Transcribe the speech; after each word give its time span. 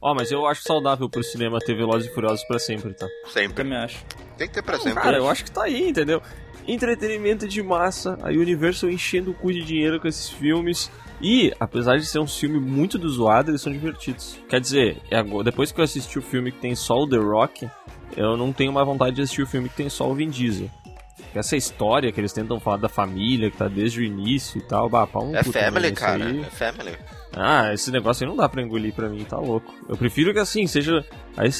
Ó, 0.00 0.14
mas 0.14 0.30
eu 0.30 0.46
acho 0.46 0.62
saudável 0.62 1.08
pro 1.08 1.22
cinema 1.22 1.58
ter 1.58 1.74
Velozes 1.74 2.10
e 2.10 2.14
Furiosos 2.14 2.44
pra 2.46 2.58
sempre, 2.58 2.94
tá? 2.94 3.06
Sempre. 3.32 3.54
Também 3.64 3.78
acho. 3.78 4.04
Tem 4.36 4.46
que 4.46 4.54
ter 4.54 4.62
pra 4.62 4.78
sempre. 4.78 5.02
Cara, 5.02 5.16
eu 5.16 5.28
acho 5.28 5.44
que 5.44 5.50
tá 5.50 5.64
aí, 5.64 5.88
entendeu? 5.88 6.22
Entretenimento 6.68 7.46
de 7.46 7.62
massa, 7.62 8.18
a 8.22 8.28
Universal 8.28 8.90
enchendo 8.90 9.30
o 9.30 9.34
cu 9.34 9.52
de 9.52 9.62
dinheiro 9.62 10.00
com 10.00 10.08
esses 10.08 10.28
filmes. 10.28 10.90
E, 11.20 11.52
apesar 11.58 11.96
de 11.96 12.04
ser 12.04 12.18
um 12.18 12.26
filme 12.26 12.58
muito 12.60 12.98
do 12.98 13.08
zoado, 13.08 13.50
eles 13.50 13.62
são 13.62 13.72
divertidos. 13.72 14.38
Quer 14.48 14.60
dizer, 14.60 14.98
é 15.10 15.22
depois 15.42 15.72
que 15.72 15.80
eu 15.80 15.84
assisti 15.84 16.18
o 16.18 16.22
filme 16.22 16.52
que 16.52 16.58
tem 16.58 16.74
só 16.74 16.98
o 16.98 17.08
The 17.08 17.16
Rock, 17.16 17.68
eu 18.16 18.36
não 18.36 18.52
tenho 18.52 18.72
mais 18.72 18.86
vontade 18.86 19.16
de 19.16 19.22
assistir 19.22 19.42
o 19.42 19.46
filme 19.46 19.68
que 19.68 19.76
tem 19.76 19.88
só 19.88 20.10
o 20.10 20.14
Vin 20.14 20.28
Diesel. 20.28 20.68
Essa 21.34 21.56
história 21.56 22.10
que 22.12 22.20
eles 22.20 22.32
tentam 22.32 22.58
falar 22.58 22.78
da 22.78 22.88
família, 22.88 23.50
que 23.50 23.56
tá 23.56 23.68
desde 23.68 24.00
o 24.00 24.02
início 24.02 24.58
e 24.58 24.62
tal, 24.62 24.88
bah, 24.88 25.06
pau 25.06 25.26
no 25.26 25.36
É 25.36 25.42
family, 25.42 25.92
cara. 25.92 26.26
aí. 26.26 26.40
É 26.40 26.44
family. 26.44 26.96
Ah, 27.34 27.72
esse 27.72 27.90
negócio 27.90 28.24
aí 28.24 28.28
não 28.28 28.36
dá 28.36 28.48
pra 28.48 28.62
engolir 28.62 28.94
pra 28.94 29.08
mim, 29.08 29.24
tá 29.24 29.38
louco. 29.38 29.72
Eu 29.88 29.96
prefiro 29.96 30.32
que 30.32 30.38
assim, 30.38 30.66
seja. 30.66 31.04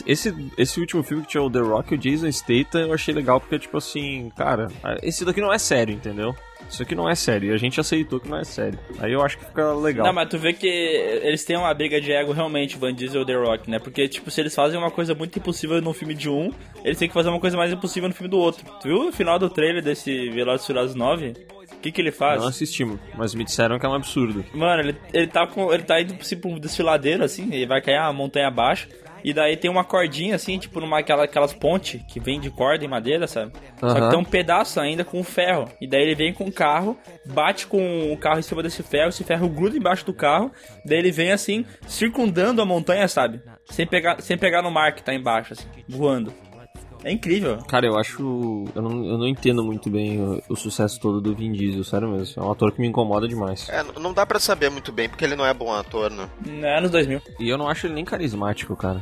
Esse, 0.07 0.35
esse 0.57 0.81
último 0.81 1.03
filme 1.03 1.23
que 1.23 1.31
tinha 1.31 1.43
o 1.43 1.51
The 1.51 1.61
Rock 1.61 1.93
e 1.93 1.97
o 1.97 2.01
Jason 2.01 2.33
Statham 2.33 2.87
eu 2.87 2.95
achei 2.95 3.13
legal 3.13 3.41
porque, 3.41 3.59
tipo 3.59 3.77
assim, 3.77 4.31
cara, 4.37 4.69
esse 5.03 5.25
daqui 5.25 5.41
não 5.41 5.53
é 5.53 5.59
sério, 5.59 5.95
entendeu? 5.95 6.35
Isso 6.69 6.83
aqui 6.83 6.95
não 6.95 7.09
é 7.09 7.15
sério, 7.15 7.51
e 7.51 7.55
a 7.55 7.57
gente 7.57 7.79
aceitou 7.79 8.19
que 8.19 8.29
não 8.29 8.39
é 8.39 8.45
sério. 8.45 8.79
Aí 8.99 9.13
eu 9.13 9.23
acho 9.23 9.39
que 9.39 9.45
fica 9.45 9.73
legal. 9.75 10.07
Não, 10.07 10.13
mas 10.13 10.29
tu 10.29 10.39
vê 10.39 10.53
que 10.53 10.67
eles 10.67 11.45
têm 11.45 11.57
uma 11.57 11.73
briga 11.73 12.01
de 12.01 12.11
ego 12.13 12.33
realmente, 12.33 12.77
Van 12.77 12.93
Diesel 12.93 13.23
e 13.23 13.27
The 13.27 13.35
Rock, 13.35 13.71
né? 13.71 13.79
Porque, 13.79 14.09
tipo, 14.09 14.31
se 14.31 14.41
eles 14.41 14.55
fazem 14.55 14.79
uma 14.79 14.91
coisa 14.91 15.15
muito 15.15 15.39
impossível 15.39 15.81
no 15.81 15.93
filme 15.93 16.15
de 16.15 16.29
um, 16.29 16.51
eles 16.85 16.99
têm 16.99 17.07
que 17.07 17.15
fazer 17.15 17.29
uma 17.29 17.39
coisa 17.39 17.57
mais 17.57 17.73
impossível 17.73 18.09
no 18.09 18.15
filme 18.15 18.31
do 18.31 18.39
outro. 18.39 18.65
Tu 18.81 18.89
viu 18.89 19.05
no 19.05 19.13
final 19.13 19.39
do 19.39 19.49
trailer 19.49 19.83
desse 19.83 20.29
Velozes 20.31 20.67
Furiosos 20.67 20.97
9? 20.97 21.35
O 21.87 21.89
que 21.89 21.93
que 21.93 22.01
ele 22.01 22.11
faz? 22.11 22.41
Não 22.41 22.49
assistimos, 22.49 22.99
mas 23.17 23.33
me 23.33 23.45
disseram 23.45 23.79
que 23.79 23.87
é 23.87 23.89
um 23.89 23.95
absurdo. 23.95 24.45
Mano, 24.53 24.83
ele, 24.83 24.97
ele 25.13 25.29
tá 25.29 25.47
com. 25.47 25.73
Ele 25.73 25.85
tá 25.85 26.01
indo 26.01 26.15
assim, 26.21 26.37
pra 26.37 26.51
um 26.51 26.59
desfiladeiro, 26.59 27.23
assim, 27.23 27.45
ele 27.53 27.67
vai 27.67 27.81
cair 27.81 27.99
a 27.99 28.13
montanha 28.13 28.49
abaixo. 28.49 28.89
E 29.25 29.33
daí 29.33 29.57
tem 29.57 29.69
uma 29.71 29.83
cordinha, 29.83 30.37
assim, 30.37 30.57
tipo, 30.57 30.81
numa 30.81 31.01
aquela, 31.01 31.25
aquelas 31.25 31.53
pontes 31.53 32.01
que 32.09 32.21
vem 32.21 32.39
de 32.39 32.49
corda 32.49 32.85
e 32.85 32.89
madeira, 32.89 33.27
sabe? 33.27 33.53
Só 33.81 33.95
que 33.95 34.09
tem 34.09 34.19
um 34.19 34.25
pedaço 34.25 34.79
ainda 34.79 35.05
com 35.05 35.23
ferro. 35.25 35.69
E 35.81 35.87
daí 35.89 36.03
ele 36.03 36.15
vem 36.15 36.33
com 36.33 36.45
o 36.45 36.53
carro, 36.53 36.97
bate 37.25 37.67
com 37.67 38.13
o 38.13 38.17
carro 38.17 38.39
em 38.39 38.43
cima 38.43 38.63
desse 38.63 38.83
ferro, 38.85 39.09
esse 39.09 39.25
ferro 39.25 39.49
gruda 39.49 39.77
embaixo 39.77 40.07
do 40.07 40.15
carro. 40.15 40.53
Daí 40.85 40.99
ele 40.99 41.11
vem 41.11 41.33
assim, 41.33 41.65
circundando 41.89 42.63
a 42.63 42.65
montanha, 42.65 43.09
sabe? 43.09 43.41
Sem 43.65 43.85
pegar, 43.87 44.21
sem 44.21 44.39
pegar 44.39 44.63
no 44.63 44.71
mar 44.71 44.95
que 44.95 45.03
tá 45.03 45.13
embaixo, 45.13 45.55
assim, 45.55 45.67
voando. 45.89 46.33
É 47.07 47.13
incrível. 47.13 47.59
Cara, 47.69 47.87
eu 47.87 47.97
acho. 47.97 48.65
Eu 48.75 48.83
não, 48.83 49.07
eu 49.07 49.17
não 49.17 49.29
entendo 49.29 49.63
muito 49.63 49.89
bem 49.89 50.21
o, 50.21 50.43
o 50.49 50.57
sucesso 50.57 50.99
todo 50.99 51.21
do 51.21 51.37
Vin 51.37 51.53
Diesel, 51.53 51.85
sério 51.85 52.09
mesmo. 52.09 52.43
É 52.43 52.45
um 52.45 52.51
ator 52.51 52.73
que 52.73 52.81
me 52.81 52.89
incomoda 52.89 53.29
demais. 53.29 53.69
É, 53.69 53.81
não 54.01 54.13
dá 54.13 54.27
pra 54.27 54.41
saber 54.41 54.71
muito 54.71 54.91
bem, 54.91 55.09
porque 55.09 55.25
ele 55.25 55.37
não 55.37 55.47
é 55.47 55.55
bom 55.55 55.73
ator, 55.73 56.11
né? 56.11 56.29
É 56.63 56.79
anos 56.79 56.91
2000. 56.91 57.23
E 57.39 57.49
eu 57.49 57.57
não 57.57 57.69
acho 57.69 57.87
ele 57.87 57.95
nem 57.95 58.05
carismático, 58.05 58.75
cara. 58.75 59.01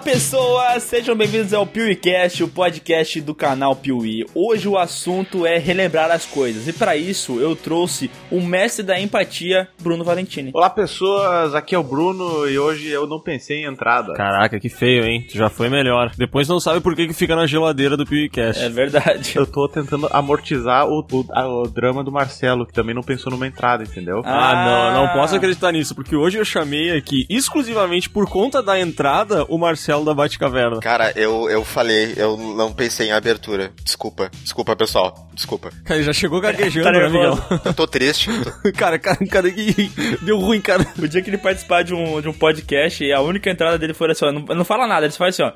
Olá 0.00 0.12
pessoas, 0.14 0.82
sejam 0.84 1.14
bem-vindos 1.14 1.52
ao 1.52 1.66
PeeWeeCast, 1.66 2.42
o 2.42 2.48
podcast 2.48 3.20
do 3.20 3.34
canal 3.34 3.76
Piuí. 3.76 4.24
Hoje 4.34 4.66
o 4.66 4.78
assunto 4.78 5.44
é 5.44 5.58
relembrar 5.58 6.10
as 6.10 6.24
coisas 6.24 6.66
e 6.66 6.72
para 6.72 6.96
isso 6.96 7.38
eu 7.38 7.54
trouxe 7.54 8.10
o 8.30 8.40
mestre 8.40 8.82
da 8.82 8.98
empatia, 8.98 9.68
Bruno 9.78 10.02
Valentini. 10.02 10.52
Olá 10.54 10.70
pessoas, 10.70 11.54
aqui 11.54 11.74
é 11.74 11.78
o 11.78 11.82
Bruno 11.82 12.48
e 12.48 12.58
hoje 12.58 12.88
eu 12.88 13.06
não 13.06 13.20
pensei 13.20 13.58
em 13.58 13.64
entrada. 13.66 14.14
Caraca, 14.14 14.58
que 14.58 14.70
feio, 14.70 15.04
hein? 15.04 15.26
Já 15.34 15.50
foi 15.50 15.68
melhor. 15.68 16.10
Depois 16.16 16.48
não 16.48 16.58
sabe 16.58 16.80
por 16.80 16.96
que, 16.96 17.06
que 17.06 17.12
fica 17.12 17.36
na 17.36 17.46
geladeira 17.46 17.94
do 17.94 18.06
PewCast. 18.06 18.64
É 18.64 18.70
verdade. 18.70 19.34
Eu 19.36 19.46
tô 19.46 19.68
tentando 19.68 20.08
amortizar 20.10 20.88
o, 20.88 21.00
o- 21.12 21.26
a- 21.30 21.46
o 21.46 21.68
drama 21.68 22.02
do 22.02 22.10
Marcelo, 22.10 22.66
que 22.66 22.72
também 22.72 22.94
não 22.94 23.02
pensou 23.02 23.30
numa 23.30 23.46
entrada, 23.46 23.82
entendeu? 23.84 24.22
Ah, 24.24 24.50
Ah. 24.50 24.94
não, 24.94 25.02
não 25.06 25.12
posso 25.12 25.36
acreditar 25.36 25.70
nisso, 25.72 25.94
porque 25.94 26.16
hoje 26.16 26.38
eu 26.38 26.44
chamei 26.44 26.96
aqui, 26.96 27.26
exclusivamente 27.28 28.08
por 28.08 28.26
conta 28.30 28.62
da 28.62 28.80
entrada, 28.80 29.44
o 29.46 29.58
Marcelo 29.58 29.89
da 30.04 30.14
Batcaverna. 30.14 30.78
Cara, 30.80 31.12
eu, 31.16 31.50
eu 31.50 31.64
falei, 31.64 32.14
eu 32.16 32.36
não 32.36 32.72
pensei 32.72 33.08
em 33.08 33.12
abertura. 33.12 33.70
Desculpa, 33.82 34.30
desculpa, 34.42 34.76
pessoal. 34.76 35.28
Desculpa. 35.34 35.70
Cara, 35.84 35.96
ele 35.98 36.04
já 36.06 36.12
chegou 36.12 36.40
gaguejando, 36.40 36.84
Tá 36.84 36.92
né. 36.92 37.08
Miguel? 37.08 37.38
Eu 37.64 37.74
tô 37.74 37.86
triste. 37.86 38.30
tô- 38.42 38.72
cara, 38.76 38.98
cara, 38.98 39.18
cara, 39.26 39.50
que 39.50 39.90
deu 40.22 40.38
ruim, 40.38 40.60
cara. 40.60 40.86
O 40.98 41.08
dia 41.08 41.20
que 41.22 41.30
ele 41.30 41.38
participar 41.38 41.82
de 41.82 41.94
um, 41.94 42.20
de 42.20 42.28
um 42.28 42.32
podcast 42.32 43.02
e 43.04 43.12
a 43.12 43.20
única 43.20 43.50
entrada 43.50 43.76
dele 43.78 43.94
for 43.94 44.10
assim, 44.10 44.24
ó, 44.26 44.32
não, 44.32 44.42
não 44.42 44.64
fala 44.64 44.86
nada, 44.86 45.06
ele 45.06 45.12
só 45.12 45.18
faz 45.18 45.38
assim, 45.38 45.42
ó. 45.42 45.52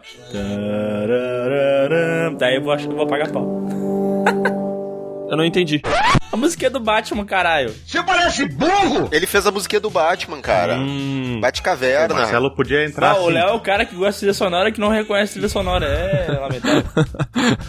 Daí 2.39 2.57
eu 2.57 2.63
vou, 2.63 2.77
vou 2.79 3.07
pagar 3.07 3.31
pau. 3.31 3.65
Eu 5.35 5.39
não 5.39 5.45
entendi. 5.45 5.83
A 6.31 6.37
música 6.37 6.67
é 6.67 6.71
do 6.71 6.79
Batman, 6.79 7.25
caralho. 7.25 7.75
Ele 9.11 9.27
fez 9.27 9.47
a 9.47 9.51
musiquinha 9.51 9.81
do 9.81 9.91
Batman, 9.91 10.41
cara. 10.41 10.77
Hum, 10.77 11.35
O 11.39 11.41
Batcaverna. 11.41 12.15
Marcelo 12.15 12.51
podia 12.53 12.85
entrar 12.85 13.11
Ah, 13.11 13.15
o 13.21 13.25
assim. 13.25 13.33
Léo 13.35 13.49
é 13.49 13.53
o 13.53 13.61
cara 13.61 13.85
que 13.85 13.95
gosta 13.97 14.13
de 14.13 14.19
trilha 14.19 14.35
sonora 14.35 14.71
que 14.71 14.81
não 14.81 14.89
reconhece 14.89 15.33
trilha 15.35 15.49
sonora. 15.49 15.87
É 15.87 16.31
lamentável. 16.39 16.85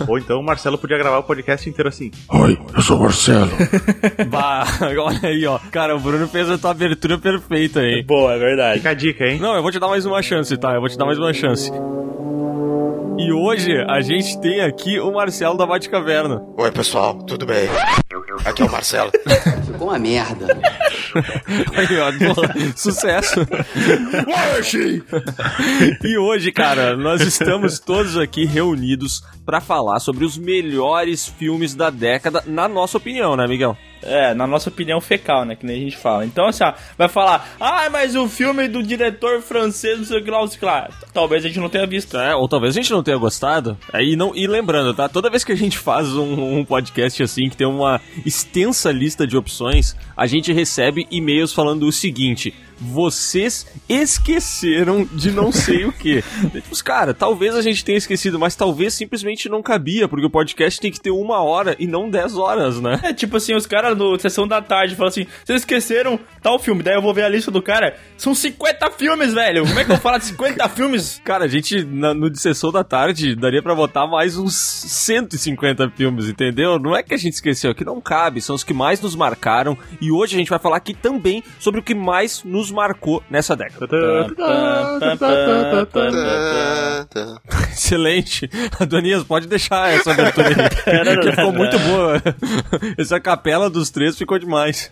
Ou 0.08 0.18
então 0.20 0.40
o 0.40 0.44
Marcelo 0.44 0.78
podia 0.78 0.98
gravar 0.98 1.18
o 1.18 1.24
podcast 1.24 1.68
inteiro 1.68 1.90
assim. 1.90 2.12
Oi, 2.30 2.58
eu 2.76 2.82
sou 2.82 2.98
o 2.98 3.02
Marcelo. 3.02 3.50
bah, 4.30 4.64
olha 4.82 5.20
aí, 5.30 5.46
ó. 5.48 5.58
Cara, 5.72 5.96
o 5.96 6.00
Bruno 6.00 6.28
fez 6.28 6.50
a 6.50 6.58
tua 6.58 6.72
abertura 6.72 7.18
perfeita 7.18 7.80
aí. 7.80 8.04
Boa, 8.04 8.34
é 8.34 8.38
verdade. 8.40 8.78
Fica 8.78 8.90
a 8.92 8.94
dica, 8.94 9.26
hein? 9.26 9.40
Não, 9.40 9.56
eu 9.56 9.62
vou 9.64 9.72
te 9.72 9.80
dar 9.80 9.88
mais 9.88 10.06
uma 10.06 10.22
chance, 10.22 10.56
tá? 10.58 10.74
Eu 10.74 10.82
vou 10.82 10.90
te 10.90 10.98
dar 10.98 11.06
mais 11.06 11.18
uma 11.18 11.34
chance. 11.34 11.72
E 13.26 13.34
hoje 13.34 13.72
a 13.90 14.02
gente 14.02 14.40
tem 14.40 14.62
aqui 14.62 15.00
o 15.00 15.12
Marcelo 15.12 15.58
da 15.58 15.66
Batcaverna. 15.66 16.44
Oi, 16.56 16.72
pessoal, 16.72 17.18
tudo 17.24 17.44
bem? 17.44 17.68
Aqui 18.46 18.62
é 18.62 18.66
o 18.66 18.72
Marcelo. 18.72 19.10
Ficou 19.66 19.88
uma 19.88 19.98
merda. 19.98 20.46
Aí, 21.74 21.88
ó, 22.00 22.78
sucesso. 22.78 23.40
e 26.04 26.18
hoje, 26.20 26.52
cara, 26.52 26.96
nós 26.96 27.20
estamos 27.22 27.80
todos 27.80 28.16
aqui 28.16 28.46
reunidos 28.46 29.24
pra 29.44 29.60
falar 29.60 30.00
sobre 30.00 30.24
os 30.24 30.38
melhores 30.38 31.28
filmes 31.28 31.74
da 31.74 31.90
década, 31.90 32.44
na 32.46 32.68
nossa 32.68 33.00
opinião, 33.00 33.36
né, 33.36 33.48
Miguel? 33.48 33.76
É, 34.06 34.34
na 34.34 34.46
nossa 34.46 34.70
opinião 34.70 35.02
fecal, 35.02 35.46
né? 35.46 35.56
Que 35.56 35.66
nem 35.66 35.78
a 35.78 35.80
gente 35.80 35.98
fala. 35.98 36.26
Então, 36.26 36.48
assim, 36.48 36.64
ó, 36.64 36.74
vai 36.98 37.08
falar, 37.08 37.56
ah, 37.60 37.90
mas 37.90 38.16
o 38.16 38.28
filme 38.28 38.68
do 38.68 38.84
diretor 38.84 39.42
francês, 39.42 39.98
não 39.98 40.06
sei 40.06 40.20
o 40.20 40.24
que 40.24 40.32
lá, 40.32 40.44
o. 40.44 40.50
Talvez 41.14 41.44
a 41.44 41.48
gente 41.48 41.60
não 41.60 41.70
tenha 41.70 41.86
visto. 41.86 42.18
É, 42.18 42.36
ou 42.36 42.48
talvez 42.48 42.76
a 42.76 42.80
gente 42.80 42.92
não 42.92 43.04
tenha 43.04 43.18
gostado. 43.18 43.78
Aí 43.92 44.16
não, 44.16 44.36
e 44.36 44.48
lembrando, 44.48 44.94
tá? 44.94 45.10
Toda 45.10 45.30
vez 45.30 45.44
que 45.44 45.52
a 45.52 45.58
gente 45.58 45.78
faz 45.78 46.16
um, 46.16 46.60
um 46.60 46.66
podcast 46.66 47.22
assim, 47.22 47.50
que 47.50 47.58
tem 47.58 47.68
uma 47.68 48.00
extensa 48.26 48.92
lista 48.92 49.26
de 49.26 49.38
opções, 49.38 49.96
a 50.16 50.28
gente 50.28 50.54
recebe 50.54 51.08
e-mails 51.12 51.54
falando 51.54 51.86
o 51.86 51.92
seguinte. 51.92 52.54
Vocês 52.80 53.66
esqueceram 53.88 55.06
de 55.12 55.32
não 55.32 55.52
sei 55.52 55.86
o 55.86 55.92
que. 55.92 56.24
Tipo, 56.52 56.84
cara, 56.84 57.14
talvez 57.14 57.56
a 57.56 57.62
gente 57.62 57.84
tenha 57.84 57.98
esquecido, 57.98 58.40
mas 58.40 58.56
talvez 58.56 58.94
simplesmente 58.94 59.48
não 59.50 59.62
cabia, 59.62 60.08
porque 60.08 60.26
o 60.26 60.30
podcast 60.30 60.80
tem 60.80 60.92
que 60.92 61.00
ter 61.00 61.12
uma 61.12 61.42
hora 61.42 61.76
e 61.80 61.88
não 61.88 62.10
dez 62.10 62.38
horas, 62.38 62.80
né? 62.82 63.00
É 63.04 63.14
tipo 63.14 63.38
assim, 63.38 63.56
os 63.56 63.66
caras 63.66 63.98
no 63.98 64.18
Sessão 64.20 64.48
da 64.48 64.62
Tarde 64.62 64.96
falam 64.96 65.10
assim, 65.10 65.26
vocês 65.44 65.62
esqueceram 65.62 66.20
tal 66.42 66.58
filme, 66.60 66.84
daí 66.84 66.96
eu 66.96 67.02
vou 67.02 67.14
ver 67.14 67.24
a 67.24 67.30
lista 67.30 67.50
do 67.52 67.62
cara, 67.62 67.96
são 68.18 68.34
50 68.36 68.92
filmes, 68.92 69.34
velho, 69.34 69.66
como 69.66 69.80
é 69.80 69.84
que 69.84 69.92
eu 69.92 69.96
vou 69.96 70.02
falar 70.04 70.18
de 70.18 70.26
50 70.26 70.70
filmes? 70.70 71.22
Cara, 71.26 71.46
a 71.46 71.48
gente, 71.48 71.84
na- 71.84 72.14
no 72.14 72.30
de 72.30 72.40
sessão 72.40 72.72
da 72.72 72.84
tarde, 72.84 73.36
daria 73.36 73.62
pra 73.62 73.74
botar 73.76 74.06
mais 74.08 74.38
uns 74.38 74.54
150 74.56 75.90
filmes, 75.92 76.28
entendeu? 76.30 76.78
Não 76.80 76.96
é 76.96 77.02
que 77.04 77.14
a 77.14 77.18
gente 77.18 77.34
esqueceu, 77.34 77.72
é 77.72 77.74
que 77.74 77.84
não 77.86 78.00
cabe, 78.00 78.42
são 78.42 78.56
os 78.56 78.64
que 78.64 78.74
mais 78.74 79.02
nos 79.02 79.16
marcaram. 79.16 79.78
E 80.02 80.12
hoje 80.12 80.36
a 80.36 80.38
gente 80.40 80.50
vai 80.50 80.60
falar 80.60 80.78
aqui 80.78 80.94
também 80.94 81.44
sobre 81.60 81.80
o 81.80 81.84
que 81.84 81.96
mais 81.96 82.44
nos 82.44 82.65
marcou 82.72 83.22
nessa 83.30 83.56
década. 83.56 83.88
Tá, 83.88 83.96
tá. 87.10 87.42
Excelente. 87.72 88.50
Adonias, 88.80 89.24
pode 89.24 89.48
deixar 89.48 89.94
essa 89.94 90.12
abertura 90.12 90.50
aí. 90.50 90.56
que 91.20 91.32
ficou 91.32 91.52
muito 91.52 91.78
boa. 91.80 92.22
Essa 92.98 93.20
capela 93.20 93.70
dos 93.70 93.90
três 93.90 94.18
ficou 94.18 94.40
demais. 94.40 94.90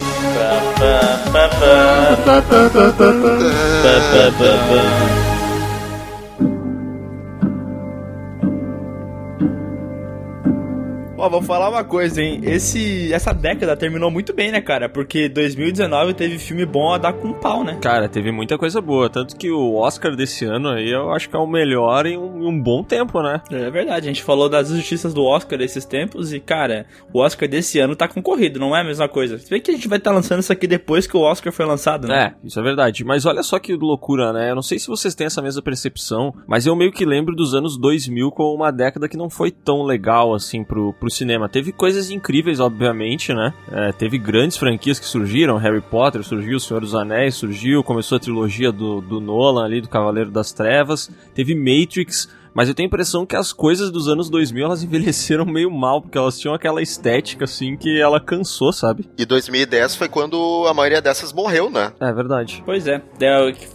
Ó, 11.24 11.30
vou 11.30 11.42
falar 11.42 11.70
uma 11.70 11.86
coisa, 11.86 12.22
hein? 12.22 12.42
Esse, 12.44 13.14
essa 13.14 13.32
década 13.32 13.78
terminou 13.78 14.12
muito 14.12 14.34
bem, 14.34 14.52
né, 14.52 14.60
cara? 14.60 14.90
Porque 14.90 15.30
2019 15.30 16.14
teve 16.14 16.38
filme 16.38 16.66
bom 16.66 16.92
a 16.92 16.98
dar 16.98 17.14
com 17.14 17.32
pau, 17.32 17.64
né? 17.64 17.78
Cara, 17.82 18.10
teve 18.10 18.30
muita 18.30 18.58
coisa 18.58 18.82
boa. 18.82 19.10
Tanto 19.10 19.38
que 19.38 19.50
o 19.50 19.76
Oscar 19.76 20.18
desse 20.18 20.44
ano 20.44 20.68
aí 20.68 20.92
eu 20.92 21.14
acho 21.14 21.30
que 21.30 21.36
é 21.38 21.40
o 21.40 21.48
melhor 21.48 22.06
em 22.06 22.18
um, 22.18 22.44
em 22.44 22.46
um 22.46 22.62
bom 22.62 22.84
tempo, 22.84 23.22
né? 23.22 23.42
É 23.50 23.72
verdade, 23.72 24.06
a 24.06 24.12
gente 24.12 24.22
falou 24.22 24.50
das 24.50 24.70
injustiças 24.70 25.14
do 25.14 25.24
Oscar 25.24 25.62
esses 25.62 25.86
tempos 25.86 26.34
e, 26.34 26.42
cara, 26.42 26.88
o 27.14 27.20
Oscar 27.22 27.48
desse 27.48 27.80
ano 27.80 27.96
tá 27.96 28.06
concorrido, 28.06 28.60
não 28.60 28.76
é 28.76 28.82
a 28.82 28.84
mesma 28.84 29.08
coisa. 29.08 29.38
Se 29.38 29.50
bem 29.50 29.62
que 29.62 29.72
a 29.72 29.76
gente 29.76 29.88
vai 29.88 30.00
estar 30.00 30.10
tá 30.10 30.18
lançando 30.18 30.42
isso 30.42 30.52
aqui 30.52 30.68
depois 30.68 31.08
que 31.08 31.16
o 31.16 31.22
Oscar 31.22 31.54
foi 31.54 31.66
lançado, 31.66 32.06
né? 32.06 32.34
É, 32.36 32.46
isso 32.46 32.60
é 32.60 32.64
verdade. 32.64 33.06
Mas 33.06 33.26
olha 33.26 33.44
só 33.44 33.60
que 33.60 33.74
loucura, 33.74 34.34
né? 34.34 34.52
Eu 34.52 34.56
não 34.56 34.62
sei 34.62 34.78
se 34.78 34.88
vocês 34.88 35.16
têm 35.16 35.28
essa 35.28 35.42
mesma 35.42 35.62
percepção, 35.62 36.34
mas 36.46 36.66
eu 36.66 36.76
meio 36.76 36.92
que 36.92 37.06
lembro 37.06 37.34
dos 37.34 37.54
anos 37.54 37.80
2000 37.80 38.30
como 38.32 38.54
uma 38.54 38.72
década 38.72 39.08
que 39.08 39.16
não 39.16 39.30
foi 39.30 39.52
tão 39.52 39.84
legal 39.84 40.34
assim 40.34 40.66
pro, 40.66 40.92
pro 40.92 41.13
cinema. 41.14 41.48
Teve 41.48 41.72
coisas 41.72 42.10
incríveis, 42.10 42.60
obviamente, 42.60 43.34
né? 43.34 43.54
É, 43.72 43.92
teve 43.92 44.18
grandes 44.18 44.58
franquias 44.58 45.00
que 45.00 45.06
surgiram, 45.06 45.58
Harry 45.58 45.82
Potter 45.82 46.24
surgiu, 46.24 46.58
O 46.58 46.60
Senhor 46.60 46.82
dos 46.82 46.96
Anéis 46.96 47.36
surgiu, 47.36 47.84
começou 47.84 48.18
a 48.18 48.20
trilogia 48.20 48.72
do, 48.72 49.02
do 49.02 49.20
Nolan 49.20 49.66
ali, 49.66 49.82
do 49.82 49.90
Cavaleiro 49.90 50.32
das 50.32 50.52
Trevas, 50.52 51.10
teve 51.34 51.56
Matrix, 51.56 52.28
mas 52.54 52.70
eu 52.70 52.76
tenho 52.76 52.88
a 52.88 52.90
impressão 52.90 53.26
que 53.26 53.36
as 53.36 53.52
coisas 53.52 53.92
dos 53.92 54.08
anos 54.08 54.30
2000 54.30 54.66
elas 54.66 54.84
envelheceram 54.84 55.46
meio 55.46 55.72
mal, 55.72 56.02
porque 56.02 56.18
elas 56.18 56.38
tinham 56.40 56.54
aquela 56.54 56.82
estética 56.82 57.46
assim 57.46 57.76
que 57.76 58.00
ela 58.00 58.20
cansou, 58.20 58.72
sabe? 58.72 59.10
E 59.18 59.26
2010 59.26 59.96
foi 59.96 60.08
quando 60.08 60.66
a 60.68 60.74
maioria 60.74 61.02
dessas 61.02 61.34
morreu, 61.34 61.70
né? 61.70 61.92
É 62.00 62.14
verdade. 62.14 62.62
Pois 62.66 62.88
é. 62.88 63.02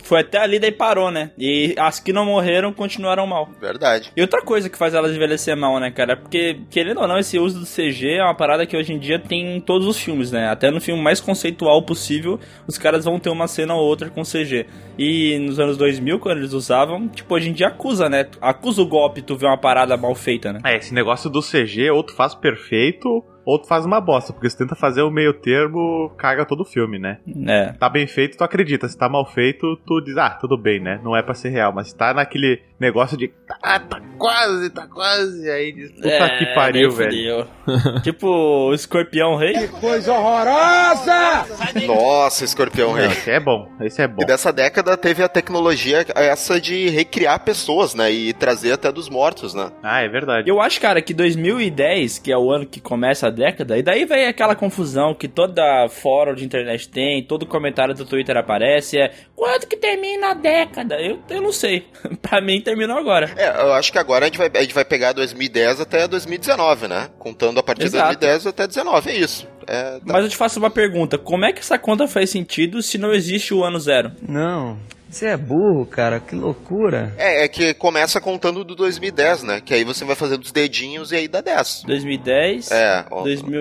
Foi 0.04 0.20
até 0.20 0.38
ali 0.38 0.58
daí 0.58 0.72
parou, 0.72 1.10
né? 1.10 1.32
E 1.38 1.74
as 1.78 1.98
que 1.98 2.12
não 2.12 2.26
morreram 2.26 2.72
continuaram 2.72 3.26
mal. 3.26 3.48
Verdade. 3.60 4.12
E 4.16 4.20
outra 4.20 4.42
coisa 4.42 4.68
que 4.68 4.78
faz 4.78 4.94
elas 4.94 5.14
envelhecer 5.14 5.56
mal, 5.56 5.78
né, 5.80 5.90
cara? 5.90 6.16
Porque, 6.16 6.60
querendo 6.70 7.00
ou 7.00 7.08
não, 7.08 7.18
esse 7.18 7.38
uso 7.38 7.60
do 7.60 7.66
CG 7.66 8.18
é 8.18 8.22
uma 8.22 8.36
parada 8.36 8.66
que 8.66 8.76
hoje 8.76 8.92
em 8.92 8.98
dia 8.98 9.18
tem 9.18 9.56
em 9.56 9.60
todos 9.60 9.86
os 9.86 9.98
filmes, 9.98 10.30
né? 10.30 10.48
Até 10.48 10.70
no 10.70 10.80
filme 10.80 11.02
mais 11.02 11.20
conceitual 11.20 11.82
possível, 11.82 12.38
os 12.66 12.78
caras 12.78 13.04
vão 13.04 13.18
ter 13.18 13.30
uma 13.30 13.48
cena 13.48 13.74
ou 13.74 13.84
outra 13.84 14.08
com 14.08 14.22
CG. 14.22 14.66
E 14.98 15.38
nos 15.38 15.58
anos 15.58 15.76
2000, 15.76 16.18
quando 16.18 16.38
eles 16.38 16.52
usavam, 16.52 17.08
tipo, 17.08 17.34
hoje 17.34 17.50
em 17.50 17.52
dia 17.52 17.68
acusa, 17.68 18.08
né? 18.08 18.26
Acusa 18.40 18.67
o 18.76 18.86
golpe 18.86 19.22
tu 19.22 19.36
vê 19.36 19.46
uma 19.46 19.56
parada 19.56 19.96
mal 19.96 20.14
feita, 20.14 20.52
né? 20.52 20.60
É, 20.64 20.76
esse 20.76 20.92
negócio 20.92 21.30
do 21.30 21.40
CG, 21.40 21.90
ou 21.90 22.02
tu 22.02 22.14
faz 22.14 22.34
perfeito, 22.34 23.24
ou 23.48 23.58
tu 23.58 23.66
faz 23.66 23.86
uma 23.86 23.98
bosta, 23.98 24.30
porque 24.30 24.50
se 24.50 24.58
tenta 24.58 24.74
fazer 24.74 25.00
o 25.00 25.10
meio 25.10 25.32
termo, 25.32 26.12
caga 26.18 26.44
todo 26.44 26.60
o 26.60 26.66
filme, 26.66 26.98
né? 26.98 27.16
É. 27.46 27.72
Tá 27.72 27.88
bem 27.88 28.06
feito, 28.06 28.36
tu 28.36 28.44
acredita. 28.44 28.86
Se 28.86 28.98
tá 28.98 29.08
mal 29.08 29.24
feito, 29.24 29.74
tu 29.86 30.02
diz, 30.02 30.18
ah, 30.18 30.28
tudo 30.28 30.58
bem, 30.58 30.78
né? 30.78 31.00
Não 31.02 31.16
é 31.16 31.22
pra 31.22 31.32
ser 31.32 31.48
real. 31.48 31.72
Mas 31.72 31.88
se 31.88 31.96
tá 31.96 32.12
naquele 32.12 32.60
negócio 32.78 33.16
de, 33.16 33.32
ah, 33.62 33.80
tá 33.80 34.00
quase, 34.18 34.68
tá 34.70 34.86
quase, 34.86 35.50
aí 35.50 35.72
diz, 35.72 35.90
puta 35.92 36.08
é, 36.08 36.38
que 36.38 36.46
pariu, 36.54 36.90
velho. 36.90 37.46
tipo 38.04 38.28
o 38.28 38.74
Escorpião 38.74 39.34
Rei. 39.36 39.54
Que 39.54 39.68
coisa 39.68 40.12
horrorosa! 40.12 41.46
Nossa, 41.86 42.44
Escorpião 42.44 42.92
Rei. 42.92 43.06
Esse 43.06 43.30
é 43.30 43.40
bom, 43.40 43.66
esse 43.80 44.02
é 44.02 44.06
bom. 44.06 44.22
E 44.22 44.26
dessa 44.26 44.52
década 44.52 44.94
teve 44.96 45.22
a 45.22 45.28
tecnologia 45.28 46.04
essa 46.14 46.60
de 46.60 46.88
recriar 46.90 47.42
pessoas, 47.44 47.94
né? 47.94 48.12
E 48.12 48.32
trazer 48.34 48.72
até 48.72 48.92
dos 48.92 49.08
mortos, 49.08 49.54
né? 49.54 49.70
Ah, 49.82 50.02
é 50.02 50.08
verdade. 50.08 50.50
Eu 50.50 50.60
acho, 50.60 50.80
cara, 50.80 51.00
que 51.00 51.14
2010, 51.14 52.18
que 52.18 52.30
é 52.30 52.36
o 52.36 52.50
ano 52.50 52.66
que 52.66 52.80
começa 52.80 53.28
a 53.28 53.30
década, 53.38 53.78
e 53.78 53.82
daí 53.82 54.04
vem 54.04 54.26
aquela 54.26 54.54
confusão 54.54 55.14
que 55.14 55.28
toda 55.28 55.88
fórum 55.88 56.34
de 56.34 56.44
internet 56.44 56.88
tem, 56.88 57.22
todo 57.22 57.46
comentário 57.46 57.94
do 57.94 58.04
Twitter 58.04 58.36
aparece, 58.36 58.98
é 58.98 59.12
quando 59.34 59.66
que 59.66 59.76
termina 59.76 60.32
a 60.32 60.34
década? 60.34 61.00
Eu, 61.00 61.18
eu 61.30 61.40
não 61.40 61.52
sei. 61.52 61.86
pra 62.20 62.40
mim 62.40 62.60
terminou 62.60 62.98
agora. 62.98 63.30
É, 63.36 63.48
eu 63.62 63.72
acho 63.72 63.92
que 63.92 63.98
agora 63.98 64.24
a 64.24 64.28
gente 64.28 64.38
vai, 64.38 64.50
a 64.52 64.60
gente 64.60 64.74
vai 64.74 64.84
pegar 64.84 65.12
2010 65.12 65.80
até 65.80 66.06
2019, 66.08 66.88
né? 66.88 67.08
Contando 67.18 67.58
a 67.58 67.62
partir 67.62 67.84
de 67.84 67.90
2010 67.92 68.46
até 68.48 68.66
2019, 68.66 69.10
é 69.10 69.16
isso. 69.16 69.46
É, 69.66 70.00
Mas 70.02 70.24
eu 70.24 70.30
te 70.30 70.36
faço 70.36 70.58
uma 70.58 70.70
pergunta: 70.70 71.18
como 71.18 71.44
é 71.44 71.52
que 71.52 71.60
essa 71.60 71.78
conta 71.78 72.08
faz 72.08 72.30
sentido 72.30 72.82
se 72.82 72.96
não 72.98 73.12
existe 73.12 73.52
o 73.52 73.62
ano 73.62 73.78
zero? 73.78 74.12
Não. 74.26 74.78
Você 75.08 75.26
é 75.26 75.36
burro, 75.36 75.86
cara, 75.86 76.20
que 76.20 76.34
loucura. 76.34 77.14
É, 77.16 77.44
é 77.44 77.48
que 77.48 77.72
começa 77.72 78.20
contando 78.20 78.62
do 78.62 78.74
2010, 78.74 79.42
né? 79.42 79.60
Que 79.60 79.72
aí 79.72 79.82
você 79.82 80.04
vai 80.04 80.14
fazendo 80.14 80.42
os 80.42 80.52
dedinhos 80.52 81.12
e 81.12 81.16
aí 81.16 81.28
dá 81.28 81.40
10. 81.40 81.84
2010? 81.86 82.70
É. 82.70 83.06
Ó, 83.10 83.22
2000... 83.22 83.58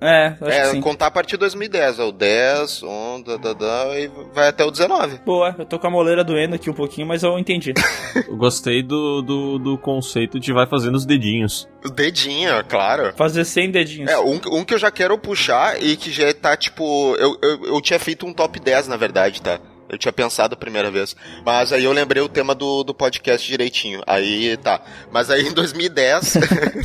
É, 0.00 0.28
acho 0.28 0.44
é, 0.44 0.60
que 0.62 0.66
sim. 0.68 0.80
contar 0.80 1.08
a 1.08 1.10
partir 1.10 1.32
de 1.32 1.40
2010. 1.40 1.98
É 1.98 2.02
o 2.02 2.10
10, 2.10 2.82
11, 2.82 3.24
da, 3.24 3.36
da, 3.36 3.52
da, 3.52 4.00
e 4.00 4.10
vai 4.32 4.48
até 4.48 4.64
o 4.64 4.70
19. 4.70 5.20
Boa, 5.24 5.54
eu 5.58 5.66
tô 5.66 5.78
com 5.78 5.86
a 5.86 5.90
moleira 5.90 6.24
doendo 6.24 6.54
aqui 6.54 6.70
um 6.70 6.74
pouquinho, 6.74 7.06
mas 7.06 7.22
eu 7.22 7.38
entendi. 7.38 7.74
eu 8.26 8.36
gostei 8.36 8.82
do, 8.82 9.20
do, 9.20 9.58
do 9.58 9.78
conceito 9.78 10.40
de 10.40 10.50
vai 10.52 10.66
fazendo 10.66 10.94
os 10.94 11.04
dedinhos. 11.04 11.68
O 11.84 11.90
dedinho, 11.90 12.52
claro. 12.66 13.12
Fazer 13.16 13.44
100 13.44 13.70
dedinhos. 13.70 14.10
É, 14.10 14.18
um, 14.18 14.40
um 14.52 14.64
que 14.64 14.72
eu 14.72 14.78
já 14.78 14.90
quero 14.90 15.18
puxar 15.18 15.82
e 15.82 15.96
que 15.96 16.10
já 16.10 16.32
tá, 16.32 16.56
tipo... 16.56 17.14
Eu, 17.16 17.36
eu, 17.42 17.66
eu 17.66 17.80
tinha 17.82 17.98
feito 17.98 18.26
um 18.26 18.32
top 18.32 18.58
10, 18.58 18.88
na 18.88 18.96
verdade, 18.96 19.42
tá? 19.42 19.60
Eu 19.90 19.98
tinha 19.98 20.12
pensado 20.12 20.54
a 20.54 20.56
primeira 20.56 20.90
vez. 20.90 21.16
Mas 21.44 21.72
aí 21.72 21.84
eu 21.84 21.92
lembrei 21.92 22.22
o 22.22 22.28
tema 22.28 22.54
do, 22.54 22.84
do 22.84 22.94
podcast 22.94 23.46
direitinho. 23.46 24.00
Aí 24.06 24.56
tá. 24.58 24.80
Mas 25.10 25.30
aí 25.30 25.48
em 25.48 25.52
2010. 25.52 26.36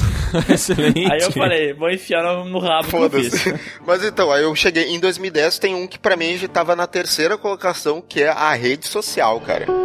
Excelente. 0.50 1.12
Aí 1.12 1.22
eu 1.22 1.32
falei, 1.32 1.74
vou 1.74 1.90
enfiar 1.90 2.24
no, 2.24 2.46
no 2.46 2.60
rabo 2.60 2.90
Foda-se. 2.90 3.54
Mas 3.86 4.04
então, 4.04 4.32
aí 4.32 4.44
eu 4.44 4.56
cheguei. 4.56 4.86
Em 4.86 5.00
2010 5.00 5.60
tem 5.60 5.76
um 5.76 5.88
que 5.88 6.00
pra 6.00 6.16
mim 6.16 6.36
já 6.38 6.48
tava 6.48 6.76
na 6.76 6.88
terceira 6.88 7.38
colocação, 7.38 8.02
que 8.02 8.24
é 8.24 8.30
a 8.30 8.54
rede 8.54 8.88
social, 8.88 9.40
cara. 9.40 9.85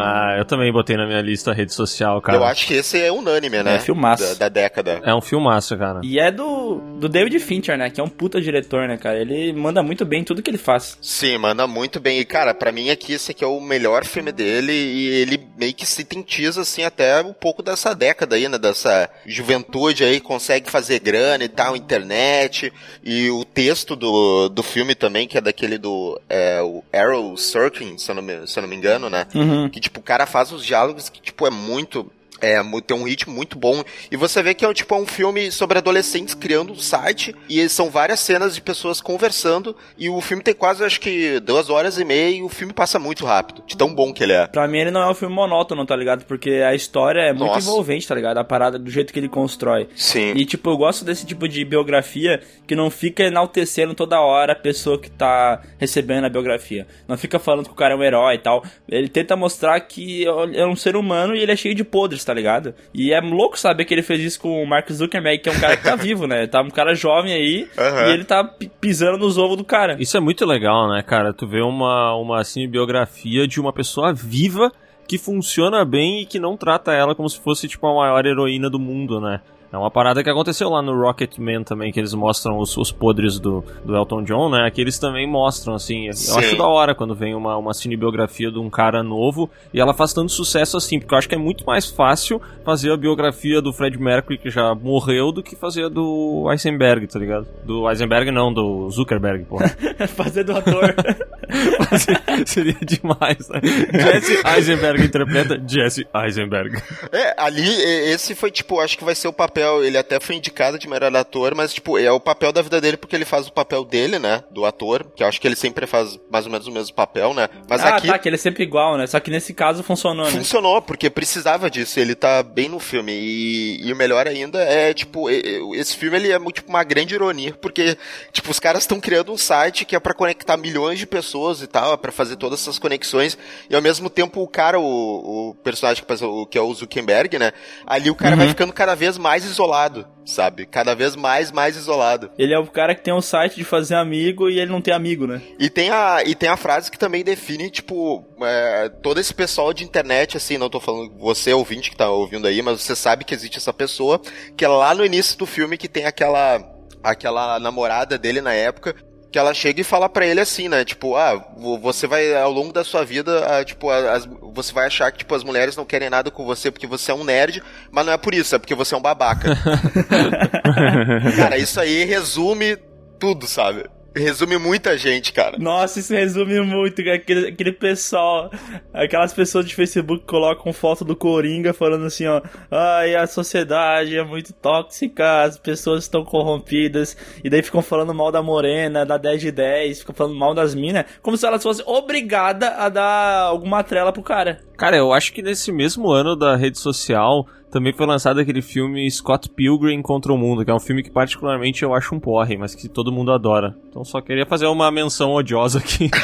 Ah, 0.00 0.36
eu 0.38 0.44
também 0.44 0.72
botei 0.72 0.96
na 0.96 1.06
minha 1.06 1.20
lista 1.20 1.50
a 1.50 1.54
rede 1.54 1.72
social, 1.72 2.20
cara. 2.20 2.38
Eu 2.38 2.44
acho 2.44 2.66
que 2.66 2.74
esse 2.74 3.00
é 3.00 3.10
unânime, 3.10 3.62
né? 3.62 3.76
É 3.76 3.78
filmaço. 3.78 4.22
Da, 4.22 4.34
da, 4.34 4.48
década. 4.48 5.00
É 5.04 5.14
um 5.14 5.20
filmaço, 5.20 5.76
cara. 5.76 6.00
E 6.02 6.18
é 6.18 6.30
do, 6.30 6.80
do 6.98 7.08
David 7.08 7.38
Fincher, 7.38 7.76
né? 7.76 7.90
Que 7.90 8.00
é 8.00 8.04
um 8.04 8.08
puta 8.08 8.40
diretor, 8.40 8.86
né, 8.88 8.96
cara? 8.96 9.18
Ele 9.18 9.52
manda 9.52 9.82
muito 9.82 10.04
bem 10.04 10.22
tudo 10.22 10.42
que 10.42 10.50
ele 10.50 10.58
faz. 10.58 10.98
Sim, 11.00 11.38
manda 11.38 11.66
muito 11.66 12.00
bem. 12.00 12.20
E, 12.20 12.24
cara, 12.24 12.54
pra 12.54 12.72
mim 12.72 12.90
aqui 12.90 13.14
esse 13.14 13.30
aqui 13.32 13.42
é 13.42 13.46
o 13.46 13.60
melhor 13.60 14.04
filme 14.04 14.32
dele 14.32 14.72
e 14.72 15.08
ele 15.08 15.40
meio 15.56 15.74
que 15.74 15.86
sintetiza, 15.86 16.60
assim, 16.62 16.84
até 16.84 17.20
um 17.22 17.32
pouco 17.32 17.62
dessa 17.62 17.94
década 17.94 18.36
aí, 18.36 18.48
né? 18.48 18.58
Dessa 18.58 19.10
juventude 19.26 20.04
aí, 20.04 20.20
consegue 20.20 20.70
fazer 20.70 21.00
grana 21.00 21.44
e 21.44 21.48
tal, 21.48 21.76
internet. 21.76 22.72
E 23.02 23.30
o 23.30 23.44
texto 23.44 23.96
do, 23.96 24.48
do 24.48 24.62
filme 24.62 24.94
também, 24.94 25.26
que 25.26 25.38
é 25.38 25.40
daquele 25.40 25.78
do 25.78 26.20
é, 26.28 26.60
o 26.62 26.84
Arrow 26.92 27.36
Sorkin, 27.36 27.98
se 27.98 28.10
eu 28.10 28.14
não 28.14 28.22
me, 28.22 28.46
se 28.46 28.58
eu 28.58 28.62
não 28.62 28.68
me 28.68 28.76
engano, 28.76 29.10
né? 29.10 29.26
Uhum. 29.34 29.68
Que, 29.68 29.80
tipo, 29.80 29.89
o 29.96 30.02
cara 30.02 30.26
faz 30.26 30.52
os 30.52 30.64
diálogos 30.64 31.08
que, 31.08 31.20
tipo, 31.20 31.46
é 31.46 31.50
muito 31.50 32.10
é, 32.40 32.60
tem 32.86 32.96
um 32.96 33.04
ritmo 33.04 33.34
muito 33.34 33.58
bom. 33.58 33.82
E 34.10 34.16
você 34.16 34.42
vê 34.42 34.54
que 34.54 34.64
é 34.64 34.74
tipo 34.74 34.94
é 34.94 34.98
um 34.98 35.06
filme 35.06 35.50
sobre 35.50 35.78
adolescentes 35.78 36.34
criando 36.34 36.72
um 36.72 36.78
site. 36.78 37.34
E 37.48 37.68
são 37.68 37.90
várias 37.90 38.20
cenas 38.20 38.54
de 38.54 38.60
pessoas 38.60 39.00
conversando. 39.00 39.76
E 39.98 40.08
o 40.08 40.20
filme 40.20 40.42
tem 40.42 40.54
quase, 40.54 40.84
acho 40.84 41.00
que, 41.00 41.40
duas 41.40 41.70
horas 41.70 41.98
e 41.98 42.04
meia. 42.04 42.36
E 42.36 42.42
o 42.42 42.48
filme 42.48 42.72
passa 42.72 42.98
muito 42.98 43.24
rápido. 43.24 43.62
De 43.66 43.76
tão 43.76 43.94
bom 43.94 44.12
que 44.12 44.22
ele 44.22 44.32
é. 44.32 44.46
Pra 44.46 44.66
mim, 44.66 44.78
ele 44.78 44.90
não 44.90 45.02
é 45.02 45.10
um 45.10 45.14
filme 45.14 45.34
monótono, 45.34 45.84
tá 45.86 45.96
ligado? 45.96 46.24
Porque 46.24 46.50
a 46.50 46.74
história 46.74 47.20
é 47.20 47.32
muito 47.32 47.54
Nossa. 47.54 47.68
envolvente, 47.68 48.06
tá 48.06 48.14
ligado? 48.14 48.38
A 48.38 48.44
parada 48.44 48.78
do 48.78 48.90
jeito 48.90 49.12
que 49.12 49.18
ele 49.18 49.28
constrói. 49.28 49.88
Sim. 49.94 50.32
E, 50.34 50.44
tipo, 50.44 50.70
eu 50.70 50.76
gosto 50.76 51.04
desse 51.04 51.26
tipo 51.26 51.48
de 51.48 51.64
biografia 51.64 52.40
que 52.66 52.74
não 52.74 52.90
fica 52.90 53.24
enaltecendo 53.24 53.94
toda 53.94 54.20
hora 54.20 54.52
a 54.52 54.56
pessoa 54.56 54.98
que 54.98 55.10
tá 55.10 55.60
recebendo 55.78 56.24
a 56.24 56.28
biografia. 56.28 56.86
Não 57.06 57.16
fica 57.16 57.38
falando 57.38 57.66
que 57.66 57.72
o 57.72 57.76
cara 57.76 57.94
é 57.94 57.96
um 57.96 58.02
herói 58.02 58.34
e 58.34 58.38
tal. 58.38 58.64
Ele 58.88 59.08
tenta 59.08 59.36
mostrar 59.36 59.78
que 59.80 60.24
é 60.26 60.66
um 60.66 60.76
ser 60.76 60.96
humano 60.96 61.34
e 61.34 61.40
ele 61.40 61.52
é 61.52 61.56
cheio 61.56 61.74
de 61.74 61.84
podres, 61.84 62.24
tá 62.24 62.29
ligado? 62.32 62.74
E 62.94 63.12
é 63.12 63.20
louco 63.20 63.58
saber 63.58 63.84
que 63.84 63.94
ele 63.94 64.02
fez 64.02 64.20
isso 64.20 64.40
com 64.40 64.62
o 64.62 64.66
Mark 64.66 64.90
Zuckerberg, 64.90 65.42
que 65.42 65.48
é 65.48 65.52
um 65.52 65.60
cara 65.60 65.76
que 65.76 65.84
tá 65.84 65.96
vivo, 65.96 66.26
né? 66.26 66.46
Tá 66.46 66.62
um 66.62 66.70
cara 66.70 66.94
jovem 66.94 67.32
aí 67.32 67.68
uhum. 67.76 68.08
e 68.08 68.12
ele 68.12 68.24
tá 68.24 68.44
pisando 68.80 69.18
nos 69.18 69.38
ovos 69.38 69.56
do 69.56 69.64
cara. 69.64 69.96
Isso 70.00 70.16
é 70.16 70.20
muito 70.20 70.44
legal, 70.46 70.88
né, 70.88 71.02
cara? 71.02 71.32
Tu 71.32 71.46
vê 71.46 71.60
uma, 71.60 72.14
uma 72.14 72.40
assim, 72.40 72.68
biografia 72.68 73.46
de 73.46 73.60
uma 73.60 73.72
pessoa 73.72 74.12
viva 74.12 74.72
que 75.06 75.18
funciona 75.18 75.84
bem 75.84 76.22
e 76.22 76.26
que 76.26 76.38
não 76.38 76.56
trata 76.56 76.92
ela 76.92 77.16
como 77.16 77.28
se 77.28 77.40
fosse, 77.40 77.66
tipo, 77.66 77.86
a 77.86 77.94
maior 77.94 78.24
heroína 78.24 78.70
do 78.70 78.78
mundo, 78.78 79.20
né? 79.20 79.40
É 79.72 79.78
uma 79.78 79.90
parada 79.90 80.22
que 80.22 80.28
aconteceu 80.28 80.68
lá 80.68 80.82
no 80.82 81.00
Rocketman 81.00 81.62
também, 81.62 81.92
que 81.92 82.00
eles 82.00 82.12
mostram 82.12 82.58
os, 82.58 82.76
os 82.76 82.90
podres 82.90 83.38
do, 83.38 83.64
do 83.84 83.94
Elton 83.94 84.24
John, 84.24 84.50
né? 84.50 84.68
Que 84.70 84.80
eles 84.80 84.98
também 84.98 85.28
mostram, 85.28 85.74
assim. 85.74 86.08
Eu 86.08 86.12
Sim. 86.12 86.38
acho 86.38 86.56
da 86.56 86.66
hora 86.66 86.92
quando 86.92 87.14
vem 87.14 87.36
uma, 87.36 87.56
uma 87.56 87.72
cinebiografia 87.72 88.50
de 88.50 88.58
um 88.58 88.68
cara 88.68 89.00
novo 89.02 89.48
e 89.72 89.80
ela 89.80 89.94
faz 89.94 90.12
tanto 90.12 90.32
sucesso 90.32 90.76
assim, 90.76 90.98
porque 90.98 91.14
eu 91.14 91.18
acho 91.18 91.28
que 91.28 91.36
é 91.36 91.38
muito 91.38 91.64
mais 91.64 91.88
fácil 91.88 92.40
fazer 92.64 92.90
a 92.90 92.96
biografia 92.96 93.62
do 93.62 93.72
Fred 93.72 93.96
Mercury, 93.96 94.38
que 94.38 94.50
já 94.50 94.74
morreu, 94.74 95.30
do 95.30 95.42
que 95.42 95.54
fazer 95.54 95.84
a 95.84 95.88
do 95.88 96.48
Eisenberg, 96.50 97.06
tá 97.06 97.18
ligado? 97.20 97.46
Do 97.64 97.88
Eisenberg 97.88 98.32
não, 98.32 98.52
do 98.52 98.90
Zuckerberg, 98.90 99.44
porra. 99.44 99.68
fazer 100.16 100.42
do 100.42 100.56
ator. 100.56 100.94
fazer, 101.88 102.20
seria 102.44 102.76
demais, 102.82 103.48
né? 103.48 103.60
Jesse 103.92 104.42
Eisenberg 104.44 105.04
interpreta 105.04 105.62
Jesse 105.64 106.08
Eisenberg. 106.12 106.76
É, 107.12 107.34
ali, 107.40 107.68
esse 108.12 108.34
foi 108.34 108.50
tipo, 108.50 108.80
acho 108.80 108.98
que 108.98 109.04
vai 109.04 109.14
ser 109.14 109.28
o 109.28 109.32
papel 109.32 109.59
papel, 109.60 109.84
ele 109.84 109.98
até 109.98 110.18
foi 110.18 110.36
indicado 110.36 110.78
de 110.78 110.88
melhor 110.88 111.14
ator, 111.14 111.54
mas, 111.54 111.72
tipo, 111.72 111.98
é 111.98 112.10
o 112.10 112.20
papel 112.20 112.52
da 112.52 112.62
vida 112.62 112.80
dele 112.80 112.96
porque 112.96 113.14
ele 113.14 113.24
faz 113.24 113.46
o 113.46 113.52
papel 113.52 113.84
dele, 113.84 114.18
né? 114.18 114.42
Do 114.50 114.64
ator, 114.64 115.06
que 115.14 115.22
eu 115.22 115.26
acho 115.26 115.40
que 115.40 115.46
ele 115.46 115.56
sempre 115.56 115.86
faz 115.86 116.18
mais 116.30 116.46
ou 116.46 116.52
menos 116.52 116.66
o 116.66 116.72
mesmo 116.72 116.94
papel, 116.94 117.34
né? 117.34 117.48
Mas 117.68 117.82
ah, 117.82 117.96
aqui. 117.96 118.08
tá, 118.08 118.18
que 118.18 118.28
ele 118.28 118.36
é 118.36 118.38
sempre 118.38 118.62
igual, 118.62 118.96
né? 118.96 119.06
Só 119.06 119.20
que 119.20 119.30
nesse 119.30 119.52
caso 119.52 119.82
funcionou, 119.82 120.26
né? 120.26 120.32
Funcionou, 120.32 120.80
porque 120.80 121.10
precisava 121.10 121.70
disso, 121.70 122.00
ele 122.00 122.14
tá 122.14 122.42
bem 122.42 122.68
no 122.68 122.78
filme. 122.78 123.12
E, 123.12 123.86
e 123.86 123.92
o 123.92 123.96
melhor 123.96 124.26
ainda 124.26 124.60
é, 124.62 124.94
tipo, 124.94 125.28
esse 125.30 125.96
filme 125.96 126.16
ele 126.16 126.32
é 126.32 126.38
tipo, 126.52 126.68
uma 126.68 126.84
grande 126.84 127.14
ironia, 127.14 127.54
porque, 127.60 127.96
tipo, 128.32 128.50
os 128.50 128.58
caras 128.58 128.82
estão 128.82 129.00
criando 129.00 129.32
um 129.32 129.38
site 129.38 129.84
que 129.84 129.94
é 129.94 130.00
para 130.00 130.14
conectar 130.14 130.56
milhões 130.56 130.98
de 130.98 131.06
pessoas 131.06 131.62
e 131.62 131.66
tal, 131.66 131.94
é 131.94 131.96
pra 131.96 132.12
fazer 132.12 132.36
todas 132.36 132.60
essas 132.60 132.78
conexões, 132.78 133.36
e 133.68 133.74
ao 133.74 133.82
mesmo 133.82 134.08
tempo 134.08 134.40
o 134.42 134.48
cara, 134.48 134.78
o, 134.78 135.50
o 135.50 135.54
personagem 135.62 136.02
que, 136.02 136.46
que 136.50 136.58
é 136.58 136.60
o 136.60 136.74
Zuckerberg, 136.74 137.38
né? 137.38 137.52
Ali 137.86 138.10
o 138.10 138.14
cara 138.14 138.32
uhum. 138.32 138.38
vai 138.38 138.48
ficando 138.48 138.72
cada 138.72 138.94
vez 138.94 139.18
mais 139.18 139.44
isolado, 139.50 140.06
sabe? 140.24 140.66
Cada 140.66 140.94
vez 140.94 141.14
mais, 141.16 141.52
mais 141.52 141.76
isolado. 141.76 142.30
Ele 142.38 142.54
é 142.54 142.58
o 142.58 142.66
cara 142.66 142.94
que 142.94 143.02
tem 143.02 143.12
um 143.12 143.20
site 143.20 143.56
de 143.56 143.64
fazer 143.64 143.96
amigo 143.96 144.48
e 144.48 144.58
ele 144.58 144.70
não 144.70 144.80
tem 144.80 144.94
amigo, 144.94 145.26
né? 145.26 145.42
E 145.58 145.68
tem 145.68 145.90
a, 145.90 146.22
e 146.24 146.34
tem 146.34 146.48
a 146.48 146.56
frase 146.56 146.90
que 146.90 146.98
também 146.98 147.24
define, 147.24 147.70
tipo, 147.70 148.24
é, 148.42 148.88
todo 149.02 149.20
esse 149.20 149.34
pessoal 149.34 149.72
de 149.72 149.84
internet, 149.84 150.36
assim, 150.36 150.56
não 150.56 150.70
tô 150.70 150.80
falando 150.80 151.12
você 151.18 151.52
ouvinte 151.52 151.90
que 151.90 151.96
tá 151.96 152.08
ouvindo 152.08 152.46
aí, 152.46 152.62
mas 152.62 152.80
você 152.80 152.96
sabe 152.96 153.24
que 153.24 153.34
existe 153.34 153.58
essa 153.58 153.72
pessoa, 153.72 154.20
que 154.56 154.64
é 154.64 154.68
lá 154.68 154.94
no 154.94 155.04
início 155.04 155.36
do 155.36 155.46
filme 155.46 155.76
que 155.76 155.88
tem 155.88 156.06
aquela 156.06 156.62
aquela 157.02 157.58
namorada 157.58 158.18
dele 158.18 158.42
na 158.42 158.52
época 158.52 158.94
que 159.30 159.38
ela 159.38 159.54
chega 159.54 159.80
e 159.80 159.84
fala 159.84 160.08
para 160.08 160.26
ele 160.26 160.40
assim, 160.40 160.68
né? 160.68 160.84
Tipo, 160.84 161.16
ah, 161.16 161.44
você 161.80 162.06
vai 162.06 162.34
ao 162.34 162.50
longo 162.50 162.72
da 162.72 162.82
sua 162.82 163.04
vida, 163.04 163.46
ah, 163.46 163.64
tipo, 163.64 163.88
as, 163.88 164.26
você 164.52 164.72
vai 164.72 164.86
achar 164.86 165.10
que 165.12 165.18
tipo 165.18 165.34
as 165.34 165.44
mulheres 165.44 165.76
não 165.76 165.84
querem 165.84 166.10
nada 166.10 166.30
com 166.30 166.44
você 166.44 166.70
porque 166.70 166.86
você 166.86 167.10
é 167.10 167.14
um 167.14 167.24
nerd, 167.24 167.62
mas 167.90 168.04
não 168.04 168.12
é 168.12 168.16
por 168.16 168.34
isso, 168.34 168.54
é 168.54 168.58
porque 168.58 168.74
você 168.74 168.94
é 168.94 168.98
um 168.98 169.02
babaca. 169.02 169.48
Cara, 171.36 171.56
isso 171.58 171.80
aí 171.80 172.04
resume 172.04 172.76
tudo, 173.18 173.46
sabe? 173.46 173.84
Resume 174.14 174.58
muita 174.58 174.98
gente, 174.98 175.32
cara. 175.32 175.56
Nossa, 175.58 176.00
isso 176.00 176.12
resume 176.12 176.60
muito. 176.60 177.00
Aquele, 177.00 177.48
aquele 177.48 177.72
pessoal, 177.72 178.50
aquelas 178.92 179.32
pessoas 179.32 179.64
de 179.66 179.74
Facebook 179.74 180.24
colocam 180.24 180.72
foto 180.72 181.04
do 181.04 181.14
Coringa 181.14 181.72
falando 181.72 182.06
assim, 182.06 182.26
ó. 182.26 182.42
Ai, 182.70 183.14
a 183.14 183.26
sociedade 183.26 184.16
é 184.16 184.24
muito 184.24 184.52
tóxica, 184.52 185.42
as 185.42 185.58
pessoas 185.58 186.04
estão 186.04 186.24
corrompidas. 186.24 187.16
E 187.44 187.48
daí 187.48 187.62
ficam 187.62 187.82
falando 187.82 188.12
mal 188.12 188.32
da 188.32 188.42
Morena, 188.42 189.06
da 189.06 189.16
10 189.16 189.40
de 189.40 189.52
10, 189.52 190.00
ficam 190.00 190.14
falando 190.14 190.36
mal 190.36 190.54
das 190.54 190.74
minas, 190.74 191.04
como 191.22 191.36
se 191.36 191.46
elas 191.46 191.62
fossem 191.62 191.84
obrigadas 191.86 192.68
a 192.68 192.88
dar 192.88 193.42
alguma 193.42 193.84
trela 193.84 194.12
pro 194.12 194.22
cara. 194.22 194.60
Cara, 194.76 194.96
eu 194.96 195.12
acho 195.12 195.32
que 195.32 195.42
nesse 195.42 195.70
mesmo 195.70 196.10
ano 196.10 196.34
da 196.34 196.56
rede 196.56 196.78
social 196.78 197.46
também 197.70 197.92
foi 197.92 198.06
lançado 198.06 198.40
aquele 198.40 198.62
filme 198.62 199.10
Scott 199.10 199.48
Pilgrim 199.48 200.02
contra 200.02 200.32
o 200.32 200.38
Mundo, 200.38 200.64
que 200.64 200.70
é 200.70 200.74
um 200.74 200.80
filme 200.80 201.02
que 201.02 201.10
particularmente 201.10 201.82
eu 201.82 201.94
acho 201.94 202.14
um 202.14 202.20
porre, 202.20 202.56
mas 202.56 202.74
que 202.74 202.88
todo 202.88 203.12
mundo 203.12 203.32
adora. 203.32 203.74
Então 203.88 204.04
só 204.04 204.20
queria 204.20 204.46
fazer 204.46 204.66
uma 204.66 204.90
menção 204.90 205.32
odiosa 205.32 205.78
aqui. 205.78 206.10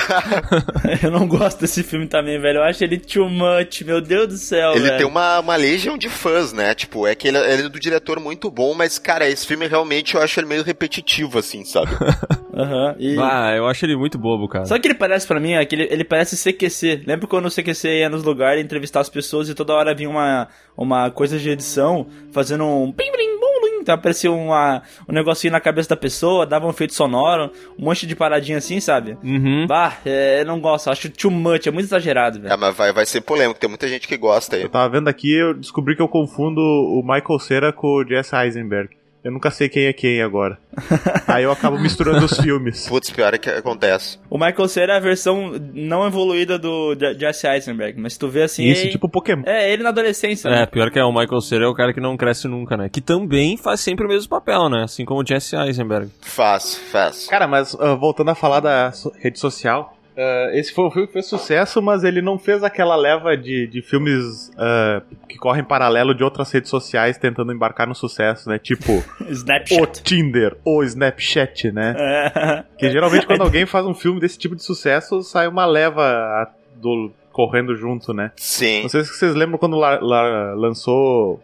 eu 1.03 1.11
não 1.11 1.27
gosto 1.27 1.61
desse 1.61 1.83
filme 1.83 2.07
também, 2.07 2.41
velho. 2.41 2.59
Eu 2.59 2.65
acho 2.65 2.83
ele 2.85 2.99
too 2.99 3.29
much, 3.29 3.83
meu 3.83 4.01
Deus 4.01 4.29
do 4.29 4.37
céu, 4.37 4.73
Ele 4.73 4.81
velho. 4.81 4.99
tem 4.99 5.07
uma, 5.07 5.41
uma 5.41 5.57
legião 5.57 5.97
de 5.97 6.09
fãs, 6.09 6.53
né? 6.53 6.75
Tipo, 6.75 7.07
é 7.07 7.15
que 7.15 7.29
ele, 7.29 7.39
ele 7.39 7.63
é 7.63 7.69
do 7.69 7.81
diretor 7.81 8.21
muito 8.21 8.51
bom, 8.51 8.75
mas, 8.75 8.99
cara, 8.99 9.29
esse 9.29 9.47
filme 9.47 9.67
realmente 9.67 10.15
eu 10.15 10.23
acho 10.23 10.39
ele 10.41 10.47
meio 10.47 10.63
repetitivo, 10.63 11.39
assim, 11.39 11.65
sabe? 11.65 11.91
Aham. 12.57 12.87
uhum, 12.89 12.95
e... 12.99 13.19
Ah, 13.19 13.55
eu 13.55 13.67
acho 13.67 13.85
ele 13.85 13.97
muito 13.97 14.19
bobo, 14.19 14.49
cara. 14.49 14.65
Só 14.65 14.79
que 14.79 14.89
ele 14.89 14.95
parece 14.95 15.27
para 15.27 15.39
mim, 15.39 15.53
é 15.53 15.65
que 15.65 15.75
ele, 15.75 15.89
ele 15.91 16.05
parece 16.05 16.37
CQC. 16.37 17.03
Lembra 17.07 17.27
quando 17.27 17.47
o 17.47 17.51
CQC 17.51 17.99
ia 18.01 18.09
nos 18.09 18.25
lugares 18.25 18.65
entrevistar 18.65 19.01
as 19.01 19.11
pessoas 19.11 19.49
e 19.49 19.55
toda 19.55 19.75
hora 19.75 19.95
vinha 19.95 20.09
uma, 20.09 20.49
uma 20.77 21.11
coisa 21.11 21.36
de 21.41 21.51
edição 21.51 22.07
fazendo 22.33 22.65
um 22.65 22.93
pim, 22.93 23.11
bum, 23.11 23.41
bum, 23.41 23.81
então 23.81 23.95
aparecia 23.95 24.31
uma, 24.33 24.83
um 25.09 25.13
negocinho 25.13 25.53
na 25.53 25.61
cabeça 25.61 25.91
da 25.91 25.97
pessoa, 25.97 26.45
dava 26.45 26.67
um 26.67 26.71
efeito 26.71 26.93
sonoro, 26.93 27.53
um 27.79 27.85
monte 27.85 28.07
de 28.07 28.17
paradinha 28.17 28.59
assim, 28.59 28.81
sabe? 28.81 29.17
Uhum. 29.23 29.67
Bah, 29.69 29.99
é, 30.05 30.41
eu 30.41 30.45
não 30.45 30.61
gosto, 30.61 30.91
acho 30.91 31.09
too 31.11 31.31
much, 31.31 31.67
é 31.67 31.71
muito 31.71 31.87
exagerado, 31.87 32.41
velho. 32.41 32.53
É, 32.53 32.57
mas 32.57 32.77
vai, 32.77 32.93
vai 32.93 33.07
ser 33.07 33.21
polêmico, 33.21 33.61
tem 33.61 33.69
muita 33.69 33.87
gente 33.87 34.09
que 34.09 34.17
gosta 34.17 34.57
aí. 34.57 34.63
Eu 34.63 34.69
tava 34.69 34.89
vendo 34.89 35.09
aqui, 35.09 35.33
eu 35.33 35.55
descobri 35.55 35.95
que 35.95 36.03
eu 36.03 36.09
confundo 36.09 36.61
o 36.61 37.01
Michael 37.03 37.39
Cera 37.39 37.73
com 37.73 37.87
o 37.87 38.05
Jesse 38.05 38.35
Eisenberg. 38.35 38.97
Eu 39.27 39.33
nunca 39.33 39.51
sei 39.51 39.69
quem 39.69 39.87
é 39.87 39.93
quem 39.93 40.23
agora. 40.23 40.57
Aí 41.27 41.43
eu 41.43 41.51
acabo 41.51 41.77
misturando 41.81 42.25
os 42.25 42.39
filmes. 42.39 42.87
Putz, 42.87 43.11
pior 43.11 43.35
é 43.35 43.39
que 43.39 43.51
acontece. 43.51 44.21
O 44.31 44.39
Michael 44.39 44.69
Cera 44.69 44.93
é 44.93 44.97
a 44.99 45.01
versão 45.01 45.51
não 45.75 46.07
evoluída 46.07 46.57
do 46.57 46.95
Jesse 47.19 47.49
Eisenberg, 47.49 48.01
mas 48.01 48.17
tu 48.17 48.29
vê 48.29 48.45
assim. 48.45 48.63
Isso, 48.63 48.89
tipo 48.89 49.09
Pokémon. 49.09 49.43
É, 49.45 49.73
ele 49.73 49.83
na 49.83 49.89
adolescência. 49.89 50.49
É, 50.49 50.61
né? 50.61 50.67
pior 50.67 50.93
que 50.93 50.99
é 51.01 51.05
o 51.05 51.11
Michael 51.13 51.41
Cera 51.41 51.65
é 51.65 51.67
o 51.67 51.75
cara 51.75 51.93
que 51.93 52.01
não 52.01 52.17
cresce 52.17 52.47
nunca, 52.47 52.77
né? 52.77 52.89
Que 52.89 53.01
também 53.01 53.57
faz 53.57 53.81
sempre 53.81 54.07
o 54.07 54.09
mesmo 54.09 54.29
papel, 54.29 54.69
né? 54.69 54.85
Assim 54.85 55.05
como 55.05 55.23
o 55.23 55.27
Jesse 55.27 55.57
Eisenberg. 55.57 56.09
Faz, 56.21 56.77
faz. 56.93 57.27
Cara, 57.27 57.49
mas 57.49 57.75
uh, 57.75 57.97
voltando 57.99 58.31
a 58.31 58.37
falar 58.37 58.61
da 58.61 58.93
rede 59.21 59.41
social, 59.41 59.96
Uh, 60.17 60.51
esse 60.55 60.73
foi 60.73 60.87
um 60.87 60.91
filme 60.91 61.07
que 61.07 61.13
fez 61.13 61.27
sucesso, 61.27 61.83
mas 61.83 62.03
ele 62.03 62.23
não 62.23 62.39
fez 62.39 62.65
aquela 62.65 62.97
leva 62.97 63.37
de, 63.37 63.67
de 63.67 63.83
filmes 63.83 64.49
uh, 64.55 65.05
que 65.29 65.37
correm 65.37 65.63
paralelo 65.63 66.15
de 66.15 66.25
outras 66.25 66.51
redes 66.51 66.71
sociais 66.71 67.19
tentando 67.19 67.53
embarcar 67.53 67.87
no 67.87 67.95
sucesso, 67.95 68.49
né? 68.49 68.59
Tipo 68.59 69.05
Snapchat. 69.29 69.83
o 69.83 69.87
Tinder, 69.87 70.57
o 70.65 70.83
Snapchat, 70.83 71.71
né? 71.71 71.95
É. 71.99 72.65
Que 72.79 72.91
geralmente 72.91 73.27
quando 73.27 73.43
alguém 73.43 73.67
faz 73.67 73.85
um 73.85 73.93
filme 73.93 74.19
desse 74.19 74.39
tipo 74.39 74.57
de 74.57 74.63
sucesso, 74.63 75.23
sai 75.23 75.47
uma 75.49 75.67
leva 75.67 76.51
do 76.77 77.13
correndo 77.31 77.77
junto, 77.77 78.15
né? 78.15 78.33
Sim. 78.37 78.83
Não 78.85 78.89
sei 78.89 79.05
se 79.05 79.13
vocês 79.13 79.35
lembram 79.35 79.59
quando 79.59 79.77
la, 79.77 80.01
la, 80.01 80.55
lançou 80.55 81.43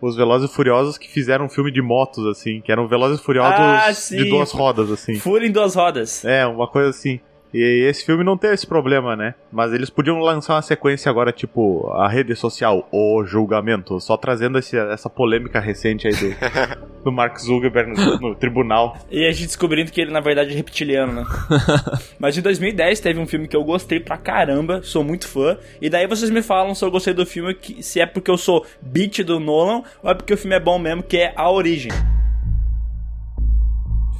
os 0.00 0.16
Velozes 0.16 0.50
e 0.50 0.54
Furiosos 0.54 0.96
que 0.96 1.10
fizeram 1.10 1.44
um 1.44 1.48
filme 1.50 1.70
de 1.70 1.82
motos, 1.82 2.26
assim, 2.26 2.62
que 2.62 2.72
eram 2.72 2.88
Velozes 2.88 3.20
e 3.20 3.22
Furiosos 3.22 3.52
ah, 3.54 4.16
de 4.16 4.30
duas 4.30 4.50
rodas, 4.50 4.90
assim. 4.90 5.16
Fúria 5.16 5.46
em 5.46 5.52
duas 5.52 5.74
rodas. 5.74 6.24
É, 6.24 6.46
uma 6.46 6.66
coisa 6.66 6.88
assim. 6.88 7.20
E 7.54 7.86
esse 7.88 8.04
filme 8.04 8.24
não 8.24 8.36
tem 8.36 8.50
esse 8.50 8.66
problema, 8.66 9.14
né? 9.14 9.36
Mas 9.52 9.72
eles 9.72 9.88
podiam 9.88 10.18
lançar 10.18 10.56
uma 10.56 10.62
sequência 10.62 11.08
agora, 11.08 11.30
tipo, 11.30 11.88
a 11.92 12.08
rede 12.08 12.34
social, 12.34 12.88
o 12.90 13.24
julgamento, 13.24 14.00
só 14.00 14.16
trazendo 14.16 14.58
esse, 14.58 14.76
essa 14.76 15.08
polêmica 15.08 15.60
recente 15.60 16.08
aí 16.08 16.14
do, 16.14 16.34
do 17.04 17.12
Mark 17.12 17.38
Zuckerberg 17.38 17.92
no, 17.92 18.18
no, 18.18 18.34
tribunal. 18.34 18.96
E 19.08 19.24
a 19.24 19.30
gente 19.30 19.46
descobrindo 19.46 19.92
que 19.92 20.00
ele, 20.00 20.10
na 20.10 20.18
verdade, 20.18 20.50
é 20.50 20.56
reptiliano, 20.56 21.12
né? 21.12 21.24
Mas 22.18 22.36
em 22.36 22.42
2010 22.42 22.98
teve 22.98 23.20
um 23.20 23.26
filme 23.26 23.46
que 23.46 23.56
eu 23.56 23.62
gostei 23.62 24.00
pra 24.00 24.16
caramba, 24.16 24.82
sou 24.82 25.04
muito 25.04 25.28
fã. 25.28 25.56
E 25.80 25.88
daí 25.88 26.08
vocês 26.08 26.30
me 26.30 26.42
falam 26.42 26.74
se 26.74 26.84
eu 26.84 26.90
gostei 26.90 27.14
do 27.14 27.24
filme, 27.24 27.54
que, 27.54 27.80
se 27.84 28.00
é 28.00 28.06
porque 28.06 28.32
eu 28.32 28.36
sou 28.36 28.66
beat 28.82 29.22
do 29.22 29.38
Nolan 29.38 29.84
ou 30.02 30.10
é 30.10 30.14
porque 30.14 30.34
o 30.34 30.36
filme 30.36 30.56
é 30.56 30.60
bom 30.60 30.76
mesmo, 30.76 31.04
que 31.04 31.18
é 31.18 31.32
A 31.36 31.48
Origem. 31.48 31.92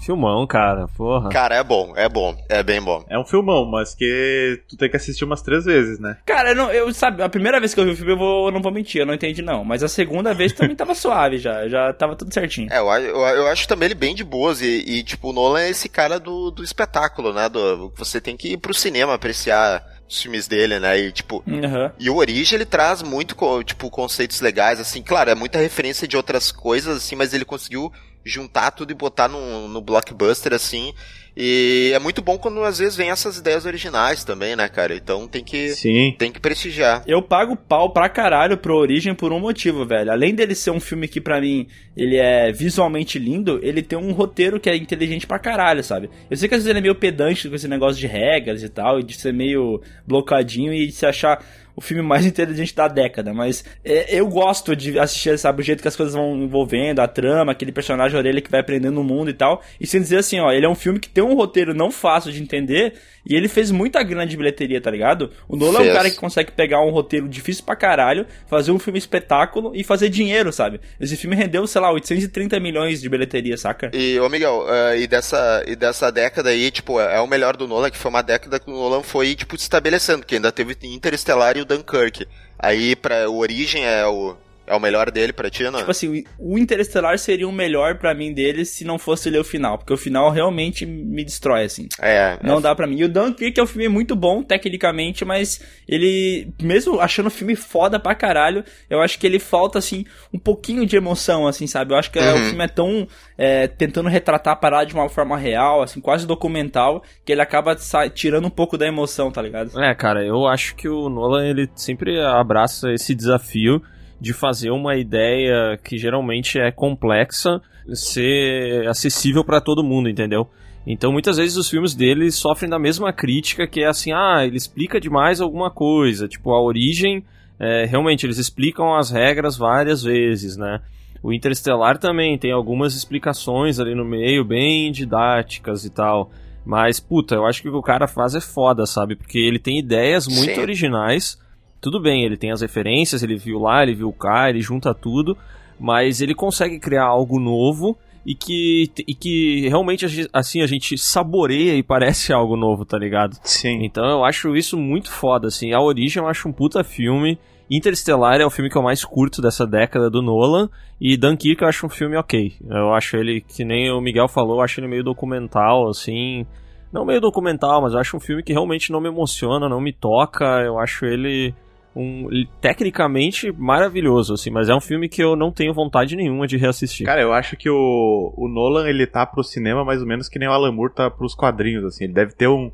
Filmão, 0.04 0.46
cara, 0.46 0.86
porra. 0.88 1.30
Cara, 1.30 1.54
é 1.54 1.64
bom, 1.64 1.94
é 1.96 2.08
bom, 2.08 2.36
é 2.48 2.62
bem 2.62 2.80
bom. 2.80 3.02
É 3.08 3.18
um 3.18 3.24
filmão, 3.24 3.64
mas 3.64 3.94
que 3.94 4.60
tu 4.68 4.76
tem 4.76 4.90
que 4.90 4.96
assistir 4.96 5.24
umas 5.24 5.40
três 5.40 5.64
vezes, 5.64 5.98
né? 5.98 6.18
Cara, 6.26 6.50
eu, 6.50 6.54
não, 6.54 6.70
eu 6.70 6.92
sabe, 6.92 7.22
a 7.22 7.28
primeira 7.28 7.58
vez 7.58 7.72
que 7.72 7.80
eu 7.80 7.84
vi 7.84 7.92
o 7.92 7.96
filme 7.96 8.12
eu, 8.12 8.18
vou, 8.18 8.48
eu 8.48 8.52
não 8.52 8.60
vou 8.60 8.70
mentir, 8.70 9.00
eu 9.00 9.06
não 9.06 9.14
entendi 9.14 9.40
não. 9.40 9.64
Mas 9.64 9.82
a 9.82 9.88
segunda 9.88 10.34
vez 10.34 10.52
também 10.52 10.76
tava 10.76 10.94
suave 10.94 11.38
já, 11.38 11.66
já 11.68 11.92
tava 11.94 12.16
tudo 12.16 12.34
certinho. 12.34 12.70
É, 12.70 12.78
eu, 12.78 12.86
eu, 12.86 13.20
eu 13.20 13.46
acho 13.46 13.66
também 13.66 13.86
ele 13.86 13.94
bem 13.94 14.14
de 14.14 14.22
boas 14.22 14.60
e, 14.60 14.84
e, 14.86 15.02
tipo, 15.02 15.30
o 15.30 15.32
Nolan 15.32 15.60
é 15.60 15.70
esse 15.70 15.88
cara 15.88 16.20
do, 16.20 16.50
do 16.50 16.62
espetáculo, 16.62 17.32
né? 17.32 17.48
Do, 17.48 17.90
você 17.96 18.20
tem 18.20 18.36
que 18.36 18.52
ir 18.52 18.56
pro 18.58 18.74
cinema 18.74 19.14
apreciar 19.14 19.82
os 20.06 20.20
filmes 20.20 20.46
dele, 20.46 20.78
né? 20.78 20.98
E 20.98 21.12
tipo, 21.12 21.42
uhum. 21.46 21.90
e 21.98 22.10
o 22.10 22.16
Origem 22.16 22.56
ele 22.56 22.66
traz 22.66 23.02
muito, 23.02 23.34
tipo, 23.64 23.88
conceitos 23.88 24.40
legais, 24.40 24.78
assim, 24.78 25.02
claro, 25.02 25.30
é 25.30 25.34
muita 25.34 25.58
referência 25.58 26.06
de 26.06 26.16
outras 26.16 26.52
coisas, 26.52 26.98
assim, 26.98 27.16
mas 27.16 27.32
ele 27.32 27.44
conseguiu 27.44 27.90
juntar 28.24 28.70
tudo 28.70 28.90
e 28.90 28.94
botar 28.94 29.28
no, 29.28 29.68
no 29.68 29.80
blockbuster 29.80 30.52
assim. 30.52 30.94
E 31.36 31.90
é 31.92 31.98
muito 31.98 32.22
bom 32.22 32.38
quando 32.38 32.62
às 32.62 32.78
vezes 32.78 32.96
vem 32.96 33.10
essas 33.10 33.38
ideias 33.38 33.66
originais 33.66 34.22
também, 34.22 34.54
né, 34.54 34.68
cara? 34.68 34.94
Então 34.94 35.26
tem 35.26 35.42
que 35.42 35.70
Sim. 35.70 36.14
tem 36.16 36.30
que 36.30 36.38
prestigiar. 36.38 37.02
Eu 37.06 37.20
pago 37.20 37.56
pau 37.56 37.90
pra 37.90 38.08
caralho 38.08 38.56
pro 38.56 38.76
Origem 38.76 39.14
por 39.14 39.32
um 39.32 39.40
motivo, 39.40 39.84
velho. 39.84 40.12
Além 40.12 40.34
dele 40.34 40.54
ser 40.54 40.70
um 40.70 40.80
filme 40.80 41.08
que 41.08 41.20
para 41.20 41.40
mim 41.40 41.66
ele 41.96 42.16
é 42.16 42.52
visualmente 42.52 43.18
lindo, 43.18 43.58
ele 43.62 43.82
tem 43.82 43.98
um 43.98 44.12
roteiro 44.12 44.60
que 44.60 44.70
é 44.70 44.76
inteligente 44.76 45.26
pra 45.26 45.38
caralho, 45.38 45.82
sabe? 45.82 46.08
Eu 46.30 46.36
sei 46.36 46.48
que 46.48 46.54
às 46.54 46.60
vezes 46.60 46.70
ele 46.70 46.78
é 46.78 46.82
meio 46.82 46.94
pedante 46.94 47.48
com 47.48 47.54
esse 47.54 47.68
negócio 47.68 47.98
de 47.98 48.06
regras 48.06 48.62
e 48.62 48.68
tal, 48.68 49.00
e 49.00 49.02
de 49.02 49.14
ser 49.14 49.32
meio 49.32 49.80
blocadinho 50.06 50.72
e 50.72 50.86
de 50.86 50.92
se 50.92 51.06
achar 51.06 51.44
o 51.76 51.80
filme 51.80 52.02
mais 52.02 52.24
inteligente 52.26 52.74
da 52.74 52.88
década, 52.88 53.32
mas 53.32 53.64
é, 53.84 54.18
eu 54.18 54.26
gosto 54.28 54.74
de 54.76 54.98
assistir, 54.98 55.38
sabe, 55.38 55.60
o 55.60 55.64
jeito 55.64 55.82
que 55.82 55.88
as 55.88 55.96
coisas 55.96 56.14
vão 56.14 56.36
envolvendo, 56.36 57.00
a 57.00 57.08
trama, 57.08 57.52
aquele 57.52 57.72
personagem 57.72 58.16
orelha 58.16 58.40
que 58.40 58.50
vai 58.50 58.60
aprendendo 58.60 59.00
o 59.00 59.04
mundo 59.04 59.30
e 59.30 59.34
tal. 59.34 59.62
E 59.80 59.86
sem 59.86 60.00
dizer 60.00 60.18
assim, 60.18 60.40
ó, 60.40 60.52
ele 60.52 60.66
é 60.66 60.68
um 60.68 60.74
filme 60.74 60.98
que 60.98 61.08
tem 61.08 61.23
um 61.24 61.34
roteiro 61.34 61.74
não 61.74 61.90
fácil 61.90 62.32
de 62.32 62.42
entender 62.42 62.94
e 63.26 63.34
ele 63.34 63.48
fez 63.48 63.70
muita 63.70 64.02
grande 64.02 64.36
bilheteria, 64.36 64.80
tá 64.80 64.90
ligado? 64.90 65.30
O 65.48 65.56
Nolan 65.56 65.78
fez. 65.78 65.88
é 65.88 65.92
um 65.92 65.96
cara 65.96 66.10
que 66.10 66.16
consegue 66.16 66.52
pegar 66.52 66.80
um 66.82 66.90
roteiro 66.90 67.28
difícil 67.28 67.64
pra 67.64 67.74
caralho, 67.74 68.26
fazer 68.46 68.70
um 68.70 68.78
filme 68.78 68.98
espetáculo 68.98 69.72
e 69.74 69.82
fazer 69.82 70.08
dinheiro, 70.08 70.52
sabe? 70.52 70.80
Esse 71.00 71.16
filme 71.16 71.34
rendeu, 71.34 71.66
sei 71.66 71.80
lá, 71.80 71.90
830 71.90 72.60
milhões 72.60 73.00
de 73.00 73.08
bilheteria, 73.08 73.56
saca? 73.56 73.90
E, 73.94 74.18
ô 74.20 74.28
Miguel, 74.28 74.64
uh, 74.66 74.96
e, 74.96 75.06
dessa, 75.06 75.64
e 75.66 75.74
dessa 75.74 76.12
década 76.12 76.50
aí, 76.50 76.70
tipo, 76.70 77.00
é 77.00 77.20
o 77.20 77.26
melhor 77.26 77.56
do 77.56 77.66
Nolan, 77.66 77.90
que 77.90 77.98
foi 77.98 78.10
uma 78.10 78.22
década 78.22 78.60
que 78.60 78.70
o 78.70 78.74
Nolan 78.74 79.02
foi, 79.02 79.34
tipo, 79.34 79.56
se 79.56 79.62
estabelecendo, 79.62 80.26
que 80.26 80.34
ainda 80.34 80.52
teve 80.52 80.76
Interestelar 80.82 81.56
e 81.56 81.62
o 81.62 81.64
Dunkirk. 81.64 82.26
Aí, 82.58 82.94
pra, 82.94 83.28
o 83.28 83.38
Origem 83.38 83.84
é 83.84 84.06
o 84.06 84.36
É 84.66 84.74
o 84.74 84.80
melhor 84.80 85.10
dele 85.10 85.32
pra 85.32 85.50
ti, 85.50 85.64
não? 85.64 85.78
Tipo 85.78 85.90
assim, 85.90 86.24
o 86.38 86.58
Interestelar 86.58 87.18
seria 87.18 87.46
o 87.46 87.52
melhor 87.52 87.96
para 87.98 88.14
mim 88.14 88.32
dele 88.32 88.64
se 88.64 88.84
não 88.84 88.98
fosse 88.98 89.28
ler 89.28 89.38
o 89.40 89.44
final, 89.44 89.76
porque 89.78 89.92
o 89.92 89.96
final 89.96 90.30
realmente 90.30 90.86
me 90.86 91.24
destrói, 91.24 91.64
assim. 91.64 91.86
É. 92.00 92.38
Não 92.42 92.58
é... 92.58 92.60
dá 92.60 92.74
para 92.74 92.86
mim. 92.86 92.96
E 92.98 93.04
o 93.04 93.08
Dunkirk 93.08 93.58
é 93.58 93.62
um 93.62 93.66
filme 93.66 93.88
muito 93.88 94.16
bom, 94.16 94.42
tecnicamente, 94.42 95.24
mas 95.24 95.60
ele, 95.86 96.48
mesmo 96.62 97.00
achando 97.00 97.26
o 97.26 97.30
filme 97.30 97.54
foda 97.54 98.00
pra 98.00 98.14
caralho, 98.14 98.64
eu 98.88 99.00
acho 99.02 99.18
que 99.18 99.26
ele 99.26 99.38
falta, 99.38 99.78
assim, 99.78 100.04
um 100.32 100.38
pouquinho 100.38 100.86
de 100.86 100.96
emoção, 100.96 101.46
assim, 101.46 101.66
sabe? 101.66 101.92
Eu 101.92 101.98
acho 101.98 102.10
que 102.10 102.18
é, 102.18 102.32
Uhum. 102.32 102.40
o 102.40 102.44
filme 102.44 102.64
é 102.64 102.68
tão 102.68 103.06
é, 103.36 103.66
tentando 103.66 104.08
retratar 104.08 104.54
a 104.54 104.56
parada 104.56 104.86
de 104.86 104.94
uma 104.94 105.08
forma 105.08 105.36
real, 105.36 105.82
assim, 105.82 106.00
quase 106.00 106.26
documental, 106.26 107.02
que 107.24 107.32
ele 107.32 107.42
acaba 107.42 107.76
tirando 108.14 108.46
um 108.46 108.50
pouco 108.50 108.78
da 108.78 108.86
emoção, 108.86 109.30
tá 109.30 109.42
ligado? 109.42 109.78
É, 109.80 109.94
cara, 109.94 110.24
eu 110.24 110.46
acho 110.46 110.74
que 110.76 110.88
o 110.88 111.08
Nolan 111.08 111.46
ele 111.46 111.68
sempre 111.74 112.20
abraça 112.20 112.92
esse 112.92 113.14
desafio 113.14 113.82
de 114.24 114.32
fazer 114.32 114.70
uma 114.70 114.96
ideia 114.96 115.78
que 115.84 115.98
geralmente 115.98 116.58
é 116.58 116.72
complexa 116.72 117.60
ser 117.92 118.88
acessível 118.88 119.44
pra 119.44 119.60
todo 119.60 119.84
mundo, 119.84 120.08
entendeu? 120.08 120.48
Então 120.86 121.12
muitas 121.12 121.36
vezes 121.36 121.58
os 121.58 121.68
filmes 121.68 121.94
dele 121.94 122.30
sofrem 122.30 122.70
da 122.70 122.78
mesma 122.78 123.12
crítica 123.12 123.66
que 123.66 123.82
é 123.82 123.86
assim, 123.86 124.12
ah, 124.12 124.42
ele 124.44 124.56
explica 124.56 124.98
demais 124.98 125.42
alguma 125.42 125.70
coisa, 125.70 126.26
tipo 126.26 126.52
a 126.52 126.62
origem, 126.62 127.22
é, 127.60 127.84
realmente 127.84 128.24
eles 128.24 128.38
explicam 128.38 128.94
as 128.94 129.10
regras 129.10 129.58
várias 129.58 130.02
vezes, 130.02 130.56
né? 130.56 130.80
O 131.22 131.30
Interestelar 131.30 131.98
também 131.98 132.38
tem 132.38 132.50
algumas 132.50 132.94
explicações 132.94 133.78
ali 133.78 133.94
no 133.94 134.04
meio, 134.04 134.42
bem 134.42 134.90
didáticas 134.90 135.84
e 135.84 135.90
tal. 135.90 136.30
Mas, 136.64 136.98
puta, 136.98 137.34
eu 137.34 137.46
acho 137.46 137.60
que 137.60 137.68
o 137.68 137.72
que 137.72 137.78
o 137.78 137.82
cara 137.82 138.06
faz 138.06 138.34
é 138.34 138.40
foda, 138.40 138.86
sabe? 138.86 139.16
Porque 139.16 139.38
ele 139.38 139.58
tem 139.58 139.78
ideias 139.78 140.26
muito 140.26 140.54
Sim. 140.54 140.60
originais. 140.60 141.38
Tudo 141.84 142.00
bem, 142.00 142.24
ele 142.24 142.38
tem 142.38 142.50
as 142.50 142.62
referências, 142.62 143.22
ele 143.22 143.36
viu 143.36 143.58
lá, 143.58 143.82
ele 143.82 143.92
viu 143.92 144.10
cá, 144.10 144.48
ele 144.48 144.62
junta 144.62 144.94
tudo. 144.94 145.36
Mas 145.78 146.22
ele 146.22 146.34
consegue 146.34 146.78
criar 146.78 147.04
algo 147.04 147.38
novo 147.38 147.94
e 148.24 148.34
que, 148.34 148.90
e 149.06 149.14
que 149.14 149.68
realmente, 149.68 150.06
assim, 150.32 150.62
a 150.62 150.66
gente 150.66 150.96
saboreia 150.96 151.74
e 151.76 151.82
parece 151.82 152.32
algo 152.32 152.56
novo, 152.56 152.86
tá 152.86 152.96
ligado? 152.96 153.36
Sim. 153.42 153.84
Então 153.84 154.02
eu 154.02 154.24
acho 154.24 154.56
isso 154.56 154.78
muito 154.78 155.10
foda, 155.10 155.48
assim. 155.48 155.74
A 155.74 155.80
Origem 155.80 156.22
eu 156.22 156.26
acho 156.26 156.48
um 156.48 156.52
puta 156.52 156.82
filme. 156.82 157.38
Interestelar 157.70 158.40
é 158.40 158.46
o 158.46 158.50
filme 158.50 158.70
que 158.70 158.78
eu 158.78 158.82
mais 158.82 159.04
curto 159.04 159.42
dessa 159.42 159.66
década 159.66 160.08
do 160.08 160.22
Nolan. 160.22 160.70
E 160.98 161.18
Dunkirk 161.18 161.60
eu 161.60 161.68
acho 161.68 161.84
um 161.84 161.90
filme 161.90 162.16
ok. 162.16 162.54
Eu 162.66 162.94
acho 162.94 163.14
ele, 163.18 163.42
que 163.42 163.62
nem 163.62 163.92
o 163.92 164.00
Miguel 164.00 164.26
falou, 164.26 164.56
eu 164.56 164.62
acho 164.62 164.80
ele 164.80 164.88
meio 164.88 165.04
documental, 165.04 165.86
assim. 165.90 166.46
Não 166.90 167.04
meio 167.04 167.20
documental, 167.20 167.82
mas 167.82 167.92
eu 167.92 167.98
acho 167.98 168.16
um 168.16 168.20
filme 168.20 168.42
que 168.42 168.54
realmente 168.54 168.90
não 168.90 169.02
me 169.02 169.08
emociona, 169.08 169.68
não 169.68 169.82
me 169.82 169.92
toca. 169.92 170.62
Eu 170.62 170.78
acho 170.78 171.04
ele 171.04 171.54
um 171.96 172.28
tecnicamente 172.60 173.52
maravilhoso, 173.52 174.34
assim, 174.34 174.50
mas 174.50 174.68
é 174.68 174.74
um 174.74 174.80
filme 174.80 175.08
que 175.08 175.22
eu 175.22 175.36
não 175.36 175.52
tenho 175.52 175.72
vontade 175.72 176.16
nenhuma 176.16 176.46
de 176.46 176.56
reassistir. 176.56 177.06
Cara, 177.06 177.20
eu 177.20 177.32
acho 177.32 177.56
que 177.56 177.70
o, 177.70 178.34
o 178.36 178.48
Nolan, 178.48 178.88
ele 178.88 179.06
tá 179.06 179.24
pro 179.24 179.44
cinema 179.44 179.84
mais 179.84 180.00
ou 180.00 180.06
menos 180.06 180.28
que 180.28 180.38
nem 180.38 180.48
o 180.48 180.52
Alan 180.52 180.72
Moore 180.72 180.92
tá 180.92 181.10
pros 181.10 181.34
quadrinhos, 181.34 181.84
assim. 181.84 182.04
Ele 182.04 182.12
deve 182.12 182.32
ter 182.32 182.48
um, 182.48 182.70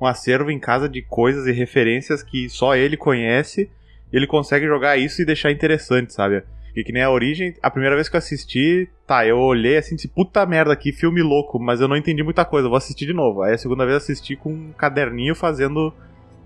um 0.00 0.06
acervo 0.06 0.50
em 0.50 0.58
casa 0.58 0.88
de 0.88 1.02
coisas 1.02 1.46
e 1.46 1.52
referências 1.52 2.22
que 2.22 2.48
só 2.48 2.74
ele 2.74 2.96
conhece 2.96 3.70
e 4.12 4.16
ele 4.16 4.26
consegue 4.26 4.66
jogar 4.66 4.96
isso 4.96 5.22
e 5.22 5.24
deixar 5.24 5.52
interessante, 5.52 6.12
sabe? 6.12 6.42
E 6.76 6.82
que 6.82 6.92
nem 6.92 7.02
a 7.02 7.10
Origem, 7.10 7.54
a 7.62 7.70
primeira 7.70 7.94
vez 7.94 8.08
que 8.08 8.16
eu 8.16 8.18
assisti, 8.18 8.88
tá, 9.06 9.24
eu 9.24 9.38
olhei 9.38 9.76
assim, 9.76 9.94
disse, 9.94 10.08
puta 10.08 10.44
merda, 10.44 10.74
que 10.74 10.92
filme 10.92 11.22
louco, 11.22 11.60
mas 11.60 11.80
eu 11.80 11.86
não 11.86 11.96
entendi 11.96 12.24
muita 12.24 12.44
coisa, 12.44 12.68
vou 12.68 12.76
assistir 12.76 13.06
de 13.06 13.12
novo. 13.12 13.42
Aí 13.42 13.54
a 13.54 13.58
segunda 13.58 13.86
vez 13.86 13.98
assisti 13.98 14.34
com 14.34 14.50
um 14.50 14.72
caderninho 14.72 15.36
fazendo 15.36 15.94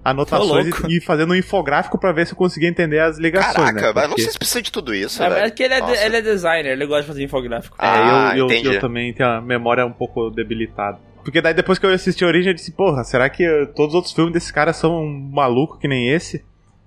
anotações 0.05 0.67
e, 0.89 0.97
e 0.97 1.01
fazendo 1.01 1.33
um 1.33 1.37
infográfico 1.37 1.99
pra 1.99 2.13
ver 2.13 2.27
se 2.27 2.33
eu 2.33 2.37
conseguia 2.37 2.69
entender 2.69 2.99
as 3.01 3.19
ligações, 3.19 3.55
Caraca, 3.55 3.81
né? 3.89 3.93
mas 3.95 4.03
não 4.05 4.09
Porque- 4.11 4.23
sei 4.23 4.33
se 4.33 4.39
precisa 4.39 4.63
de 4.63 4.73
tudo 4.73 4.95
isso, 4.95 5.23
É, 5.23 5.29
velho. 5.29 5.47
é 5.47 5.51
que 5.51 5.63
ele 5.63 5.75
é, 5.75 5.81
de- 5.81 5.93
ele 6.05 6.17
é 6.17 6.23
designer, 6.23 6.73
ele 6.73 6.87
gosta 6.87 7.03
de 7.03 7.09
fazer 7.09 7.25
infográfico. 7.25 7.77
É, 7.79 7.87
Ah, 7.87 8.31
eu, 8.35 8.39
eu, 8.41 8.47
entendi. 8.47 8.75
eu 8.75 8.81
também 8.81 9.13
tenho 9.13 9.29
a 9.29 9.41
memória 9.41 9.85
um 9.85 9.93
pouco 9.93 10.31
debilitada. 10.31 10.99
Porque 11.25 11.43
daí 11.43 11.53
depois 11.53 11.79
que 11.79 11.85
eu 11.85 11.91
assisti 11.91 12.25
a 12.25 12.27
Origem, 12.29 12.51
eu 12.51 12.55
disse, 12.55 12.73
porra, 12.73 13.05
será 13.05 13.29
que 13.29 13.45
todos 13.75 13.89
os 13.91 13.95
outros 13.97 14.15
filmes 14.15 14.33
desses 14.33 14.51
caras 14.51 14.77
são 14.77 15.03
um 15.05 15.31
maluco 15.33 15.79
que 15.79 15.87
nem 15.87 16.09
esse? 16.11 16.43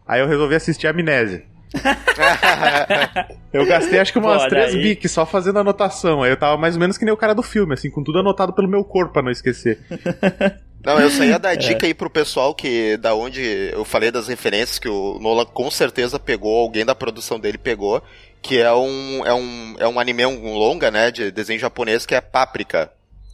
Aí 0.08 0.20
eu 0.20 0.27
resolvi 0.27 0.56
assistir 0.56 0.88
Amnésia. 0.88 1.44
Eu 3.53 3.65
gastei 3.65 3.99
acho 3.99 4.13
que 4.13 4.19
umas 4.19 4.43
Pô, 4.43 4.49
três 4.49 4.73
bics 4.73 5.11
só 5.11 5.25
fazendo 5.25 5.59
anotação. 5.59 6.23
Aí 6.23 6.31
eu 6.31 6.37
tava 6.37 6.57
mais 6.57 6.75
ou 6.75 6.79
menos 6.79 6.97
que 6.97 7.03
nem 7.03 7.13
o 7.13 7.17
cara 7.17 7.35
do 7.35 7.43
filme, 7.43 7.73
assim, 7.73 7.89
com 7.89 8.01
tudo 8.03 8.19
anotado 8.19 8.53
pelo 8.53 8.67
meu 8.67 8.83
corpo 8.83 9.13
pra 9.13 9.21
não 9.21 9.31
esquecer. 9.31 9.79
Não, 10.83 10.99
eu 10.99 11.11
só 11.11 11.23
ia 11.23 11.37
dar 11.37 11.53
dica 11.53 11.85
aí 11.85 11.93
pro 11.93 12.09
pessoal 12.09 12.55
que, 12.55 12.97
da 12.97 13.13
onde 13.13 13.69
eu 13.71 13.85
falei 13.85 14.09
das 14.09 14.27
referências, 14.27 14.79
que 14.79 14.89
o 14.89 15.19
Nolan 15.19 15.45
com 15.45 15.69
certeza 15.69 16.17
pegou, 16.19 16.57
alguém 16.57 16.83
da 16.83 16.95
produção 16.95 17.39
dele 17.39 17.59
pegou, 17.59 18.01
que 18.41 18.57
é 18.57 18.73
um, 18.73 19.23
é 19.23 19.31
um, 19.31 19.75
é 19.77 19.87
um 19.87 19.99
anime, 19.99 20.25
um 20.25 20.55
longa, 20.55 20.89
né, 20.89 21.11
de 21.11 21.29
desenho 21.29 21.59
japonês, 21.59 22.05
que 22.05 22.15
é 22.15 22.21
Páprica. 22.21 22.91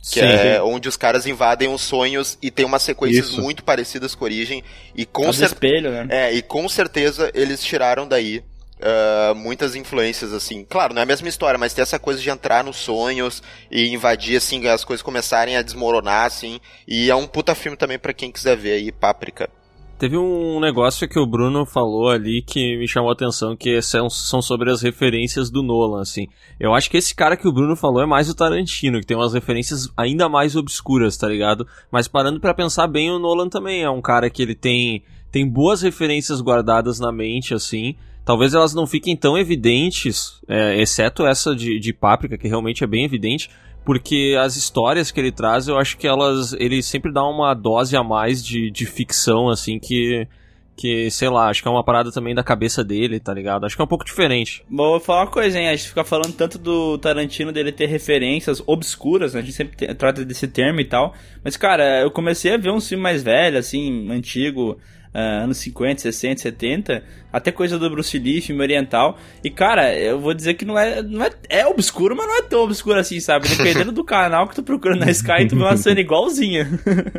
Que 0.09 0.21
Sim. 0.21 0.25
é 0.25 0.61
onde 0.61 0.87
os 0.87 0.95
caras 0.95 1.25
invadem 1.25 1.67
os 1.67 1.81
sonhos 1.81 2.37
e 2.41 2.49
tem 2.49 2.65
umas 2.65 2.83
sequências 2.83 3.27
Isso. 3.27 3.41
muito 3.41 3.63
parecidas 3.63 4.15
com 4.15 4.23
a 4.23 4.27
Origem. 4.27 4.63
E 4.95 5.05
com, 5.05 5.31
cer 5.33 5.45
espelho, 5.45 5.91
né? 5.91 6.07
é, 6.09 6.33
e 6.33 6.41
com 6.41 6.67
certeza 6.69 7.31
eles 7.33 7.63
tiraram 7.63 8.07
daí 8.07 8.43
ah, 8.79 9.33
muitas 9.35 9.75
influências, 9.75 10.31
assim. 10.31 10.65
Claro, 10.67 10.93
não 10.93 11.01
é 11.01 11.03
a 11.03 11.07
mesma 11.07 11.27
história, 11.27 11.57
mas 11.57 11.73
tem 11.73 11.81
essa 11.81 11.97
coisa 11.97 12.21
de 12.21 12.29
entrar 12.29 12.63
nos 12.63 12.77
sonhos 12.77 13.41
e 13.71 13.89
invadir, 13.89 14.37
assim, 14.37 14.67
as 14.67 14.83
coisas 14.83 15.01
começarem 15.01 15.57
a 15.57 15.61
desmoronar, 15.61 16.25
assim. 16.25 16.59
E 16.87 17.09
é 17.09 17.15
um 17.15 17.27
puta 17.27 17.55
filme 17.55 17.77
também 17.77 17.97
pra 17.97 18.13
quem 18.13 18.31
quiser 18.31 18.55
ver 18.55 18.73
aí, 18.73 18.91
Páprica. 18.91 19.49
Teve 19.97 20.15
um 20.15 20.59
negócio 20.59 21.09
que 21.09 21.17
o 21.17 21.25
Bruno 21.25 21.65
falou 21.65 22.09
ali 22.09 22.43
que 22.43 22.77
me 22.77 22.87
chamou 22.87 23.09
a 23.09 23.13
atenção, 23.13 23.55
que 23.55 23.81
são, 23.81 24.09
sobre 24.09 24.69
as 24.69 24.83
referências 24.83 25.49
do 25.49 25.63
Nolan, 25.63 26.01
assim. 26.01 26.27
Eu 26.59 26.75
acho 26.75 26.87
que 26.87 26.97
esse 26.97 27.15
cara 27.15 27.35
que 27.35 27.47
o 27.47 27.51
Bruno 27.51 27.75
falou 27.75 28.03
é 28.03 28.05
mais 28.05 28.29
o 28.29 28.35
Tarantino, 28.35 28.99
que 28.99 29.07
tem 29.07 29.17
umas 29.17 29.33
referências 29.33 29.89
ainda 29.97 30.29
mais 30.29 30.55
obscuras, 30.55 31.17
tá 31.17 31.27
ligado? 31.27 31.65
Mas 31.91 32.07
parando 32.07 32.39
pra 32.39 32.53
pensar 32.53 32.85
bem, 32.85 33.09
o 33.09 33.17
Nolan 33.17 33.49
também 33.49 33.81
é 33.81 33.89
um 33.89 34.01
cara 34.01 34.29
que 34.29 34.43
ele 34.43 34.53
tem, 34.53 35.01
tem 35.31 35.49
boas 35.49 35.81
referências 35.81 36.41
guardadas 36.41 36.99
na 36.99 37.11
mente, 37.11 37.55
assim. 37.55 37.95
Talvez 38.23 38.53
elas 38.53 38.75
não 38.75 38.85
fiquem 38.85 39.15
tão 39.15 39.35
evidentes, 39.35 40.39
é, 40.47 40.79
exceto 40.79 41.25
essa 41.25 41.55
de, 41.55 41.79
de 41.79 41.91
Páprica, 41.91 42.37
que 42.37 42.47
realmente 42.47 42.83
é 42.83 42.87
bem 42.87 43.03
evidente, 43.03 43.49
porque 43.87 44.35
as 44.37 44.57
histórias 44.57 45.11
que 45.11 45.17
ele 45.21 45.31
traz, 45.31 45.69
eu 45.69 45.77
acho 45.77 45.97
que 45.97 46.05
elas. 46.05 46.51
Ele 46.59 46.83
sempre 46.83 47.09
dá 47.09 47.23
uma 47.23 47.53
dose 47.53 47.95
a 47.95 48.03
mais 48.03 48.43
de, 48.43 48.69
de 48.69 48.85
ficção, 48.85 49.47
assim, 49.47 49.79
que. 49.79 50.27
Que, 50.75 51.09
sei 51.09 51.27
lá, 51.27 51.49
acho 51.49 51.63
que 51.63 51.67
é 51.67 51.71
uma 51.71 51.83
parada 51.83 52.11
também 52.11 52.35
da 52.35 52.43
cabeça 52.43 52.83
dele, 52.83 53.19
tá 53.19 53.33
ligado? 53.33 53.65
Acho 53.65 53.75
que 53.75 53.81
é 53.81 53.85
um 53.85 53.87
pouco 53.87 54.05
diferente. 54.05 54.63
Vou 54.69 54.99
falar 54.99 55.21
uma 55.21 55.31
coisa, 55.31 55.57
hein? 55.57 55.69
A 55.69 55.75
gente 55.75 55.87
fica 55.87 56.03
falando 56.03 56.33
tanto 56.33 56.59
do 56.59 56.99
Tarantino 56.99 57.51
dele 57.51 57.71
ter 57.71 57.87
referências 57.87 58.61
obscuras, 58.67 59.33
né? 59.33 59.39
A 59.39 59.43
gente 59.43 59.55
sempre 59.55 59.95
trata 59.95 60.23
desse 60.23 60.47
termo 60.47 60.79
e 60.79 60.85
tal. 60.85 61.15
Mas, 61.43 61.57
cara, 61.57 62.01
eu 62.01 62.11
comecei 62.11 62.53
a 62.53 62.57
ver 62.57 62.69
um 62.69 62.79
filme 62.79 63.01
mais 63.01 63.23
velho, 63.23 63.57
assim, 63.57 64.11
antigo, 64.11 64.77
ah, 65.11 65.45
anos 65.45 65.57
50, 65.57 66.01
60, 66.01 66.41
70, 66.41 67.03
até 67.37 67.51
coisa 67.51 67.77
do 67.79 67.89
Bruce 67.89 68.17
Lee, 68.19 68.41
filme 68.41 68.61
oriental. 68.61 69.17
E, 69.43 69.49
cara, 69.49 69.93
eu 69.97 70.19
vou 70.19 70.33
dizer 70.33 70.55
que 70.55 70.65
não 70.65 70.77
é, 70.77 71.01
não 71.01 71.23
é. 71.23 71.29
É 71.49 71.65
obscuro, 71.67 72.15
mas 72.15 72.27
não 72.27 72.37
é 72.37 72.41
tão 72.41 72.61
obscuro 72.63 72.99
assim, 72.99 73.19
sabe? 73.19 73.47
Dependendo 73.47 73.91
do 73.91 74.03
canal 74.03 74.47
que 74.47 74.55
tu 74.55 74.63
procura 74.63 74.95
na 74.95 75.09
Sky, 75.11 75.47
tu 75.47 75.55
vê 75.55 75.61
uma 75.63 75.77
cena 75.77 75.99
igualzinha. 75.99 76.67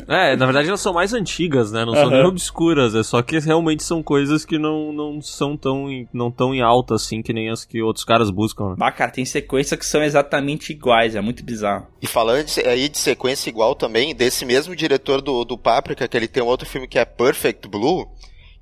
É, 0.09 0.37
na 0.37 0.47
verdade 0.47 0.69
elas 0.69 0.81
são 0.81 0.93
mais 0.95 1.13
antigas, 1.13 1.71
né? 1.71 1.85
Não 1.85 1.95
são 1.95 2.09
nem 2.11 2.25
obscuras, 2.25 2.95
é 2.95 3.03
só 3.03 3.21
que 3.21 3.39
realmente 3.39 3.83
são 3.83 4.03
coisas 4.03 4.45
que 4.45 4.59
não, 4.59 4.91
não 4.93 5.21
são 5.21 5.55
tão, 5.57 5.91
em- 5.91 6.09
não 6.13 6.31
tão 6.31 6.55
em 6.55 6.63
alta, 6.63 6.95
assim, 6.95 7.21
que 7.23 7.33
nem 7.33 7.51
as 7.51 7.65
que 7.65 7.83
outros 7.83 8.05
caras 8.05 8.31
buscam, 8.31 8.71
né? 8.71 8.75
bah, 8.79 8.91
cara, 8.91 9.11
tem 9.11 9.25
sequências 9.25 9.79
que 9.79 9.85
são 9.87 10.03
exatamente 10.03 10.73
iguais, 10.73 11.15
é 11.15 11.21
muito 11.21 11.45
bizarro. 11.45 11.87
E 12.01 12.07
falando 12.07 12.47
de- 12.47 12.61
aí 12.67 12.89
de 12.89 12.99
sequência 12.99 13.51
igual 13.51 13.75
também, 13.75 14.15
desse 14.15 14.45
mesmo 14.47 14.75
diretor 14.75 15.21
do, 15.21 15.45
do 15.45 15.59
Páprica, 15.59 16.09
que 16.09 16.17
ele 16.17 16.29
tem 16.29 16.43
um 16.43 16.47
outro 16.47 16.67
filme 16.67 16.89
que 16.89 16.99
é 16.99 17.05
Perfect 17.05 17.69
Blue, 17.69 18.09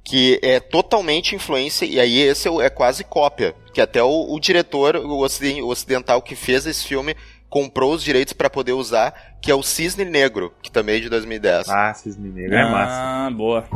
que 0.09 0.38
é 0.40 0.61
totalmente 0.61 1.35
influência, 1.35 1.85
e 1.85 1.99
aí 1.99 2.21
esse 2.21 2.47
é 2.49 2.53
é 2.64 2.71
quase 2.71 3.03
cópia. 3.03 3.57
Que 3.75 3.81
até 3.81 4.01
o, 4.05 4.33
o 4.33 4.38
diretor, 4.38 4.95
o 4.95 5.19
ociden- 5.19 5.62
o 5.62 5.66
ocidental 5.66 6.23
que 6.23 6.37
fez 6.37 6.64
esse 6.64 6.85
filme, 6.87 7.16
comprou 7.51 7.92
os 7.92 8.05
direitos 8.05 8.33
pra 8.33 8.49
poder 8.49 8.73
usar, 8.73 9.12
que 9.42 9.51
é 9.51 9.55
o 9.55 9.64
Cisne 9.64 10.05
Negro, 10.05 10.55
que 10.62 10.71
também 10.71 10.99
é 10.99 11.01
de 11.01 11.09
2010. 11.09 11.69
Ah, 11.69 11.92
Cisne 11.92 12.29
Negro 12.31 12.55
é 12.57 12.71
massa. 12.71 12.95
Ah, 13.03 13.31
boa. 13.33 13.66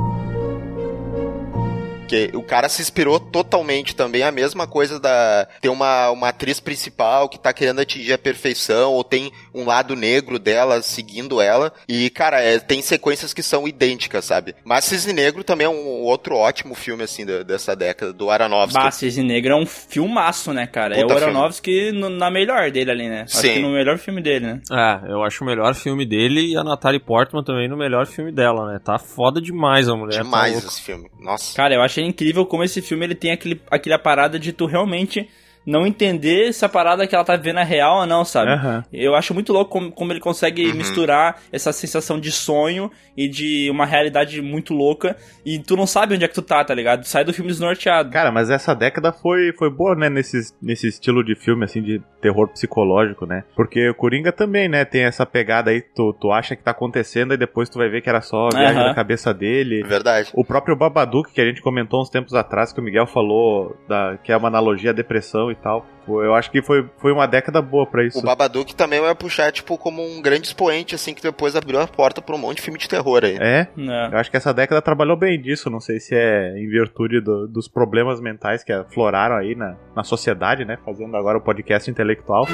Porque 2.01 2.31
o 2.35 2.43
cara 2.43 2.69
se 2.69 2.83
inspirou 2.83 3.21
totalmente 3.21 3.95
também, 3.95 4.25
a 4.25 4.33
mesma 4.33 4.67
coisa 4.67 4.99
da. 4.99 5.47
Tem 5.61 5.71
uma, 5.71 6.11
uma 6.11 6.29
atriz 6.31 6.59
principal 6.59 7.29
que 7.29 7.39
tá 7.39 7.53
querendo 7.53 7.81
atingir 7.81 8.13
a 8.13 8.19
perfeição, 8.19 8.93
ou 8.95 9.05
tem 9.05 9.31
um 9.55 9.65
lado 9.65 9.95
negro 9.95 10.39
dela 10.39 10.83
seguindo 10.83 11.41
ela. 11.41 11.73
E, 11.89 12.11
cara, 12.11 12.41
é, 12.41 12.59
tem 12.59 12.83
sequências 12.83 13.33
que 13.35 13.43
são 13.43 13.69
idênticas, 13.69 14.25
sabe? 14.25 14.55
Mas 14.65 14.85
Cisne 14.87 15.13
Negro 15.13 15.45
também 15.45 15.67
é 15.67 15.71
um 15.71 16.03
outro 16.03 16.35
ótimo 16.35 16.75
filme, 16.75 17.03
assim, 17.05 17.25
da- 17.25 17.43
dessa 17.43 17.77
década, 17.77 18.13
do 18.13 18.31
Aronofsky. 18.31 18.83
Bah, 18.83 18.91
Cisne 18.91 19.23
Negro 19.25 19.53
é 19.53 19.57
um 19.57 19.67
filmaço, 19.67 20.53
né, 20.53 20.67
cara? 20.67 20.97
é 20.97 21.03
Puta 21.03 21.15
o 21.15 21.17
Aronofsky 21.19 21.93
no- 21.93 22.09
na 22.11 22.31
melhor 22.31 22.71
dele 22.71 22.91
ali, 22.91 23.09
né? 23.09 23.23
Acho 23.23 23.37
Sim. 23.37 23.53
que 23.55 23.59
no 23.61 23.71
melhor 23.71 23.99
filme 23.99 24.23
dele, 24.23 24.47
né? 24.47 24.61
É, 24.73 25.13
eu 25.13 25.23
acho 25.23 25.45
o 25.45 25.47
melhor 25.47 25.75
filme 25.75 26.05
dele 26.07 26.53
e 26.53 26.57
a 26.57 26.65
Natalie 26.65 27.01
Portman 27.01 27.45
também 27.45 27.69
no 27.69 27.77
melhor 27.77 28.07
filme 28.07 28.33
dela, 28.33 28.73
né? 28.73 28.81
Tá 28.83 28.99
foda 28.99 29.41
demais 29.41 29.89
a 29.89 29.95
mulher. 29.95 30.17
tá 30.17 30.23
Demais 30.23 30.53
louca. 30.55 30.69
esse 30.69 30.81
filme. 30.83 31.11
Nossa. 31.21 31.55
Cara, 31.57 31.75
eu 31.75 31.81
achei 31.83 31.91
achei 31.91 32.05
incrível 32.05 32.47
como 32.47 32.63
esse 32.63 32.81
filme 32.81 33.05
ele 33.05 33.17
tem 33.17 33.33
aquele, 33.33 33.61
aquela 33.69 33.99
parada 33.99 34.39
de 34.39 34.53
tu 34.53 34.65
realmente 34.65 35.29
não 35.67 35.87
entender 35.87 36.53
se 36.53 36.65
a 36.65 36.69
parada 36.69 37.07
que 37.07 37.15
ela 37.15 37.25
tá 37.25 37.37
vendo 37.37 37.61
é 37.61 37.65
real 37.65 38.01
ou 38.01 38.07
não, 38.07 38.25
sabe? 38.25 38.51
Aham. 38.53 38.85
Eu 38.93 39.15
acho 39.15 39.35
muito 39.35 39.53
louco 39.53 39.71
como, 39.71 39.93
como 39.93 40.13
ele 40.13 40.21
consegue 40.21 40.71
Uhum. 40.71 40.77
misturar 40.77 41.37
essa 41.53 41.73
sensação 41.73 42.19
de 42.19 42.31
sonho 42.33 42.91
e 43.17 43.29
de 43.29 43.69
uma 43.71 43.85
realidade 43.85 44.41
muito 44.41 44.73
louca 44.75 45.17
e 45.45 45.59
tu 45.59 45.77
não 45.77 45.87
sabe 45.87 46.15
onde 46.15 46.25
é 46.25 46.29
que 46.29 46.35
tu 46.35 46.43
tá, 46.43 46.65
tá 46.65 46.75
ligado? 46.75 47.05
Sai 47.05 47.25
do 47.25 47.33
filme 47.33 47.51
desnorteado. 47.51 48.11
Cara, 48.11 48.33
mas 48.33 48.51
essa 48.51 48.75
década 48.75 49.13
foi, 49.13 49.53
foi 49.59 49.71
boa, 49.71 49.95
né, 49.95 50.09
nesse, 50.09 50.53
nesse 50.63 50.89
estilo 50.89 51.23
de 51.25 51.35
filme, 51.35 51.65
assim, 51.65 51.83
de 51.83 52.01
terror 52.21 52.49
psicológico, 52.49 53.27
né? 53.27 53.45
Porque 53.55 53.89
o 53.91 53.95
Coringa 53.95 54.33
também, 54.33 54.69
né, 54.69 54.85
tem 54.85 55.03
essa 55.03 55.25
pegada 55.27 55.71
aí, 55.71 55.81
tu, 55.83 56.13
tu 56.21 56.31
acha 56.33 56.57
que 56.57 56.63
tá 56.63 56.71
acontecendo 56.71 57.35
e 57.35 57.37
depois 57.37 57.69
tu 57.69 57.79
vai 57.79 57.89
ver 57.89 58.01
que 58.03 58.09
era 58.09 58.21
só 58.21 58.49
a 58.49 58.57
viagem 58.57 58.79
Aham. 58.79 58.89
da 58.89 58.95
cabeça 58.95 59.33
dele. 59.35 59.83
Verdade. 59.83 60.31
O 60.35 60.45
próprio 60.45 60.77
Babadook, 60.77 61.33
que 61.33 61.41
a 61.41 61.45
gente 61.47 61.61
comentou 61.63 62.01
uns 62.01 62.09
tempos 62.11 62.35
atrás, 62.35 62.73
que 62.73 62.81
o 62.81 62.83
Miguel 62.83 63.07
falou 63.07 63.77
da, 63.89 64.17
que 64.23 64.33
é 64.33 64.37
uma 64.37 64.49
analogia 64.49 64.91
à 64.91 64.95
depressão 64.95 65.50
e 65.53 65.55
tal. 65.57 65.87
Eu 66.09 66.35
acho 66.35 66.51
que 66.51 66.61
foi, 66.61 66.89
foi 66.99 67.13
uma 67.13 67.27
década 67.27 67.63
boa 67.63 67.87
pra 67.87 68.05
isso. 68.05 68.19
O 68.19 68.23
Babadook 68.23 68.75
também 68.75 69.01
vai 69.01 69.15
puxar, 69.15 69.53
tipo, 69.53 69.79
como 69.79 70.03
um 70.03 70.21
grande 70.21 70.47
expoente, 70.49 70.95
assim, 70.95 71.15
que 71.15 71.23
depois 71.23 71.55
abriu 71.55 71.79
a 71.81 71.87
porta 71.87 72.21
pra 72.21 72.35
um 72.35 72.39
monte 72.39 72.57
de 72.57 72.63
filme 72.63 72.79
de 72.79 72.89
terror 72.89 73.25
aí. 73.25 73.37
É, 73.41 73.69
É. 73.79 74.09
eu 74.13 74.19
acho 74.19 74.31
que 74.31 74.37
essa 74.37 74.53
década 74.53 74.83
trabalhou 74.83 75.17
bem 75.17 75.41
disso. 75.41 75.71
Não 75.71 75.79
sei 75.81 76.01
se 76.01 76.15
é 76.17 76.59
em 76.59 76.69
virtude 76.69 77.21
do- 77.21 77.47
dos 77.47 77.69
problemas 77.69 78.21
mentais 78.21 78.65
que 78.65 78.73
afloraram 78.73 79.37
aí 79.37 79.55
na, 79.55 79.77
na 79.95 80.03
sociedade, 80.03 80.65
né? 80.65 80.79
Fazendo 80.85 81.17
agora 81.17 81.39
o 81.39 81.41
podcast 81.41 81.89
intelectual. 81.91 82.47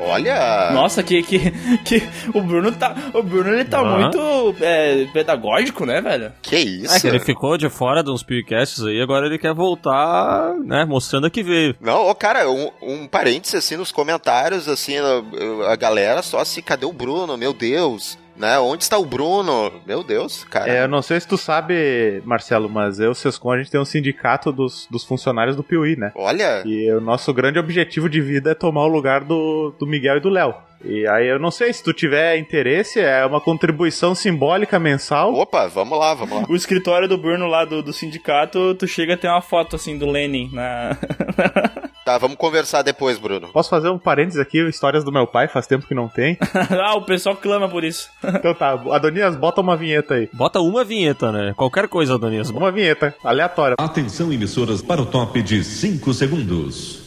Olha! 0.00 0.70
Nossa, 0.72 1.02
que, 1.02 1.22
que, 1.22 1.50
que 1.84 2.02
o 2.34 2.40
Bruno 2.40 2.72
tá. 2.72 2.94
O 3.14 3.22
Bruno 3.22 3.52
ele 3.52 3.64
tá 3.64 3.82
muito 3.82 4.54
é, 4.60 5.06
pedagógico, 5.12 5.84
né, 5.84 6.00
velho? 6.00 6.32
Que 6.42 6.56
isso? 6.56 6.94
É 6.94 7.00
que 7.00 7.06
ele 7.06 7.20
ficou 7.20 7.56
de 7.56 7.68
fora 7.68 8.02
de 8.02 8.10
uns 8.10 8.22
podcasts 8.22 8.82
aí, 8.84 9.00
agora 9.00 9.26
ele 9.26 9.38
quer 9.38 9.54
voltar, 9.54 10.54
né, 10.64 10.84
mostrando 10.84 11.30
que 11.30 11.42
veio. 11.42 11.76
Não, 11.80 12.08
ô, 12.08 12.14
cara, 12.14 12.50
um, 12.50 12.70
um 12.82 13.06
parênteses, 13.06 13.54
assim, 13.56 13.76
nos 13.76 13.92
comentários, 13.92 14.68
assim, 14.68 14.96
a, 14.98 15.72
a 15.72 15.76
galera 15.76 16.22
só 16.22 16.40
assim, 16.40 16.62
cadê 16.62 16.86
o 16.86 16.92
Bruno? 16.92 17.36
Meu 17.36 17.52
Deus! 17.52 18.18
Né? 18.38 18.58
Onde 18.58 18.84
está 18.84 18.96
o 18.96 19.04
Bruno? 19.04 19.72
Meu 19.84 20.04
Deus, 20.04 20.44
cara. 20.44 20.70
É, 20.70 20.84
eu 20.84 20.88
não 20.88 21.02
sei 21.02 21.18
se 21.20 21.26
tu 21.26 21.36
sabe, 21.36 22.22
Marcelo, 22.24 22.68
mas 22.68 23.00
eu, 23.00 23.14
Sescom, 23.14 23.50
a 23.50 23.58
gente 23.58 23.70
tem 23.70 23.80
um 23.80 23.84
sindicato 23.84 24.52
dos, 24.52 24.86
dos 24.90 25.04
funcionários 25.04 25.56
do 25.56 25.64
Piuí, 25.64 25.96
né? 25.96 26.12
Olha, 26.14 26.62
E 26.64 26.90
o 26.92 27.00
nosso 27.00 27.34
grande 27.34 27.58
objetivo 27.58 28.08
de 28.08 28.20
vida 28.20 28.52
é 28.52 28.54
tomar 28.54 28.84
o 28.84 28.88
lugar 28.88 29.24
do, 29.24 29.74
do 29.78 29.86
Miguel 29.86 30.18
e 30.18 30.20
do 30.20 30.28
Léo. 30.28 30.54
E 30.84 31.06
aí 31.08 31.26
eu 31.26 31.40
não 31.40 31.50
sei 31.50 31.72
se 31.72 31.82
tu 31.82 31.92
tiver 31.92 32.38
interesse, 32.38 33.00
é 33.00 33.26
uma 33.26 33.40
contribuição 33.40 34.14
simbólica 34.14 34.78
mensal. 34.78 35.34
opa, 35.34 35.66
vamos 35.66 35.98
lá, 35.98 36.14
vamos 36.14 36.42
lá. 36.42 36.46
O 36.48 36.54
escritório 36.54 37.08
do 37.08 37.18
Bruno 37.18 37.48
lá 37.48 37.64
do, 37.64 37.82
do 37.82 37.92
sindicato, 37.92 38.74
tu 38.76 38.86
chega 38.86 39.14
a 39.14 39.16
ter 39.16 39.28
uma 39.28 39.42
foto 39.42 39.74
assim 39.74 39.98
do 39.98 40.06
Lenin 40.08 40.50
na. 40.52 40.96
Tá, 42.08 42.16
vamos 42.16 42.38
conversar 42.38 42.80
depois, 42.80 43.18
Bruno. 43.18 43.48
Posso 43.48 43.68
fazer 43.68 43.90
um 43.90 43.98
parênteses 43.98 44.40
aqui, 44.40 44.66
histórias 44.66 45.04
do 45.04 45.12
meu 45.12 45.26
pai, 45.26 45.46
faz 45.46 45.66
tempo 45.66 45.86
que 45.86 45.94
não 45.94 46.08
tem. 46.08 46.38
ah, 46.82 46.94
o 46.94 47.02
pessoal 47.02 47.36
clama 47.36 47.68
por 47.68 47.84
isso. 47.84 48.08
Então 48.38 48.54
tá, 48.54 48.70
Adonias, 48.92 49.36
bota 49.36 49.60
uma 49.60 49.76
vinheta 49.76 50.14
aí. 50.14 50.30
Bota 50.32 50.58
uma 50.58 50.84
vinheta, 50.84 51.30
né? 51.30 51.52
Qualquer 51.54 51.86
coisa, 51.86 52.14
Adonias. 52.14 52.48
Uma 52.48 52.72
vinheta, 52.72 53.14
aleatória. 53.22 53.74
Atenção, 53.78 54.32
emissoras, 54.32 54.80
para 54.80 55.02
o 55.02 55.04
top 55.04 55.42
de 55.42 55.62
5 55.62 56.14
segundos. 56.14 57.02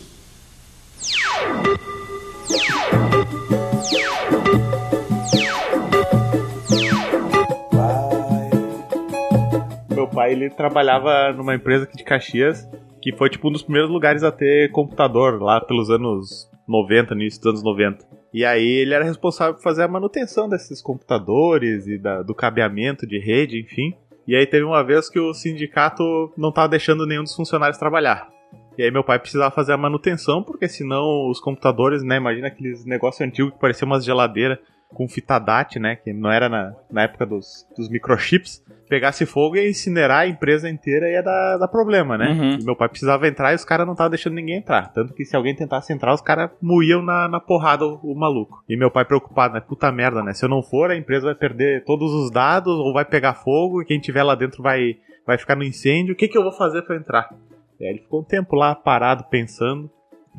Meu 9.90 10.08
pai, 10.08 10.34
ele 10.34 10.52
trabalhava 10.52 11.34
numa 11.34 11.56
empresa 11.56 11.86
aqui 11.86 11.98
de 11.98 12.04
Caxias, 12.04 12.68
que 13.02 13.16
foi 13.16 13.30
tipo 13.30 13.50
um 13.50 13.52
dos 13.52 13.64
primeiros 13.64 13.90
lugares 13.90 14.24
a 14.24 14.32
ter 14.32 14.72
computador, 14.72 15.42
lá 15.42 15.60
pelos 15.60 15.90
anos 15.90 16.50
90, 16.68 17.16
no 17.16 17.22
início 17.22 17.42
dos 17.42 17.50
anos 17.50 17.64
90. 17.64 18.06
E 18.34 18.46
aí 18.46 18.66
ele 18.66 18.94
era 18.94 19.04
responsável 19.04 19.56
por 19.56 19.64
fazer 19.64 19.84
a 19.84 19.88
manutenção 19.88 20.48
desses 20.48 20.82
computadores 20.82 21.88
e 21.88 21.98
da- 21.98 22.22
do 22.22 22.34
cabeamento 22.34 23.06
de 23.06 23.20
rede, 23.20 23.60
enfim. 23.60 23.94
E 24.28 24.36
aí 24.36 24.46
teve 24.46 24.64
uma 24.64 24.84
vez 24.84 25.10
que 25.10 25.20
o 25.20 25.34
sindicato 25.34 26.32
não 26.38 26.52
tava 26.52 26.70
deixando 26.70 27.06
nenhum 27.06 27.24
dos 27.24 27.36
funcionários 27.36 27.78
trabalhar. 27.78 28.30
E 28.78 28.84
aí 28.84 28.92
meu 28.92 29.04
pai 29.04 29.20
precisava 29.20 29.54
fazer 29.54 29.74
a 29.74 29.78
manutenção, 29.78 30.42
porque 30.44 30.68
senão 30.70 31.30
os 31.30 31.42
computadores, 31.42 32.04
né, 32.04 32.18
imagina 32.18 32.48
aqueles 32.48 32.86
negócios 32.86 33.20
antigos 33.28 33.52
que 33.54 33.60
pareciam 33.60 33.88
umas 33.88 34.06
geladeiras 34.06 34.60
com 34.94 35.08
fita 35.08 35.40
DAT, 35.40 35.78
né, 35.80 35.96
que 35.96 36.14
não 36.14 36.32
era 36.32 36.50
na, 36.50 36.74
na 36.92 37.04
época 37.04 37.26
dos, 37.26 37.66
dos 37.76 37.90
microchips, 37.90 38.64
pegasse 38.92 39.26
fogo 39.26 39.56
e 39.56 39.70
incinerar 39.70 40.20
a 40.20 40.28
empresa 40.28 40.70
inteira 40.70 41.10
ia 41.10 41.24
dar, 41.24 41.58
dar 41.58 41.68
problema, 41.70 42.18
né? 42.18 42.28
Uhum. 42.30 42.58
Meu 42.62 42.76
pai 42.76 42.90
precisava 42.90 43.26
entrar 43.26 43.54
e 43.54 43.56
os 43.56 43.64
caras 43.64 43.86
não 43.86 43.94
estavam 43.94 44.10
deixando 44.10 44.34
ninguém 44.34 44.58
entrar. 44.58 44.92
Tanto 44.92 45.14
que 45.14 45.24
se 45.24 45.34
alguém 45.34 45.56
tentasse 45.56 45.94
entrar, 45.94 46.14
os 46.14 46.20
caras 46.20 46.52
moíam 46.62 47.02
na, 47.02 47.26
na 47.30 47.40
porrada 47.40 47.86
o, 47.86 48.00
o 48.04 48.14
maluco. 48.14 48.62
E 48.68 48.76
meu 48.76 48.92
pai 48.92 49.06
preocupado, 49.06 49.54
né? 49.54 49.62
Puta 49.62 49.90
merda, 49.94 50.22
né? 50.22 50.34
Se 50.34 50.44
eu 50.44 50.50
não 50.50 50.62
for, 50.62 50.92
a 50.92 50.98
empresa 50.98 51.28
vai 51.28 51.36
perder 51.36 51.86
todos 51.86 52.12
os 52.12 52.30
dados 52.30 52.74
ou 52.74 52.92
vai 52.92 53.06
pegar 53.06 53.34
fogo 53.34 53.82
e 53.82 53.86
quem 53.86 53.98
tiver 53.98 54.24
lá 54.24 54.36
dentro 54.36 54.62
vai, 54.62 54.98
vai 55.26 55.38
ficar 55.38 55.56
no 55.56 55.64
incêndio. 55.64 56.14
O 56.14 56.18
que, 56.18 56.28
que 56.28 56.38
eu 56.38 56.44
vou 56.44 56.52
fazer 56.52 56.82
pra 56.82 56.98
entrar? 56.98 57.34
E 57.80 57.86
aí 57.86 57.92
ele 57.92 58.00
ficou 58.00 58.20
um 58.20 58.26
tempo 58.26 58.58
lá 58.58 58.76
parado 58.76 59.24
pensando. 59.30 59.90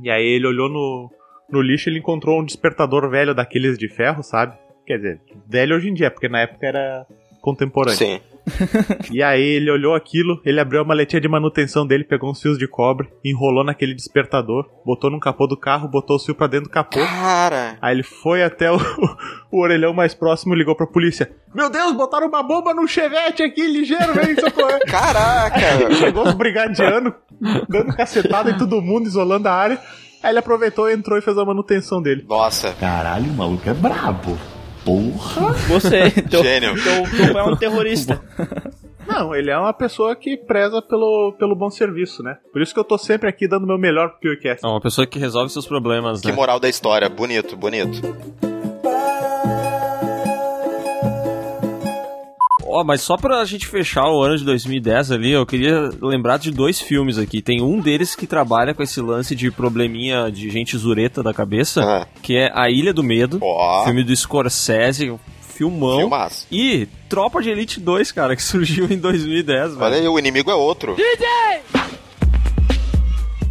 E 0.03 0.11
aí 0.11 0.27
ele 0.27 0.47
olhou 0.47 0.69
no, 0.69 1.11
no 1.53 1.61
lixo 1.61 1.89
ele 1.89 1.99
encontrou 1.99 2.41
um 2.41 2.45
despertador 2.45 3.09
velho 3.11 3.35
daqueles 3.35 3.79
de 3.79 3.89
ferro, 3.89 4.23
sabe? 4.23 4.57
Quer 4.87 4.97
dizer, 4.97 5.21
velho 5.47 5.77
hoje 5.77 5.89
em 5.89 5.95
dia, 5.95 6.11
porque 6.11 6.29
na 6.29 6.41
época 6.41 6.67
era 6.67 7.07
contemporâneo. 7.41 7.99
Sim. 7.99 8.21
E 9.13 9.23
aí 9.23 9.41
ele 9.41 9.71
olhou 9.71 9.95
aquilo, 9.95 10.41
ele 10.45 10.59
abriu 10.59 10.81
a 10.81 10.85
maletinha 10.85 11.21
de 11.21 11.29
manutenção 11.29 11.87
dele, 11.87 12.03
pegou 12.03 12.31
uns 12.31 12.41
fios 12.43 12.59
de 12.59 12.67
cobre, 12.67 13.09
enrolou 13.25 13.63
naquele 13.63 13.95
despertador, 13.95 14.69
botou 14.85 15.11
no 15.11 15.21
capô 15.21 15.47
do 15.47 15.57
carro, 15.57 15.89
botou 15.89 16.17
o 16.17 16.19
fio 16.19 16.35
pra 16.35 16.49
dentro 16.49 16.69
do 16.69 16.73
capô. 16.73 16.99
Cara, 16.99 17.77
Aí 17.81 17.95
ele 17.95 18.03
foi 18.03 18.43
até 18.43 18.71
o, 18.73 18.77
o 19.51 19.61
orelhão 19.61 19.93
mais 19.93 20.15
próximo 20.15 20.55
e 20.55 20.59
ligou 20.59 20.75
pra 20.75 20.87
polícia. 20.87 21.31
Meu 21.55 21.71
Deus, 21.71 21.93
botaram 21.93 22.27
uma 22.27 22.43
bomba 22.43 22.75
no 22.75 22.87
chevette 22.89 23.43
aqui, 23.43 23.67
ligeiro, 23.67 24.13
vem 24.15 24.35
socorrer. 24.35 24.81
caraca! 24.87 25.95
Chegou 25.95 26.27
os 26.27 26.35
brigadianos, 26.35 27.13
dando 27.69 27.95
cacetada 27.95 28.51
em 28.51 28.59
todo 28.59 28.81
mundo, 28.83 29.07
isolando 29.07 29.49
a 29.49 29.53
área. 29.53 29.79
Aí 30.23 30.31
ele 30.31 30.39
aproveitou, 30.39 30.91
entrou 30.91 31.19
e 31.19 31.23
fez 31.23 31.37
a 31.37 31.45
manutenção 31.45 32.01
dele. 32.01 32.25
Nossa, 32.29 32.73
Caralho, 32.79 33.25
o 33.31 33.35
maluco 33.35 33.69
é 33.69 33.75
brabo. 33.75 34.39
Porra. 34.85 35.53
Você, 35.69 36.11
teu, 36.31 36.43
Gênio. 36.43 36.75
teu, 36.75 37.03
teu 37.17 37.33
pai 37.33 37.43
é 37.43 37.49
um 37.49 37.57
terrorista. 37.57 38.21
Não, 39.07 39.35
ele 39.35 39.51
é 39.51 39.59
uma 39.59 39.73
pessoa 39.73 40.15
que 40.15 40.37
preza 40.37 40.81
pelo, 40.81 41.35
pelo 41.39 41.57
bom 41.57 41.69
serviço, 41.69 42.23
né? 42.23 42.37
Por 42.53 42.63
isso 42.63 42.73
que 42.73 42.79
eu 42.79 42.85
tô 42.85 42.97
sempre 42.97 43.29
aqui 43.29 43.49
dando 43.49 43.67
meu 43.67 43.77
melhor 43.77 44.11
pro 44.11 44.21
PewCast. 44.21 44.65
É 44.65 44.69
uma 44.69 44.81
pessoa 44.81 45.07
que 45.07 45.19
resolve 45.19 45.53
seus 45.53 45.67
problemas, 45.67 46.21
que 46.21 46.29
né? 46.29 46.35
moral 46.35 46.61
da 46.61 46.69
história. 46.69 47.09
Bonito, 47.09 47.57
bonito. 47.57 48.01
Ó, 52.73 52.83
mas 52.85 53.03
só 53.03 53.17
pra 53.17 53.45
gente 53.45 53.67
fechar 53.67 54.09
o 54.09 54.23
ano 54.23 54.37
de 54.39 54.45
2010 54.45 55.11
ali, 55.13 55.33
eu 55.33 55.45
queria 55.45 55.91
lembrar 56.01 56.39
de 56.39 56.51
dois 56.51 56.81
filmes 56.81 57.19
aqui. 57.19 57.43
Tem 57.43 57.61
um 57.61 57.81
deles 57.81 58.15
que 58.15 58.27
trabalha 58.27 58.73
com 58.73 58.83
esse 58.83 59.01
lance 59.01 59.35
de 59.37 59.51
probleminha 59.51 60.31
de 60.31 60.49
gente 60.51 60.77
zureta 60.77 61.23
da 61.23 61.35
cabeça, 61.35 61.83
Ah. 61.83 62.07
que 62.23 62.37
é 62.37 62.51
A 62.55 62.71
Ilha 62.71 62.93
do 62.95 63.03
Medo, 63.03 63.39
Ó, 63.43 63.85
filme 63.85 64.03
do 64.03 64.15
Scorsese, 64.17 65.15
filmão. 65.41 65.99
filmaço. 65.99 66.47
E 66.51 66.89
Tropa 67.09 67.43
de 67.43 67.51
Elite 67.51 67.79
2, 67.79 68.11
cara, 68.11 68.35
que 68.35 68.43
surgiu 68.43 68.87
em 68.91 68.97
2010, 68.99 69.77
Olha 69.77 69.91
velho. 69.91 70.03
aí, 70.03 70.09
o 70.09 70.19
inimigo 70.19 70.51
é 70.51 70.55
outro. 70.55 70.97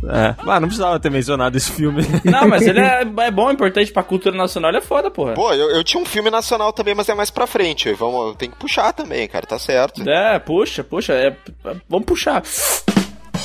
É. 0.04 0.36
Ah, 0.48 0.60
não 0.60 0.68
precisava 0.68 1.00
ter 1.00 1.10
mencionado 1.12 1.56
esse 1.58 1.72
filme. 1.72 2.04
Não, 2.26 2.48
mas 2.48 2.66
ele 2.66 2.80
é, 2.80 3.02
é 3.28 3.32
bom, 3.32 3.50
é 3.50 3.54
importante 3.54 3.92
pra 3.92 4.04
cultura 4.04 4.36
nacional, 4.36 4.72
ele 4.72 4.80
é 4.80 4.82
foda, 4.82 5.12
porra. 5.12 5.34
Pô, 5.34 5.54
eu, 5.54 5.70
eu 5.70 5.84
tinha 5.84 6.02
um 6.02 6.06
filme 6.06 6.30
nacional 6.30 6.74
também, 6.74 6.96
mas 6.96 7.08
é 7.10 7.14
mais 7.14 7.30
pra 7.30 7.46
frente. 7.46 7.92
Vamos, 7.94 8.36
tem 8.36 8.50
que 8.50 8.58
puxar 8.58 8.94
também, 8.94 9.28
cara, 9.28 9.46
tá 9.46 9.60
certo. 9.60 10.08
É, 10.10 10.40
puxa, 10.40 10.84
puxa, 10.84 11.14
é, 11.14 11.36
vamos 11.88 12.06
puxar. 12.06 12.42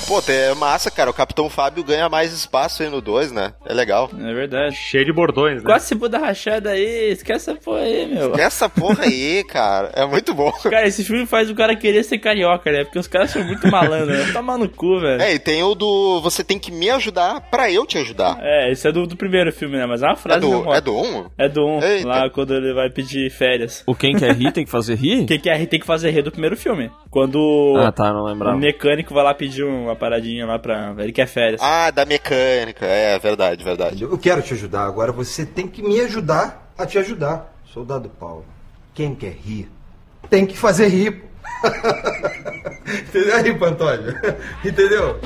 Pô, 0.06 0.22
é 0.28 0.54
massa, 0.54 0.90
cara. 0.90 1.10
O 1.10 1.14
Capitão 1.14 1.50
Fábio 1.50 1.82
ganha 1.82 2.08
mais 2.08 2.32
espaço 2.32 2.82
aí 2.82 2.88
no 2.88 3.00
2, 3.00 3.32
né? 3.32 3.52
É 3.66 3.74
legal. 3.74 4.08
É 4.16 4.32
verdade. 4.34 4.76
Cheio 4.76 5.04
de 5.04 5.12
bordões, 5.12 5.56
né? 5.56 5.62
Quase 5.64 5.86
se 5.86 5.94
muda 5.94 6.18
rachada 6.18 6.70
aí, 6.70 7.10
esquece 7.10 7.50
essa 7.50 7.60
porra 7.60 7.80
aí, 7.80 8.06
meu. 8.06 8.34
Essa 8.36 8.68
porra 8.68 9.04
aí, 9.04 9.42
cara, 9.50 9.90
é 9.94 10.06
muito 10.06 10.32
bom. 10.32 10.52
Cara, 10.62 10.86
esse 10.86 11.02
filme 11.04 11.26
faz 11.26 11.50
o 11.50 11.54
cara 11.54 11.74
querer 11.74 12.04
ser 12.04 12.18
carioca, 12.18 12.70
né? 12.70 12.84
Porque 12.84 12.98
os 12.98 13.08
caras 13.08 13.30
são 13.30 13.42
muito 13.44 13.66
malandros, 13.68 14.16
né? 14.16 14.32
Toma 14.32 14.56
no 14.56 14.68
cu, 14.68 15.00
velho. 15.00 15.20
É, 15.22 15.34
e 15.34 15.38
tem 15.38 15.62
o 15.62 15.74
do 15.74 16.20
Você 16.22 16.44
tem 16.44 16.58
que 16.58 16.70
me 16.70 16.88
ajudar 16.90 17.40
pra 17.50 17.70
eu 17.70 17.84
te 17.84 17.98
ajudar. 17.98 18.38
É, 18.40 18.70
esse 18.70 18.86
é 18.86 18.92
do, 18.92 19.06
do 19.06 19.16
primeiro 19.16 19.52
filme, 19.52 19.76
né? 19.76 19.86
Mas 19.86 20.02
é 20.02 20.06
uma 20.06 20.12
É 20.12 20.16
frase 20.16 20.40
do, 20.40 20.50
normal. 20.50 20.74
é 20.74 20.80
do 20.80 20.96
1? 20.96 21.26
É 21.38 21.48
do 21.48 21.66
um, 21.66 21.82
Eita. 21.82 22.06
lá 22.08 22.30
quando 22.30 22.54
ele 22.54 22.72
vai 22.72 22.88
pedir 22.90 23.28
férias. 23.30 23.82
o 23.86 23.94
Quem 23.94 24.14
Quer 24.16 24.34
Rir 24.34 24.52
tem 24.52 24.64
que 24.64 24.70
fazer 24.70 24.94
rir? 24.94 25.22
O 25.22 25.26
que, 25.26 25.38
que 25.38 25.50
é 25.50 25.66
tem 25.66 25.80
que 25.80 25.86
fazer 25.86 26.10
rir 26.10 26.22
do 26.22 26.30
primeiro 26.30 26.56
filme? 26.56 26.90
Quando 27.10 27.74
Ah, 27.78 27.90
tá, 27.90 28.12
não 28.12 28.22
o 28.22 28.26
lembrava. 28.26 28.56
mecânico 28.56 29.12
vai 29.12 29.24
lá 29.24 29.34
pedir 29.34 29.64
uma 29.86 29.96
paradinha 29.96 30.46
lá 30.46 30.58
pra. 30.58 30.94
Ele 30.98 31.12
quer 31.12 31.26
férias. 31.26 31.60
Ah, 31.62 31.90
da 31.90 32.04
mecânica. 32.04 32.84
É, 32.86 33.18
verdade, 33.18 33.64
verdade. 33.64 34.02
Eu 34.02 34.18
quero 34.18 34.42
te 34.42 34.54
ajudar, 34.54 34.84
agora 34.84 35.12
você 35.12 35.46
tem 35.46 35.66
que 35.66 35.82
me 35.82 36.00
ajudar 36.00 36.72
a 36.76 36.84
te 36.86 36.98
ajudar. 36.98 37.54
Soldado 37.72 38.08
Paulo, 38.08 38.44
quem 38.94 39.14
quer 39.14 39.32
rir, 39.32 39.68
tem 40.30 40.46
que 40.46 40.56
fazer 40.56 40.88
rir. 40.88 41.24
Entendeu 42.86 43.36
aí, 43.36 43.58
Pantólio? 43.58 44.14
Entendeu? 44.64 45.20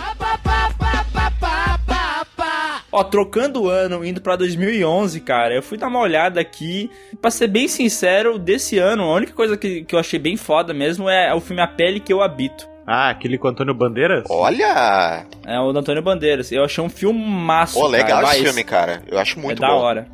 Ó, 2.92 3.04
trocando 3.04 3.62
o 3.62 3.68
ano, 3.68 4.04
indo 4.04 4.20
pra 4.20 4.34
2011, 4.34 5.20
cara, 5.20 5.54
eu 5.54 5.62
fui 5.62 5.78
dar 5.78 5.86
uma 5.86 6.00
olhada 6.00 6.40
aqui. 6.40 6.90
Pra 7.20 7.30
ser 7.30 7.46
bem 7.46 7.68
sincero, 7.68 8.38
desse 8.38 8.78
ano, 8.78 9.04
a 9.04 9.14
única 9.14 9.32
coisa 9.32 9.56
que, 9.56 9.84
que 9.84 9.94
eu 9.94 9.98
achei 9.98 10.18
bem 10.18 10.36
foda 10.36 10.74
mesmo 10.74 11.08
é 11.08 11.32
o 11.32 11.40
filme 11.40 11.62
A 11.62 11.68
Pele 11.68 12.00
Que 12.00 12.12
Eu 12.12 12.22
Habito. 12.22 12.69
Ah, 12.92 13.10
aquele 13.10 13.38
com 13.38 13.46
Antônio 13.46 13.72
Bandeiras? 13.72 14.24
Olha! 14.28 15.24
É 15.46 15.60
o 15.60 15.72
do 15.72 15.78
Antônio 15.78 16.02
Bandeiras. 16.02 16.50
Eu 16.50 16.64
achei 16.64 16.82
um 16.82 16.88
filme 16.88 17.24
massa. 17.24 17.78
Pô, 17.78 17.86
legal 17.86 18.20
cara, 18.20 18.22
esse 18.24 18.38
mas 18.38 18.42
filme, 18.42 18.64
cara. 18.64 19.00
Eu 19.06 19.16
acho 19.16 19.38
É 19.38 19.42
muito 19.42 19.60
da 19.60 19.68
bom. 19.68 19.74
hora. 19.74 20.08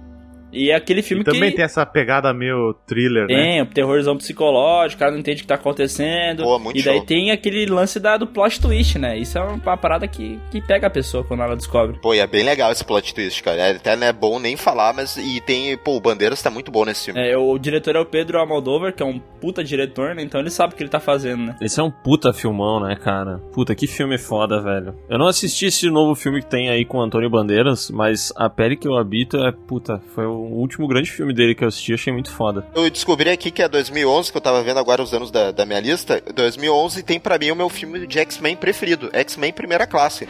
E 0.57 0.71
é 0.71 0.75
aquele 0.75 1.03
filme 1.03 1.23
E 1.23 1.25
também 1.25 1.51
que 1.51 1.57
tem 1.57 1.65
essa 1.65 1.85
pegada 1.85 2.33
meio 2.33 2.75
thriller, 2.87 3.27
né? 3.27 3.35
tem 3.35 3.63
o 3.63 3.67
terrorzão 3.67 4.17
psicológico, 4.17 4.97
o 4.97 4.99
cara 4.99 5.13
não 5.13 5.19
entende 5.19 5.41
o 5.41 5.43
que 5.43 5.49
tá 5.49 5.57
acontecendo. 5.57 6.43
Pô, 6.43 6.59
muito 6.59 6.79
e 6.79 6.83
daí 6.83 6.97
show. 6.97 7.07
tem 7.07 7.31
aquele 7.31 7.67
lance 7.67 8.01
da, 8.01 8.17
do 8.17 8.27
plot 8.27 8.61
twist, 8.61 8.99
né? 8.99 9.19
Isso 9.19 9.37
é 9.39 9.43
uma 9.43 9.77
parada 9.77 10.09
que, 10.09 10.39
que 10.51 10.61
pega 10.61 10.87
a 10.87 10.91
pessoa 10.91 11.23
quando 11.25 11.43
ela 11.43 11.57
descobre. 11.57 11.99
Pô, 12.01 12.15
e 12.15 12.19
é 12.19 12.27
bem 12.27 12.43
legal 12.43 12.73
esse 12.73 12.85
plot 12.85 13.15
twist, 13.15 13.43
cara. 13.43 13.61
É, 13.61 13.71
até 13.73 13.95
não 13.97 14.07
é 14.07 14.13
bom 14.13 14.39
nem 14.39 14.57
falar, 14.57 14.95
mas. 14.95 15.17
E 15.17 15.41
tem. 15.41 15.77
Pô, 15.77 15.97
o 15.97 16.01
Bandeiras 16.01 16.41
tá 16.41 16.51
muito 16.51 16.71
bom 16.71 16.85
nesse 16.85 17.07
filme. 17.07 17.21
É, 17.21 17.37
o 17.37 17.59
diretor 17.59 17.97
é 17.97 18.01
o 18.01 18.07
Pedro 18.07 18.39
Almodóvar, 18.39 18.93
que 18.95 19.03
é 19.03 19.07
um 19.07 19.19
puta 19.19 19.63
diretor, 19.63 20.15
né? 20.15 20.23
Então 20.23 20.41
ele 20.41 20.51
sabe 20.51 20.73
o 20.73 20.77
que 20.77 20.83
ele 20.83 20.91
tá 20.91 21.01
fazendo, 21.01 21.45
né? 21.45 21.57
Esse 21.61 21.81
é 21.81 21.83
um 21.83 21.91
puta 21.91 22.33
filmão, 22.33 22.81
né, 22.81 22.97
cara? 22.97 23.39
Puta, 23.53 23.75
que 23.75 23.87
filme 23.87 24.19
foda, 24.19 24.61
velho. 24.61 24.95
Eu 25.09 25.19
não 25.19 25.27
assisti 25.27 25.67
esse 25.67 25.91
novo 25.91 26.15
filme 26.15 26.41
que 26.41 26.49
tem 26.49 26.69
aí 26.69 26.85
com 26.85 26.99
o 26.99 27.03
Antônio 27.03 27.31
Bandeiras, 27.31 27.91
mas 27.91 28.33
A 28.37 28.49
Pele 28.49 28.77
Que 28.77 28.89
Eu 28.89 28.97
Habito 28.97 29.37
é, 29.39 29.53
puta, 29.53 30.01
foi 30.15 30.27
o 30.47 30.57
último 30.61 30.87
grande 30.87 31.11
filme 31.11 31.33
dele 31.33 31.55
que 31.55 31.65
eu 31.65 31.69
assisti, 31.69 31.95
achei 31.95 32.13
muito 32.13 32.31
foda. 32.31 32.67
Eu 32.75 32.89
descobri 32.91 33.31
aqui 33.31 33.51
que 33.51 33.63
é 33.63 33.69
2011, 33.69 34.31
que 34.31 34.37
eu 34.37 34.41
tava 34.41 34.63
vendo 34.63 34.79
agora 34.79 35.03
os 35.03 35.13
anos 35.13 35.31
da, 35.31 35.51
da 35.51 35.67
minha 35.67 35.81
lista. 35.81 36.23
2011 36.35 37.03
tem 37.03 37.21
pra 37.21 37.39
mim 37.39 37.51
o 37.51 37.57
meu 37.57 37.69
filme 37.69 38.07
de 38.07 38.19
X-Men 38.19 38.57
preferido: 38.57 39.11
X-Men 39.13 39.53
Primeira 39.53 39.87
Classe. 39.87 40.29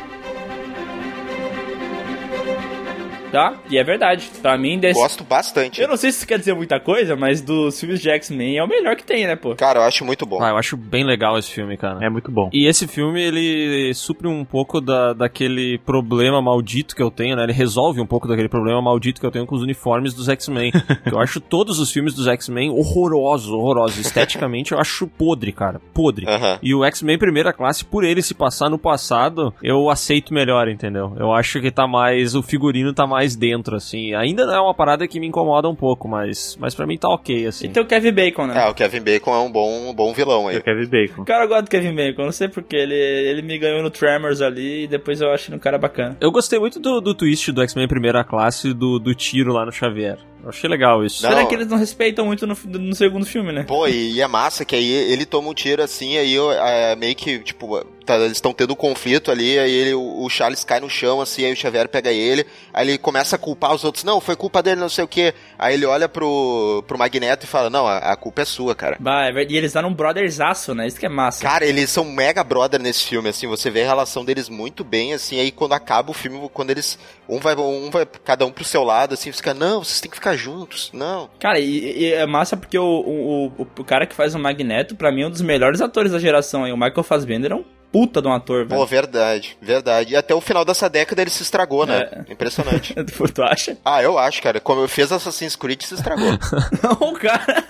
Tá? 3.36 3.52
E 3.68 3.76
é 3.76 3.84
verdade. 3.84 4.30
Pra 4.40 4.56
mim, 4.56 4.78
desse... 4.78 4.98
Gosto 4.98 5.22
bastante. 5.22 5.78
Eu 5.78 5.86
não 5.86 5.98
sei 5.98 6.10
se 6.10 6.16
isso 6.16 6.26
quer 6.26 6.38
dizer 6.38 6.54
muita 6.54 6.80
coisa, 6.80 7.14
mas 7.14 7.42
dos 7.42 7.78
filmes 7.78 8.00
de 8.00 8.08
X-Men 8.08 8.56
é 8.56 8.64
o 8.64 8.66
melhor 8.66 8.96
que 8.96 9.04
tem, 9.04 9.26
né, 9.26 9.36
pô? 9.36 9.54
Cara, 9.54 9.80
eu 9.80 9.82
acho 9.82 10.06
muito 10.06 10.24
bom. 10.24 10.42
Ah, 10.42 10.48
eu 10.48 10.56
acho 10.56 10.74
bem 10.74 11.04
legal 11.04 11.36
esse 11.36 11.50
filme, 11.50 11.76
cara. 11.76 12.02
É 12.02 12.08
muito 12.08 12.30
bom. 12.30 12.48
E 12.50 12.66
esse 12.66 12.86
filme, 12.86 13.22
ele 13.22 13.92
supre 13.92 14.26
um 14.26 14.42
pouco 14.42 14.80
da, 14.80 15.12
daquele 15.12 15.76
problema 15.84 16.40
maldito 16.40 16.96
que 16.96 17.02
eu 17.02 17.10
tenho, 17.10 17.36
né? 17.36 17.42
Ele 17.42 17.52
resolve 17.52 18.00
um 18.00 18.06
pouco 18.06 18.26
daquele 18.26 18.48
problema 18.48 18.80
maldito 18.80 19.20
que 19.20 19.26
eu 19.26 19.30
tenho 19.30 19.44
com 19.44 19.54
os 19.54 19.60
uniformes 19.60 20.14
dos 20.14 20.30
X-Men. 20.30 20.72
Eu 21.04 21.20
acho 21.20 21.38
todos 21.38 21.78
os 21.78 21.92
filmes 21.92 22.14
dos 22.14 22.26
X-Men 22.26 22.70
horrorosos, 22.70 23.50
horrorosos. 23.50 23.98
Esteticamente, 23.98 24.72
eu 24.72 24.80
acho 24.80 25.06
podre, 25.06 25.52
cara. 25.52 25.80
Podre. 25.92 26.26
Aham. 26.26 26.58
E 26.62 26.74
o 26.74 26.84
X-Men 26.84 27.18
Primeira 27.18 27.52
Classe, 27.52 27.84
por 27.84 28.02
ele 28.02 28.22
se 28.22 28.34
passar 28.34 28.70
no 28.70 28.78
passado, 28.78 29.52
eu 29.62 29.90
aceito 29.90 30.34
melhor, 30.34 30.68
entendeu? 30.68 31.14
Eu 31.18 31.32
acho 31.32 31.60
que 31.60 31.70
tá 31.70 31.86
mais. 31.86 32.34
O 32.34 32.42
figurino 32.42 32.92
tá 32.92 33.06
mais 33.06 33.25
dentro, 33.34 33.74
assim. 33.74 34.14
Ainda 34.14 34.46
não 34.46 34.54
é 34.54 34.60
uma 34.60 34.74
parada 34.74 35.08
que 35.08 35.18
me 35.18 35.26
incomoda 35.26 35.68
um 35.68 35.74
pouco, 35.74 36.06
mas, 36.06 36.56
mas 36.60 36.74
pra 36.74 36.86
mim 36.86 36.98
tá 36.98 37.08
ok, 37.08 37.46
assim. 37.46 37.66
E 37.66 37.68
tem 37.70 37.82
o 37.82 37.86
Kevin 37.86 38.12
Bacon, 38.12 38.46
né? 38.46 38.64
É, 38.64 38.68
o 38.68 38.74
Kevin 38.74 39.00
Bacon 39.00 39.34
é 39.34 39.38
um 39.40 39.50
bom, 39.50 39.90
um 39.90 39.94
bom 39.94 40.12
vilão 40.12 40.48
aí. 40.48 40.56
Eu 40.56 40.62
Kevin 40.62 40.86
Bacon. 40.86 41.22
O 41.22 41.24
cara 41.24 41.46
gosta 41.46 41.62
do 41.62 41.70
Kevin 41.70 41.94
Bacon, 41.94 42.24
não 42.24 42.32
sei 42.32 42.48
porquê. 42.48 42.76
Ele, 42.76 42.94
ele 42.94 43.42
me 43.42 43.58
ganhou 43.58 43.82
no 43.82 43.90
Tremors 43.90 44.40
ali 44.40 44.84
e 44.84 44.86
depois 44.86 45.20
eu 45.20 45.30
acho 45.30 45.50
ele 45.50 45.56
um 45.56 45.60
cara 45.60 45.78
bacana. 45.78 46.16
Eu 46.20 46.30
gostei 46.30 46.58
muito 46.58 46.78
do, 46.78 47.00
do 47.00 47.14
twist 47.14 47.50
do 47.50 47.62
X-Men 47.62 47.88
Primeira 47.88 48.22
Classe 48.22 48.74
do, 48.74 48.98
do 48.98 49.14
tiro 49.14 49.52
lá 49.52 49.64
no 49.64 49.72
Xavier. 49.72 50.18
Eu 50.46 50.50
achei 50.50 50.70
legal 50.70 51.04
isso. 51.04 51.24
Não. 51.24 51.30
Será 51.30 51.44
que 51.44 51.54
eles 51.56 51.66
não 51.66 51.76
respeitam 51.76 52.24
muito 52.24 52.46
no, 52.46 52.56
no 52.78 52.94
segundo 52.94 53.26
filme, 53.26 53.50
né? 53.50 53.64
Pô, 53.64 53.88
e, 53.88 54.12
e 54.12 54.20
é 54.20 54.28
massa 54.28 54.64
que 54.64 54.76
aí 54.76 54.88
ele 54.88 55.26
toma 55.26 55.48
um 55.48 55.54
tiro 55.54 55.82
assim, 55.82 56.16
aí 56.16 56.32
eu, 56.32 56.52
é, 56.52 56.94
meio 56.94 57.16
que, 57.16 57.40
tipo, 57.40 57.84
tá, 58.04 58.16
eles 58.16 58.36
estão 58.36 58.52
tendo 58.52 58.72
um 58.72 58.76
conflito 58.76 59.32
ali, 59.32 59.58
aí 59.58 59.72
ele, 59.72 59.94
o, 59.94 60.22
o 60.22 60.30
Charles 60.30 60.62
cai 60.62 60.78
no 60.78 60.88
chão, 60.88 61.20
assim, 61.20 61.44
aí 61.44 61.52
o 61.52 61.56
Xavier 61.56 61.88
pega 61.88 62.12
ele, 62.12 62.46
aí 62.72 62.88
ele 62.88 62.96
começa 62.96 63.34
a 63.34 63.38
culpar 63.40 63.74
os 63.74 63.82
outros, 63.82 64.04
não, 64.04 64.20
foi 64.20 64.36
culpa 64.36 64.62
dele, 64.62 64.80
não 64.80 64.88
sei 64.88 65.02
o 65.02 65.08
que. 65.08 65.34
Aí 65.58 65.74
ele 65.74 65.84
olha 65.84 66.08
pro, 66.08 66.84
pro 66.86 66.96
Magneto 66.96 67.44
e 67.44 67.48
fala, 67.48 67.68
não, 67.68 67.84
a, 67.84 67.98
a 67.98 68.16
culpa 68.16 68.42
é 68.42 68.44
sua, 68.44 68.72
cara. 68.72 68.96
Bah, 69.00 69.26
é. 69.26 69.32
E 69.32 69.56
eles 69.56 69.74
eram 69.74 69.88
um 69.88 69.94
brotherzaço, 69.94 70.76
né? 70.76 70.86
Isso 70.86 71.00
que 71.00 71.06
é 71.06 71.08
massa. 71.08 71.42
Cara, 71.42 71.66
eles 71.66 71.90
são 71.90 72.04
mega 72.04 72.44
brother 72.44 72.80
nesse 72.80 73.02
filme, 73.02 73.28
assim, 73.28 73.48
você 73.48 73.68
vê 73.68 73.82
a 73.82 73.86
relação 73.86 74.24
deles 74.24 74.48
muito 74.48 74.84
bem, 74.84 75.12
assim, 75.12 75.40
aí 75.40 75.50
quando 75.50 75.72
acaba 75.72 76.12
o 76.12 76.14
filme, 76.14 76.48
quando 76.52 76.70
eles, 76.70 76.96
um 77.28 77.40
vai, 77.40 77.56
um 77.56 77.90
vai, 77.90 78.06
cada 78.06 78.46
um 78.46 78.52
pro 78.52 78.64
seu 78.64 78.84
lado, 78.84 79.14
assim, 79.14 79.32
fica, 79.32 79.52
não, 79.52 79.82
vocês 79.82 80.00
têm 80.00 80.08
que 80.08 80.16
ficar 80.16 80.35
juntos, 80.38 80.90
não. 80.92 81.28
Cara, 81.38 81.58
e, 81.58 82.02
e 82.02 82.12
é 82.12 82.26
massa 82.26 82.56
porque 82.56 82.78
o, 82.78 82.84
o, 82.84 83.46
o, 83.46 83.66
o 83.78 83.84
cara 83.84 84.06
que 84.06 84.14
faz 84.14 84.34
o 84.34 84.38
Magneto, 84.38 84.94
pra 84.94 85.12
mim, 85.12 85.22
é 85.22 85.26
um 85.26 85.30
dos 85.30 85.40
melhores 85.40 85.80
atores 85.80 86.12
da 86.12 86.18
geração 86.18 86.64
aí. 86.64 86.72
O 86.72 86.76
Michael 86.76 87.02
Fassbender 87.02 87.52
é 87.52 87.54
um 87.54 87.64
puta 87.92 88.20
de 88.20 88.28
um 88.28 88.32
ator, 88.32 88.66
velho. 88.66 88.78
Pô, 88.78 88.86
verdade, 88.86 89.56
verdade. 89.60 90.12
E 90.12 90.16
até 90.16 90.34
o 90.34 90.40
final 90.40 90.64
dessa 90.64 90.88
década 90.88 91.22
ele 91.22 91.30
se 91.30 91.42
estragou, 91.42 91.86
né? 91.86 92.08
É. 92.28 92.32
Impressionante. 92.32 92.94
tu 93.32 93.42
acha? 93.42 93.78
Ah, 93.84 94.02
eu 94.02 94.18
acho, 94.18 94.42
cara. 94.42 94.60
Como 94.60 94.86
fez 94.86 95.10
Assassin's 95.10 95.56
Creed, 95.56 95.82
se 95.82 95.94
estragou. 95.94 96.32
Não, 96.82 97.14
cara. 97.14 97.64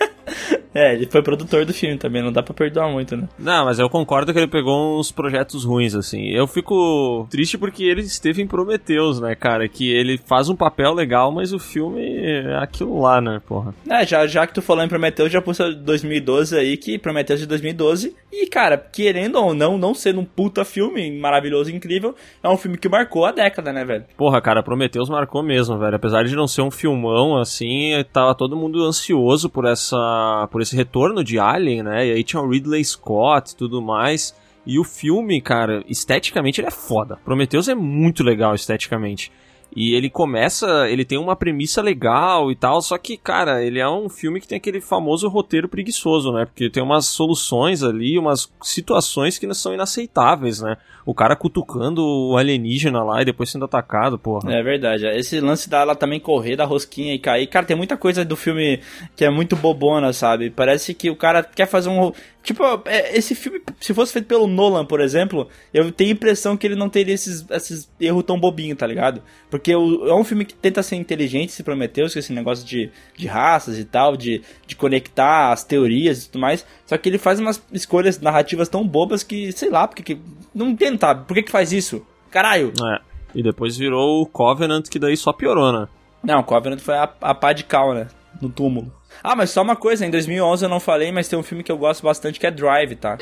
É, 0.76 0.92
ele 0.92 1.06
foi 1.06 1.22
produtor 1.22 1.64
do 1.64 1.72
filme 1.72 1.96
também, 1.96 2.22
não 2.22 2.30
dá 2.30 2.42
pra 2.42 2.52
perdoar 2.52 2.90
muito, 2.90 3.16
né? 3.16 3.26
Não, 3.38 3.64
mas 3.64 3.78
eu 3.78 3.88
concordo 3.88 4.32
que 4.32 4.38
ele 4.38 4.46
pegou 4.46 4.98
uns 4.98 5.10
projetos 5.10 5.64
ruins, 5.64 5.94
assim. 5.94 6.28
Eu 6.28 6.46
fico 6.46 7.26
triste 7.30 7.56
porque 7.56 7.84
ele 7.84 8.02
esteve 8.02 8.42
em 8.42 8.46
Prometheus, 8.46 9.18
né, 9.18 9.34
cara? 9.34 9.66
Que 9.68 9.90
ele 9.90 10.18
faz 10.18 10.50
um 10.50 10.54
papel 10.54 10.92
legal, 10.92 11.32
mas 11.32 11.52
o 11.52 11.58
filme 11.58 12.02
é 12.02 12.56
aquilo 12.58 13.00
lá, 13.00 13.20
né, 13.20 13.40
porra. 13.46 13.74
É, 13.88 14.04
já, 14.06 14.26
já 14.26 14.46
que 14.46 14.52
tu 14.52 14.60
falou 14.60 14.84
em 14.84 14.88
Prometheus, 14.88 15.32
já 15.32 15.40
pus 15.40 15.56
2012 15.58 16.58
aí, 16.58 16.76
que 16.76 16.98
Prometheus 16.98 17.40
de 17.40 17.46
2012. 17.46 18.14
E, 18.30 18.46
cara, 18.46 18.76
querendo 18.76 19.36
ou 19.36 19.54
não, 19.54 19.78
não 19.78 19.94
sendo 19.94 20.20
um 20.20 20.24
puta 20.24 20.62
filme 20.62 21.10
maravilhoso, 21.18 21.70
incrível, 21.70 22.14
é 22.42 22.48
um 22.48 22.56
filme 22.58 22.76
que 22.76 22.88
marcou 22.88 23.24
a 23.24 23.32
década, 23.32 23.72
né, 23.72 23.82
velho? 23.82 24.04
Porra, 24.14 24.42
cara, 24.42 24.62
Prometheus 24.62 25.08
marcou 25.08 25.42
mesmo, 25.42 25.78
velho. 25.78 25.96
Apesar 25.96 26.24
de 26.24 26.36
não 26.36 26.46
ser 26.46 26.60
um 26.60 26.70
filmão, 26.70 27.38
assim, 27.38 27.92
tava 28.12 28.34
todo 28.34 28.56
mundo 28.56 28.84
ansioso 28.84 29.48
por 29.48 29.64
essa. 29.64 30.48
por 30.50 30.60
esse 30.66 30.76
retorno 30.76 31.22
de 31.22 31.38
Alien, 31.38 31.82
né? 31.82 32.06
E 32.06 32.12
aí 32.12 32.24
tinha 32.24 32.42
o 32.42 32.48
Ridley 32.48 32.84
Scott 32.84 33.52
e 33.52 33.56
tudo 33.56 33.80
mais. 33.80 34.34
E 34.66 34.78
o 34.78 34.84
filme, 34.84 35.40
cara, 35.40 35.84
esteticamente 35.88 36.60
ele 36.60 36.68
é 36.68 36.72
foda. 36.72 37.18
Prometheus 37.24 37.68
é 37.68 37.74
muito 37.74 38.24
legal 38.24 38.54
esteticamente. 38.54 39.30
E 39.76 39.94
ele 39.94 40.08
começa, 40.08 40.88
ele 40.88 41.04
tem 41.04 41.18
uma 41.18 41.36
premissa 41.36 41.82
legal 41.82 42.50
e 42.50 42.56
tal, 42.56 42.80
só 42.80 42.96
que, 42.96 43.14
cara, 43.18 43.62
ele 43.62 43.78
é 43.78 43.86
um 43.86 44.08
filme 44.08 44.40
que 44.40 44.48
tem 44.48 44.56
aquele 44.56 44.80
famoso 44.80 45.28
roteiro 45.28 45.68
preguiçoso, 45.68 46.32
né? 46.32 46.46
Porque 46.46 46.70
tem 46.70 46.82
umas 46.82 47.04
soluções 47.04 47.82
ali, 47.82 48.18
umas 48.18 48.50
situações 48.62 49.38
que 49.38 49.46
não 49.46 49.52
são 49.52 49.74
inaceitáveis, 49.74 50.62
né? 50.62 50.78
O 51.04 51.14
cara 51.14 51.36
cutucando 51.36 52.04
o 52.04 52.36
alienígena 52.36 53.04
lá 53.04 53.22
e 53.22 53.24
depois 53.24 53.48
sendo 53.48 53.64
atacado, 53.66 54.18
porra. 54.18 54.52
É 54.52 54.60
verdade. 54.60 55.06
Esse 55.06 55.40
lance 55.40 55.70
dela 55.70 55.94
também 55.94 56.18
correr 56.18 56.56
da 56.56 56.64
rosquinha 56.64 57.14
e 57.14 57.18
cair. 57.18 57.46
Cara, 57.46 57.64
tem 57.64 57.76
muita 57.76 57.96
coisa 57.96 58.24
do 58.24 58.34
filme 58.34 58.80
que 59.14 59.24
é 59.24 59.30
muito 59.30 59.54
bobona, 59.54 60.12
sabe? 60.12 60.50
Parece 60.50 60.94
que 60.94 61.08
o 61.08 61.14
cara 61.14 61.44
quer 61.44 61.66
fazer 61.66 61.90
um. 61.90 62.12
Tipo, 62.42 62.62
é, 62.86 63.16
esse 63.16 63.36
filme, 63.36 63.60
se 63.80 63.94
fosse 63.94 64.12
feito 64.12 64.26
pelo 64.26 64.46
Nolan, 64.48 64.84
por 64.84 65.00
exemplo, 65.00 65.48
eu 65.72 65.92
tenho 65.92 66.10
a 66.10 66.12
impressão 66.12 66.56
que 66.56 66.66
ele 66.66 66.76
não 66.76 66.88
teria 66.88 67.14
esses, 67.14 67.44
esses 67.50 67.90
erros 68.00 68.24
tão 68.24 68.38
bobinhos, 68.38 68.78
tá 68.78 68.86
ligado? 68.86 69.22
Porque 69.50 69.65
o- 69.74 70.06
é 70.08 70.14
um 70.14 70.22
filme 70.22 70.44
que 70.44 70.54
tenta 70.54 70.82
ser 70.82 70.96
inteligente, 70.96 71.52
se 71.52 71.62
prometeu, 71.62 72.06
esse 72.06 72.32
negócio 72.32 72.64
de, 72.66 72.90
de 73.16 73.26
raças 73.26 73.78
e 73.78 73.84
tal, 73.84 74.16
de, 74.16 74.42
de 74.66 74.76
conectar 74.76 75.50
as 75.52 75.64
teorias 75.64 76.24
e 76.24 76.26
tudo 76.30 76.40
mais. 76.40 76.64
Só 76.84 76.96
que 76.98 77.08
ele 77.08 77.18
faz 77.18 77.40
umas 77.40 77.60
escolhas 77.72 78.20
narrativas 78.20 78.68
tão 78.68 78.86
bobas 78.86 79.22
que, 79.22 79.50
sei 79.52 79.70
lá, 79.70 79.88
porque 79.88 80.02
que. 80.02 80.20
Não 80.54 80.68
entendo, 80.68 80.98
tá? 80.98 81.14
Por 81.14 81.34
que 81.34 81.42
que 81.44 81.50
faz 81.50 81.72
isso? 81.72 82.06
Caralho! 82.30 82.72
É. 82.94 83.00
E 83.34 83.42
depois 83.42 83.76
virou 83.76 84.22
o 84.22 84.26
Covenant, 84.26 84.88
que 84.88 84.98
daí 84.98 85.16
só 85.16 85.32
piorou, 85.32 85.72
né? 85.72 85.88
Não, 86.22 86.42
Covenant 86.42 86.78
foi 86.80 86.94
a, 86.94 87.10
a 87.20 87.34
pá 87.34 87.52
de 87.52 87.64
cal, 87.64 87.92
né? 87.94 88.06
No 88.40 88.48
túmulo. 88.50 88.92
Ah, 89.22 89.34
mas 89.34 89.50
só 89.50 89.62
uma 89.62 89.76
coisa, 89.76 90.04
em 90.04 90.10
2011 90.10 90.64
eu 90.64 90.68
não 90.68 90.78
falei, 90.80 91.10
mas 91.10 91.26
tem 91.28 91.38
um 91.38 91.42
filme 91.42 91.62
que 91.64 91.72
eu 91.72 91.78
gosto 91.78 92.02
bastante 92.02 92.38
que 92.38 92.46
é 92.46 92.50
Drive, 92.50 92.94
tá? 92.96 93.16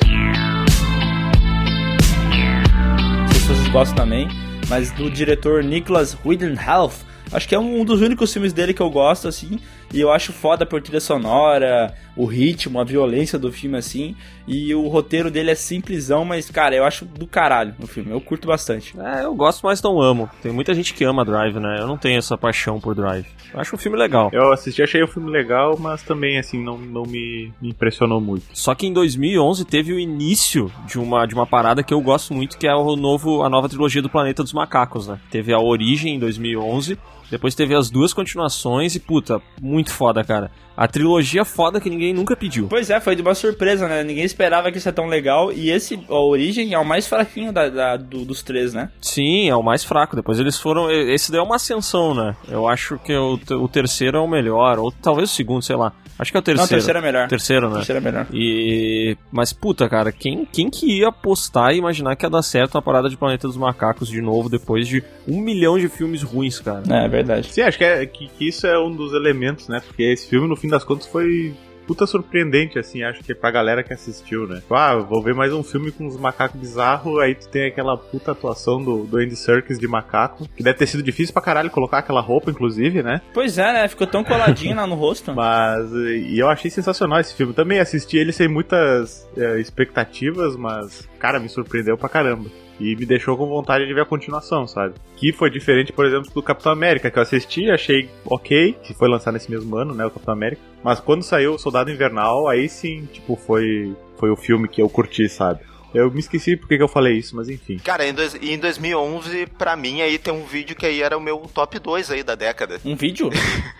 Se 3.31 3.47
vocês 3.47 3.67
gostam 3.69 3.95
também, 3.95 4.27
mas 4.67 4.91
do 4.91 5.09
diretor 5.09 5.63
Nicholas 5.63 6.17
Winding 6.25 6.55
Health. 6.55 7.05
Acho 7.31 7.47
que 7.47 7.55
é 7.55 7.59
um 7.59 7.83
dos 7.83 8.01
únicos 8.01 8.31
filmes 8.31 8.53
dele 8.53 8.73
que 8.73 8.81
eu 8.81 8.89
gosto, 8.89 9.27
assim. 9.27 9.59
E 9.95 10.01
eu 10.01 10.11
acho 10.11 10.33
foda 10.33 10.65
por 10.65 10.81
trilha 10.81 10.99
sonora, 10.99 11.95
o 12.17 12.25
ritmo, 12.25 12.81
a 12.81 12.83
violência 12.83 13.39
do 13.39 13.49
filme, 13.49 13.77
assim. 13.77 14.13
E 14.45 14.75
o 14.75 14.87
roteiro 14.89 15.31
dele 15.31 15.51
é 15.51 15.55
simplesão, 15.55 16.25
mas, 16.25 16.49
cara, 16.49 16.75
eu 16.75 16.83
acho 16.83 17.05
do 17.05 17.25
caralho 17.25 17.73
o 17.79 17.87
filme. 17.87 18.11
Eu 18.11 18.19
curto 18.19 18.45
bastante. 18.45 18.93
É, 18.99 19.23
eu 19.23 19.33
gosto, 19.33 19.65
mas 19.65 19.81
não 19.81 20.01
amo. 20.01 20.29
Tem 20.41 20.51
muita 20.51 20.73
gente 20.73 20.93
que 20.93 21.05
ama 21.05 21.23
Drive, 21.23 21.55
né? 21.59 21.77
Eu 21.79 21.87
não 21.87 21.97
tenho 21.97 22.17
essa 22.17 22.37
paixão 22.37 22.77
por 22.77 22.93
Drive. 22.93 23.25
Eu 23.53 23.59
acho 23.61 23.73
um 23.73 23.79
filme 23.79 23.97
legal. 23.97 24.29
Eu 24.33 24.51
assisti, 24.51 24.83
achei 24.83 25.01
o 25.01 25.07
filme 25.07 25.31
legal, 25.31 25.77
mas 25.79 26.03
também, 26.03 26.37
assim, 26.37 26.61
não, 26.61 26.77
não 26.77 27.03
me, 27.03 27.53
me 27.61 27.69
impressionou 27.69 28.19
muito. 28.19 28.45
Só 28.51 28.75
que 28.75 28.85
em 28.85 28.91
2011 28.91 29.63
teve 29.63 29.93
o 29.93 29.99
início 29.99 30.69
de 30.85 30.99
uma, 30.99 31.25
de 31.25 31.33
uma 31.33 31.47
parada 31.47 31.81
que 31.81 31.93
eu 31.93 32.01
gosto 32.01 32.33
muito, 32.33 32.57
que 32.57 32.67
é 32.67 32.75
o 32.75 32.97
novo, 32.97 33.43
a 33.43 33.49
nova 33.49 33.69
trilogia 33.69 34.01
do 34.01 34.09
Planeta 34.09 34.43
dos 34.43 34.51
Macacos, 34.51 35.07
né? 35.07 35.19
Teve 35.31 35.53
a 35.53 35.59
Origem 35.59 36.15
em 36.15 36.19
2011 36.19 36.97
Depois 37.29 37.55
teve 37.55 37.75
as 37.75 37.89
duas 37.89 38.13
continuações 38.13 38.95
e, 38.95 38.99
puta, 38.99 39.41
muito 39.61 39.91
foda, 39.91 40.23
cara. 40.23 40.51
A 40.77 40.87
trilogia 40.89 41.45
foda 41.45 41.79
que 41.79 41.89
ninguém 41.89 42.13
nunca 42.13 42.35
pediu. 42.35 42.67
Pois 42.67 42.89
é, 42.89 42.99
foi 42.99 43.15
de 43.15 43.21
uma 43.21 43.33
surpresa, 43.33 43.87
né? 43.87 44.03
Ninguém 44.03 44.25
esperava 44.25 44.69
que 44.71 44.77
isso 44.77 44.89
ia 44.89 44.93
tão 44.93 45.07
legal. 45.07 45.49
E 45.53 45.69
esse, 45.71 45.97
a 46.09 46.15
Origem, 46.19 46.73
é 46.73 46.77
o 46.77 46.83
mais 46.85 47.07
fraquinho 47.07 47.53
da, 47.53 47.69
da- 47.69 47.95
do- 47.97 48.25
dos 48.25 48.43
três, 48.43 48.73
né? 48.73 48.89
Sim, 49.01 49.47
é 49.49 49.55
o 49.55 49.63
mais 49.63 49.85
fraco. 49.85 50.17
Depois 50.17 50.37
eles 50.37 50.59
foram. 50.59 50.91
Esse 50.91 51.31
daí 51.31 51.39
é 51.39 51.43
uma 51.43 51.55
ascensão, 51.55 52.13
né? 52.13 52.35
Eu 52.49 52.67
acho 52.67 52.99
que 52.99 53.15
o, 53.15 53.39
o 53.51 53.67
terceiro 53.69 54.17
é 54.17 54.19
o 54.21 54.27
melhor. 54.27 54.77
Ou 54.77 54.91
talvez 54.91 55.31
o 55.31 55.33
segundo, 55.33 55.61
sei 55.61 55.77
lá. 55.77 55.93
Acho 56.19 56.31
que 56.31 56.37
é 56.37 56.39
o 56.39 56.43
terceiro. 56.43 56.57
Não, 56.59 56.65
o 56.65 56.69
terceiro 56.79 56.99
é 56.99 57.01
melhor. 57.01 57.27
Terceiro, 57.29 57.67
O 57.67 57.69
né? 57.69 57.75
terceiro 57.77 58.01
é 58.01 58.03
melhor. 58.11 58.27
E. 58.33 59.17
Mas, 59.31 59.53
puta, 59.53 59.87
cara, 59.87 60.11
quem, 60.11 60.45
quem 60.45 60.69
que 60.69 60.99
ia 60.99 61.07
apostar 61.07 61.73
e 61.73 61.77
imaginar 61.77 62.15
que 62.17 62.25
ia 62.25 62.29
dar 62.29 62.41
certo 62.41 62.75
uma 62.75 62.81
parada 62.81 63.09
de 63.09 63.15
Planeta 63.17 63.47
dos 63.47 63.57
Macacos 63.57 64.09
de 64.09 64.21
novo 64.21 64.49
depois 64.49 64.87
de 64.87 65.01
um 65.27 65.39
milhão 65.41 65.77
de 65.79 65.87
filmes 65.87 66.21
ruins, 66.21 66.59
cara? 66.59 66.83
É, 66.89 67.05
é 67.14 67.14
verdade. 67.15 67.51
Sim, 67.51 67.61
acho 67.61 67.77
que, 67.77 67.83
é, 67.83 68.05
que, 68.05 68.27
que 68.27 68.47
isso 68.47 68.65
é 68.67 68.77
um 68.79 68.93
dos 68.93 69.13
elementos, 69.13 69.67
né? 69.67 69.81
Porque 69.85 70.03
esse 70.03 70.27
filme, 70.27 70.47
no 70.47 70.55
fim 70.55 70.67
das 70.67 70.83
contas, 70.83 71.07
foi 71.07 71.53
puta 71.85 72.05
surpreendente, 72.05 72.79
assim, 72.79 73.03
acho 73.03 73.23
que 73.23 73.33
pra 73.33 73.51
galera 73.51 73.83
que 73.83 73.93
assistiu, 73.93 74.47
né? 74.47 74.55
Tipo, 74.55 74.75
ah, 74.75 74.97
vou 74.97 75.21
ver 75.21 75.33
mais 75.33 75.53
um 75.53 75.63
filme 75.63 75.91
com 75.91 76.05
uns 76.05 76.17
macacos 76.17 76.59
bizarros, 76.59 77.19
aí 77.19 77.35
tu 77.35 77.47
tem 77.47 77.67
aquela 77.67 77.95
puta 77.95 78.31
atuação 78.31 78.83
do, 78.83 79.03
do 79.03 79.17
Andy 79.17 79.35
Serkis 79.35 79.77
de 79.77 79.87
macaco, 79.87 80.47
que 80.49 80.63
deve 80.63 80.77
ter 80.77 80.87
sido 80.87 81.03
difícil 81.03 81.33
pra 81.33 81.41
caralho 81.41 81.69
colocar 81.69 81.99
aquela 81.99 82.21
roupa, 82.21 82.49
inclusive, 82.49 83.03
né? 83.03 83.21
Pois 83.33 83.57
é, 83.57 83.71
né? 83.71 83.87
Ficou 83.87 84.07
tão 84.07 84.23
coladinho 84.23 84.75
lá 84.75 84.87
no 84.87 84.95
rosto. 84.95 85.33
Mas, 85.35 85.91
e 85.91 86.37
eu 86.39 86.49
achei 86.49 86.71
sensacional 86.71 87.19
esse 87.19 87.35
filme. 87.35 87.53
Também 87.53 87.79
assisti 87.79 88.17
ele 88.17 88.31
sem 88.31 88.47
muitas 88.47 89.27
é, 89.37 89.59
expectativas, 89.59 90.55
mas, 90.55 91.07
cara, 91.19 91.39
me 91.39 91.49
surpreendeu 91.49 91.97
pra 91.97 92.09
caramba. 92.09 92.49
E 92.79 92.95
me 92.95 93.05
deixou 93.05 93.37
com 93.37 93.47
vontade 93.47 93.85
de 93.85 93.93
ver 93.93 94.01
a 94.01 94.05
continuação, 94.05 94.67
sabe? 94.67 94.95
Que 95.15 95.31
foi 95.31 95.49
diferente, 95.49 95.93
por 95.93 96.05
exemplo, 96.05 96.31
do 96.33 96.43
Capitão 96.43 96.71
América, 96.71 97.09
que 97.09 97.17
eu 97.17 97.23
assisti, 97.23 97.69
achei 97.69 98.09
ok, 98.25 98.73
que 98.83 98.93
foi 98.93 99.07
lançado 99.07 99.33
nesse 99.33 99.49
mesmo 99.49 99.75
ano, 99.75 99.93
né, 99.93 100.05
o 100.05 100.11
Capitão 100.11 100.33
América. 100.33 100.61
Mas 100.83 100.99
quando 100.99 101.23
saiu 101.23 101.53
o 101.53 101.59
Soldado 101.59 101.91
Invernal, 101.91 102.47
aí 102.47 102.67
sim, 102.67 103.07
tipo, 103.11 103.35
foi, 103.35 103.95
foi 104.17 104.29
o 104.29 104.35
filme 104.35 104.67
que 104.67 104.81
eu 104.81 104.89
curti, 104.89 105.27
sabe? 105.29 105.61
Eu 105.95 106.11
me 106.11 106.19
esqueci 106.19 106.55
porque 106.57 106.77
que 106.77 106.83
eu 106.83 106.87
falei 106.87 107.17
isso, 107.17 107.35
mas 107.35 107.49
enfim. 107.49 107.77
Cara, 107.79 108.05
em, 108.05 108.13
dois, 108.13 108.35
em 108.35 108.57
2011, 108.59 109.45
pra 109.57 109.75
mim, 109.75 110.01
aí 110.01 110.17
tem 110.17 110.33
um 110.33 110.43
vídeo 110.45 110.75
que 110.75 110.85
aí 110.85 111.01
era 111.01 111.17
o 111.17 111.21
meu 111.21 111.49
top 111.53 111.79
2 111.79 112.11
aí 112.11 112.23
da 112.23 112.35
década. 112.35 112.79
Um 112.83 112.95
vídeo? 112.95 113.29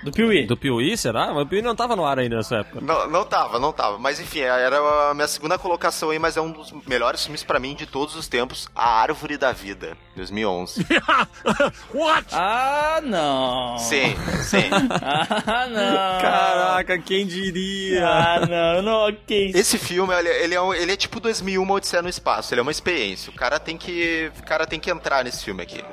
Do 0.04 0.12
Piuí. 0.12 0.46
Do 0.46 0.56
Piuí, 0.58 0.96
será? 0.98 1.34
Mas 1.34 1.44
o 1.44 1.48
Piuí 1.48 1.62
não 1.62 1.76
tava 1.76 1.96
no 1.96 2.06
ar 2.06 2.18
ainda 2.20 2.38
nessa 2.38 2.58
época. 2.58 2.80
Não, 2.82 3.08
não 3.10 3.26
tava, 3.26 3.60
não 3.60 3.72
tava. 3.74 3.98
Mas 4.00 4.20
enfim, 4.20 4.40
era 4.40 4.78
a 5.10 5.14
minha 5.14 5.28
segunda 5.28 5.58
colocação 5.58 6.10
aí, 6.10 6.20
mas 6.20 6.38
é 6.38 6.42
um 6.42 6.52
dos 6.52 6.72
melhores 6.88 7.24
filmes 7.24 7.44
pra 7.44 7.60
mim 7.60 7.76
de 7.76 7.86
todos 7.86 8.16
os 8.16 8.28
tempos, 8.28 8.68
A 8.76 9.02
Árvore 9.02 9.38
da 9.38 9.52
Vida, 9.52 9.98
2011. 10.16 10.86
Ah, 12.32 13.02
não. 13.04 13.78
sim, 13.80 14.16
sim. 14.44 14.70
Ah, 15.48 15.68
não. 15.68 16.22
Caraca, 16.22 16.98
quem 17.00 17.26
diria? 17.26 18.06
Ah, 18.08 18.40
não, 18.46 18.82
não, 18.82 19.10
ok. 19.10 19.52
Esse 19.54 19.78
filme, 19.78 20.14
ele, 20.14 20.30
ele 20.30 20.56
é, 20.56 20.62
um- 20.62 20.74
ele 20.74 20.92
é 20.92 20.96
tipo 20.96 21.20
2001 21.20 21.70
Odisseia 21.70 22.02
no 22.06 22.10
Espaço, 22.10 22.54
ele 22.54 22.60
é 22.60 22.62
uma 22.62 22.72
experiência. 22.72 23.30
O 23.32 23.36
cara 23.36 23.60
tem 23.60 23.78
que, 23.78 24.32
o 24.38 24.44
cara 24.44 24.66
tem 24.66 24.80
que 24.80 24.90
entrar 24.90 25.24
nesse 25.24 25.44
filme 25.44 25.62
aqui. 25.62 25.84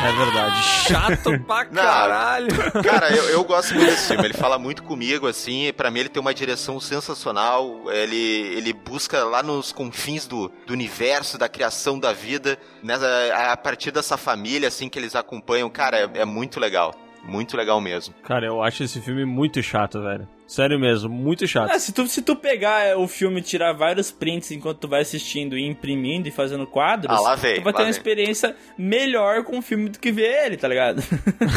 É 0.00 0.12
verdade. 0.12 0.62
Chato 0.62 1.40
pra 1.44 1.64
caralho. 1.64 2.48
Cara, 2.84 3.10
eu, 3.10 3.24
eu 3.30 3.44
gosto 3.44 3.74
muito 3.74 3.90
desse 3.90 4.06
filme. 4.08 4.24
Ele 4.24 4.34
fala 4.34 4.56
muito 4.56 4.82
comigo, 4.84 5.26
assim. 5.26 5.66
e 5.66 5.72
Pra 5.72 5.90
mim, 5.90 6.00
ele 6.00 6.08
tem 6.08 6.20
uma 6.20 6.32
direção 6.32 6.78
sensacional. 6.78 7.82
Ele, 7.90 8.16
ele 8.16 8.72
busca 8.72 9.24
lá 9.24 9.42
nos 9.42 9.72
confins 9.72 10.26
do, 10.26 10.52
do 10.66 10.72
universo, 10.72 11.36
da 11.36 11.48
criação 11.48 11.98
da 11.98 12.12
vida, 12.12 12.56
nessa, 12.80 13.06
a 13.50 13.56
partir 13.56 13.90
dessa 13.90 14.16
família, 14.16 14.68
assim, 14.68 14.88
que 14.88 14.98
eles 14.98 15.16
acompanham. 15.16 15.68
Cara, 15.68 15.98
é, 15.98 16.20
é 16.20 16.24
muito 16.24 16.60
legal. 16.60 16.94
Muito 17.24 17.56
legal 17.56 17.80
mesmo. 17.80 18.14
Cara, 18.22 18.46
eu 18.46 18.62
acho 18.62 18.84
esse 18.84 19.00
filme 19.00 19.24
muito 19.24 19.60
chato, 19.62 20.00
velho. 20.00 20.28
Sério 20.48 20.80
mesmo, 20.80 21.10
muito 21.10 21.46
chato. 21.46 21.70
Ah, 21.70 21.78
se, 21.78 21.92
tu, 21.92 22.06
se 22.08 22.22
tu 22.22 22.34
pegar 22.34 22.80
é, 22.80 22.96
o 22.96 23.06
filme 23.06 23.38
e 23.40 23.42
tirar 23.42 23.74
vários 23.74 24.10
prints 24.10 24.50
enquanto 24.50 24.78
tu 24.78 24.88
vai 24.88 25.02
assistindo 25.02 25.58
e 25.58 25.66
imprimindo 25.66 26.26
e 26.26 26.30
fazendo 26.30 26.66
quadros, 26.66 27.14
Ah, 27.14 27.20
lá 27.20 27.34
vem, 27.34 27.56
tu 27.56 27.62
vai 27.62 27.72
ter 27.74 27.80
uma 27.80 27.84
vem. 27.84 27.90
experiência 27.90 28.56
melhor 28.78 29.44
com 29.44 29.58
o 29.58 29.62
filme 29.62 29.90
do 29.90 29.98
que 29.98 30.10
ver 30.10 30.46
ele, 30.46 30.56
tá 30.56 30.66
ligado? 30.66 31.02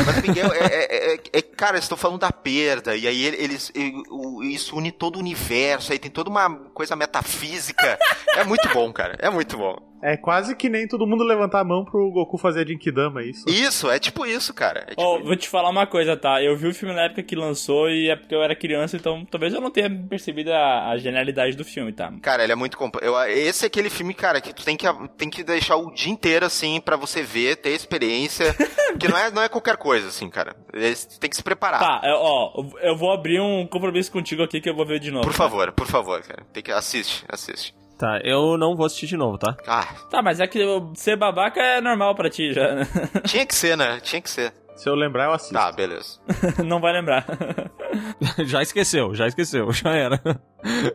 Mas, 0.06 0.22
Miguel, 0.28 0.52
é, 0.54 0.66
é- 0.66 1.14
é- 1.16 1.20
é- 1.32 1.42
cara, 1.42 1.74
eles 1.78 1.86
estão 1.86 1.98
falando 1.98 2.20
da 2.20 2.34
perda, 2.34 2.94
e 2.96 3.08
aí 3.08 3.24
eles, 3.24 3.72
e- 3.74 3.94
isso 4.54 4.76
une 4.76 4.92
todo 4.92 5.16
o 5.16 5.20
universo, 5.20 5.94
aí 5.94 5.98
tem 5.98 6.12
toda 6.12 6.30
uma 6.30 6.50
coisa 6.74 6.94
metafísica. 6.96 7.98
É 8.36 8.44
muito 8.44 8.68
bom, 8.74 8.92
cara, 8.92 9.16
é 9.20 9.30
muito 9.30 9.56
bom. 9.58 9.91
É 10.02 10.18
quase 10.18 10.56
que 10.56 10.68
nem 10.70 10.88
todo 10.88 11.06
mundo 11.06 11.24
levantar 11.24 11.60
a 11.60 11.64
mão 11.64 11.86
pro 11.86 12.12
Goku 12.12 12.38
fazer 12.38 12.62
a 12.62 12.66
Jinkidama, 12.66 13.22
é 13.22 13.26
isso? 13.26 13.46
Isso, 13.48 13.90
é 13.90 14.00
tipo 14.00 14.26
isso, 14.26 14.54
cara. 14.54 14.80
É 14.88 14.90
tipo 14.96 15.02
Ó, 15.02 15.20
vou 15.20 15.36
te 15.36 15.48
falar 15.48 15.70
uma 15.70 15.86
coisa, 15.86 16.18
tá? 16.18 16.42
Eu 16.42 16.58
vi 16.58 16.68
o 16.68 16.74
filme 16.74 16.96
na 16.96 17.04
época 17.04 17.24
que 17.24 17.36
lançou 17.36 17.90
e 17.90 18.10
é 18.10 18.16
porque 18.16 18.34
eu 18.34 18.42
era 18.42 18.56
criança, 18.56 18.96
então 18.98 19.26
talvez 19.30 19.54
eu 19.54 19.62
não 19.62 19.70
tenha 19.70 19.90
percebido 20.10 20.52
a, 20.52 20.90
a 20.90 20.98
genialidade 20.98 21.56
do 21.56 21.64
filme, 21.64 21.92
tá? 21.94 22.12
Cara, 22.22 22.44
ele 22.44 22.52
é 22.52 22.56
muito 22.56 22.78
completo. 22.78 23.08
Esse 23.30 23.66
é 23.66 23.68
aquele 23.68 23.90
filme, 23.90 24.14
cara, 24.14 24.42
que 24.42 24.54
tu 24.54 24.64
tem 24.64 24.76
que, 24.76 24.86
tem 25.18 25.30
que 25.30 25.44
deixar 25.44 25.76
o 25.76 25.92
dia 25.94 26.12
inteiro, 26.12 26.46
assim, 26.46 26.82
pra 26.82 26.96
você 26.96 27.22
ver, 27.22 27.58
ter 27.58 27.70
experiência. 27.70 28.56
porque 28.92 29.08
não 29.08 29.18
é, 29.18 29.32
não 29.32 29.42
é 29.42 29.50
qualquer 29.50 29.78
coisa, 29.78 30.08
assim, 30.08 30.30
cara. 30.30 30.56
Esse- 30.74 31.10
Tu 31.10 31.20
tem 31.20 31.30
que 31.30 31.36
se 31.36 31.44
preparar. 31.44 31.80
Tá, 31.80 32.02
é, 32.04 32.14
ó, 32.14 32.54
eu 32.82 32.96
vou 32.96 33.12
abrir 33.12 33.40
um 33.40 33.68
compromisso 33.68 34.12
contigo 34.12 34.44
aqui 34.44 34.62
que 34.62 34.70
eu 34.70 34.76
vou 34.76 34.86
ver 34.86 35.00
de 35.00 35.12
novo. 35.12 35.24
Por 35.26 35.34
tá? 35.34 35.38
favor, 35.38 35.72
por 35.72 35.88
favor, 35.88 36.22
cara. 36.22 36.44
Tem 36.54 36.64
que 36.64 36.72
assiste, 36.72 37.26
assiste. 37.28 37.74
Tá, 38.02 38.20
eu 38.24 38.58
não 38.58 38.76
vou 38.76 38.88
assistir 38.88 39.06
de 39.06 39.16
novo, 39.16 39.38
tá? 39.38 39.56
Ah, 39.68 39.88
Tá, 40.10 40.24
mas 40.24 40.40
é 40.40 40.48
que 40.48 40.60
ser 40.96 41.16
babaca 41.16 41.62
é 41.62 41.80
normal 41.80 42.16
pra 42.16 42.32
ti 42.32 42.52
já, 42.52 42.74
né? 42.74 42.88
tinha 43.28 43.46
que 43.46 43.54
ser, 43.54 43.78
né? 43.78 44.00
Tinha 44.00 44.20
que 44.20 44.28
ser. 44.28 44.52
Se 44.76 44.90
eu 44.90 44.96
lembrar, 44.96 45.26
eu 45.26 45.34
assisto. 45.34 45.54
Tá, 45.54 45.72
beleza. 45.72 46.20
não 46.66 46.82
vai 46.82 46.94
lembrar. 46.94 47.24
já 48.46 48.62
esqueceu, 48.62 49.14
já 49.14 49.28
esqueceu, 49.28 49.72
já 49.74 49.92
era. 49.92 50.22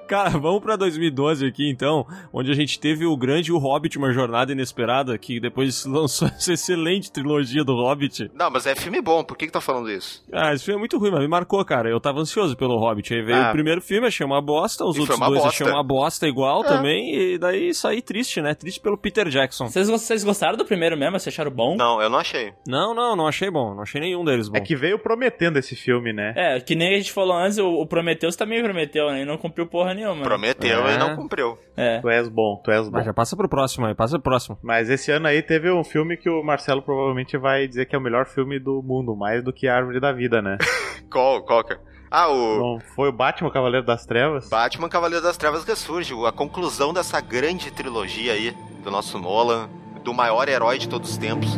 Cara, 0.07 0.31
vamos 0.31 0.61
pra 0.63 0.77
2012 0.77 1.45
aqui 1.47 1.69
então, 1.69 2.07
onde 2.33 2.51
a 2.53 2.55
gente 2.55 2.79
teve 2.79 3.05
o 3.05 3.17
grande 3.17 3.53
O 3.53 3.59
Hobbit, 3.59 3.99
uma 3.99 4.13
jornada 4.13 4.53
inesperada, 4.53 5.19
que 5.19 5.41
depois 5.41 5.85
lançou 5.87 6.29
essa 6.29 6.53
excelente 6.53 7.11
trilogia 7.11 7.65
do 7.65 7.75
Hobbit. 7.75 8.31
Não, 8.35 8.51
mas 8.51 8.67
é 8.67 8.75
filme 8.77 9.01
bom, 9.03 9.25
por 9.25 9.37
que 9.37 9.47
que 9.47 9.53
tá 9.53 9.61
falando 9.61 9.91
isso? 9.91 10.25
Ah, 10.33 10.53
esse 10.55 10.65
filme 10.65 10.79
é 10.79 10.81
muito 10.81 10.99
ruim, 10.99 11.11
mas 11.11 11.21
me 11.21 11.29
marcou, 11.29 11.65
cara. 11.65 11.89
Eu 11.91 12.01
tava 12.01 12.21
ansioso 12.21 12.57
pelo 12.57 12.79
Hobbit. 12.79 13.13
Aí 13.13 13.23
veio 13.23 13.39
Ah. 13.39 13.49
o 13.49 13.53
primeiro 13.53 13.81
filme, 13.81 14.07
achei 14.07 14.25
uma 14.25 14.41
bosta, 14.41 14.85
os 14.85 14.97
E 14.97 15.01
outros 15.01 15.19
dois 15.19 15.33
bosta. 15.33 15.49
achei 15.49 15.67
uma 15.67 15.83
bosta 15.83 16.29
igual 16.29 16.65
É. 16.65 16.69
também, 16.69 17.15
e 17.35 17.39
daí 17.39 17.75
saí 17.75 18.01
triste, 18.01 18.41
né? 18.41 18.55
Triste 18.55 18.81
pelo 18.81 18.97
Peter 18.97 19.29
Jackson. 19.29 19.67
Vocês, 19.69 19.89
vocês 19.89 20.23
gostaram 20.23 20.57
do 20.57 20.65
primeiro 20.65 20.97
mesmo? 20.97 21.19
Vocês 21.19 21.35
acharam 21.35 21.51
bom? 21.51 21.77
Não, 21.77 22.01
eu 22.01 22.09
não 22.09 22.19
achei. 22.19 22.53
Não, 22.67 22.95
não, 22.95 23.17
não 23.17 23.27
achei 23.27 23.51
bom, 23.51 23.75
não 23.75 23.83
achei 23.83 24.01
nenhum 24.01 24.25
deles 24.25 24.49
bom. 24.49 24.57
É 24.57 24.61
que 24.61 24.77
veio 24.77 24.99
prometendo 24.99 25.59
esse 25.59 25.75
filme, 25.75 26.13
né? 26.13 26.33
É, 26.37 26.61
que 26.61 26.75
nem 26.77 26.86
a 26.95 26.97
gente 26.99 27.13
falou 27.13 27.37
antes, 27.37 27.59
o, 27.59 27.67
o 27.67 27.87
Prometheus 27.87 28.37
também 28.37 28.63
prometeu, 28.63 29.11
né? 29.11 29.23
E 29.23 29.25
não 29.25 29.37
cumpriu 29.39 29.67
porra 29.67 29.95
nenhuma. 29.95 30.23
Prometeu 30.23 30.87
É. 30.87 30.95
e 30.95 30.99
não 30.99 31.17
cumpriu. 31.17 31.59
É. 31.77 32.01
Tu 32.01 32.09
és 32.09 32.29
bom, 32.29 32.61
tu 32.65 32.71
és 32.71 32.85
bom. 32.89 32.97
Mas 32.97 33.07
já 33.07 33.13
passa 33.15 33.37
pro 33.37 33.49
próximo 33.49 33.87
aí, 33.87 33.95
passa 33.95 34.15
pro 34.19 34.23
próximo. 34.31 34.59
Mas 34.63 34.89
esse 34.91 35.11
ano 35.11 35.27
aí 35.27 35.43
teve 35.43 35.71
um 35.71 35.83
filme 35.85 36.17
que 36.17 36.29
o 36.29 36.43
Marcelo 36.43 36.83
provavelmente 36.83 37.37
vai 37.39 37.67
dizer 37.67 37.87
que 37.87 37.95
é 37.95 37.99
o 37.99 38.03
melhor 38.03 38.27
filme 38.27 38.59
do 38.59 38.83
mundo, 38.83 39.15
mais 39.17 39.43
do 39.43 39.53
que 39.53 39.67
a 39.69 39.77
Árvore 39.77 40.01
da 40.01 40.13
Vida, 40.13 40.41
né? 40.43 40.59
Qual, 41.11 41.43
qual 41.45 41.63
que 41.65 41.73
é? 41.73 41.79
Ah, 42.11 42.29
o 42.29 42.59
Não 42.59 42.81
foi 42.95 43.09
o 43.09 43.13
Batman 43.13 43.51
Cavaleiro 43.51 43.85
das 43.87 44.05
Trevas? 44.07 44.49
Batman 44.49 44.89
Cavaleiro 44.89 45.25
das 45.25 45.37
Trevas 45.37 45.65
ressurge, 45.65 46.15
a 46.27 46.33
conclusão 46.33 46.93
dessa 46.93 47.21
grande 47.21 47.71
trilogia 47.71 48.33
aí 48.33 48.55
do 48.83 48.91
nosso 48.91 49.19
Nolan, 49.19 49.69
do 50.05 50.13
maior 50.15 50.49
herói 50.49 50.79
de 50.79 50.89
todos 50.89 51.11
os 51.11 51.19
tempos. 51.19 51.57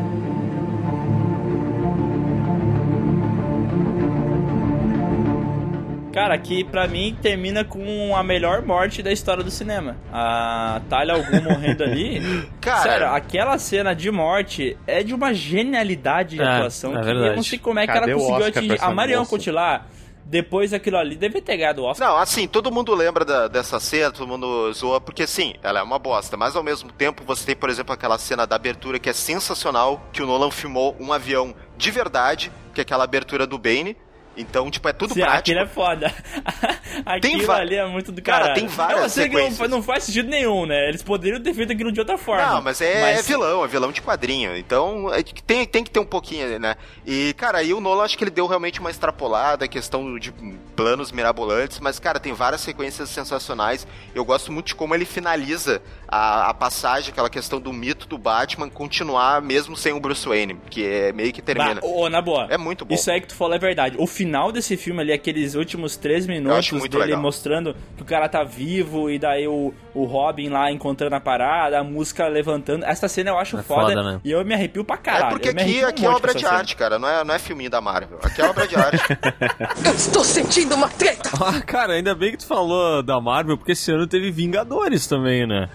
Cara, 6.18 6.36
que 6.38 6.64
pra 6.64 6.86
mim 6.88 7.16
termina 7.22 7.64
com 7.64 8.14
a 8.16 8.22
melhor 8.22 8.62
morte 8.62 9.02
da 9.02 9.12
história 9.12 9.42
do 9.44 9.50
cinema. 9.50 9.96
A 10.12 10.80
Talia 10.88 11.14
Algum 11.14 11.40
morrendo 11.42 11.84
ali. 11.84 12.20
Cara- 12.60 12.82
Sério, 12.82 13.06
aquela 13.08 13.58
cena 13.58 13.94
de 13.94 14.10
morte 14.10 14.76
é 14.86 15.02
de 15.02 15.14
uma 15.14 15.32
genialidade 15.32 16.36
de 16.36 16.42
É, 16.42 16.44
atuação 16.46 16.92
é 16.96 16.98
que 17.00 17.04
verdade. 17.06 17.28
eu 17.28 17.36
não 17.36 17.42
sei 17.42 17.58
como 17.58 17.78
é 17.78 17.86
que 17.86 17.92
Cadê 17.92 18.10
ela 18.12 18.20
conseguiu 18.20 18.46
atingir. 18.46 18.78
A 18.84 18.90
Marion? 18.90 19.24
Cotillard, 19.24 19.84
depois 20.24 20.72
daquilo 20.72 20.96
ali, 20.98 21.16
deve 21.16 21.40
ter 21.40 21.56
ganhado 21.56 21.82
o 21.82 21.84
Oscar. 21.86 22.08
Não, 22.08 22.16
assim, 22.18 22.46
todo 22.46 22.70
mundo 22.70 22.94
lembra 22.94 23.24
da- 23.24 23.48
dessa 23.48 23.78
cena, 23.80 24.10
todo 24.10 24.26
mundo 24.28 24.72
zoa, 24.72 25.00
porque 25.00 25.26
sim, 25.26 25.54
ela 25.62 25.80
é 25.80 25.82
uma 25.82 25.98
bosta, 25.98 26.36
mas 26.36 26.54
ao 26.56 26.62
mesmo 26.62 26.90
tempo 26.92 27.22
você 27.24 27.46
tem, 27.46 27.56
por 27.56 27.70
exemplo, 27.70 27.94
aquela 27.94 28.18
cena 28.18 28.46
da 28.46 28.56
abertura 28.56 28.98
que 28.98 29.08
é 29.08 29.12
sensacional, 29.12 30.02
que 30.12 30.22
o 30.22 30.26
Nolan 30.26 30.50
filmou 30.50 30.94
um 31.00 31.12
avião 31.12 31.54
de 31.76 31.90
verdade, 31.90 32.50
que 32.74 32.80
é 32.80 32.82
aquela 32.82 33.04
abertura 33.04 33.46
do 33.46 33.56
Bane, 33.58 33.96
Então, 34.38 34.70
tipo, 34.70 34.88
é 34.88 34.92
tudo 34.92 35.14
Sim, 35.14 35.20
prático. 35.20 35.38
aquilo 35.40 35.60
é 35.60 35.66
foda. 35.66 36.14
aquilo 37.04 37.46
va- 37.46 37.56
ali 37.56 37.74
é 37.76 37.86
muito 37.86 38.12
do 38.12 38.22
Cara, 38.22 38.40
caralho. 38.46 38.60
tem 38.60 38.68
várias 38.68 39.02
Eu 39.02 39.08
sei 39.08 39.24
que 39.28 39.34
não, 39.34 39.40
sequências. 39.40 39.58
fa- 39.58 39.68
não 39.68 39.82
faz 39.82 40.04
sentido 40.04 40.28
nenhum, 40.28 40.66
né? 40.66 40.88
Eles 40.88 41.02
poderiam 41.02 41.40
ter 41.42 41.54
feito 41.54 41.72
aquilo 41.72 41.92
de 41.92 42.00
outra 42.00 42.16
forma. 42.18 42.46
Não, 42.46 42.62
mas 42.62 42.80
é, 42.80 43.18
é 43.18 43.22
vilão, 43.22 43.64
é 43.64 43.68
vilão 43.68 43.92
de 43.92 44.00
quadrinho. 44.02 44.56
Então, 44.56 45.12
é 45.12 45.22
tem, 45.22 45.66
tem 45.66 45.84
que 45.84 45.90
ter 45.90 46.00
um 46.00 46.04
pouquinho, 46.06 46.58
né? 46.58 46.76
E, 47.06 47.34
cara, 47.34 47.58
aí 47.58 47.72
o 47.74 47.80
Nolan 47.80 48.04
acho 48.04 48.16
que 48.16 48.24
ele 48.24 48.30
deu 48.30 48.46
realmente 48.46 48.80
uma 48.80 48.90
extrapolada, 48.90 49.66
questão 49.68 50.18
de 50.18 50.32
planos 50.76 51.10
mirabolantes, 51.12 51.80
mas, 51.80 51.98
cara, 51.98 52.18
tem 52.20 52.32
várias 52.32 52.60
sequências 52.60 53.08
sensacionais. 53.10 53.86
Eu 54.14 54.24
gosto 54.24 54.52
muito 54.52 54.66
de 54.68 54.74
como 54.74 54.94
ele 54.94 55.04
finaliza 55.04 55.82
a, 56.06 56.50
a 56.50 56.54
passagem, 56.54 57.10
aquela 57.10 57.30
questão 57.30 57.60
do 57.60 57.72
mito 57.72 58.06
do 58.06 58.16
Batman 58.18 58.68
continuar 58.70 59.42
mesmo 59.42 59.76
sem 59.76 59.92
o 59.92 60.00
Bruce 60.00 60.26
Wayne, 60.28 60.56
que 60.70 60.84
é 60.86 61.12
meio 61.12 61.32
que 61.32 61.42
termina. 61.42 61.80
Bah, 61.80 61.86
ô, 61.86 62.08
na 62.08 62.20
boa. 62.22 62.46
É 62.50 62.56
muito 62.58 62.84
bom. 62.84 62.94
Isso 62.94 63.10
aí 63.10 63.20
que 63.20 63.28
tu 63.28 63.34
falou 63.34 63.54
é 63.54 63.58
verdade. 63.58 63.96
O 63.98 64.06
final 64.06 64.27
desse 64.52 64.76
filme 64.76 65.00
ali, 65.00 65.12
aqueles 65.12 65.54
últimos 65.54 65.96
três 65.96 66.26
minutos 66.26 66.70
dele 66.88 67.04
legal. 67.04 67.20
mostrando 67.22 67.74
que 67.96 68.02
o 68.02 68.04
cara 68.06 68.28
tá 68.28 68.42
vivo 68.44 69.10
e 69.10 69.18
daí 69.18 69.46
o, 69.48 69.72
o 69.94 70.04
Robin 70.04 70.48
lá 70.48 70.70
encontrando 70.70 71.14
a 71.16 71.20
parada, 71.20 71.78
a 71.78 71.84
música 71.84 72.26
levantando. 72.28 72.84
Essa 72.84 73.08
cena 73.08 73.30
eu 73.30 73.38
acho 73.38 73.58
É 73.58 73.62
foda, 73.62 73.88
foda, 73.94 74.02
né? 74.02 74.20
e 74.24 74.30
eu 74.30 74.44
me 74.44 74.54
arrepio 74.54 74.84
pra 74.84 74.96
É 74.96 74.98
caralho. 74.98 75.30
porque 75.30 75.48
Eu 75.48 75.54
me 75.54 75.62
aqui, 75.62 75.70
arrepio 75.82 75.86
um 75.86 75.90
aqui 75.90 76.06
é 76.06 76.08
obra 76.10 76.34
de 76.34 76.40
cena. 76.40 76.52
arte, 76.52 76.76
cara, 76.76 76.98
não 76.98 77.08
é, 77.08 77.24
não 77.24 77.34
é 77.34 77.38
filminho 77.38 77.70
da 77.70 77.80
Marvel. 77.80 78.18
Aqui 78.22 78.40
é 78.40 78.44
obra 78.48 78.66
de 78.66 78.76
arte. 78.76 78.98
Eu 79.84 79.92
estou 79.94 80.24
sentindo 80.24 80.74
uma 80.74 80.88
treta! 80.88 81.30
Ah, 81.40 81.60
cara, 81.60 81.94
ainda 81.94 82.14
bem 82.14 82.32
que 82.32 82.38
tu 82.38 82.46
falou 82.46 83.02
da 83.02 83.20
Marvel, 83.20 83.56
porque 83.56 83.72
esse 83.72 83.90
ano 83.92 84.06
teve 84.06 84.30
Vingadores 84.30 85.06
também, 85.06 85.46
né? 85.46 85.68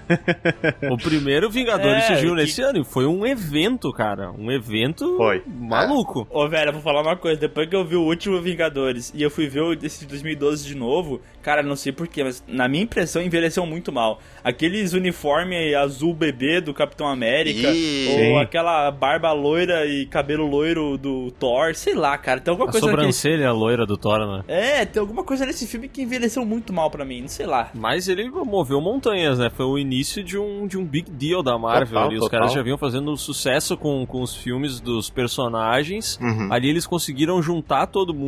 o 0.92 0.98
primeiro 0.98 1.50
Vingadores 1.50 2.04
É, 2.04 2.08
surgiu 2.08 2.30
que- 2.32 2.36
nesse 2.42 2.62
ano 2.62 2.80
e 2.82 2.84
foi 2.84 3.06
um 3.06 3.26
evento, 3.26 3.92
cara. 3.92 4.32
Um 4.32 4.52
evento 4.52 5.18
Foi. 5.18 5.44
maluco. 5.48 6.28
Ô, 6.30 6.48
velho, 6.48 6.70
eu 6.70 6.74
vou 6.74 6.82
falar 6.82 7.02
uma 7.02 7.16
coisa. 7.16 7.40
Depois 7.40 7.68
que 7.70 7.76
eu 7.76 7.86
vi 7.86 7.96
o 7.96 8.02
último 8.02 8.33
Vingadores 8.42 9.12
e 9.16 9.22
eu 9.22 9.30
fui 9.30 9.48
ver 9.48 9.62
o 9.62 9.76
desse 9.76 10.02
de 10.02 10.08
2012 10.08 10.66
de 10.66 10.76
novo, 10.76 11.22
cara, 11.42 11.62
não 11.64 11.76
sei 11.76 11.92
porquê, 11.92 12.24
mas 12.24 12.44
na 12.48 12.68
minha 12.68 12.84
impressão 12.84 13.22
envelheceu 13.22 13.66
muito 13.66 13.92
mal. 13.92 14.20
Aqueles 14.44 14.94
uniforme 14.94 15.74
azul 15.76 16.14
bebê 16.14 16.60
do 16.62 16.74
Capitão 16.74 17.08
América, 17.08 17.70
Ih. 17.72 18.08
ou 18.10 18.16
Sim. 18.18 18.38
aquela 18.38 18.90
barba 18.92 19.32
loira 19.32 19.86
e 19.86 20.06
cabelo 20.06 20.46
loiro 20.48 20.98
do 20.98 21.32
Thor, 21.32 21.76
sei 21.76 21.94
lá, 21.96 22.18
cara. 22.18 22.40
Tem 22.40 22.52
alguma 22.52 22.70
A 22.70 22.72
coisa 22.72 22.88
naquele... 22.88 23.02
sobrancelha 23.14 23.52
loira 23.52 23.86
do 23.86 23.98
Thor, 23.98 24.20
né? 24.20 24.44
É, 24.48 24.86
tem 24.86 25.00
alguma 25.00 25.24
coisa 25.24 25.46
nesse 25.46 25.68
filme 25.68 25.88
que 25.88 26.02
envelheceu 26.02 26.46
muito 26.46 26.74
mal 26.74 26.90
pra 26.90 27.06
mim, 27.06 27.22
não 27.22 27.28
sei 27.28 27.46
lá. 27.46 27.70
Mas 27.74 28.08
ele 28.08 28.30
moveu 28.30 28.80
montanhas, 28.82 29.40
né? 29.40 29.50
Foi 29.50 29.66
o 29.66 29.78
início 29.78 30.24
de 30.24 30.38
um, 30.38 30.68
de 30.68 30.78
um 30.78 30.86
big 30.86 31.10
deal 31.12 31.42
da 31.44 31.58
Marvel. 31.58 31.88
Total, 31.88 32.06
ali. 32.06 32.16
Os 32.16 32.22
total. 32.22 32.40
caras 32.40 32.54
já 32.54 32.62
vinham 32.62 32.78
fazendo 32.78 33.16
sucesso 33.18 33.78
com, 33.78 34.06
com 34.06 34.22
os 34.22 34.36
filmes 34.36 34.80
dos 34.80 35.10
personagens. 35.10 36.18
Uhum. 36.22 36.52
Ali 36.52 36.70
eles 36.70 36.86
conseguiram 36.86 37.42
juntar 37.42 37.88
todo 37.88 38.14
mundo. 38.14 38.23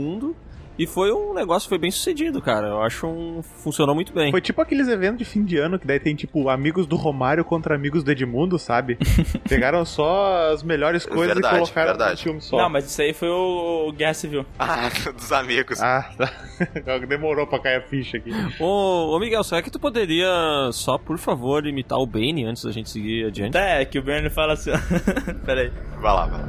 E 0.78 0.86
foi 0.86 1.10
um 1.12 1.34
negócio, 1.34 1.70
foi 1.70 1.78
bem 1.78 1.90
sucedido, 1.90 2.42
cara. 2.42 2.68
Eu 2.68 2.82
acho 2.82 3.08
um. 3.08 3.42
funcionou 3.42 3.96
muito 3.96 4.12
bem. 4.14 4.30
Foi 4.30 4.42
tipo 4.42 4.62
aqueles 4.62 4.90
eventos 4.90 5.20
de 5.20 5.26
fim 5.26 5.44
de 5.46 5.58
ano 5.58 5.80
que 5.80 5.88
daí 5.88 6.00
tem 6.02 6.14
tipo 6.16 6.50
amigos 6.50 6.86
do 6.86 6.98
Romário 6.98 7.46
contra 7.46 7.76
amigos 7.76 8.04
do 8.04 8.12
Edmundo, 8.12 8.60
sabe? 8.60 8.98
Pegaram 9.48 9.86
só 9.86 10.52
as 10.52 10.64
melhores 10.64 11.06
coisas 11.06 11.34
Verdade, 11.34 11.56
e 11.56 11.60
colocaram 11.60 11.88
verdade. 11.92 12.12
no 12.12 12.18
filme 12.18 12.42
só. 12.42 12.58
Não, 12.58 12.70
mas 12.70 12.86
isso 12.86 13.02
aí 13.02 13.14
foi 13.14 13.30
o, 13.30 13.88
o 13.88 13.92
Guerra 13.94 14.14
Civil. 14.14 14.46
Ah, 14.60 14.90
dos 15.16 15.32
amigos. 15.32 15.82
Ah, 15.82 16.10
tá. 16.18 16.30
Demorou 17.08 17.48
pra 17.48 17.60
cair 17.60 17.78
a 17.78 17.82
ficha 17.82 18.18
aqui. 18.18 18.32
Ô, 18.60 19.16
ô 19.16 19.20
Miguel, 19.20 19.46
será 19.46 19.62
que 19.62 19.72
tu 19.72 19.80
poderia 19.80 20.28
só, 20.74 20.98
por 20.98 21.18
favor, 21.18 21.66
imitar 21.66 21.98
o 22.00 22.06
Bane 22.06 22.44
antes 22.46 22.66
da 22.66 22.72
gente 22.72 22.90
seguir 22.90 23.28
adiante? 23.28 23.58
É, 23.58 23.86
que 23.86 23.98
o 23.98 24.04
Bernie 24.04 24.30
fala 24.30 24.54
assim. 24.54 24.72
ó. 24.72 25.36
Pera 25.46 25.62
aí. 25.62 25.72
Vai 26.02 26.14
lá, 26.14 26.26
vai 26.26 26.42
lá. 26.42 26.48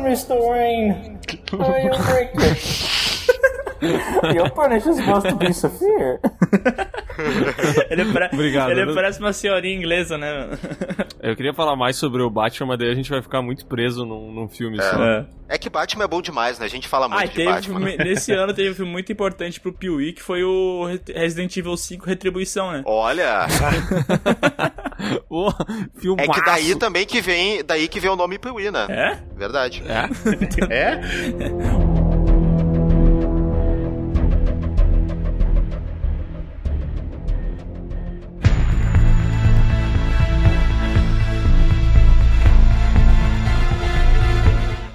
Mr. 0.00 0.50
Wayne. 0.50 1.20
I 1.52 1.78
am 1.80 2.14
Rick. 2.14 2.96
Your 4.34 4.50
punish 4.50 4.86
is 4.86 4.96
supposed 4.96 5.28
to 5.30 5.36
be 5.36 5.52
severe. 5.52 6.18
Ele, 7.90 8.12
pare... 8.12 8.30
Obrigado. 8.32 8.70
ele 8.70 8.94
parece 8.94 9.18
uma 9.20 9.32
senhorinha 9.32 9.76
inglesa, 9.76 10.16
né? 10.18 10.48
Eu 11.22 11.36
queria 11.36 11.52
falar 11.54 11.76
mais 11.76 11.96
sobre 11.96 12.22
o 12.22 12.30
Batman, 12.30 12.68
mas 12.68 12.78
daí 12.78 12.90
a 12.90 12.94
gente 12.94 13.10
vai 13.10 13.20
ficar 13.22 13.42
muito 13.42 13.66
preso 13.66 14.04
num, 14.06 14.32
num 14.32 14.48
filme 14.48 14.80
só. 14.80 15.02
É. 15.02 15.26
É 15.48 15.58
que 15.58 15.68
Batman 15.68 16.04
é 16.04 16.08
bom 16.08 16.22
demais, 16.22 16.58
né? 16.58 16.66
A 16.66 16.68
gente 16.68 16.86
fala 16.86 17.08
muito 17.08 17.22
Ah, 17.22 17.26
de 17.26 17.34
teve 17.34 17.50
Batman. 17.50 17.80
nesse 17.96 18.32
ano 18.32 18.54
teve 18.54 18.70
um 18.70 18.74
filme 18.74 18.92
muito 18.92 19.10
importante 19.10 19.58
pro 19.60 19.72
Piuí, 19.72 20.12
que 20.12 20.22
foi 20.22 20.44
o 20.44 20.84
Re- 20.86 21.00
Resident 21.12 21.56
Evil 21.56 21.76
5 21.76 22.06
Retribuição, 22.06 22.70
né? 22.70 22.82
Olha, 22.86 23.46
filmaço. 25.98 26.30
é 26.30 26.34
que 26.34 26.44
daí 26.44 26.76
também 26.76 27.04
que 27.04 27.20
vem, 27.20 27.64
daí 27.64 27.88
que 27.88 27.98
vem 27.98 28.10
o 28.10 28.16
nome 28.16 28.38
Piuí, 28.38 28.70
né? 28.70 28.86
É? 28.88 29.18
Verdade. 29.36 29.82
É? 29.86 30.08
É? 30.70 31.00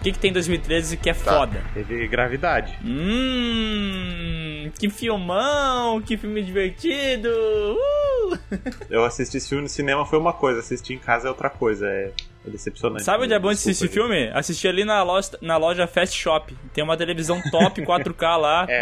que, 0.06 0.12
que 0.12 0.20
tem 0.20 0.30
em 0.30 0.34
2013 0.34 0.98
que 0.98 1.10
é 1.10 1.14
Tá. 1.14 1.40
foda? 1.40 1.64
Teve 1.74 2.08
gravidade. 2.08 2.78
Hum, 2.86 4.72
que 4.78 4.90
filmão, 4.90 6.00
que 6.02 6.16
filme 6.18 6.44
divertido. 6.44 7.30
Uh! 7.30 8.38
Eu 8.90 9.04
assisti 9.04 9.38
esse 9.38 9.50
filme 9.50 9.64
no 9.64 9.70
cinema 9.70 10.06
foi 10.06 10.20
uma 10.20 10.34
coisa, 10.34 10.60
assistir 10.60 10.94
em 10.94 11.00
casa 11.00 11.28
é 11.28 11.30
outra 11.30 11.50
coisa. 11.50 11.88
É, 11.88 12.12
é 12.46 12.50
decepcionante. 12.50 13.04
Sabe 13.04 13.24
onde 13.24 13.34
é 13.34 13.40
bom 13.40 13.50
assistir 13.50 13.72
esse 13.72 13.88
filme? 13.88 14.30
Assistir 14.34 14.68
ali 14.68 14.86
na 14.86 15.02
loja, 15.02 15.32
na 15.42 15.58
loja 15.58 15.88
Fast 15.88 16.16
Shop. 16.16 16.56
Tem 16.74 16.84
uma 16.84 16.96
televisão 16.98 17.42
top 17.50 17.82
4K 17.82 18.38
lá. 18.38 18.66
É. 18.70 18.82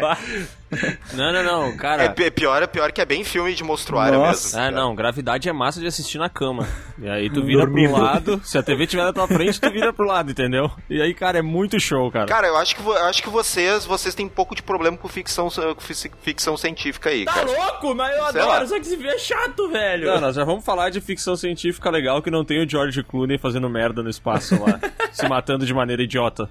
Não, 1.14 1.32
não, 1.32 1.44
não, 1.44 1.66
É 1.68 1.78
cara. 1.78 2.10
pi- 2.10 2.32
pior, 2.32 2.62
é 2.64 2.68
pior 2.68 2.92
que 2.92 3.00
é 3.02 3.06
bem 3.06 3.24
filme 3.24 3.54
de 3.54 3.64
monstruário 3.64 4.18
Nossa. 4.20 4.58
mesmo. 4.58 4.60
Ah, 4.62 4.72
não, 4.72 4.96
gravidade 4.96 5.48
é 5.48 5.54
massa 5.54 5.80
de 5.80 5.86
assistir 5.88 6.18
na 6.18 6.30
cama. 6.30 6.68
E 7.00 7.08
aí 7.08 7.30
tu 7.30 7.44
vira 7.44 7.62
Dormindo. 7.62 7.94
pro 7.94 8.02
lado, 8.02 8.42
se 8.44 8.58
a 8.58 8.64
TV 8.64 8.84
estiver 8.84 9.04
na 9.04 9.14
tua 9.14 9.28
frente, 9.28 9.60
tu 9.62 9.70
vira 9.72 9.94
pro 9.94 10.06
lado, 10.06 10.32
entendeu? 10.32 10.72
E 10.90 11.02
aí, 11.02 11.14
cara, 11.14 11.38
é 11.40 11.42
muito 11.42 11.80
show, 11.80 12.10
cara. 12.12 12.26
Cara, 12.28 12.48
eu 12.48 12.58
acho 12.58 12.76
que, 12.76 12.82
eu 12.86 13.06
acho 13.06 13.22
que 13.22 13.30
vocês, 13.30 13.86
vocês 13.86 14.16
têm 14.16 14.26
um 14.26 14.30
pouco 14.30 14.56
de 14.56 14.64
problema 14.64 14.98
com 14.98 15.08
ficção, 15.08 15.50
com 15.50 15.82
fi- 15.82 16.12
ficção 16.22 16.58
científica 16.58 17.10
aí, 17.10 17.26
Tá 17.26 17.34
cara. 17.34 17.46
louco? 17.46 17.94
Mas 17.96 18.16
eu 18.18 18.26
Sei 18.32 18.42
adoro, 18.42 18.60
lá. 18.62 18.68
só 18.68 18.76
que 18.76 18.82
esse 18.82 18.96
filme 18.98 19.10
é 19.14 19.18
chato, 19.18 19.70
velho. 19.70 20.08
Não, 20.08 20.22
nós 20.22 20.36
já 20.36 20.44
vamos 20.44 20.64
falar 20.66 20.90
de 20.90 21.00
ficção 21.02 21.36
científica 21.36 21.90
legal 21.90 22.22
que 22.22 22.32
não 22.32 22.44
tem 22.44 22.64
o 22.64 22.70
George 22.70 23.04
Clooney 23.04 23.38
fazendo 23.38 23.70
merda 23.70 24.02
no 24.02 24.10
espaço 24.10 24.56
lá, 24.62 24.80
se 25.12 25.28
matando 25.28 25.66
de 25.66 25.74
maneira 25.74 26.02
idiota. 26.04 26.50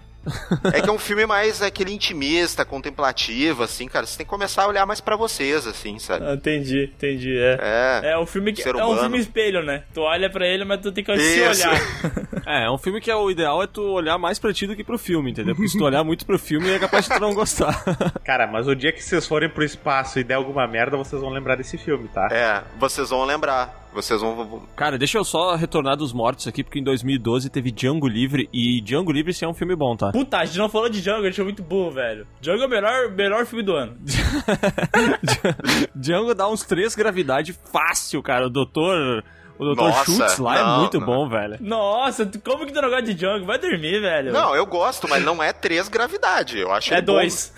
É 0.72 0.80
que 0.80 0.88
é 0.88 0.92
um 0.92 0.98
filme 0.98 1.26
mais 1.26 1.62
aquele 1.62 1.92
intimista, 1.92 2.64
contemplativo, 2.64 3.62
assim, 3.62 3.88
cara. 3.88 4.06
Você 4.06 4.16
tem 4.16 4.26
que 4.26 4.30
começar 4.30 4.62
a 4.64 4.68
olhar 4.68 4.86
mais 4.86 5.00
pra 5.00 5.16
vocês, 5.16 5.66
assim, 5.66 5.98
sabe? 5.98 6.24
Ah, 6.26 6.34
entendi, 6.34 6.84
entendi, 6.84 7.36
é. 7.36 8.00
É. 8.02 8.10
É 8.12 8.18
um 8.18 8.26
filme 8.26 8.52
que 8.52 8.62
Ser 8.62 8.74
é 8.76 8.84
um 8.84 8.96
filme 8.96 9.18
espelho, 9.18 9.62
né? 9.62 9.84
Tu 9.92 10.00
olha 10.00 10.30
pra 10.30 10.46
ele, 10.46 10.64
mas 10.64 10.80
tu 10.80 10.92
tem 10.92 11.02
que 11.02 11.18
se 11.18 11.40
olhar. 11.40 11.80
É, 12.44 12.64
é 12.64 12.70
um 12.70 12.76
filme 12.76 13.00
que 13.00 13.08
é, 13.08 13.14
o 13.14 13.30
ideal 13.30 13.62
é 13.62 13.68
tu 13.68 13.80
olhar 13.82 14.18
mais 14.18 14.36
pra 14.36 14.52
ti 14.52 14.66
do 14.66 14.74
que 14.74 14.82
pro 14.82 14.98
filme, 14.98 15.30
entendeu? 15.30 15.54
Porque 15.54 15.68
se 15.68 15.78
tu 15.78 15.84
olhar 15.84 16.02
muito 16.02 16.26
pro 16.26 16.36
filme, 16.36 16.70
é 16.70 16.78
capaz 16.78 17.04
de 17.04 17.14
tu 17.14 17.20
não 17.20 17.34
gostar. 17.34 17.84
Cara, 18.24 18.48
mas 18.48 18.66
o 18.66 18.74
dia 18.74 18.90
que 18.92 19.02
vocês 19.02 19.26
forem 19.26 19.48
pro 19.48 19.62
espaço 19.62 20.18
e 20.18 20.24
der 20.24 20.34
alguma 20.34 20.66
merda, 20.66 20.96
vocês 20.96 21.22
vão 21.22 21.30
lembrar 21.30 21.54
desse 21.54 21.78
filme, 21.78 22.08
tá? 22.08 22.28
É, 22.32 22.62
vocês 22.78 23.10
vão 23.10 23.24
lembrar. 23.24 23.81
Vocês 23.92 24.20
vão. 24.20 24.62
Cara, 24.74 24.96
deixa 24.96 25.18
eu 25.18 25.24
só 25.24 25.54
retornar 25.54 25.96
dos 25.96 26.12
mortos 26.12 26.46
aqui, 26.46 26.64
porque 26.64 26.78
em 26.78 26.84
2012 26.84 27.50
teve 27.50 27.70
Django 27.70 28.08
Livre, 28.08 28.48
e 28.52 28.80
Django 28.80 29.12
Livre 29.12 29.34
sim 29.34 29.44
é 29.44 29.48
um 29.48 29.54
filme 29.54 29.76
bom, 29.76 29.96
tá? 29.96 30.10
Puta, 30.12 30.38
a 30.38 30.44
gente 30.44 30.58
não 30.58 30.68
falou 30.68 30.88
de 30.88 31.00
Django, 31.02 31.22
a 31.26 31.30
gente 31.30 31.40
é 31.40 31.44
muito 31.44 31.62
burro, 31.62 31.90
velho. 31.90 32.26
Django 32.40 32.62
é 32.62 32.66
o 32.66 32.70
melhor, 32.70 33.10
melhor 33.10 33.46
filme 33.46 33.62
do 33.62 33.74
ano. 33.74 33.96
Django 35.94 36.34
dá 36.34 36.48
uns 36.48 36.62
três 36.62 36.94
gravidade 36.94 37.52
fácil, 37.52 38.22
cara. 38.22 38.46
O 38.46 38.50
doutor. 38.50 39.22
O 39.58 39.74
Nossa, 39.74 40.04
Schultz 40.04 40.38
lá 40.38 40.58
é 40.58 40.62
não, 40.62 40.80
muito 40.80 40.98
não. 40.98 41.06
bom, 41.06 41.28
velho. 41.28 41.56
Nossa, 41.60 42.28
como 42.44 42.66
que 42.66 42.72
tu 42.72 42.80
não 42.82 42.88
gosta 42.88 43.02
de 43.04 43.14
Django? 43.14 43.46
Vai 43.46 43.58
dormir, 43.58 44.00
velho. 44.00 44.32
Não, 44.32 44.56
eu 44.56 44.66
gosto, 44.66 45.08
mas 45.08 45.22
não 45.24 45.40
é 45.42 45.52
três 45.52 45.88
gravidade. 45.88 46.58
Eu 46.58 46.72
acho 46.72 46.92
É 46.92 46.96
ele 46.98 47.06
bom. 47.06 47.12
dois. 47.12 47.52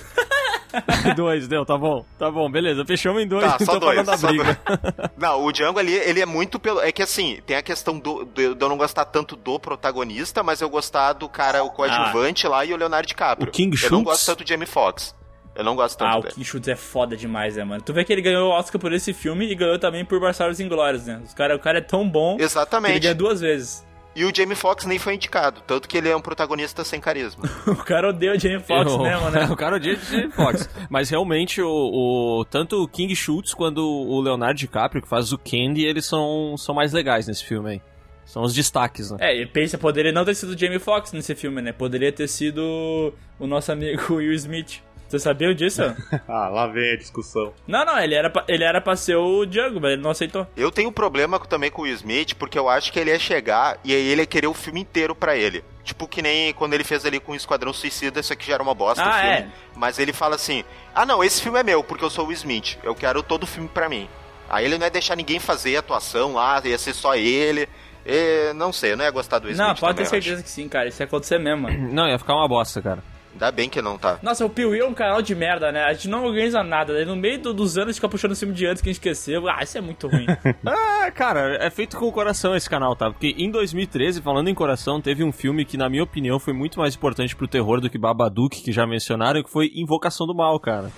dois, 1.16 1.48
deu, 1.48 1.64
tá 1.64 1.78
bom. 1.78 2.04
Tá 2.18 2.30
bom, 2.30 2.50
beleza. 2.50 2.84
Fechamos 2.84 3.22
em 3.22 3.26
dois, 3.28 3.44
Tá, 3.44 3.58
só 3.58 3.76
então 3.76 3.80
não 3.94 4.04
dois. 4.04 4.20
só 4.20 4.26
briga. 4.26 4.44
dois. 4.44 5.10
Não, 5.16 5.44
o 5.44 5.52
Django 5.52 5.78
ali, 5.78 5.92
ele 5.94 6.20
é 6.20 6.26
muito 6.26 6.58
pelo. 6.58 6.80
É 6.80 6.90
que 6.92 7.02
assim, 7.02 7.40
tem 7.46 7.56
a 7.56 7.62
questão 7.62 7.98
do, 7.98 8.24
do- 8.24 8.54
de 8.54 8.62
eu 8.64 8.68
não 8.68 8.76
gostar 8.76 9.04
tanto 9.04 9.36
do 9.36 9.58
protagonista, 9.58 10.42
mas 10.42 10.60
eu 10.60 10.68
gostar 10.68 11.12
do 11.14 11.28
cara, 11.28 11.62
o 11.62 11.70
coadjuvante 11.70 12.46
lá 12.46 12.64
e 12.64 12.72
o 12.72 12.76
Leonardo 12.76 13.06
DiCaprio. 13.06 13.48
O 13.48 13.52
King 13.52 13.76
Eu 13.76 13.82
não 13.90 13.98
Schultz? 13.98 14.04
gosto 14.04 14.26
tanto 14.26 14.44
do 14.44 14.48
Jamie 14.48 14.66
Foxx. 14.66 15.14
Eu 15.54 15.62
não 15.64 15.76
gosto 15.76 15.98
tanto 15.98 16.10
Ah, 16.10 16.18
o. 16.18 16.22
King 16.22 16.44
Schultz 16.44 16.68
é 16.68 16.76
foda 16.76 17.16
demais, 17.16 17.56
né, 17.56 17.64
mano? 17.64 17.80
Tu 17.82 17.92
vê 17.92 18.04
que 18.04 18.12
ele 18.12 18.22
ganhou 18.22 18.50
o 18.50 18.52
Oscar 18.52 18.80
por 18.80 18.92
esse 18.92 19.12
filme 19.12 19.46
e 19.50 19.54
ganhou 19.54 19.78
também 19.78 20.04
por 20.04 20.18
Bastardos 20.20 20.58
Inglórios, 20.60 21.06
né? 21.06 21.20
Os 21.24 21.32
cara, 21.32 21.54
o 21.54 21.58
cara 21.58 21.78
é 21.78 21.80
tão 21.80 22.08
bom 22.08 22.32
que 22.36 22.42
ele 22.42 22.46
Exatamente. 22.46 23.00
ganha 23.00 23.14
duas 23.14 23.40
vezes. 23.40 23.86
E 24.16 24.24
o 24.24 24.32
Jamie 24.32 24.54
Foxx 24.54 24.86
nem 24.86 24.96
foi 24.98 25.14
indicado, 25.16 25.60
tanto 25.66 25.88
que 25.88 25.98
ele 25.98 26.08
é 26.08 26.14
um 26.16 26.20
protagonista 26.20 26.84
sem 26.84 27.00
carisma. 27.00 27.42
O 27.66 27.74
cara 27.84 28.10
odeia 28.10 28.32
o 28.32 28.38
Jamie 28.38 28.60
Foxx 28.60 28.96
né? 28.98 29.16
o 29.50 29.56
cara 29.56 29.74
odia 29.76 29.96
de 29.96 30.28
Fox. 30.30 30.68
Mas 30.88 31.10
realmente, 31.10 31.60
o, 31.60 31.68
o- 31.68 32.44
tanto 32.44 32.80
o 32.82 32.86
King 32.88 33.14
Schultz 33.16 33.52
quanto 33.54 33.80
o 33.80 34.20
Leonardo 34.20 34.56
DiCaprio, 34.58 35.02
que 35.02 35.08
faz 35.08 35.32
o 35.32 35.38
Candy, 35.38 35.84
eles 35.84 36.04
são, 36.04 36.56
são 36.56 36.74
mais 36.74 36.92
legais 36.92 37.26
nesse 37.26 37.44
filme 37.44 37.70
aí. 37.70 37.82
São 38.24 38.42
os 38.42 38.54
destaques, 38.54 39.10
né? 39.10 39.18
É, 39.20 39.36
e 39.42 39.46
pensa, 39.46 39.76
poderia 39.76 40.12
não 40.12 40.24
ter 40.24 40.34
sido 40.34 40.50
o 40.54 40.58
Jamie 40.58 40.78
Foxx 40.78 41.12
nesse 41.12 41.34
filme, 41.34 41.60
né? 41.60 41.72
Poderia 41.72 42.10
ter 42.12 42.28
sido 42.28 43.12
o 43.38 43.46
nosso 43.48 43.70
amigo 43.72 44.14
Will 44.14 44.32
Smith. 44.34 44.80
Você 45.18 45.24
sabia 45.24 45.54
disso? 45.54 45.82
ah, 46.28 46.48
lá 46.48 46.66
vem 46.66 46.92
a 46.92 46.96
discussão. 46.96 47.52
Não, 47.68 47.84
não, 47.84 47.98
ele 47.98 48.14
era, 48.14 48.28
pra, 48.28 48.44
ele 48.48 48.64
era 48.64 48.80
pra 48.80 48.96
ser 48.96 49.14
o 49.16 49.44
Django, 49.46 49.80
mas 49.80 49.92
ele 49.92 50.02
não 50.02 50.10
aceitou. 50.10 50.46
Eu 50.56 50.70
tenho 50.72 50.88
um 50.88 50.92
problema 50.92 51.38
também 51.38 51.70
com 51.70 51.82
o 51.82 51.84
Will 51.84 51.94
Smith, 51.94 52.34
porque 52.34 52.58
eu 52.58 52.68
acho 52.68 52.92
que 52.92 52.98
ele 52.98 53.10
ia 53.10 53.18
chegar 53.18 53.78
e 53.84 53.94
aí 53.94 54.08
ele 54.08 54.22
ia 54.22 54.26
querer 54.26 54.46
o 54.48 54.54
filme 54.54 54.80
inteiro 54.80 55.14
pra 55.14 55.36
ele. 55.36 55.64
Tipo 55.84 56.08
que 56.08 56.20
nem 56.22 56.52
quando 56.54 56.74
ele 56.74 56.82
fez 56.82 57.04
ali 57.06 57.20
com 57.20 57.32
o 57.32 57.36
Esquadrão 57.36 57.72
Suicida, 57.72 58.18
isso 58.20 58.32
aqui 58.32 58.46
já 58.46 58.54
era 58.54 58.62
uma 58.62 58.74
bosta 58.74 59.02
Ah, 59.04 59.08
o 59.08 59.12
filme. 59.12 59.28
é? 59.36 59.46
Mas 59.76 59.98
ele 59.98 60.12
fala 60.12 60.34
assim: 60.34 60.64
Ah, 60.94 61.06
não, 61.06 61.22
esse 61.22 61.40
filme 61.42 61.58
é 61.60 61.62
meu, 61.62 61.84
porque 61.84 62.04
eu 62.04 62.10
sou 62.10 62.26
o 62.26 62.32
Smith. 62.32 62.76
Eu 62.82 62.94
quero 62.94 63.22
todo 63.22 63.44
o 63.44 63.46
filme 63.46 63.68
pra 63.68 63.88
mim. 63.88 64.08
Aí 64.48 64.64
ele 64.64 64.78
não 64.78 64.86
ia 64.86 64.90
deixar 64.90 65.14
ninguém 65.16 65.38
fazer 65.38 65.76
atuação 65.76 66.34
lá, 66.34 66.60
ia 66.64 66.76
ser 66.78 66.92
só 66.94 67.14
ele. 67.14 67.68
E, 68.06 68.52
não 68.54 68.72
sei, 68.72 68.92
eu 68.92 68.96
não 68.96 69.04
ia 69.04 69.10
gostar 69.10 69.38
do 69.38 69.46
Will 69.48 69.56
Não, 69.56 69.66
Smith. 69.68 69.80
pode 69.80 69.94
também, 69.96 70.04
ter 70.10 70.10
certeza 70.22 70.42
que 70.42 70.50
sim, 70.50 70.68
cara. 70.68 70.88
Isso 70.88 71.00
ia 71.02 71.06
acontecer 71.06 71.38
mesmo, 71.38 71.62
mano. 71.62 71.88
Não, 71.92 72.08
ia 72.08 72.18
ficar 72.18 72.34
uma 72.34 72.46
bosta, 72.48 72.82
cara. 72.82 73.02
Ainda 73.34 73.50
bem 73.50 73.68
que 73.68 73.82
não 73.82 73.98
tá. 73.98 74.18
Nossa, 74.22 74.46
o 74.46 74.48
Piuí 74.48 74.78
é 74.78 74.84
um 74.86 74.94
canal 74.94 75.20
de 75.20 75.34
merda, 75.34 75.72
né? 75.72 75.82
A 75.84 75.92
gente 75.92 76.08
não 76.08 76.24
organiza 76.24 76.62
nada. 76.62 76.92
Né? 76.92 77.04
No 77.04 77.16
meio 77.16 77.38
do- 77.40 77.52
dos 77.52 77.76
anos 77.76 77.96
fica 77.96 78.08
puxando 78.08 78.30
o 78.30 78.36
filme 78.36 78.54
de 78.54 78.64
antes 78.64 78.80
que 78.80 78.88
a 78.88 78.92
gente 78.92 79.00
esqueceu. 79.00 79.48
Ah, 79.48 79.58
isso 79.62 79.76
é 79.76 79.80
muito 79.80 80.06
ruim. 80.08 80.26
Ah, 80.64 81.10
cara, 81.10 81.56
é 81.62 81.68
feito 81.68 81.96
com 81.98 82.06
o 82.06 82.12
coração 82.12 82.54
esse 82.56 82.70
canal, 82.70 82.94
tá? 82.96 83.10
Porque 83.10 83.34
em 83.36 83.50
2013, 83.50 84.22
falando 84.22 84.48
em 84.48 84.54
coração, 84.54 85.00
teve 85.00 85.22
um 85.22 85.30
filme 85.32 85.64
que, 85.64 85.76
na 85.76 85.88
minha 85.90 86.02
opinião, 86.02 86.38
foi 86.38 86.54
muito 86.54 86.78
mais 86.78 86.94
importante 86.94 87.36
pro 87.36 87.46
terror 87.48 87.80
do 87.80 87.90
que 87.90 87.98
Babadook, 87.98 88.62
que 88.62 88.72
já 88.72 88.86
mencionaram, 88.86 89.42
que 89.42 89.50
foi 89.50 89.70
Invocação 89.74 90.26
do 90.26 90.34
Mal, 90.34 90.58
cara. 90.60 90.90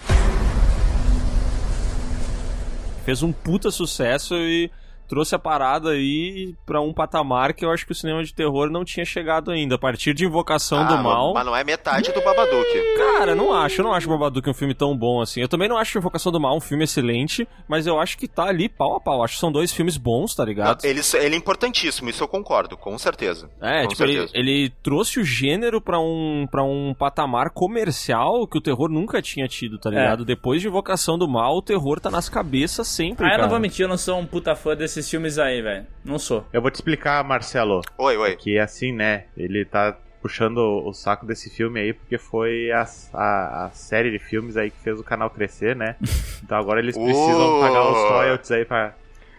Fez 3.05 3.23
um 3.23 3.33
puta 3.33 3.71
sucesso 3.71 4.35
e 4.37 4.71
trouxe 5.09 5.35
a 5.35 5.39
parada 5.39 5.91
aí 5.91 6.55
pra 6.65 6.81
um 6.81 6.93
patamar 6.93 7.53
que 7.55 7.65
eu 7.65 7.71
acho 7.71 7.87
que 7.87 7.93
o 7.93 7.95
cinema 7.95 8.23
de 8.23 8.35
terror 8.35 8.71
não 8.71 8.85
tinha 8.85 9.05
chegado 9.05 9.51
ainda. 9.51 9.77
A 9.77 9.79
partir 9.79 10.15
de 10.15 10.25
Invocação 10.25 10.87
do 10.87 10.95
Ah, 10.95 11.03
Mal. 11.03 11.35
Mas 11.35 11.47
não 11.47 11.57
é 11.57 11.65
metade 11.65 12.13
do 12.13 12.21
Babadook. 12.23 12.69
Cara, 12.97 13.35
não 13.35 13.53
acho. 13.53 13.81
Eu 13.81 13.85
não 13.85 13.93
acho 13.93 14.09
Babadook 14.09 14.49
um 14.49 14.55
filme 14.55 14.75
tão 14.75 14.97
bom 14.97 15.21
assim. 15.21 15.41
Eu 15.41 15.49
também 15.49 15.69
não 15.69 15.77
acho 15.79 15.99
Invocação 15.99 16.31
do 16.33 16.41
Mal 16.41 16.57
um 16.57 16.61
filme 16.61 16.85
excelente, 16.85 17.47
mas 17.69 17.87
eu 17.87 17.99
acho 18.01 18.17
que 18.19 18.27
tá 18.29 18.45
ali 18.45 18.69
pau 18.69 18.97
a 18.97 19.01
pau. 19.01 19.23
Acho 19.23 19.35
que 19.35 19.41
são 19.41 19.53
dois 19.53 19.73
filmes 19.73 19.97
bons, 19.97 20.35
tá 20.35 20.45
ligado? 20.45 20.85
Ele, 20.85 21.01
ele 21.15 21.35
é 21.35 21.39
importantíssimo, 21.39 22.11
isso 22.11 22.23
eu 22.23 22.29
concordo, 22.29 22.77
com 22.77 22.97
certeza. 22.99 23.49
É, 23.61 23.83
com 23.83 23.89
tipo, 23.89 24.03
ele, 24.03 24.13
certeza. 24.13 24.33
ele 24.37 24.71
trouxe 24.83 25.21
o 25.21 25.25
gênero 25.25 25.81
pra 25.81 25.99
um, 25.99 26.47
pra 26.51 26.63
um 26.63 26.95
patamar 26.95 27.51
comercial 27.51 28.47
que 28.47 28.59
o 28.59 28.61
terror 28.61 28.89
nunca 28.89 29.21
tinha 29.23 29.47
tido, 29.47 29.79
tá 29.79 29.91
ligado? 29.91 30.25
Depois 30.25 30.61
de 30.61 30.69
Invocação 30.69 31.19
do 31.19 31.29
Mal, 31.29 31.57
o 31.57 31.63
terror 31.63 32.01
tá 32.01 32.11
nas 32.11 32.29
cabeças 32.29 32.89
sempre, 32.89 33.25
ah, 33.25 33.29
eu 33.29 33.31
cara. 33.33 33.43
não 33.43 33.51
vou 33.51 33.61
mentir, 33.61 33.85
eu 33.85 33.89
não 33.89 33.99
sou 33.99 34.19
um 34.19 34.27
puta 34.27 34.55
fã 34.55 34.75
desses 34.97 35.11
filmes 35.11 35.39
aí, 35.39 35.61
velho. 35.63 35.87
Não 36.05 36.19
sou. 36.19 36.45
Eu 36.53 36.61
vou 36.63 36.71
te 36.71 36.77
explicar, 36.77 37.23
Marcelo, 37.25 37.83
Oi, 37.99 38.17
oi. 38.17 38.37
que 38.37 38.59
assim, 38.59 38.93
né? 38.93 39.25
Ele 39.37 39.65
tá 39.65 39.97
puxando 40.23 40.59
o 40.59 40.93
saco 40.93 41.25
desse 41.25 41.49
filme 41.49 41.79
aí 41.79 41.93
porque 41.93 42.19
foi 42.19 42.73
a, 42.73 42.85
a, 43.15 43.67
a 43.67 43.71
série 43.71 44.11
de 44.11 44.19
filmes 44.19 44.57
aí 44.57 44.71
que 44.71 44.79
fez 44.81 44.99
o 44.99 45.05
canal 45.05 45.31
crescer, 45.31 45.77
né? 45.77 45.97
Então 46.43 46.59
agora 46.59 46.81
eles 46.81 46.97
precisam 46.97 47.59
Uh. 47.59 47.61
pagar 47.61 47.83
os 47.91 48.11
royalties 48.11 48.51
aí 48.53 48.65
pra, 48.65 48.93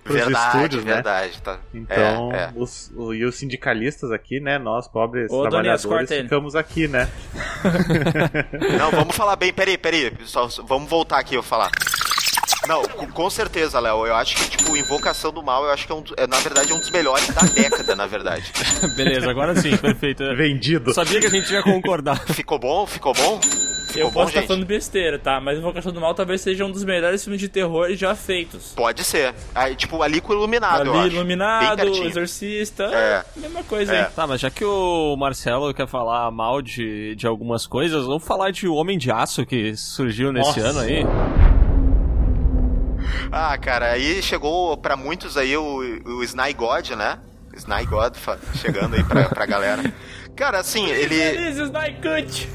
pros 0.04 0.16
Verdade, 0.18 0.56
estúdios, 0.58 0.84
né? 0.86 0.94
verdade. 0.96 1.42
Tá. 1.42 1.60
Então, 1.74 2.32
É, 2.34 2.38
é. 2.38 2.52
Os, 2.56 2.92
o- 2.96 3.14
e 3.14 3.24
os 3.26 3.36
sindicalistas 3.36 4.12
aqui, 4.12 4.40
né? 4.42 4.58
Nós, 4.58 4.88
pobres 4.90 5.30
Ô, 5.32 5.44
Donias, 5.48 5.50
trabalhadores, 5.82 5.86
corta 5.86 6.16
ele. 6.16 6.24
ficamos 6.24 6.56
aqui, 6.56 6.88
né? 6.88 7.10
Não, 8.78 8.92
vamos 8.92 9.16
falar 9.16 9.36
bem, 9.36 9.54
peraí, 9.54 9.78
peraí. 9.78 10.12
Só- 10.26 10.48
vamos 10.66 10.90
voltar 10.90 11.20
aqui 11.20 11.36
eu 11.36 11.44
falar. 11.44 11.72
Não, 12.68 12.84
com, 12.84 13.08
com 13.08 13.30
certeza, 13.30 13.80
Léo. 13.80 14.06
Eu 14.06 14.16
acho 14.16 14.36
que, 14.36 14.50
tipo, 14.58 14.76
Invocação 14.76 15.32
do 15.32 15.42
Mal, 15.44 15.64
eu 15.66 15.72
acho 15.72 15.86
que 15.86 15.92
é, 15.92 15.96
um, 15.96 16.04
é, 16.18 16.28
na 16.28 16.38
verdade, 16.40 16.72
é 16.72 16.76
um 16.76 16.80
dos 16.80 16.92
melhores 16.92 17.28
da 17.30 17.42
década, 17.42 17.96
na 17.96 18.06
verdade. 18.06 18.52
Beleza, 18.96 19.30
agora 19.30 19.56
sim, 19.56 19.76
perfeito. 19.78 20.24
Eu 20.24 20.36
Vendido. 20.36 20.94
sabia 20.94 21.20
que 21.20 21.28
a 21.28 21.30
gente 21.30 21.52
ia 21.52 21.64
concordar. 21.64 22.20
Ficou 22.34 22.60
bom? 22.60 22.86
Ficou 22.86 23.14
bom? 23.14 23.40
Ficou 23.42 24.02
eu 24.02 24.08
bom, 24.08 24.14
posso 24.16 24.28
estar 24.30 24.42
gente? 24.42 24.48
falando 24.50 24.66
besteira, 24.66 25.18
tá? 25.18 25.40
Mas 25.40 25.58
Invocação 25.58 25.94
do 25.94 26.02
Mal 26.02 26.14
talvez 26.14 26.42
seja 26.42 26.66
um 26.66 26.72
dos 26.72 26.84
melhores 26.84 27.24
filmes 27.24 27.40
de 27.40 27.48
terror 27.48 27.88
já 27.96 28.14
feitos. 28.16 28.74
Pode 28.76 29.04
ser. 29.04 29.34
Aí, 29.56 29.76
tipo, 29.76 30.02
ali 30.04 30.20
com 30.20 30.34
o 30.34 30.36
Iluminado, 30.36 30.86
eu 30.88 31.00
Ali, 31.00 31.16
Iluminado. 31.16 31.88
Exorcista, 32.04 32.84
É. 32.84 33.24
mesma 33.38 33.64
coisa 33.64 33.94
É. 33.96 34.00
aí. 34.06 34.12
Tá, 34.12 34.28
mas 34.28 34.42
já 34.42 34.50
que 34.52 34.66
o 34.66 35.16
Marcelo 35.16 35.74
quer 35.74 35.88
falar 35.88 36.30
mal 36.32 36.62
de, 36.62 37.16
de 37.16 37.26
algumas 37.26 37.66
coisas, 37.66 38.06
vamos 38.06 38.26
falar 38.26 38.52
de 38.52 38.68
O 38.68 38.74
Homem 38.76 38.98
de 38.98 39.10
Aço 39.10 39.46
que 39.46 39.76
surgiu 39.78 40.34
nesse 40.34 40.60
Nossa. 40.60 40.70
ano 40.70 40.80
aí. 40.82 41.57
Ah, 43.32 43.58
cara, 43.58 43.92
aí 43.92 44.22
chegou 44.22 44.78
pra 44.78 44.96
muitos 44.96 45.38
aí 45.38 45.56
o, 45.56 45.80
o 46.06 46.24
Sny 46.24 46.54
God, 46.54 46.92
né? 46.92 47.20
Sny 47.56 47.86
God 47.86 48.16
chegando 48.56 48.96
aí 48.96 49.04
pra, 49.04 49.30
pra 49.30 49.46
galera. 49.46 49.84
Cara, 50.38 50.60
assim, 50.60 50.86
ele. 50.88 51.20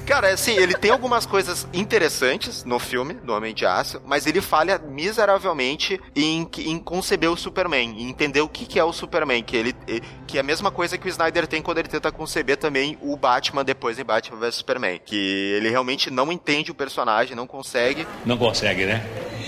Cara, 0.06 0.32
assim, 0.32 0.56
ele 0.56 0.72
tem 0.72 0.92
algumas 0.92 1.26
coisas 1.26 1.66
interessantes 1.72 2.64
no 2.64 2.78
filme, 2.78 3.14
do 3.14 3.32
Homem 3.32 3.52
de 3.52 3.66
Aço, 3.66 4.00
mas 4.06 4.24
ele 4.24 4.40
falha 4.40 4.78
miseravelmente 4.78 6.00
em, 6.14 6.48
em 6.58 6.78
conceber 6.78 7.28
o 7.28 7.36
Superman, 7.36 8.00
em 8.00 8.08
entender 8.08 8.40
o 8.40 8.48
que, 8.48 8.66
que 8.66 8.78
é 8.78 8.84
o 8.84 8.92
Superman, 8.92 9.42
que 9.42 9.56
ele 9.56 9.74
que 10.28 10.38
é 10.38 10.40
a 10.40 10.44
mesma 10.44 10.70
coisa 10.70 10.96
que 10.96 11.08
o 11.08 11.10
Snyder 11.10 11.46
tem 11.48 11.60
quando 11.60 11.78
ele 11.78 11.88
tenta 11.88 12.12
conceber 12.12 12.56
também 12.56 12.96
o 13.02 13.16
Batman 13.16 13.64
depois 13.64 13.98
em 13.98 14.04
Batman 14.04 14.38
vs 14.38 14.54
Superman, 14.54 15.00
que 15.04 15.16
ele 15.56 15.68
realmente 15.68 16.08
não 16.08 16.30
entende 16.30 16.70
o 16.70 16.74
personagem, 16.74 17.34
não 17.34 17.48
consegue. 17.48 18.06
Não 18.24 18.38
consegue, 18.38 18.86
né? 18.86 19.04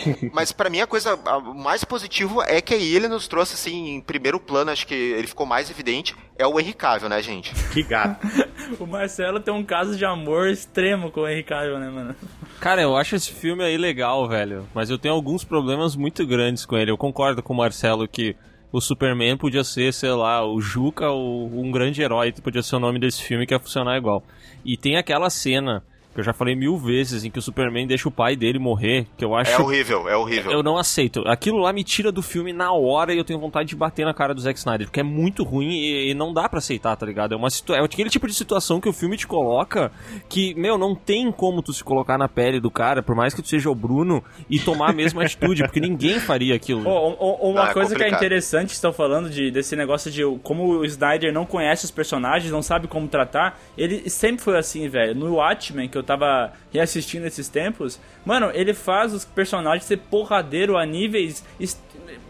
Mas 0.33 0.53
pra 0.53 0.71
mim 0.71 0.81
a 0.81 0.87
coisa 0.87 1.19
a- 1.25 1.39
o 1.39 1.55
mais 1.55 1.85
positivo 1.85 2.43
é 2.43 2.61
que 2.61 2.75
aí 2.75 2.95
ele 2.95 3.09
nos 3.09 3.27
trouxe 3.29 3.55
assim 3.55 3.95
em 3.97 4.01
primeiro 4.01 4.39
plano, 4.41 4.71
acho 4.71 4.87
que 4.87 4.95
ele 4.95 5.27
ficou 5.27 5.47
mais 5.47 5.71
evidente, 5.71 6.15
é 6.39 6.47
o 6.47 6.59
Henry 6.59 6.73
Cavill, 6.73 7.09
né, 7.09 7.21
gente? 7.23 7.53
Que 7.73 7.83
gato. 7.83 8.27
O 8.81 8.87
Marcelo 8.87 9.41
tem 9.41 9.53
um 9.53 9.63
caso 9.63 9.95
de 9.95 10.07
amor 10.07 10.49
extremo 10.49 11.11
com 11.11 11.21
o 11.21 11.29
Henry 11.29 11.43
Cavill, 11.43 11.79
né, 11.79 11.91
mano? 11.91 12.17
Cara, 12.61 12.81
eu 12.81 12.97
acho 12.97 13.15
esse 13.15 13.31
filme 13.31 13.63
aí 13.63 13.77
legal, 13.77 14.27
velho. 14.27 14.67
Mas 14.73 14.89
eu 14.89 14.97
tenho 14.99 15.13
alguns 15.13 15.45
problemas 15.45 15.95
muito 15.95 16.27
grandes 16.27 16.65
com 16.65 16.75
ele. 16.79 16.91
Eu 16.91 16.97
concordo 16.97 17.43
com 17.43 17.53
o 17.53 17.57
Marcelo 17.57 18.09
que 18.09 18.35
o 18.73 18.81
Superman 18.81 19.37
podia 19.37 19.63
ser, 19.63 19.93
sei 19.93 20.11
lá, 20.13 20.43
o 20.47 20.61
Juca, 20.63 21.11
o, 21.11 21.61
um 21.61 21.71
grande 21.71 22.01
herói, 22.01 22.33
podia 22.33 22.63
ser 22.63 22.77
o 22.77 22.81
nome 22.81 22.99
desse 22.99 23.23
filme 23.23 23.47
que 23.47 23.53
ia 23.53 23.61
funcionar 23.61 23.99
igual. 23.99 24.25
E 24.65 24.79
tem 24.79 24.97
aquela 24.97 25.29
cena 25.29 25.85
que 26.15 26.21
eu 26.21 26.25
já 26.25 26.33
falei 26.33 26.55
mil 26.55 26.77
vezes 26.77 27.25
em 27.25 27.31
que 27.31 27.39
o 27.39 27.43
Superman 27.43 27.87
deixa 27.87 28.09
o 28.09 28.13
pai 28.13 28.37
dele 28.37 28.59
morrer, 28.59 29.07
que 29.17 29.25
eu 29.25 29.35
acho. 29.35 29.51
É 29.51 29.59
horrível, 29.59 30.09
é 30.09 30.17
horrível. 30.17 30.53
Eu 30.53 30.63
não 30.63 30.79
aceito. 30.79 31.23
Aquilo 31.27 31.59
lá 31.59 31.73
me 31.73 31.83
tira 31.83 32.13
do 32.13 32.23
filme 32.23 32.53
na 32.53 32.73
hora 32.73 33.13
e 33.13 33.19
eu 33.19 33.25
tenho 33.25 33.41
vontade 33.41 33.69
de 33.69 33.77
bater 33.77 34.05
na 34.05 34.15
cara 34.15 34.33
do 34.33 34.41
Zack 34.41 34.59
Snyder, 34.59 34.87
porque 34.87 35.01
é 35.01 35.03
muito 35.03 35.43
ruim 35.43 35.71
e, 35.73 36.11
e 36.11 36.15
não 36.15 36.33
dá 36.33 36.49
pra 36.49 36.59
aceitar, 36.59 36.97
tá 36.97 37.05
ligado? 37.05 37.35
É 37.35 37.37
uma 37.37 37.51
situa 37.51 37.77
é 37.77 37.81
aquele 37.81 38.09
tipo 38.09 38.27
de 38.29 38.35
situação 38.35 38.81
que 38.81 38.89
o 38.89 38.93
filme 38.93 39.17
te 39.17 39.27
coloca 39.27 39.91
que, 40.29 40.55
meu, 40.55 40.79
não 40.79 40.95
tem 40.95 41.33
como 41.33 41.61
tu 41.63 41.73
se 41.73 41.83
colocar 41.83 42.17
na 42.17 42.29
pele 42.29 42.61
do 42.61 42.71
cara, 42.71 43.03
por 43.03 43.17
mais 43.17 43.35
que 43.35 43.43
tu 43.43 43.49
seja 43.49 43.69
o 43.69 43.75
Bruno, 43.75 44.23
e 44.49 44.61
tomar 44.61 44.91
a 44.91 44.93
mesma 44.93 45.23
atitude, 45.25 45.65
porque 45.65 45.81
ninguém 45.81 46.21
faria 46.21 46.55
aquilo. 46.55 46.89
Ô, 46.89 47.51
uma 47.51 47.65
Ah, 47.65 47.71
é 47.71 47.73
coisa 47.73 47.97
que 47.97 48.03
é 48.03 48.09
interessante 48.09 48.69
que 48.69 48.75
estão 48.75 48.93
falando 48.93 49.29
de, 49.29 49.51
desse 49.51 49.75
negócio 49.75 50.11
de 50.11 50.23
como 50.45 50.79
o 50.79 50.85
Snyder 50.85 51.33
não 51.33 51.45
conhece 51.45 51.85
os 51.85 51.91
personagens, 51.91 52.53
não 52.53 52.63
sabe 52.63 52.87
como 52.87 53.09
tratar, 53.09 53.59
ele 53.77 54.09
sempre 54.09 54.43
foi 54.43 54.57
assim, 54.57 54.89
velho. 54.89 55.15
No 55.15 55.35
Watchmen, 55.35 55.89
que 55.89 55.99
eu 55.99 56.04
tava 56.05 56.53
reassistindo 56.73 57.27
esses 57.27 57.49
tempos, 57.49 57.99
mano, 58.25 58.51
ele 58.55 58.73
faz 58.75 59.13
os 59.13 59.25
personagens 59.25 59.85
ser 59.85 59.97
porradeiro 59.99 60.77
a 60.77 60.85
níveis 60.87 61.45
est- 61.59 61.81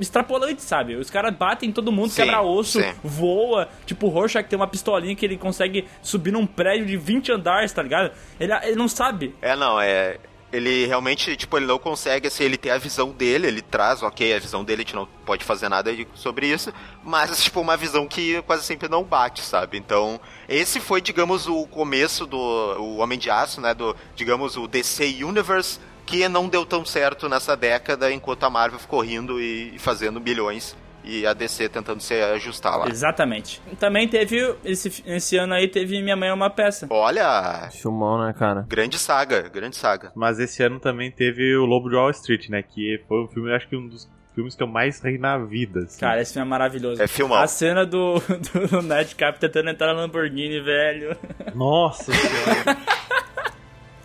extrapolantes, 0.01 0.65
sabe? 0.65 0.97
Os 0.97 1.11
caras 1.11 1.35
batem 1.35 1.69
em 1.69 1.73
todo 1.73 1.93
mundo, 1.93 2.09
Sim, 2.11 2.23
quebra 2.23 2.41
osso, 2.43 2.81
sim. 2.81 2.93
voa. 3.03 3.69
Tipo, 3.87 4.07
o 4.07 4.11
Rorschach 4.11 4.49
tem 4.49 4.57
uma 4.57 4.67
pistolinha 4.67 5.15
que 5.15 5.25
ele 5.25 5.37
consegue 5.37 5.87
subir 6.03 6.33
num 6.33 6.47
prédio 6.47 6.87
de 6.87 6.97
20 6.97 7.33
andares, 7.33 7.73
tá 7.73 7.83
ligado? 7.83 8.13
Ele, 8.41 8.53
ele 8.63 8.77
não 8.77 8.89
sabe. 8.89 9.35
É, 9.43 9.55
não, 9.57 9.81
é. 9.81 10.19
Ele 10.55 10.87
realmente, 10.87 11.37
tipo, 11.37 11.57
ele 11.57 11.67
não 11.67 11.79
consegue, 11.79 12.29
assim, 12.29 12.45
ele 12.45 12.57
tem 12.57 12.71
a 12.71 12.79
visão 12.79 13.11
dele, 13.11 13.49
ele 13.49 13.61
traz, 13.61 14.03
ok, 14.03 14.33
a 14.33 14.39
visão 14.39 14.63
dele, 14.63 14.83
a 14.83 14.85
gente 14.85 14.95
não 14.95 15.09
pode 15.27 15.45
fazer 15.45 15.69
nada 15.69 15.91
sobre 16.15 16.47
isso, 16.47 16.73
mas, 17.03 17.43
tipo, 17.43 17.61
uma 17.61 17.77
visão 17.77 18.07
que 18.07 18.41
quase 18.43 18.63
sempre 18.63 18.89
não 18.89 19.03
bate, 19.03 19.43
sabe? 19.43 19.77
Então, 19.77 20.21
esse 20.49 20.79
foi, 20.79 21.01
digamos, 21.01 21.49
o 21.49 21.67
começo 21.67 22.25
do 22.25 22.39
o 22.39 22.99
Homem 22.99 23.19
de 23.19 23.31
Aço, 23.31 23.61
né, 23.61 23.75
do, 23.75 23.97
digamos, 24.15 24.57
o 24.57 24.69
DC 24.69 25.25
Universe, 25.25 25.81
que 26.07 26.29
não 26.29 26.49
deu 26.49 26.65
tão 26.65 26.85
certo 26.85 27.29
nessa 27.29 27.57
década, 27.57 28.13
enquanto 28.13 28.45
a 28.45 28.51
Marvel 28.51 28.79
ficou 28.79 29.01
rindo 29.01 29.41
e, 29.41 29.77
fazendo 29.79 30.21
milhões, 30.21 30.77
e 31.05 31.27
a 31.27 31.33
DC 31.35 31.69
tentando 31.69 32.01
se 32.01 32.15
ajustar 32.15 32.79
lá. 32.79 32.89
Exatamente. 32.89 33.61
Também 33.79 34.09
teve, 34.09 34.55
esse, 34.65 35.03
esse 35.07 35.37
ano 35.37 35.55
aí, 35.55 35.69
teve 35.69 36.01
Minha 36.03 36.17
Mãe 36.17 36.29
é 36.29 36.33
uma 36.33 36.51
Peça. 36.51 36.87
Olha, 36.91 37.69
Filmão, 37.71 38.25
né, 38.25 38.33
cara? 38.33 38.65
grande 38.69 38.99
saga, 38.99 39.49
grande 39.49 39.77
saga. 39.77 40.13
Mas 40.15 40.39
esse 40.39 40.63
ano 40.63 40.81
também 40.81 41.11
teve 41.11 41.57
o 41.57 41.65
Lobo 41.65 41.89
de 41.89 41.97
Wall 41.97 42.11
Street, 42.11 42.49
né? 42.49 42.63
Que 42.63 43.03
foi 43.07 43.25
um 43.25 43.29
filme, 43.29 43.53
acho 43.55 43.69
que 43.69 43.77
um 43.77 43.89
dos 43.89 44.09
filmes 44.35 44.55
que 44.57 44.63
eu 44.63 44.67
mais 44.67 45.01
ri 45.01 45.17
na 45.19 45.39
vida. 45.39 45.81
assim. 45.81 46.01
Cara, 46.01 46.21
esse 46.21 46.33
filme 46.33 46.47
é 46.47 46.51
maravilhoso. 46.51 47.03
É 47.03 47.07
filmão. 47.07 47.39
A 47.39 47.47
cena 47.47 47.87
do, 47.87 48.15
do 48.71 48.83
Ned 48.83 49.15
Cap 49.15 49.39
tentando 49.39 49.71
entrar 49.71 49.95
na 49.95 50.01
Lamborghini, 50.01 50.61
velho. 50.61 51.17
Nossa 51.55 52.13
senhora. 52.13 52.77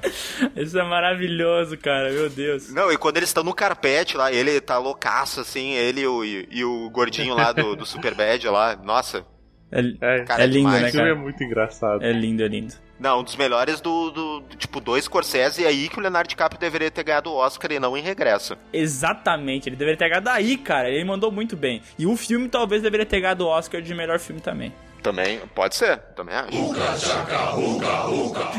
Isso 0.56 0.78
é 0.80 0.84
maravilhoso, 0.84 1.78
cara. 1.78 2.12
Meu 2.12 2.30
Deus. 2.30 2.72
Não, 2.74 2.91
e 2.91 2.97
quando 2.97 3.18
eles 3.18 3.30
estão 3.30 3.43
no 3.43 3.54
carpete 3.54 4.16
lá, 4.18 4.32
ele 4.32 4.60
tá 4.62 4.78
loucaço, 4.78 5.41
assim, 5.41 5.72
ele 5.74 6.02
e 6.02 6.08
o, 6.08 6.24
e 6.24 6.64
o 6.66 6.89
gordinho 6.89 7.36
lá 7.36 7.52
do, 7.52 7.76
do 7.76 7.86
Superbad 7.86 8.47
lá, 8.47 8.76
nossa, 8.84 9.26
É, 9.72 9.80
É, 10.02 10.24
Cara, 10.24 10.43
é 10.43 10.47
lindo, 10.47 10.60
demais. 10.60 10.82
né, 10.82 10.88
esse 10.88 10.97
filme 10.97 11.10
é 11.10 11.14
cara? 11.14 11.24
muito 11.24 11.43
engraçado. 11.43 12.04
É 12.04 12.12
lindo, 12.12 12.43
é 12.43 12.47
lindo. 12.47 12.74
Não, 13.00 13.22
um 13.22 13.24
dos 13.24 13.38
melhores 13.38 13.80
do, 13.80 14.12
do, 14.12 14.39
do 14.41 14.56
tipo 14.58 14.82
dois 14.82 15.06
Scorsese, 15.06 15.62
e 15.62 15.66
aí 15.66 15.88
que 15.88 15.97
o 15.97 16.02
Leonardo 16.02 16.28
DiCaprio 16.28 16.60
deveria 16.60 16.91
ter 16.91 17.04
ganhado 17.04 17.30
o 17.30 17.36
Oscar 17.36 17.72
e 17.72 17.80
não 17.80 17.95
em 17.95 18.02
regresso. 18.02 18.58
Exatamente, 18.74 19.70
ele 19.70 19.78
deveria 19.78 19.97
ter 19.97 20.10
ganhado 20.10 20.30
aí, 20.30 20.58
cara. 20.58 20.89
Ele 20.89 21.06
mandou 21.06 21.32
muito 21.32 21.56
bem. 21.56 21.82
E 21.97 22.06
o 22.06 22.18
filme 22.18 22.50
talvez 22.50 22.82
deveria 22.82 23.06
ter 23.06 23.22
ganhado 23.22 23.45
o 23.45 23.47
Oscar 23.47 23.82
de 23.82 23.93
melhor 23.95 24.20
filme 24.20 24.41
também. 24.41 24.74
Também, 25.02 25.39
pode 25.56 25.76
ser, 25.76 25.97
também 26.16 26.36
acho. 26.36 26.58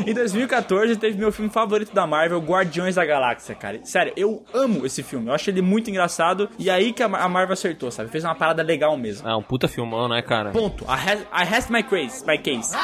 Em 0.07 0.13
2014 0.13 0.95
teve 0.95 1.17
meu 1.17 1.31
filme 1.31 1.51
favorito 1.51 1.93
da 1.93 2.07
Marvel, 2.07 2.39
Guardiões 2.39 2.95
da 2.95 3.05
Galáxia, 3.05 3.53
cara. 3.53 3.79
Sério, 3.83 4.11
eu 4.17 4.43
amo 4.53 4.85
esse 4.85 5.03
filme. 5.03 5.27
Eu 5.27 5.33
acho 5.33 5.49
ele 5.49 5.61
muito 5.61 5.89
engraçado. 5.89 6.49
E 6.57 6.69
aí 6.69 6.93
que 6.93 7.03
a 7.03 7.07
Mar- 7.07 7.21
a 7.21 7.29
Marvel 7.29 7.53
acertou, 7.53 7.91
sabe? 7.91 8.09
Fez 8.09 8.23
uma 8.23 8.33
parada 8.35 8.63
legal 8.63 8.97
mesmo. 8.97 9.27
Ah, 9.27 9.37
um 9.37 9.43
puta 9.43 9.67
filmão, 9.67 10.07
né, 10.09 10.21
cara? 10.23 10.49
Ponto. 10.51 10.83
I 10.85 10.87
has, 10.87 11.19
I 11.21 11.55
has 11.55 11.69
my 11.69 11.83
case, 11.83 12.25
my 12.25 12.37
case. 12.37 12.75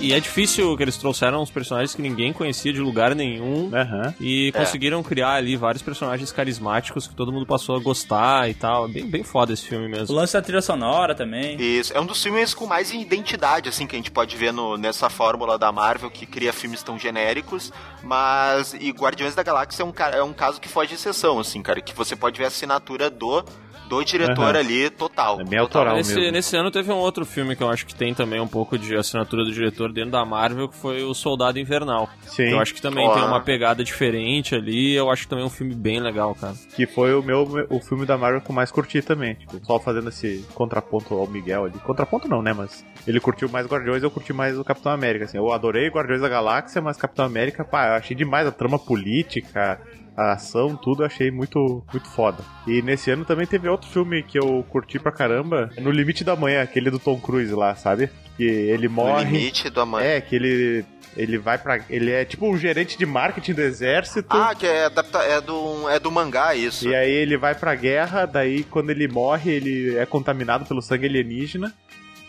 E 0.00 0.12
é 0.12 0.20
difícil 0.20 0.76
que 0.76 0.82
eles 0.82 0.96
trouxeram 0.96 1.42
uns 1.42 1.50
personagens 1.50 1.94
que 1.94 2.00
ninguém 2.00 2.32
conhecia 2.32 2.72
de 2.72 2.80
lugar 2.80 3.14
nenhum. 3.14 3.70
Aham. 3.74 4.14
E 4.20 4.50
conseguiram 4.52 5.02
criar 5.02 5.34
ali 5.34 5.56
vários 5.56 5.82
personagens 5.82 6.32
carismáticos 6.32 7.06
que 7.06 7.14
todo 7.14 7.30
mundo 7.30 7.44
passou 7.46 7.76
a 7.76 7.78
gostar 7.80 8.48
e 8.48 8.54
tal. 8.54 8.86
É 8.86 8.88
Bem, 8.88 9.06
bem 9.06 9.22
foda 9.22 9.52
esse 9.52 9.66
filme 9.66 9.86
O 9.86 9.90
mesmo. 9.90 10.14
lance 10.14 10.32
da 10.32 10.42
trilha 10.42 10.62
sonora 10.62 11.14
também. 11.14 11.60
Isso, 11.60 11.92
é 11.92 12.00
um 12.00 12.06
dos 12.06 12.22
filmes 12.22 12.54
com 12.54 12.66
mais 12.66 12.92
identidade, 12.92 13.68
assim, 13.68 13.86
que 13.86 13.94
a 13.94 13.98
gente 13.98 14.10
pode 14.10 14.36
ver 14.36 14.52
no, 14.52 14.76
nessa 14.76 15.10
fórmula 15.10 15.58
da 15.58 15.70
Marvel, 15.70 16.10
que 16.10 16.24
cria 16.26 16.52
filmes 16.52 16.82
tão 16.82 16.98
genéricos, 16.98 17.72
mas, 18.02 18.74
e 18.74 18.90
Guardiões 18.90 19.34
da 19.34 19.42
Galáxia 19.42 19.82
é 19.82 19.86
um, 19.86 19.92
é 20.14 20.22
um 20.22 20.32
caso 20.32 20.60
que 20.60 20.68
foge 20.68 20.88
de 20.88 20.94
exceção, 20.94 21.38
assim, 21.38 21.62
cara, 21.62 21.80
que 21.80 21.94
você 21.94 22.16
pode 22.16 22.38
ver 22.38 22.44
a 22.44 22.48
assinatura 22.48 23.10
do, 23.10 23.44
do 23.90 24.04
diretor 24.04 24.54
Aham. 24.54 24.58
ali, 24.58 24.88
total. 24.88 25.34
É 25.40 25.44
bem 25.44 25.58
total. 25.58 25.60
autoral 25.60 25.96
Nesse, 25.96 26.14
mesmo. 26.14 26.30
nesse 26.32 26.56
ano 26.56 26.70
teve 26.70 26.92
um 26.92 26.96
outro 26.96 27.26
filme 27.26 27.56
que 27.56 27.62
eu 27.62 27.68
acho 27.68 27.84
que 27.84 27.94
tem 27.94 28.14
também 28.14 28.40
um 28.40 28.46
pouco 28.46 28.78
de 28.78 28.94
assinatura 28.96 29.44
do 29.44 29.52
diretor 29.52 29.92
dentro 29.92 30.12
da 30.12 30.24
Marvel, 30.24 30.68
que 30.68 30.76
foi 30.76 31.02
o 31.02 31.12
Soldado 31.12 31.58
Invernal. 31.58 32.08
Sim. 32.22 32.50
Eu 32.52 32.60
acho 32.60 32.72
que 32.72 32.80
também 32.80 33.10
tem 33.12 33.22
uma 33.24 33.40
pegada 33.40 33.82
diferente 33.82 34.54
ali. 34.54 34.94
Eu 34.94 35.10
acho 35.10 35.26
também 35.26 35.44
um 35.44 35.50
filme 35.50 35.74
bem 35.74 35.98
legal, 35.98 36.34
cara. 36.36 36.54
Que 36.76 36.86
foi 36.86 37.12
o 37.14 37.22
meu 37.22 37.66
o 37.68 37.80
filme 37.80 38.06
da 38.06 38.16
Marvel 38.16 38.40
que 38.40 38.50
eu 38.50 38.54
mais 38.54 38.70
curti 38.70 39.02
também. 39.02 39.34
Tipo, 39.34 39.60
só 39.66 39.80
fazendo 39.80 40.08
esse 40.08 40.44
contraponto 40.54 41.12
ao 41.14 41.26
Miguel 41.26 41.64
ali. 41.64 41.78
Contraponto 41.80 42.28
não, 42.28 42.40
né? 42.40 42.52
Mas 42.52 42.84
ele 43.06 43.18
curtiu 43.18 43.48
mais 43.48 43.66
Guardiões, 43.66 44.02
eu 44.04 44.10
curti 44.10 44.32
mais 44.32 44.56
o 44.56 44.62
Capitão 44.64 44.92
América. 44.92 45.24
Assim, 45.24 45.36
eu 45.36 45.52
adorei 45.52 45.88
Guardiões 45.88 46.20
da 46.20 46.28
Galáxia, 46.28 46.80
mas 46.80 46.96
Capitão 46.96 47.24
América, 47.24 47.64
pá, 47.64 47.88
eu 47.88 47.94
achei 47.94 48.16
demais 48.16 48.46
a 48.46 48.52
trama 48.52 48.78
política, 48.78 49.80
a 50.16 50.32
ação, 50.32 50.76
tudo, 50.76 51.04
achei 51.04 51.30
muito, 51.30 51.84
muito 51.92 52.08
foda. 52.08 52.42
E 52.66 52.82
nesse 52.82 53.10
ano 53.10 53.24
também 53.24 53.46
teve 53.46 53.68
outro 53.68 53.88
filme 53.88 54.22
que 54.22 54.38
eu 54.38 54.64
curti 54.68 54.98
pra 54.98 55.12
caramba, 55.12 55.70
No 55.78 55.90
Limite 55.90 56.24
da 56.24 56.36
Manhã, 56.36 56.62
aquele 56.62 56.90
do 56.90 56.98
Tom 56.98 57.18
Cruise 57.18 57.54
lá, 57.54 57.74
sabe? 57.74 58.10
Que 58.36 58.44
ele 58.44 58.88
No 58.88 58.94
morre. 58.94 59.24
limite 59.24 59.70
do 59.70 59.80
amanhã. 59.80 60.06
É, 60.06 60.20
que 60.20 60.34
ele. 60.36 60.84
Ele 61.16 61.38
vai 61.38 61.58
pra. 61.58 61.80
Ele 61.90 62.12
é 62.12 62.24
tipo 62.24 62.48
um 62.48 62.56
gerente 62.56 62.96
de 62.96 63.04
marketing 63.04 63.52
do 63.54 63.62
exército. 63.62 64.28
Ah, 64.36 64.54
que 64.54 64.64
é, 64.64 64.84
adapta, 64.84 65.18
é, 65.18 65.40
do, 65.40 65.88
é 65.90 65.98
do 65.98 66.10
mangá, 66.10 66.54
isso. 66.54 66.88
E 66.88 66.94
aí 66.94 67.10
ele 67.10 67.36
vai 67.36 67.52
pra 67.54 67.74
guerra, 67.74 68.26
daí 68.26 68.62
quando 68.62 68.90
ele 68.90 69.08
morre, 69.08 69.50
ele 69.50 69.96
é 69.98 70.06
contaminado 70.06 70.64
pelo 70.66 70.80
sangue 70.80 71.06
alienígena. 71.06 71.74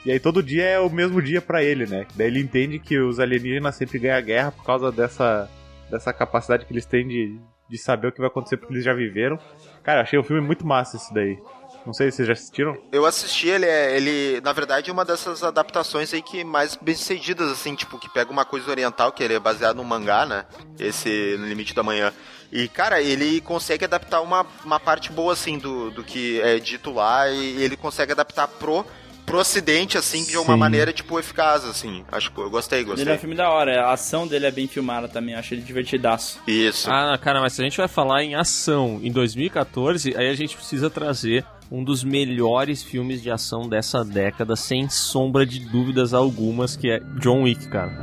E 0.03 0.11
aí 0.11 0.19
todo 0.19 0.41
dia 0.41 0.63
é 0.65 0.79
o 0.79 0.89
mesmo 0.89 1.21
dia 1.21 1.39
pra 1.39 1.63
ele, 1.63 1.85
né? 1.85 2.07
Daí 2.15 2.25
ele 2.25 2.39
entende 2.41 2.79
que 2.79 2.97
os 2.97 3.19
alienígenas 3.19 3.75
sempre 3.75 3.99
ganham 3.99 4.17
a 4.17 4.21
guerra 4.21 4.51
por 4.51 4.65
causa 4.65 4.91
dessa, 4.91 5.47
dessa 5.91 6.11
capacidade 6.11 6.65
que 6.65 6.73
eles 6.73 6.85
têm 6.87 7.07
de, 7.07 7.39
de 7.71 7.77
saber 7.77 8.09
o 8.09 8.11
que 8.11 8.19
vai 8.19 8.27
acontecer 8.27 8.57
porque 8.57 8.73
eles 8.73 8.83
já 8.83 8.93
viveram. 8.93 9.39
Cara, 9.81 10.01
achei 10.01 10.19
o 10.19 10.23
filme 10.23 10.41
muito 10.41 10.67
massa 10.67 10.97
esse 10.97 11.13
daí. 11.13 11.39
Não 11.85 11.93
sei 11.93 12.11
se 12.11 12.17
vocês 12.17 12.27
já 12.27 12.33
assistiram. 12.33 12.77
Eu 12.91 13.05
assisti, 13.05 13.47
ele 13.47 13.65
é, 13.65 13.95
ele, 13.95 14.41
na 14.41 14.53
verdade, 14.53 14.89
é 14.89 14.93
uma 14.93 15.05
dessas 15.05 15.41
adaptações 15.41 16.13
aí 16.13 16.21
que 16.21 16.43
mais 16.43 16.75
bem 16.75 16.93
sucedidas, 16.93 17.49
assim, 17.49 17.73
tipo, 17.73 17.97
que 17.97 18.09
pega 18.09 18.29
uma 18.29 18.45
coisa 18.45 18.69
oriental, 18.69 19.11
que 19.11 19.23
ele 19.23 19.33
é 19.33 19.39
baseado 19.39 19.77
num 19.77 19.83
mangá, 19.83 20.25
né? 20.25 20.45
Esse 20.77 21.35
No 21.39 21.47
Limite 21.47 21.73
da 21.73 21.81
Manhã. 21.81 22.13
E, 22.51 22.67
cara, 22.67 23.01
ele 23.01 23.41
consegue 23.41 23.85
adaptar 23.85 24.21
uma, 24.21 24.45
uma 24.63 24.79
parte 24.79 25.11
boa, 25.11 25.33
assim, 25.33 25.57
do, 25.57 25.89
do 25.89 26.03
que 26.03 26.39
é 26.41 26.59
dito 26.59 26.91
lá, 26.91 27.29
e 27.29 27.63
ele 27.63 27.77
consegue 27.77 28.11
adaptar 28.11 28.47
pro, 28.47 28.85
pro 29.31 29.39
ocidente, 29.39 29.97
assim, 29.97 30.25
de 30.25 30.35
uma 30.37 30.53
Sim. 30.53 30.59
maneira, 30.59 30.91
tipo, 30.91 31.17
eficaz, 31.17 31.63
assim. 31.63 32.03
Acho 32.11 32.31
que 32.31 32.37
eu 32.39 32.49
gostei, 32.49 32.79
Ele 32.79 32.89
é 32.89 32.91
um 32.91 32.95
gostei. 32.95 33.17
filme 33.17 33.35
da 33.35 33.49
hora. 33.49 33.85
A 33.85 33.93
ação 33.93 34.27
dele 34.27 34.45
é 34.45 34.51
bem 34.51 34.67
filmada 34.67 35.07
também. 35.07 35.35
Acho 35.35 35.53
ele 35.53 35.61
divertidaço. 35.61 36.39
Isso. 36.45 36.91
Ah, 36.91 37.17
cara, 37.17 37.39
mas 37.39 37.53
se 37.53 37.61
a 37.61 37.63
gente 37.63 37.77
vai 37.77 37.87
falar 37.87 38.23
em 38.23 38.35
ação 38.35 38.99
em 39.01 39.09
2014, 39.11 40.15
aí 40.17 40.27
a 40.29 40.35
gente 40.35 40.57
precisa 40.57 40.89
trazer 40.89 41.45
um 41.71 41.81
dos 41.81 42.03
melhores 42.03 42.83
filmes 42.83 43.21
de 43.21 43.31
ação 43.31 43.69
dessa 43.69 44.03
década, 44.03 44.57
sem 44.57 44.89
sombra 44.89 45.45
de 45.45 45.59
dúvidas 45.59 46.13
algumas, 46.13 46.75
que 46.75 46.89
é 46.91 46.99
John 47.19 47.43
Wick, 47.43 47.69
cara. 47.69 47.93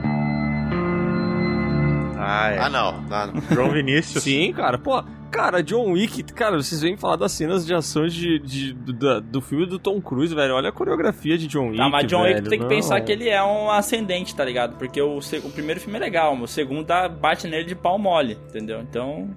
Ah, 2.16 2.51
é. 2.51 2.59
Ah, 2.59 2.70
não. 2.70 3.03
não, 3.03 3.26
não. 3.33 3.43
João 3.55 3.70
Vinícius. 3.70 4.24
Sim, 4.24 4.53
cara, 4.55 4.79
pô. 4.79 5.05
Cara, 5.31 5.62
John 5.62 5.93
Wick, 5.93 6.22
cara, 6.33 6.57
vocês 6.57 6.81
vêm 6.81 6.97
falar 6.97 7.16
das 7.16 7.33
cenas 7.33 7.64
de 7.66 7.74
ação 7.74 8.07
de, 8.07 8.39
de- 8.39 8.72
do, 8.72 8.93
da- 8.93 9.20
do 9.20 9.41
filme 9.41 9.66
do 9.66 9.79
Tom 9.79 10.01
Cruise, 10.01 10.35
velho. 10.35 10.55
Olha 10.55 10.70
a 10.70 10.72
coreografia 10.72 11.37
de 11.37 11.47
John 11.47 11.66
Wick. 11.68 11.76
Tá, 11.76 11.89
mas 11.89 12.07
John 12.07 12.22
Wick 12.22 12.35
velho, 12.35 12.49
tem 12.49 12.59
que 12.59 12.64
não. 12.64 12.68
pensar 12.68 13.01
que 13.03 13.12
ele 13.12 13.29
é 13.29 13.43
um 13.43 13.70
ascendente, 13.70 14.35
tá 14.35 14.45
ligado? 14.45 14.76
Porque 14.76 15.01
o, 15.01 15.18
o 15.18 15.51
primeiro 15.51 15.81
filme 15.81 15.97
é 15.97 16.01
legal, 16.01 16.35
o 16.37 16.47
segundo 16.49 16.87
bate 17.20 17.47
nele 17.47 17.64
de 17.64 17.74
pau 17.74 17.99
mole, 17.99 18.39
entendeu? 18.49 18.81
Então, 18.81 19.29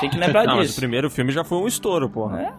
tem 0.00 0.08
que 0.08 0.16
lembrar 0.16 0.44
Não, 0.46 0.54
mas 0.56 0.64
o 0.64 0.66
disso. 0.68 0.80
primeiro 0.80 1.10
filme 1.10 1.32
já 1.32 1.42
foi 1.44 1.58
um 1.58 1.66
estouro, 1.66 2.08
porra. 2.08 2.54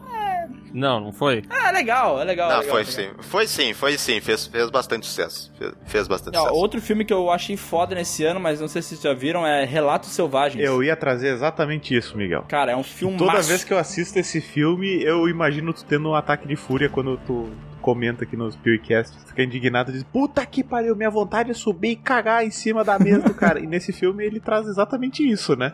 Não, 0.73 0.99
não 0.99 1.11
foi? 1.13 1.43
Ah, 1.49 1.69
é 1.69 1.71
legal, 1.71 2.19
é 2.19 2.23
legal. 2.23 2.49
é 2.49 2.53
Não, 2.55 2.59
legal, 2.61 2.73
foi 2.75 2.81
é 2.81 2.85
legal. 2.85 3.13
sim. 3.15 3.29
Foi 3.29 3.47
sim, 3.47 3.73
foi 3.73 3.97
sim. 3.97 4.19
Fez, 4.19 4.47
fez 4.47 4.69
bastante 4.71 5.05
sucesso. 5.05 5.51
Fez, 5.57 5.71
fez 5.85 6.07
bastante 6.07 6.35
Ó, 6.35 6.41
sucesso. 6.41 6.55
outro 6.59 6.81
filme 6.81 7.05
que 7.05 7.13
eu 7.13 7.29
achei 7.29 7.55
foda 7.55 7.93
nesse 7.95 8.23
ano, 8.25 8.39
mas 8.39 8.59
não 8.59 8.67
sei 8.67 8.81
se 8.81 8.89
vocês 8.89 9.01
já 9.01 9.13
viram, 9.13 9.45
é 9.45 9.63
Relatos 9.65 10.09
Selvagens. 10.09 10.63
Eu 10.63 10.83
ia 10.83 10.95
trazer 10.95 11.27
exatamente 11.27 11.95
isso, 11.95 12.17
Miguel. 12.17 12.43
Cara, 12.47 12.71
é 12.71 12.75
um 12.75 12.83
filme 12.83 13.17
Toda 13.17 13.41
vez 13.41 13.63
que 13.63 13.71
eu 13.73 13.77
assisto 13.77 14.17
esse 14.17 14.41
filme, 14.41 15.03
eu 15.03 15.29
imagino 15.29 15.71
tu 15.73 15.85
tendo 15.85 16.09
um 16.09 16.15
ataque 16.15 16.47
de 16.47 16.55
fúria 16.55 16.89
quando 16.89 17.17
tu 17.25 17.49
comenta 17.83 18.23
aqui 18.23 18.35
nos 18.37 18.55
PewCast, 18.55 19.15
fica 19.27 19.43
indignado 19.43 19.91
e 19.91 19.93
diz: 19.93 20.03
Puta 20.03 20.43
que 20.45 20.63
pariu, 20.63 20.95
minha 20.95 21.09
vontade 21.09 21.51
é 21.51 21.53
subir 21.53 21.91
e 21.91 21.95
cagar 21.95 22.43
em 22.45 22.49
cima 22.49 22.83
da 22.83 22.97
mesa 22.97 23.19
do 23.21 23.33
cara. 23.35 23.59
e 23.59 23.67
nesse 23.67 23.91
filme 23.93 24.25
ele 24.25 24.39
traz 24.39 24.67
exatamente 24.67 25.21
isso, 25.29 25.55
né? 25.55 25.73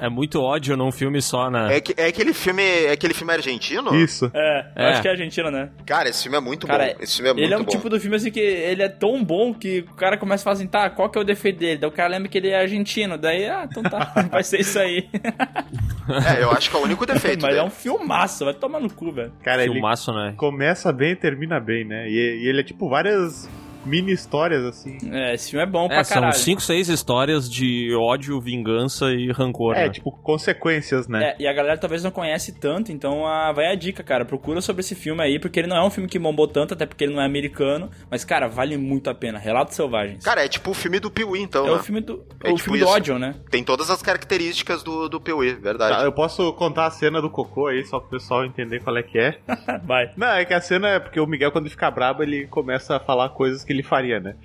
É 0.00 0.08
muito 0.08 0.40
ódio 0.40 0.76
num 0.76 0.92
filme 0.92 1.20
só, 1.20 1.50
né? 1.50 1.76
É, 1.76 1.80
que, 1.80 1.92
é 2.00 2.06
aquele 2.06 2.32
filme. 2.32 2.62
É 2.62 2.92
aquele 2.92 3.12
filme 3.12 3.32
argentino? 3.32 3.92
Isso. 3.96 4.30
É, 4.32 4.66
eu 4.76 4.82
É. 4.84 4.90
acho 4.90 5.02
que 5.02 5.08
é 5.08 5.10
argentino, 5.10 5.50
né? 5.50 5.70
Cara, 5.84 6.08
esse 6.08 6.22
filme 6.22 6.38
é 6.38 6.40
muito 6.40 6.68
Cara, 6.68 6.86
bom. 6.94 7.02
Esse 7.02 7.16
filme 7.16 7.30
é 7.30 7.32
muito 7.32 7.44
ele 7.44 7.52
é 7.54 7.56
um 7.56 7.64
bom. 7.64 7.70
tipo 7.70 7.88
do 7.90 7.98
filme 7.98 8.14
assim 8.14 8.30
que 8.30 8.38
ele 8.38 8.80
é 8.82 8.88
tão 8.88 9.24
bom 9.24 9.52
que 9.52 9.80
o 9.90 9.94
cara 9.94 10.16
começa 10.16 10.42
a 10.42 10.44
falar 10.44 10.54
assim, 10.54 10.68
tá, 10.68 10.88
qual 10.88 11.10
que 11.10 11.18
é 11.18 11.20
o 11.20 11.24
defeito 11.24 11.58
dele? 11.58 11.78
Daí 11.80 11.90
o 11.90 11.92
cara 11.92 12.10
lembra 12.10 12.28
que 12.28 12.38
ele 12.38 12.48
é 12.48 12.60
argentino, 12.60 13.18
daí, 13.18 13.46
ah, 13.48 13.66
então 13.68 13.82
tá, 13.82 14.12
vai 14.30 14.44
ser 14.44 14.60
isso 14.60 14.78
aí. 14.78 15.08
É, 16.38 16.42
eu 16.42 16.50
acho 16.52 16.70
que 16.70 16.76
é 16.76 16.78
o 16.78 16.82
único 16.84 17.04
defeito 17.04 17.42
Mas 17.42 17.50
dele. 17.54 17.60
é 17.60 17.66
um 17.66 17.70
filmaço, 17.70 18.44
vai 18.44 18.54
tomar 18.54 18.78
no 18.80 18.88
cu, 18.92 19.12
velho. 19.12 19.32
Cara, 19.42 19.62
ele 19.64 19.72
Filmaço, 19.72 20.12
né? 20.12 20.32
começa 20.36 20.92
bem 20.92 21.07
termina 21.14 21.60
bem, 21.60 21.84
né? 21.84 22.08
E, 22.08 22.14
e 22.14 22.48
ele 22.48 22.60
é 22.60 22.64
tipo 22.64 22.88
várias 22.88 23.48
mini 23.88 24.12
histórias 24.12 24.64
assim. 24.64 24.98
É, 25.10 25.34
esse 25.34 25.50
filme 25.50 25.64
é 25.64 25.66
bom 25.66 25.86
É, 25.86 25.88
pra 25.88 26.04
são 26.04 26.14
caralho. 26.16 26.34
cinco, 26.34 26.60
seis 26.60 26.88
histórias 26.88 27.50
de 27.50 27.94
ódio, 27.94 28.40
vingança 28.40 29.06
e 29.12 29.30
rancor. 29.32 29.76
É, 29.76 29.86
né? 29.86 29.90
tipo 29.90 30.12
consequências, 30.12 31.08
né? 31.08 31.30
É, 31.30 31.36
e 31.42 31.46
a 31.46 31.52
galera 31.52 31.78
talvez 31.78 32.02
não 32.02 32.10
conhece 32.10 32.52
tanto, 32.52 32.92
então 32.92 33.26
ah, 33.26 33.52
vai 33.52 33.66
a 33.66 33.74
dica, 33.74 34.02
cara. 34.02 34.24
Procura 34.24 34.60
sobre 34.60 34.80
esse 34.80 34.94
filme 34.94 35.22
aí, 35.22 35.38
porque 35.38 35.58
ele 35.58 35.68
não 35.68 35.76
é 35.76 35.84
um 35.84 35.90
filme 35.90 36.08
que 36.08 36.18
bombou 36.18 36.46
tanto, 36.46 36.74
até 36.74 36.86
porque 36.86 37.04
ele 37.04 37.14
não 37.14 37.22
é 37.22 37.26
americano. 37.26 37.90
Mas, 38.10 38.24
cara, 38.24 38.48
vale 38.48 38.76
muito 38.76 39.08
a 39.10 39.14
pena. 39.14 39.38
Relatos 39.38 39.74
Selvagens. 39.74 40.24
Cara, 40.24 40.44
é 40.44 40.48
tipo 40.48 40.70
o 40.70 40.74
filme 40.74 41.00
do 41.00 41.10
Piuí, 41.10 41.40
então. 41.40 41.66
é 41.66 41.70
né? 41.70 41.76
o 41.76 41.82
filme 41.82 42.00
do, 42.00 42.24
É 42.42 42.50
o 42.50 42.54
tipo 42.54 42.64
filme 42.64 42.80
do 42.80 42.86
ódio, 42.86 43.18
né? 43.18 43.34
Tem 43.50 43.62
todas 43.64 43.90
as 43.90 44.02
características 44.02 44.82
do, 44.82 45.08
do 45.08 45.20
Piuí, 45.20 45.54
verdade. 45.54 45.96
Tá, 45.96 46.04
eu 46.04 46.12
posso 46.12 46.52
contar 46.52 46.86
a 46.86 46.90
cena 46.90 47.20
do 47.20 47.30
cocô 47.30 47.66
aí, 47.68 47.84
só 47.84 47.98
pro 48.00 48.10
pessoal 48.10 48.44
entender 48.44 48.80
qual 48.80 48.96
é 48.96 49.02
que 49.02 49.18
é. 49.18 49.38
Vai. 49.84 50.10
Não, 50.16 50.28
é 50.28 50.44
que 50.44 50.54
a 50.54 50.60
cena 50.60 50.88
é 50.88 50.98
porque 51.00 51.20
o 51.20 51.26
Miguel, 51.26 51.50
quando 51.52 51.64
ele 51.64 51.70
fica 51.70 51.90
brabo, 51.90 52.22
ele 52.22 52.46
começa 52.46 52.96
a 52.96 53.00
falar 53.00 53.30
coisas 53.30 53.64
que 53.64 53.72
ele 53.72 53.77
faria, 53.82 54.20
né? 54.20 54.36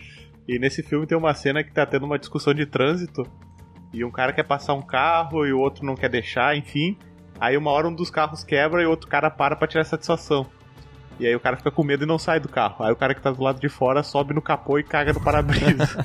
E 0.48 0.60
nesse 0.60 0.84
filme 0.84 1.08
tem 1.08 1.18
uma 1.18 1.34
cena 1.34 1.64
que 1.64 1.72
tá 1.72 1.86
tendo 1.86 2.06
uma 2.06 2.20
discussão 2.20 2.54
de 2.54 2.66
trânsito. 2.66 3.26
E 3.94 4.04
um 4.04 4.12
cara 4.12 4.34
quer 4.34 4.44
passar 4.44 4.74
um 4.74 4.82
carro 4.82 5.46
e 5.46 5.54
o 5.54 5.60
outro 5.60 5.86
não 5.86 5.96
quer 5.96 6.10
deixar, 6.10 6.58
enfim. 6.58 6.98
Aí 7.40 7.56
uma 7.56 7.72
hora 7.72 7.88
um 7.88 7.94
dos 7.94 8.10
carros 8.10 8.44
quebra 8.44 8.82
e 8.82 8.86
o 8.86 8.90
outro 8.90 9.08
cara 9.08 9.30
para 9.30 9.56
pra 9.56 9.68
tirar 9.68 9.84
satisfação. 9.84 10.46
E 11.20 11.28
aí 11.28 11.36
o 11.36 11.40
cara 11.40 11.58
fica 11.58 11.72
com 11.72 11.84
medo 11.84 12.04
e 12.04 12.08
não 12.08 12.18
sai 12.18 12.40
do 12.40 12.50
carro. 12.50 12.84
Aí 12.84 12.92
o 12.92 12.96
cara 12.96 13.14
que 13.14 13.22
tá 13.22 13.32
do 13.32 13.42
lado 13.42 13.60
de 13.60 13.70
fora 13.70 14.04
sobe 14.04 14.34
no 14.34 14.42
capô 14.42 14.80
e 14.80 14.84
caga 14.84 15.14
no 15.14 15.22
para-brisa. 15.22 15.64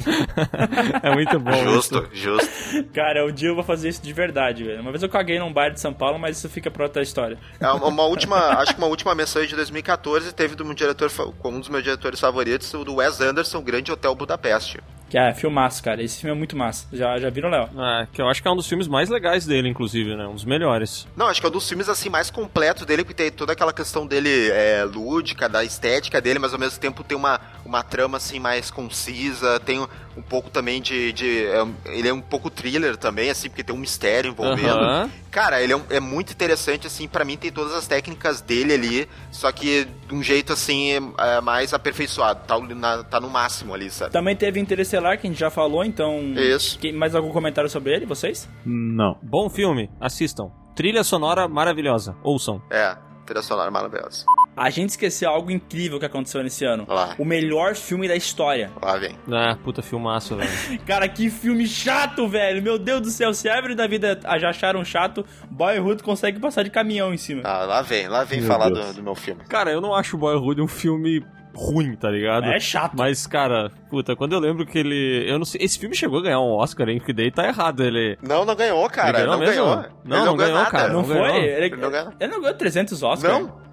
É 1.03 1.15
muito 1.15 1.39
bom. 1.39 1.53
Justo, 1.65 2.09
justo. 2.13 2.85
Cara, 2.93 3.25
um 3.25 3.33
dia 3.33 3.49
eu 3.49 3.55
vou 3.55 3.65
fazer 3.65 3.89
isso 3.89 4.03
de 4.03 4.13
verdade, 4.13 4.65
velho. 4.65 4.81
Uma 4.81 4.91
vez 4.91 5.03
eu 5.03 5.09
caguei 5.09 5.39
num 5.39 5.53
bar 5.53 5.71
de 5.71 5.81
São 5.81 5.93
Paulo, 5.93 6.19
mas 6.19 6.39
isso 6.39 6.49
fica 6.49 6.71
pra 6.71 6.85
outra 6.85 7.03
história. 7.03 7.39
É 7.61 7.71
uma, 7.71 7.87
uma 7.87 8.03
última, 8.05 8.37
acho 8.59 8.75
que 8.75 8.79
uma 8.79 8.87
última 8.87 9.13
aí 9.13 9.47
de 9.47 9.57
2014 9.57 10.33
teve 10.35 10.55
do 10.55 10.65
meu 10.65 10.75
diretor, 10.75 11.11
um 11.45 11.61
dos 11.61 11.69
meus 11.69 11.83
diretores 11.83 12.21
favoritos, 12.21 12.73
o 12.75 12.85
do 12.85 12.97
Wes 12.97 13.21
Anderson, 13.21 13.63
Grande 13.63 13.93
Hotel 13.93 14.15
Budapeste. 14.15 14.81
Que 15.09 15.17
é 15.17 15.33
filmaço, 15.33 15.83
cara. 15.83 16.03
Esse 16.03 16.21
filme 16.21 16.35
é 16.35 16.39
muito 16.39 16.57
massa. 16.57 16.87
Já, 16.93 17.19
já 17.19 17.31
viram, 17.31 17.49
Léo? 17.49 17.69
É, 17.83 18.07
que 18.13 18.21
eu 18.21 18.29
acho 18.29 18.43
que 18.43 18.49
é 18.49 18.51
um 18.51 18.57
dos 18.57 18.67
filmes 18.69 18.87
mais 18.87 19.09
legais 19.09 19.47
dele, 19.47 19.69
inclusive, 19.69 20.15
né? 20.15 20.27
Um 20.27 20.35
dos 20.35 20.45
melhores. 20.45 21.07
Não, 21.17 21.27
acho 21.29 21.41
que 21.41 21.47
é 21.47 21.49
um 21.49 21.53
dos 21.53 21.67
filmes 21.69 21.89
assim 21.89 22.09
mais 22.11 22.31
completos 22.31 22.85
dele, 22.85 23.03
porque 23.05 23.15
tem 23.23 23.31
toda 23.31 23.53
aquela 23.53 23.73
questão 23.73 24.07
dele 24.07 24.51
é, 24.51 24.85
lúdica, 24.85 25.49
da 25.49 25.65
estética 25.65 26.21
dele, 26.21 26.39
mas 26.39 26.53
ao 26.53 26.59
mesmo 26.59 26.79
tempo 26.79 27.03
tem 27.03 27.17
uma, 27.17 27.41
uma 27.65 27.83
trama 27.83 28.19
assim 28.19 28.39
mais 28.39 28.71
concisa, 28.71 29.59
tem 29.61 29.79
um, 29.81 29.87
um 30.17 30.23
pouco 30.23 30.51
também 30.51 30.81
de. 30.83 31.13
de 31.13 31.47
é, 31.47 31.67
ele 31.87 32.09
é 32.09 32.13
um 32.13 32.21
pouco 32.21 32.51
thriller 32.51 32.97
também, 32.97 33.31
assim, 33.31 33.49
porque 33.49 33.65
tem 33.65 33.75
um 33.75 33.79
mistério 33.79 34.31
envolvendo. 34.31 34.79
Aham. 34.85 35.11
Cara, 35.31 35.63
ele 35.63 35.73
é, 35.73 35.77
um- 35.77 35.85
é 35.91 36.01
muito 36.01 36.33
interessante, 36.33 36.87
assim, 36.87 37.07
pra 37.07 37.25
mim 37.25 37.37
tem 37.37 37.53
todas 37.53 37.73
as 37.75 37.87
técnicas 37.87 38.41
dele 38.41 38.73
ali, 38.73 39.09
só 39.31 39.53
que 39.53 39.87
de 40.09 40.15
um 40.15 40.23
jeito 40.23 40.53
assim 40.55 40.93
é, 41.19 41.41
mais 41.43 41.73
aperfeiçoado, 41.75 42.41
tá, 42.47 42.59
na- 42.59 43.05
tá 43.05 43.21
no 43.21 43.29
máximo 43.29 43.75
ali, 43.75 43.91
sabe? 43.91 44.11
Também 44.11 44.35
teve 44.35 44.59
Interestelar, 44.99 45.19
que 45.19 45.27
a 45.27 45.31
gente 45.31 45.39
já 45.39 45.51
falou, 45.51 45.85
então. 45.85 46.21
Isso. 46.37 46.79
Quem- 46.79 46.93
mais 46.93 47.15
algum 47.15 47.31
comentário 47.31 47.71
sobre 47.71 47.95
ele, 47.95 48.05
vocês? 48.07 48.49
Não. 48.65 49.17
Bom 49.23 49.49
filme, 49.49 49.91
assistam. 50.01 50.51
Trilha 50.75 51.03
sonora 51.05 51.49
maravilhosa, 51.49 52.17
ouçam. 52.23 52.61
É, 52.71 52.97
trilha 53.27 53.43
sonora 53.43 53.71
maravilhosa. 53.71 54.25
A 54.57 54.71
gente 54.71 54.91
esqueceu 54.91 55.31
algo 55.31 55.53
incrível 55.53 56.01
que 56.01 56.07
aconteceu 56.07 56.43
nesse 56.43 56.65
ano. 56.65 56.85
Lá. 56.89 57.15
O 57.17 57.25
melhor 57.25 57.77
filme 57.77 58.09
da 58.09 58.17
história. 58.17 58.73
Lá 58.83 58.97
vem. 58.97 59.17
Ah, 59.31 59.57
puta 59.63 59.83
filmaço, 59.83 60.35
velho. 60.37 60.51
Cara, 60.85 61.09
que 61.09 61.31
filme 61.31 61.65
chato, 61.67 62.27
velho. 62.27 62.61
Meu 62.61 62.77
Deus 62.77 63.01
do 63.01 63.11
céu. 63.11 63.33
Se 63.33 63.49
a 63.49 63.55
árvore 63.55 63.77
da 63.77 63.87
vida 63.87 64.19
já 64.41 64.51
acharam 64.51 64.85
chato, 64.85 65.25
Boyhood 65.49 66.03
consegue 66.03 66.41
passar 66.41 66.65
de 66.65 66.71
caminhão 66.71 67.15
em 67.15 67.17
cima. 67.17 67.43
Ah, 67.45 67.65
lá 67.65 67.83
vem, 67.83 68.09
lá 68.09 68.25
vem 68.25 68.41
Meu 68.41 68.49
falar 68.49 68.69
do, 68.69 68.95
do 68.95 69.03
meu 69.03 69.15
filme. 69.15 69.43
Cara, 69.49 69.71
eu 69.71 69.81
não 69.81 69.95
acho 69.95 70.19
Boyhood 70.19 70.61
um 70.61 70.67
filme 70.69 71.25
ruim, 71.59 71.97
tá 71.97 72.09
ligado? 72.11 72.45
É 72.47 72.61
chato. 72.61 72.93
Mas, 72.97 73.27
cara, 73.27 73.71
puta, 73.91 74.15
quando 74.15 74.33
eu 74.33 74.39
lembro 74.39 74.65
que 74.65 74.79
ele. 74.79 75.25
Eu 75.29 75.39
não 75.39 75.45
sei. 75.45 75.61
Esse 75.63 75.79
filme 75.79 75.95
chegou 75.97 76.21
a 76.21 76.23
ganhar 76.23 76.41
um 76.41 76.53
Oscar, 76.53 76.89
hein? 76.89 76.99
Porque 76.99 77.13
daí 77.13 77.31
tá 77.31 77.47
errado. 77.47 77.83
Ele. 77.83 78.17
Não, 78.23 78.45
não 78.45 78.55
ganhou, 78.55 78.89
cara. 78.89 79.09
Ele 79.09 79.27
ganhou 79.27 79.33
não 79.33 79.39
mesmo? 79.41 79.55
ganhou. 79.65 79.85
Não, 80.05 80.17
Ele 80.17 80.27
não 80.27 80.37
ganhou, 80.37 80.55
nada. 80.59 80.71
cara. 80.71 80.89
não 80.89 80.95
não 81.01 81.05
foi? 81.05 81.17
ganhou. 81.17 81.37
Ele, 81.37 81.65
Ele 81.67 81.77
não 81.77 81.91
ganhou. 81.91 82.13
ele 82.21 82.33
não 82.33 82.41
ganhou 82.41 82.57
300 82.57 83.03
Oscars? 83.03 83.23
Não? 83.43 83.69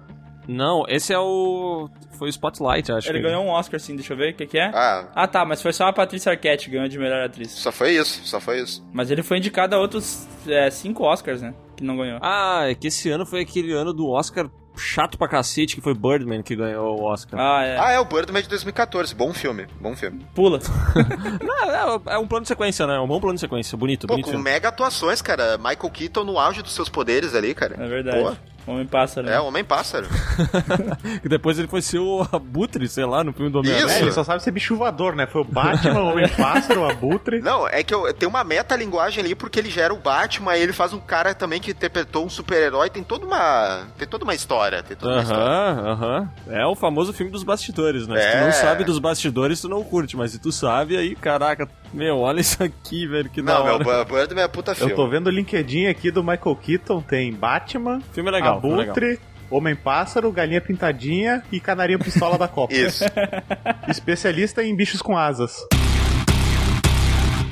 Não, 0.48 0.84
esse 0.88 1.12
é 1.12 1.18
o. 1.18 1.88
Foi 2.18 2.28
o 2.28 2.30
Spotlight, 2.30 2.92
acho. 2.92 3.08
Ele 3.10 3.18
que. 3.18 3.24
ganhou 3.24 3.44
um 3.44 3.48
Oscar, 3.48 3.80
sim. 3.80 3.96
Deixa 3.96 4.12
eu 4.12 4.16
ver 4.16 4.32
o 4.32 4.36
que, 4.36 4.46
que 4.46 4.58
é. 4.58 4.70
Ah, 4.72 5.08
Ah, 5.14 5.26
tá. 5.26 5.44
Mas 5.44 5.60
foi 5.60 5.72
só 5.72 5.86
a 5.86 5.92
Patrícia 5.92 6.30
Arquette 6.30 6.66
que 6.66 6.70
ganhou 6.72 6.88
de 6.88 6.98
melhor 6.98 7.20
atriz. 7.24 7.50
só 7.50 7.72
foi 7.72 7.96
isso, 7.96 8.20
só 8.24 8.40
foi 8.40 8.60
isso. 8.60 8.86
Mas 8.92 9.10
ele 9.10 9.22
foi 9.24 9.38
indicado 9.38 9.74
a 9.74 9.78
outros 9.78 10.26
é, 10.46 10.70
cinco 10.70 11.02
Oscars, 11.04 11.42
né? 11.42 11.52
Que 11.76 11.82
não 11.82 11.96
ganhou. 11.96 12.18
Ah, 12.22 12.62
é 12.70 12.74
que 12.74 12.86
esse 12.86 13.10
ano 13.10 13.26
foi 13.26 13.40
aquele 13.40 13.72
ano 13.72 13.92
do 13.92 14.08
Oscar 14.08 14.48
chato 14.76 15.16
pra 15.18 15.28
cacete, 15.28 15.74
que 15.74 15.80
foi 15.80 15.94
Birdman 15.94 16.42
que 16.42 16.54
ganhou 16.54 17.00
o 17.00 17.04
Oscar. 17.04 17.38
Ah, 17.40 17.64
é. 17.64 17.78
Ah, 17.78 17.92
é 17.92 18.00
o 18.00 18.04
Birdman 18.04 18.42
de 18.42 18.48
2014. 18.48 19.14
Bom 19.14 19.32
filme, 19.32 19.66
bom 19.80 19.94
filme. 19.96 20.26
Pula. 20.34 20.58
Não, 21.42 21.94
é, 22.10 22.14
é 22.14 22.18
um 22.18 22.26
plano 22.26 22.42
de 22.42 22.48
sequência, 22.48 22.86
né? 22.86 22.96
É 22.96 23.00
um 23.00 23.06
bom 23.06 23.20
plano 23.20 23.34
de 23.34 23.40
sequência. 23.40 23.76
Bonito, 23.76 24.06
Pô, 24.06 24.14
bonito. 24.14 24.26
com 24.26 24.30
filme. 24.32 24.44
mega 24.44 24.68
atuações, 24.68 25.20
cara. 25.22 25.56
Michael 25.58 25.90
Keaton 25.90 26.24
no 26.24 26.38
auge 26.38 26.62
dos 26.62 26.72
seus 26.72 26.88
poderes 26.88 27.34
ali, 27.34 27.54
cara. 27.54 27.76
É 27.78 27.88
verdade. 27.88 28.22
Pô, 28.22 28.36
Homem-Pássaro. 28.66 29.26
é, 29.28 29.30
né? 29.30 29.40
Homem-Pássaro. 29.40 30.06
E 31.24 31.28
depois 31.28 31.58
ele 31.58 31.68
foi 31.68 31.80
ser 31.82 31.98
o 31.98 32.26
Abutre, 32.32 32.88
sei 32.88 33.04
lá, 33.04 33.22
no 33.24 33.32
filme 33.32 33.50
do 33.50 33.60
Isso. 33.60 33.70
É, 33.70 33.74
Homem-Aranha. 33.76 34.00
ele 34.02 34.12
só 34.12 34.24
sabe 34.24 34.42
ser 34.42 34.50
bicho 34.50 34.76
voador, 34.76 35.14
né? 35.14 35.26
Foi 35.26 35.40
o 35.42 35.44
Batman, 35.44 36.00
o 36.02 36.06
Homem-Pássaro, 36.12 36.82
o 36.82 36.90
Abutre. 36.90 37.40
Não, 37.40 37.66
é 37.68 37.82
que 37.82 37.94
eu, 37.94 38.12
tem 38.12 38.28
uma 38.28 38.44
metalinguagem 38.44 39.24
ali 39.24 39.34
porque 39.34 39.58
ele 39.58 39.70
gera 39.70 39.92
o 39.94 39.98
Batman, 39.98 40.52
aí 40.52 40.62
ele 40.62 40.72
faz 40.72 40.92
um 40.92 41.00
cara 41.00 41.34
também 41.34 41.60
que 41.60 41.70
interpretou 41.70 42.24
um 42.24 42.28
super-herói, 42.30 42.90
tem 42.90 43.02
toda 43.02 43.24
uma. 43.26 43.84
Tem 43.98 44.06
toda 44.06 44.24
uma 44.24 44.34
história. 44.34 44.82
Tem 44.82 44.96
toda 44.96 45.14
uma 45.14 45.22
história. 45.22 45.44
Aham, 45.44 45.90
aham. 45.92 46.30
É 46.48 46.66
o 46.66 46.74
famoso 46.74 47.12
filme 47.12 47.30
dos 47.32 47.42
bastidores, 47.42 48.06
né? 48.06 48.20
Se 48.20 48.30
tu 48.30 48.36
É. 48.36 48.44
não 48.44 48.52
sabe 48.52 48.84
dos 48.84 48.98
bastidores, 48.98 49.60
tu 49.60 49.68
não 49.68 49.82
curte, 49.82 50.16
mas 50.16 50.32
se 50.32 50.38
tu 50.38 50.50
sabe, 50.52 50.96
aí, 50.96 51.14
caraca, 51.14 51.68
meu, 51.96 52.18
olha 52.18 52.40
isso 52.40 52.62
aqui, 52.62 53.06
velho, 53.06 53.28
que 53.30 53.40
da 53.40 53.54
Não, 53.58 53.78
meu, 53.78 54.04
Birdman 54.04 54.44
é 54.44 54.48
puta 54.48 54.74
filme. 54.74 54.92
Eu 54.92 54.96
tô 54.96 55.08
vendo 55.08 55.28
o 55.28 55.30
LinkedIn 55.30 55.86
aqui 55.86 56.10
do 56.10 56.22
Michael 56.22 56.56
Keaton, 56.56 57.00
tem 57.00 57.32
Batman, 57.32 58.00
Filme 58.12 58.30
legal. 58.30 58.58
Abutre, 58.58 59.18
Homem-Pássaro, 59.50 60.30
Galinha 60.30 60.60
Pintadinha 60.60 61.42
e 61.50 61.58
Canarinho 61.58 61.98
Pistola 61.98 62.36
da 62.36 62.46
Copa. 62.46 62.74
Isso. 62.74 63.04
Especialista 63.88 64.62
em 64.62 64.76
bichos 64.76 65.00
com 65.00 65.16
asas. 65.16 65.56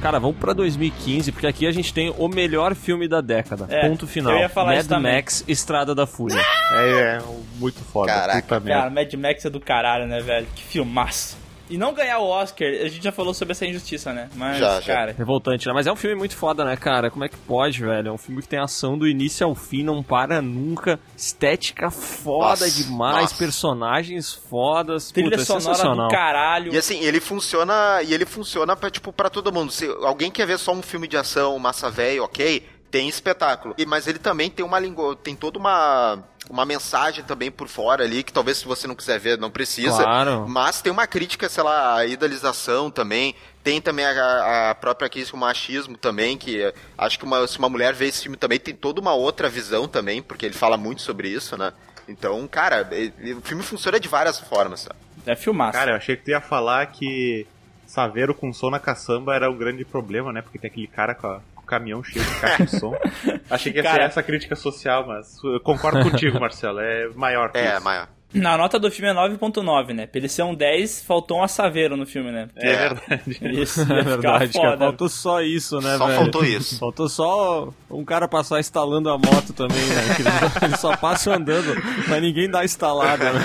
Cara, 0.03 0.19
vamos 0.19 0.37
pra 0.37 0.53
2015, 0.53 1.33
porque 1.33 1.47
aqui 1.47 1.67
a 1.67 1.73
gente 1.73 1.95
tem 1.95 2.13
o 2.19 2.29
melhor 2.29 2.75
filme 2.75 3.09
da 3.09 3.23
década. 3.23 3.67
É, 3.71 3.89
Ponto 3.89 4.07
final. 4.07 4.33
eu 4.35 4.41
ia 4.41 4.51
falar 4.51 4.75
Mad. 4.75 5.03
Max, 5.03 5.43
Estrada 5.49 5.95
da 5.95 6.07
Fúria. 6.07 6.39
É, 6.73 7.17
é 7.17 7.23
muito 7.59 7.81
foda. 7.81 8.13
Caraca, 8.13 8.61
Cara. 8.61 8.91
Mad 8.91 9.15
Max 9.15 9.47
é 9.47 9.49
do 9.49 9.59
caralho, 9.59 10.07
né, 10.07 10.21
velho? 10.21 10.47
Que 10.55 10.63
filmaço. 10.63 11.39
E 11.75 11.79
não 11.79 11.93
ganhar 11.93 12.19
o 12.19 12.29
Oscar, 12.29 12.69
a 12.69 12.89
gente 12.89 13.03
já 13.03 13.11
falou 13.11 13.35
sobre 13.35 13.51
essa 13.53 13.67
injustiça, 13.67 14.13
né? 14.13 14.29
Mas, 14.37 14.59
Já, 14.59 14.81
já. 14.81 14.95
cara, 14.95 15.13
Revoltante, 15.19 15.67
né? 15.67 15.73
Mas 15.75 15.87
é 15.89 15.93
um 15.93 15.97
filme 15.97 16.15
muito 16.15 16.37
foda, 16.37 16.65
né, 16.65 16.77
cara? 16.77 17.11
Como 17.11 17.25
é 17.25 17.29
que 17.29 17.37
pode, 17.37 17.81
velho? 17.81 18.09
É 18.09 18.13
um 18.13 18.19
filme 18.19 18.41
que 18.43 18.49
tem 18.49 18.61
ação 18.61 18.97
do 18.97 19.09
início 19.09 19.45
ao 19.45 19.55
fim, 19.57 19.83
não 19.83 20.03
para 20.03 20.41
nunca. 20.41 21.01
Estética 21.17 21.91
foda 21.91 22.65
Nossa, 22.65 22.71
demais, 22.71 23.23
nossa. 23.23 23.35
personagens 23.37 24.33
fodas. 24.33 25.11
trilha 25.11 25.31
Puta, 25.31 25.43
é 25.43 25.45
sonora 25.45 25.65
sensacional. 25.65 26.09
do 26.09 26.15
caralho. 26.15 26.73
E 26.73 26.79
assim, 26.79 27.01
ele 27.01 27.19
funciona. 27.21 28.03
E 28.03 28.15
ele 28.15 28.25
funciona 28.25 28.77
pra, 28.77 28.89
tipo, 28.91 29.13
pra 29.13 29.29
todo 29.29 29.53
mundo. 29.53 29.73
Se 29.73 29.87
alguém 30.03 30.31
quer 30.31 30.47
ver 30.47 30.59
só 30.59 30.73
um 30.73 30.83
filme 30.83 31.09
de 31.09 31.17
ação, 31.17 31.59
massa 31.59 31.91
velho, 31.91 32.23
ok, 32.23 32.65
tem 32.91 33.09
espetáculo. 33.09 33.75
E, 33.77 33.85
mas 33.85 34.07
ele 34.07 34.21
também 34.21 34.49
tem 34.49 34.65
uma 34.65 34.79
língua. 34.79 35.17
Tem 35.17 35.35
toda 35.35 35.59
uma. 35.59 36.23
Uma 36.51 36.65
mensagem 36.67 37.25
também 37.25 37.51
por 37.51 37.69
fora 37.69 38.05
ali, 38.05 38.23
que 38.23 38.33
talvez 38.33 38.59
se 38.59 38.67
você 38.67 38.87
não 38.87 38.95
quiser 38.95 39.19
ver, 39.19 39.39
não 39.39 39.51
precisa. 39.51 40.03
Claro. 40.03 40.47
Mas 40.49 40.83
tem 40.83 40.93
uma 40.93 41.07
crítica, 41.07 41.49
sei 41.49 41.63
lá, 41.65 41.97
à 41.99 42.07
idealização 42.07 42.91
também. 42.91 43.35
Tem 43.63 43.81
também 43.81 44.05
a, 44.05 44.71
a 44.71 44.75
própria 44.75 45.09
crítica 45.09 45.37
ao 45.37 45.41
machismo 45.41 45.97
também, 45.97 46.37
que 46.37 46.73
acho 46.99 47.19
que 47.19 47.25
uma- 47.25 47.47
se 47.47 47.59
uma 47.59 47.69
mulher 47.71 47.95
vê 47.95 48.07
esse 48.09 48.23
filme 48.23 48.37
também, 48.37 48.61
tem 48.61 48.75
toda 48.75 49.01
uma 49.01 49.15
outra 49.15 49.49
visão 49.49 49.89
também, 49.89 50.23
porque 50.23 50.45
ele 50.45 50.55
fala 50.55 50.77
muito 50.77 51.01
sobre 51.01 51.29
isso, 51.29 51.57
né? 51.57 51.73
Então, 52.07 52.47
cara, 52.47 52.87
eh, 52.93 53.33
o 53.33 53.41
filme 53.41 53.63
funciona 53.63 53.99
de 53.99 54.07
várias 54.09 54.39
formas, 54.39 54.81
sabe? 54.81 54.97
É 55.25 55.35
filmaço. 55.35 55.73
Cara, 55.73 55.93
eu 55.93 55.97
achei 55.97 56.15
que 56.17 56.25
tu 56.25 56.31
ia 56.31 56.41
falar 56.43 56.85
que 56.89 57.47
Saveiro 57.87 58.35
com 58.35 58.53
som 58.53 58.69
na 58.71 58.79
caçamba 58.79 59.35
era 59.35 59.51
um 59.51 59.57
grande 59.57 59.85
problema, 59.85 60.31
né? 60.33 60.43
Porque 60.43 60.59
tem 60.59 60.69
aquele 60.71 60.87
cara 60.87 61.15
com, 61.15 61.27
a- 61.27 61.41
com 61.54 61.54
o 61.54 61.54
caminhão 61.65 62.03
cheio 62.03 62.25
de 62.25 62.41
caixa 62.41 62.65
de 62.65 62.79
som. 62.79 62.95
Achei 63.51 63.73
que 63.73 63.79
ia 63.79 63.83
ser 63.83 63.89
Cara. 63.91 64.05
essa 64.05 64.23
crítica 64.23 64.57
social, 64.57 65.07
mas 65.07 65.39
eu 65.45 65.61
concordo 65.61 66.03
contigo, 66.11 66.39
Marcelo. 66.41 66.81
É 66.81 67.09
maior 67.15 67.51
que 67.53 67.59
É, 67.59 67.75
isso. 67.75 67.85
maior. 67.85 68.09
Na 68.33 68.57
nota 68.59 68.81
do 68.81 68.91
filme 68.91 69.09
é 69.09 69.15
9.9, 69.15 69.93
né? 69.95 70.09
Pra 70.09 70.19
ele 70.19 70.29
ser 70.29 70.43
um 70.43 70.57
10, 70.57 71.05
faltou 71.05 71.39
um 71.39 71.45
assaveiro 71.45 71.97
no 71.97 72.05
filme, 72.05 72.33
né? 72.33 72.49
É 72.57 72.89
verdade. 72.89 73.39
Isso, 73.63 73.81
É 73.93 74.03
verdade, 74.03 74.53
cara. 74.53 74.71
foda. 74.73 74.79
Faltou 74.87 75.09
só 75.09 75.41
isso, 75.41 75.79
né, 75.81 75.97
Só 75.97 76.07
velho? 76.07 76.19
faltou 76.19 76.45
isso. 76.45 76.77
Faltou 76.81 77.09
só 77.09 77.69
um 77.89 78.05
cara 78.05 78.27
passar 78.27 78.59
instalando 78.59 79.09
a 79.09 79.17
moto 79.17 79.53
também, 79.53 79.77
né? 79.87 80.57
Que 80.59 80.65
ele, 80.65 80.77
só, 80.77 80.97
passa 80.97 81.37
andando, 81.37 81.81
mas 82.09 82.21
ninguém 82.21 82.51
dá 82.51 82.65
instalada, 82.65 83.33
né? 83.35 83.41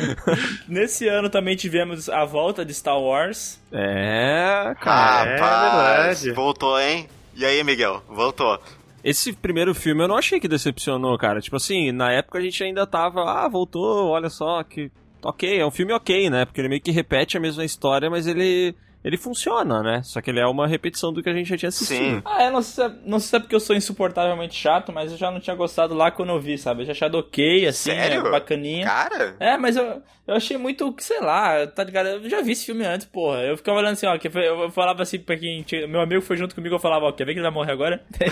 Nesse 0.68 1.06
ano 1.06 1.28
também 1.28 1.54
tivemos 1.54 2.08
a 2.08 2.24
volta 2.24 2.64
de 2.64 2.72
Star 2.72 2.98
Wars. 2.98 3.60
É, 3.70 4.74
cara. 4.80 5.30
é 5.30 5.36
Rapaz, 5.38 6.22
verdade. 6.22 6.32
voltou, 6.32 6.80
hein? 6.80 7.08
E 7.36 7.44
aí, 7.44 7.62
Miguel? 7.64 8.02
Voltou. 8.08 8.58
Esse 9.02 9.32
primeiro 9.32 9.74
filme 9.74 10.02
eu 10.02 10.08
não 10.08 10.16
achei 10.16 10.40
que 10.40 10.48
decepcionou, 10.48 11.18
cara. 11.18 11.40
Tipo 11.40 11.56
assim, 11.56 11.92
na 11.92 12.10
época 12.10 12.38
a 12.38 12.42
gente 12.42 12.62
ainda 12.64 12.86
tava, 12.86 13.22
ah, 13.22 13.48
voltou, 13.48 14.08
olha 14.08 14.30
só, 14.30 14.62
que. 14.62 14.90
Ok, 15.22 15.58
é 15.58 15.66
um 15.66 15.70
filme 15.70 15.92
ok, 15.92 16.30
né? 16.30 16.44
Porque 16.44 16.60
ele 16.60 16.68
meio 16.68 16.80
que 16.80 16.90
repete 16.90 17.36
a 17.36 17.40
mesma 17.40 17.64
história, 17.64 18.08
mas 18.08 18.26
ele. 18.26 18.74
Ele 19.04 19.16
funciona, 19.18 19.82
né? 19.82 20.00
Só 20.02 20.20
que 20.20 20.30
ele 20.30 20.40
é 20.40 20.46
uma 20.46 20.66
repetição 20.66 21.12
do 21.12 21.22
que 21.22 21.28
a 21.28 21.34
gente 21.34 21.48
já 21.48 21.56
tinha 21.58 21.68
assistido. 21.68 21.98
Sim. 21.98 22.22
Ah, 22.24 22.44
eu 22.44 22.50
não 22.52 22.62
sei, 22.62 22.74
se 22.86 22.90
é- 22.90 22.94
não 23.04 23.18
sei 23.20 23.28
se 23.28 23.36
é 23.36 23.40
porque 23.40 23.54
eu 23.54 23.60
sou 23.60 23.76
insuportavelmente 23.76 24.54
chato, 24.54 24.92
mas 24.92 25.12
eu 25.12 25.18
já 25.18 25.30
não 25.30 25.40
tinha 25.40 25.54
gostado 25.54 25.94
lá 25.94 26.10
quando 26.10 26.30
eu 26.30 26.40
vi, 26.40 26.56
sabe? 26.56 26.82
Eu 26.82 26.86
já 26.86 26.92
achado 26.92 27.18
ok, 27.18 27.66
assim, 27.66 27.90
Sério? 27.90 28.26
é 28.26 28.30
bacaninha. 28.30 28.86
Cara, 28.86 29.36
É, 29.38 29.56
mas 29.58 29.76
eu, 29.76 30.02
eu 30.26 30.34
achei 30.34 30.56
muito, 30.56 30.94
sei 31.00 31.20
lá, 31.20 31.66
tá 31.66 31.84
ligado? 31.84 32.06
Eu 32.08 32.30
já 32.30 32.40
vi 32.40 32.52
esse 32.52 32.64
filme 32.64 32.84
antes, 32.86 33.06
porra. 33.06 33.40
Eu 33.42 33.56
ficava 33.58 33.78
olhando 33.78 33.92
assim, 33.92 34.06
ó, 34.06 34.16
que 34.16 34.28
eu 34.28 34.70
falava 34.70 35.02
assim 35.02 35.18
pra 35.18 35.36
quem 35.36 35.62
tinha, 35.62 35.86
meu 35.86 36.00
amigo 36.00 36.22
foi 36.22 36.36
junto 36.38 36.54
comigo, 36.54 36.74
eu 36.74 36.78
falava, 36.80 37.04
ó, 37.06 37.12
quer 37.12 37.24
ver 37.26 37.32
que 37.34 37.38
ele 37.40 37.46
vai 37.46 37.52
morrer 37.54 37.72
agora? 37.72 38.00
Daí 38.18 38.28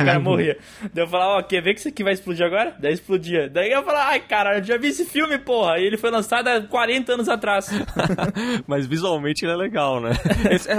o 0.00 0.04
cara 0.04 0.18
morria. 0.18 0.58
Daí 0.92 1.04
eu 1.04 1.08
falava, 1.08 1.38
ó, 1.38 1.42
quer 1.42 1.60
ver 1.62 1.74
que 1.74 1.80
isso 1.80 1.88
aqui 1.88 2.02
vai 2.02 2.14
explodir 2.14 2.44
agora? 2.44 2.74
Daí 2.80 2.92
explodia. 2.92 3.48
Daí 3.48 3.70
eu 3.70 3.84
falava, 3.84 4.08
ai, 4.10 4.20
cara, 4.20 4.58
eu 4.58 4.64
já 4.64 4.76
vi 4.76 4.88
esse 4.88 5.04
filme, 5.04 5.38
porra. 5.38 5.78
E 5.78 5.84
ele 5.84 5.96
foi 5.96 6.10
lançado 6.10 6.48
há 6.48 6.60
40 6.60 7.12
anos 7.12 7.28
atrás. 7.28 7.70
Mas 8.66 8.86
visualmente 8.86 9.44
ele 9.44 9.52
é 9.52 9.56
legal, 9.56 10.00
né? 10.00 10.15
Esse- 10.50 10.68
é, 10.70 10.76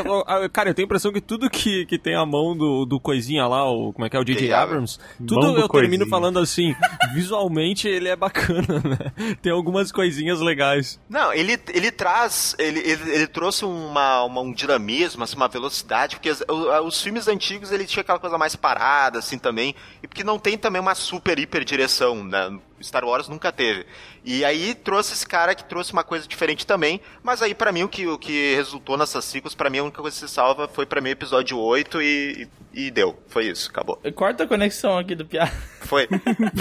cara, 0.49 0.69
eu 0.69 0.73
tenho 0.73 0.85
a 0.85 0.87
impressão 0.87 1.11
que 1.11 1.21
tudo 1.21 1.49
que, 1.49 1.85
que 1.85 1.97
tem 1.97 2.15
a 2.15 2.25
mão 2.25 2.55
do, 2.57 2.85
do 2.85 2.99
coisinha 2.99 3.45
lá, 3.47 3.69
o, 3.69 3.93
como 3.93 4.05
é 4.05 4.09
que 4.09 4.15
é, 4.15 4.19
o 4.19 4.23
J.J. 4.23 4.39
J.J. 4.41 4.53
Abrams, 4.53 4.99
tudo 5.27 5.53
do 5.53 5.59
eu 5.59 5.67
termino 5.69 6.05
falando 6.07 6.39
assim, 6.39 6.73
visualmente 7.13 7.87
ele 7.87 8.07
é 8.09 8.15
bacana, 8.15 8.79
né? 8.83 9.35
Tem 9.41 9.51
algumas 9.51 9.91
coisinhas 9.91 10.39
legais. 10.39 10.99
não, 11.09 11.33
ele, 11.33 11.59
ele 11.73 11.91
traz, 11.91 12.55
ele, 12.59 12.79
ele, 12.79 13.11
ele 13.11 13.27
trouxe 13.27 13.65
uma, 13.65 14.23
uma- 14.23 14.41
um 14.41 14.51
dinamismo, 14.53 15.23
assim, 15.23 15.35
uma 15.35 15.47
velocidade, 15.47 16.15
porque 16.15 16.29
as- 16.29 16.41
o- 16.47 16.85
os 16.87 17.01
filmes 17.01 17.27
antigos 17.27 17.71
ele 17.71 17.85
tinha 17.85 18.01
aquela 18.01 18.19
coisa 18.19 18.37
mais 18.37 18.55
parada, 18.55 19.19
assim, 19.19 19.37
também, 19.37 19.75
e 20.03 20.07
porque 20.07 20.23
não 20.23 20.37
tem 20.39 20.57
também 20.57 20.81
uma 20.81 20.95
super 20.95 21.37
hiper 21.39 21.63
direção, 21.63 22.23
né? 22.23 22.57
Star 22.81 23.03
Wars 23.05 23.27
nunca 23.27 23.51
teve. 23.51 23.85
E 24.23 24.43
aí 24.43 24.75
trouxe 24.75 25.13
esse 25.13 25.25
cara 25.25 25.55
que 25.55 25.63
trouxe 25.63 25.93
uma 25.93 26.03
coisa 26.03 26.27
diferente 26.27 26.65
também, 26.65 27.01
mas 27.23 27.41
aí 27.41 27.55
para 27.55 27.71
mim 27.71 27.83
o 27.83 27.89
que, 27.89 28.07
o 28.07 28.17
que 28.17 28.55
resultou 28.55 28.97
nessas 28.97 29.25
ciclos, 29.25 29.55
para 29.55 29.69
mim 29.69 29.79
a 29.79 29.83
única 29.83 30.01
coisa 30.01 30.19
que 30.19 30.27
se 30.27 30.33
salva 30.33 30.67
foi 30.67 30.85
para 30.85 31.01
mim 31.01 31.09
o 31.09 31.11
episódio 31.11 31.57
8 31.57 32.01
e, 32.01 32.47
e, 32.66 32.66
deu. 32.91 33.17
Foi 33.27 33.45
isso, 33.47 33.69
acabou. 33.69 33.99
Corta 34.15 34.43
a 34.43 34.47
conexão 34.47 34.97
aqui 34.97 35.15
do 35.15 35.25
Piá. 35.25 35.47
Foi, 35.81 36.07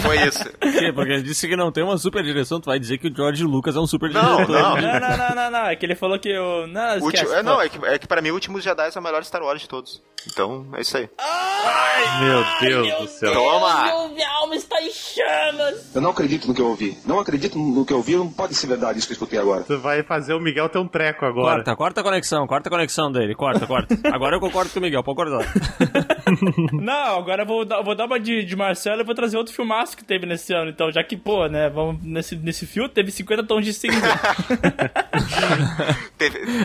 foi 0.02 0.16
isso. 0.26 0.44
Por? 0.60 0.94
Porque 0.94 1.12
ele 1.12 1.22
disse 1.22 1.48
que 1.48 1.56
não 1.56 1.70
tem 1.72 1.82
uma 1.84 1.98
super 1.98 2.22
direção, 2.22 2.60
tu 2.60 2.66
vai 2.66 2.78
dizer 2.78 2.98
que 2.98 3.08
o 3.08 3.14
George 3.14 3.42
Lucas 3.44 3.74
é 3.76 3.80
um 3.80 3.86
super 3.86 4.10
Não, 4.12 4.36
diretor. 4.36 4.52
não. 4.52 4.76
Não, 4.76 5.00
não, 5.00 5.16
não, 5.16 5.34
não, 5.34 5.50
não. 5.50 5.66
É 5.66 5.76
que 5.76 5.84
ele 5.84 5.94
falou 5.94 6.18
que 6.18 6.36
o. 6.38 6.66
Não, 6.66 6.94
Último- 6.94 7.08
esquece. 7.12 7.34
é, 7.34 7.42
não, 7.42 7.60
é 7.60 7.68
que, 7.68 7.84
é 7.86 7.98
que 7.98 8.06
pra 8.06 8.22
mim 8.22 8.30
o 8.30 8.34
Últimos 8.34 8.62
Jedi 8.62 8.90
é 8.94 8.98
o 8.98 9.02
melhor 9.02 9.24
Star 9.24 9.42
Wars 9.42 9.60
de 9.60 9.68
todos. 9.68 10.02
Então, 10.28 10.66
é 10.74 10.80
isso 10.80 10.96
aí. 10.96 11.08
Meu 12.20 12.44
Deus 12.60 12.98
do 13.02 13.06
céu. 13.08 13.32
Toma! 13.32 14.08
Minha 14.08 14.28
alma 14.40 14.56
está 14.56 14.80
em 14.82 14.90
chamas! 14.90 15.94
Eu 15.94 16.00
não 16.00 16.10
acredito 16.10 16.48
no 16.48 16.54
que 16.54 16.60
eu 16.60 16.66
ouvi. 16.66 16.98
Não 17.06 17.20
acredito 17.20 17.56
no 17.58 17.84
que 17.86 17.92
eu 17.92 17.98
ouvi. 17.98 18.16
Não 18.16 18.28
pode 18.28 18.54
ser 18.56 18.66
verdade 18.66 18.98
isso 18.98 19.06
que 19.06 19.12
eu 19.12 19.16
escutei 19.16 19.38
agora. 19.38 19.62
Tu 19.62 19.78
vai 19.78 20.02
fazer 20.02 20.34
o 20.34 20.40
Miguel 20.40 20.68
ter 20.68 20.78
um 20.78 20.88
treco 20.88 21.24
agora. 21.24 21.56
Corta, 21.56 21.76
corta 21.76 22.00
a 22.00 22.04
conexão, 22.04 22.46
corta 22.46 22.68
a 22.68 22.72
conexão 22.72 23.10
dele, 23.12 23.34
corta, 23.36 23.66
corta. 23.66 23.96
Agora 24.12 24.36
eu 24.36 24.40
concordo 24.40 24.70
com 24.70 24.78
o 24.78 24.82
Miguel, 24.82 25.02
pode 25.04 25.16
cortar. 25.16 25.46
Não, 26.72 27.18
agora 27.18 27.42
eu 27.42 27.46
vou 27.46 27.64
dar, 27.64 27.82
vou 27.82 27.94
dar 27.94 28.06
uma 28.06 28.18
de, 28.18 28.44
de 28.44 28.56
Marcelo 28.56 29.00
e 29.00 29.04
vou 29.04 29.14
trazer 29.14 29.36
outro 29.36 29.54
filmaço 29.54 29.96
que 29.96 30.04
teve 30.04 30.26
nesse 30.26 30.52
ano. 30.52 30.70
Então, 30.70 30.90
já 30.90 31.02
que, 31.02 31.16
pô, 31.16 31.46
né, 31.46 31.68
vamos, 31.68 32.02
nesse, 32.02 32.36
nesse 32.36 32.66
filme 32.66 32.88
teve 32.88 33.10
50 33.10 33.44
tons 33.44 33.64
de 33.64 33.72
cinza. 33.72 33.96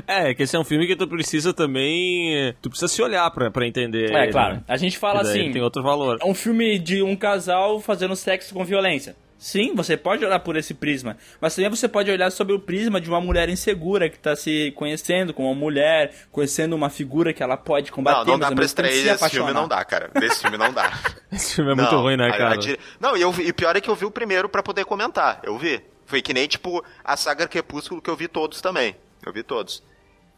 É, 0.08 0.34
que 0.34 0.44
esse 0.44 0.56
é 0.56 0.60
um 0.60 0.64
filme 0.64 0.88
que 0.88 0.96
tu 0.96 1.08
precisa 1.08 1.54
também. 1.54 2.54
Tu 2.62 2.70
precisa 2.70 2.88
se 2.88 3.02
olhar 3.02 3.30
pra, 3.32 3.52
pra 3.52 3.68
entender. 3.68 4.12
é, 4.12 4.24
ele, 4.24 4.32
claro. 4.32 4.56
né? 4.56 4.64
A 4.68 4.78
gente 4.78 4.98
fala 4.98 5.22
assim, 5.22 5.52
Tem 5.52 5.62
outro 5.62 5.84
valor. 5.84 6.18
é 6.22 6.26
um 6.26 6.34
filme 6.34 6.80
de 6.80 7.02
um 7.02 7.16
casal 7.16 7.80
fazendo 7.80 8.16
sexo 8.16 8.54
com 8.54 8.64
violência. 8.64 9.16
Sim, 9.44 9.74
você 9.74 9.98
pode 9.98 10.24
olhar 10.24 10.40
por 10.40 10.56
esse 10.56 10.72
prisma, 10.72 11.18
mas 11.42 11.56
também 11.56 11.68
você 11.68 11.88
pode 11.88 12.12
olhar 12.12 12.30
sobre 12.32 12.54
o 12.54 12.60
prisma 12.60 13.02
de 13.02 13.10
uma 13.10 13.20
mulher 13.20 13.50
insegura 13.50 14.08
que 14.08 14.20
tá 14.20 14.36
se 14.36 14.72
conhecendo 14.76 15.34
como 15.34 15.50
uma 15.50 15.60
mulher, 15.60 16.14
conhecendo 16.32 16.76
uma 16.76 16.92
figura 16.92 17.34
que 17.34 17.42
ela 17.42 17.58
pode 17.58 17.92
combater, 17.92 18.20
Não, 18.20 18.34
não 18.34 18.40
dá 18.40 18.52
pra 18.52 18.64
extrair 18.64 19.08
esse 19.08 19.30
filme, 19.32 19.52
não 19.52 19.68
dá, 19.68 19.84
cara. 19.84 20.12
Desse 20.14 20.42
filme 20.42 20.58
não 20.58 20.72
dá. 20.72 20.94
Esse 21.32 21.56
filme 21.56 21.72
é 21.72 21.76
muito 21.76 21.92
Não, 21.92 22.02
ruim, 22.04 22.18
né, 22.18 22.26
a- 22.26 22.30
a 22.36 22.38
cara? 22.38 22.60
Não, 23.00 23.18
e, 23.18 23.22
eu 23.22 23.34
e 23.40 23.52
pior 23.52 23.76
é 23.76 23.82
que 23.82 23.90
eu 23.90 23.96
vi 23.96 24.06
o 24.06 24.12
primeiro 24.12 24.48
pra 24.48 24.62
poder 24.62 24.86
comentar. 24.86 25.40
Eu 25.44 25.58
vi. 25.58 25.82
Foi 26.06 26.22
que 26.22 26.36
nem, 26.36 26.48
tipo, 26.48 26.86
a 27.04 27.18
saga 27.18 27.48
Crepúsculo 27.48 28.00
que 28.00 28.12
eu 28.12 28.16
vi 28.16 28.28
todos 28.28 28.62
também. 28.62 28.96
Eu 29.26 29.34
vi 29.34 29.42
todos. 29.42 29.82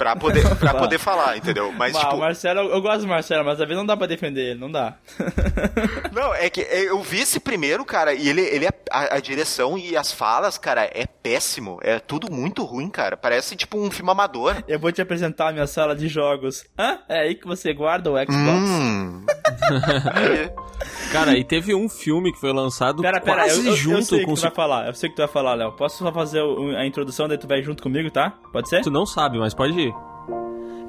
Pra 0.04 0.16
poder, 0.18 0.56
pra 0.58 0.74
poder 0.74 0.97
falar, 0.99 1.38
entendeu? 1.38 1.72
Mas, 1.72 1.93
Bah, 1.93 1.99
tipo, 2.01 2.16
o 2.16 2.20
Marcelo, 2.20 2.60
eu 2.70 2.82
gosto 2.82 3.01
do 3.01 3.08
Marcelo, 3.08 3.45
mas 3.45 3.54
às 3.54 3.60
vezes 3.68 3.78
não 3.78 3.86
dá 3.86 3.95
pra 3.95 4.06
defender 4.06 4.41
ele, 4.51 4.60
não 4.60 4.72
dá. 4.72 4.95
Não, 6.12 6.34
é 6.36 6.49
que 6.49 6.62
eu 6.62 7.01
vi 7.01 7.22
esse 7.22 7.39
primeiro, 7.39 7.84
cara, 7.84 8.14
e 8.14 8.30
ele, 8.30 8.41
ele 8.41 8.66
é, 8.66 8.70
a, 8.91 9.16
a 9.16 9.20
direção 9.20 9.78
e 9.78 9.97
as 9.97 10.12
falas, 10.12 10.58
cara, 10.58 10.84
é 10.93 11.06
péssimo. 11.08 11.80
É 11.82 11.99
tudo 11.99 12.32
muito 12.32 12.64
ruim, 12.64 12.89
cara. 12.89 13.18
Parece 13.18 13.56
tipo 13.56 13.78
um 13.80 13.89
filme 13.89 14.12
amador. 14.12 14.56
Eu 14.68 14.80
vou 14.80 14.91
te 14.91 15.01
apresentar 15.01 15.49
a 15.49 15.51
minha 15.51 15.66
sala 15.66 15.95
de 15.95 16.08
jogos. 16.08 16.66
Hã? 16.78 16.99
É 17.10 17.20
aí 17.22 17.36
que 17.36 17.47
você 17.47 17.74
guarda 17.74 18.12
o 18.12 18.16
Xbox? 18.18 18.36
Hum. 18.38 19.26
Cara, 21.11 21.38
e 21.38 21.43
teve 21.43 21.74
um 21.76 21.88
filme 21.88 22.32
que 22.32 22.39
foi 22.39 22.51
lançado 22.51 23.01
Pera, 23.01 23.22
pera, 23.22 23.41
eu, 23.41 23.45
quase 23.45 23.68
eu, 23.68 23.72
eu 23.72 23.78
junto 23.78 24.05
sei 24.05 24.24
o 24.24 24.26
com 24.26 24.34
que 24.34 24.39
tu 24.39 24.43
vai 24.43 24.51
falar, 24.51 24.88
eu 24.88 24.93
sei 24.93 25.07
o 25.07 25.11
que 25.11 25.16
tu 25.16 25.20
vai 25.20 25.28
falar, 25.28 25.53
Léo. 25.53 25.72
Posso 25.74 25.97
só 26.03 26.11
fazer 26.11 26.41
a 26.78 26.86
introdução, 26.86 27.28
daí 27.28 27.38
tu 27.38 27.47
vai 27.47 27.61
junto 27.61 27.82
comigo, 27.84 28.09
tá? 28.09 28.34
Pode 28.51 28.68
ser? 28.70 28.82
Tu 28.82 28.91
não 28.91 29.05
sabe, 29.05 29.38
mas 29.38 29.53
pode 29.53 29.80
ir. 29.80 29.93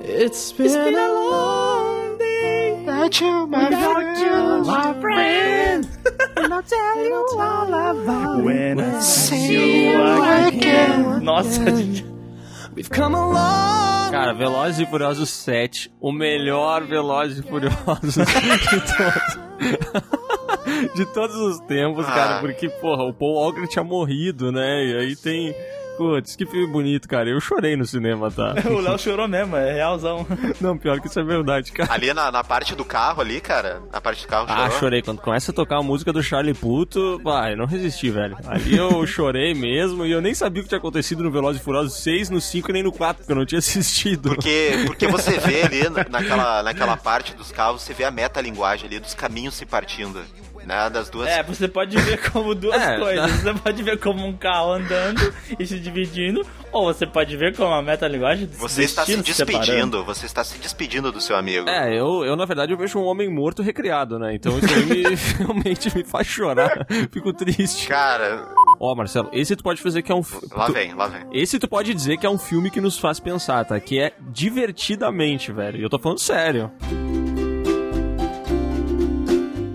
It's 0.01 0.53
been 0.53 0.97
a 0.97 1.09
long 1.09 2.17
day 2.19 2.73
without 2.85 3.23
you, 3.23 3.47
my 3.47 4.95
friend. 5.01 5.89
And 6.37 6.53
I'll 6.53 6.63
tell 6.63 7.05
you 7.05 7.25
all 7.39 7.73
about 7.73 8.43
when 8.45 8.81
I 8.81 9.01
see 9.01 9.89
you 9.91 10.03
again. 10.49 11.23
Nossa, 11.23 11.63
We've 12.75 12.91
come 12.91 13.15
along. 13.15 13.94
Cara, 14.15 14.33
Velozes 14.35 14.79
e 14.81 14.87
Furiosos 14.87 15.29
7, 15.31 15.93
o 16.01 16.13
melhor 16.13 16.85
Velozes 16.85 17.39
e 17.39 17.43
Furiosos 17.43 18.15
de 18.15 18.81
todos, 18.97 20.95
de 20.95 21.07
todos 21.07 21.37
os 21.37 21.61
tempos, 21.61 22.07
cara, 22.07 22.37
Ah. 22.37 22.41
porque, 22.41 22.69
porra, 22.69 23.03
o 23.05 23.13
Paul 23.13 23.35
Walker 23.35 23.67
tinha 23.67 23.85
morrido, 23.85 24.51
né? 24.53 24.85
E 24.87 24.97
aí 24.99 25.17
tem... 25.17 25.55
Putz, 25.97 26.35
que 26.35 26.45
filme 26.45 26.67
bonito, 26.67 27.09
cara. 27.09 27.29
Eu 27.31 27.41
chorei 27.41 27.77
no 27.77 27.87
cinema, 27.87 28.31
tá? 28.31 28.55
O 28.69 28.81
Léo 28.81 28.99
chorou 28.99 29.29
mesmo, 29.29 29.57
é 29.57 29.73
realzão. 29.75 30.27
Não, 30.61 30.77
pior 30.77 31.01
que 31.01 31.07
isso 31.07 31.21
é 31.21 31.23
verdade, 31.23 31.71
cara. 31.73 31.93
Ali 31.93 32.13
na, 32.13 32.33
na 32.33 32.43
parte 32.43 32.75
do 32.75 32.85
carro 32.85 33.21
ali, 33.21 33.41
cara, 33.41 33.81
na 33.93 34.01
parte 34.01 34.23
do 34.23 34.29
carro 34.29 34.47
Ah, 34.49 34.65
chorou. 34.67 34.79
chorei. 34.81 35.03
Quando 35.03 35.21
começa 35.21 35.53
a 35.53 35.55
tocar 35.55 35.79
a 35.79 35.83
música 35.83 36.13
do 36.13 36.23
Charlie 36.23 36.55
Puto, 36.55 37.21
vai, 37.23 37.53
eu 37.53 37.57
não 37.57 37.67
resisti, 37.67 38.11
velho. 38.11 38.37
Ali 38.47 38.77
eu 38.77 39.07
chorei 39.07 39.55
mesmo 39.55 40.05
e 40.05 40.11
eu 40.11 40.21
nem 40.21 40.35
sabia 40.35 40.61
o 40.61 40.65
que 40.65 40.69
tinha 40.69 40.79
acontecido 40.79 41.23
no 41.23 41.31
Velozes 41.31 41.61
e 41.61 41.65
Furiosos 41.65 41.95
6, 41.99 42.31
no 42.31 42.41
5 42.41 42.71
e 42.71 42.73
nem 42.73 42.83
no 42.83 42.91
4, 42.93 43.19
porque 43.23 43.33
eu 43.33 43.37
não 43.37 43.47
tinha 43.47 43.59
assistido. 43.61 44.31
Porque, 44.31 44.83
porque 44.87 45.07
você 45.07 45.39
vê 45.39 45.63
ali 45.63 45.89
na- 45.89 46.07
naquela, 46.11 46.63
naquela 46.63 46.97
parte 46.97 47.35
dos 47.35 47.53
carros, 47.53 47.83
você 47.83 47.95
vê 47.95 48.05
a 48.05 48.11
metalinguagem 48.11 48.87
ali 48.87 48.99
dos 48.99 49.15
caminhos 49.15 49.55
se 49.55 49.65
partindo. 49.65 50.21
Né, 50.67 50.89
das 50.91 51.11
duas. 51.11 51.29
É, 51.29 51.43
você 51.43 51.69
pode 51.69 51.97
ver 51.99 52.31
como 52.31 52.55
duas 52.55 52.75
É, 52.81 52.99
coisas. 52.99 53.31
Você 53.33 53.55
pode 53.55 53.83
ver 53.83 53.99
como 53.99 54.27
um 54.27 54.37
carro 54.37 54.73
andando 54.73 55.33
e 55.59 55.67
se 55.67 55.79
dividindo, 55.79 56.45
ou 56.73 56.85
você 56.93 57.07
pode 57.07 57.37
ver 57.37 57.55
como 57.57 57.73
a 57.73 57.83
metalinguagem 57.83 58.47
Você 58.59 58.85
está 58.85 59.05
se 59.05 59.13
separando. 59.13 59.25
despedindo, 59.65 60.05
você 60.05 60.27
está 60.27 60.43
se 60.45 60.59
despedindo 60.59 61.13
do 61.13 61.21
seu 61.21 61.37
amigo. 61.37 61.69
É, 61.69 61.93
eu, 61.95 62.25
eu 62.25 62.35
na 62.37 62.45
verdade 62.45 62.73
eu 62.73 62.79
vejo 62.79 62.99
um 62.99 63.05
homem 63.05 63.29
morto 63.29 63.63
recriado, 63.63 64.19
né? 64.19 64.35
Então 64.35 64.59
isso 64.59 64.75
aí 64.75 64.85
me, 64.87 65.03
realmente 65.39 65.95
me 65.97 66.05
faz 66.05 66.27
chorar. 66.27 66.87
Fico 67.13 67.33
triste. 67.33 67.87
Cara, 67.89 68.47
Ó, 68.81 68.95
Marcelo, 68.95 69.29
esse 69.33 69.55
tu 69.55 69.63
pode 69.63 69.81
fazer 69.81 70.03
que 70.03 70.11
é 70.11 70.15
um. 70.15 70.23
lá 70.55 70.67
tu- 70.67 70.73
vem, 70.73 70.95
lá 70.95 71.07
vem. 71.07 71.23
Esse 71.33 71.59
tu 71.59 71.69
pode 71.69 71.95
dizer 71.95 72.17
que 72.19 72.27
é 72.27 72.31
um 72.31 72.39
filme 72.39 72.71
que 72.71 72.81
nos 72.81 72.99
faz 72.99 73.21
pensar, 73.21 73.65
tá? 73.65 73.79
Que 73.79 74.01
é 74.01 74.13
divertidamente, 74.31 75.53
velho. 75.53 75.79
E 75.79 75.83
eu 75.83 75.91
tô 75.91 75.99
falando 75.99 76.19
sério. 76.19 76.71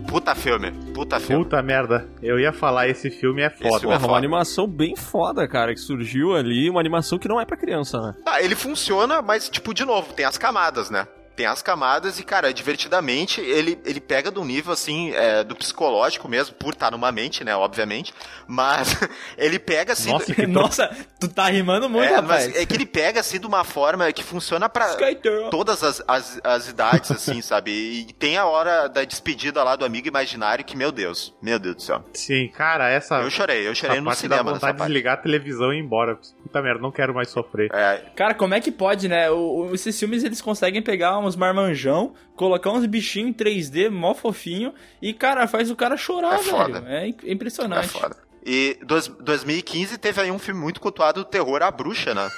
Puta 0.10 0.34
filme, 0.34 0.72
puta 0.93 1.20
filme. 1.20 1.43
Puta 1.43 1.62
merda. 1.62 2.10
Eu 2.22 2.39
ia 2.39 2.51
falar, 2.51 2.88
esse 2.88 3.12
filme 3.12 3.43
é 3.43 3.49
foda. 3.49 3.80
Filme 3.80 3.93
é 3.93 3.97
uma 3.97 4.07
foda. 4.07 4.18
animação 4.18 4.68
bem 4.68 4.95
foda, 4.95 5.47
cara, 5.47 5.72
que 5.74 5.80
surgiu 5.80 6.36
ali. 6.36 6.68
Uma 6.68 6.80
animação 6.80 7.20
que 7.20 7.28
não 7.28 7.39
é 7.39 7.45
pra 7.45 7.55
criança, 7.55 8.01
né? 8.01 8.16
Ah, 8.26 8.41
ele 8.41 8.55
funciona, 8.55 9.22
mas, 9.22 9.49
tipo, 9.49 9.72
de 9.74 9.86
novo, 9.86 10.12
tem 10.14 10.26
as 10.26 10.38
camadas, 10.38 10.89
né? 10.89 11.07
Tem 11.40 11.46
as 11.46 11.62
camadas 11.62 12.20
e, 12.20 12.24
cara, 12.24 12.54
divertidamente, 12.54 13.40
ele, 13.40 13.80
ele 13.86 14.02
pega 14.02 14.30
do 14.30 14.44
nível, 14.44 14.74
assim, 14.74 15.14
é, 15.14 15.42
do 15.42 15.56
psicológico 15.56 16.28
mesmo, 16.28 16.54
por 16.56 16.74
estar 16.74 16.92
numa 16.92 17.14
mente, 17.14 17.46
né, 17.46 17.56
obviamente, 17.56 18.14
mas 18.46 18.98
ele 19.38 19.58
pega, 19.58 19.94
assim... 19.94 20.12
Nossa, 20.12 20.34
do- 20.34 20.48
Nossa, 20.52 20.98
tu 21.18 21.30
tá 21.30 21.46
rimando 21.48 21.88
muito, 21.90 22.12
é, 22.12 22.16
rapaz. 22.18 22.48
mas 22.48 22.56
é 22.58 22.66
que 22.66 22.74
ele 22.74 22.86
pega, 22.86 23.22
assim, 23.22 23.40
de 23.40 23.48
uma 23.48 23.64
forma 23.64 24.12
que 24.12 24.22
funciona 24.22 24.68
pra 24.68 24.90
Skater. 24.90 25.50
todas 25.50 25.82
as, 25.82 26.04
as, 26.06 26.42
as 26.44 26.68
idades, 26.68 27.10
assim, 27.10 27.40
sabe? 27.42 27.72
E 27.72 28.14
tem 28.14 28.36
a 28.36 28.46
hora 28.46 28.90
da 28.90 29.06
despedida 29.06 29.64
lá 29.64 29.78
do 29.78 29.86
amigo 29.86 30.10
imaginário 30.10 30.66
que, 30.66 30.76
meu 30.76 30.92
Deus, 30.92 31.34
meu 31.42 31.58
Deus 31.58 31.76
do 31.78 31.82
céu. 31.84 32.04
Sim, 32.14 32.50
cara, 32.50 32.90
essa. 32.90 33.16
Eu 33.22 33.30
chorei, 33.30 33.66
eu 33.66 33.74
chorei 33.74 34.02
no 34.02 34.10
dá 34.10 34.16
cinema 34.16 34.44
nessa 34.52 34.54
vontade 34.68 34.78
de 34.78 34.84
desligar 34.84 35.14
a 35.14 35.18
televisão 35.22 35.72
e 35.72 35.78
ir 35.78 35.80
embora. 35.80 36.20
Puta 36.44 36.62
merda, 36.62 36.82
não 36.82 36.92
quero 36.92 37.14
mais 37.14 37.30
sofrer. 37.30 37.70
É, 37.74 38.02
Cara, 38.14 38.34
como 38.34 38.54
é 38.54 38.60
que 38.60 38.72
pode, 38.74 39.08
né? 39.08 39.30
O, 39.32 39.68
o- 39.70 39.76
esses 39.76 39.98
filmes 39.98 40.24
eles 40.24 40.42
conseguem 40.42 40.82
pegar 40.82 41.18
uns 41.30 41.36
marmanjão, 41.38 42.13
colocar 42.36 42.71
uns 42.71 42.86
bichinhos 42.86 43.30
em 43.30 43.34
3D, 43.34 43.89
mó 43.89 44.13
fofinho, 44.13 44.73
e, 45.01 45.13
cara, 45.13 45.47
faz 45.47 45.69
o 45.71 45.75
cara 45.75 45.95
chorar, 45.95 46.34
É 46.36 46.38
velho. 46.43 46.49
foda. 46.49 46.84
É 46.88 47.07
é 47.07 47.32
impressionante. 47.32 47.88
foda. 47.88 48.17
E 48.45 48.77
dois, 48.86 49.07
2015 49.07 49.97
teve 49.97 50.19
aí 50.21 50.32
um 50.32 50.39
filme 50.39 50.59
muito 50.59 50.80
cultuado 50.82 51.23
do 51.23 51.25
terror, 51.30 51.61
A 51.61 51.69
Bruxa, 51.71 52.13
né? 52.13 52.30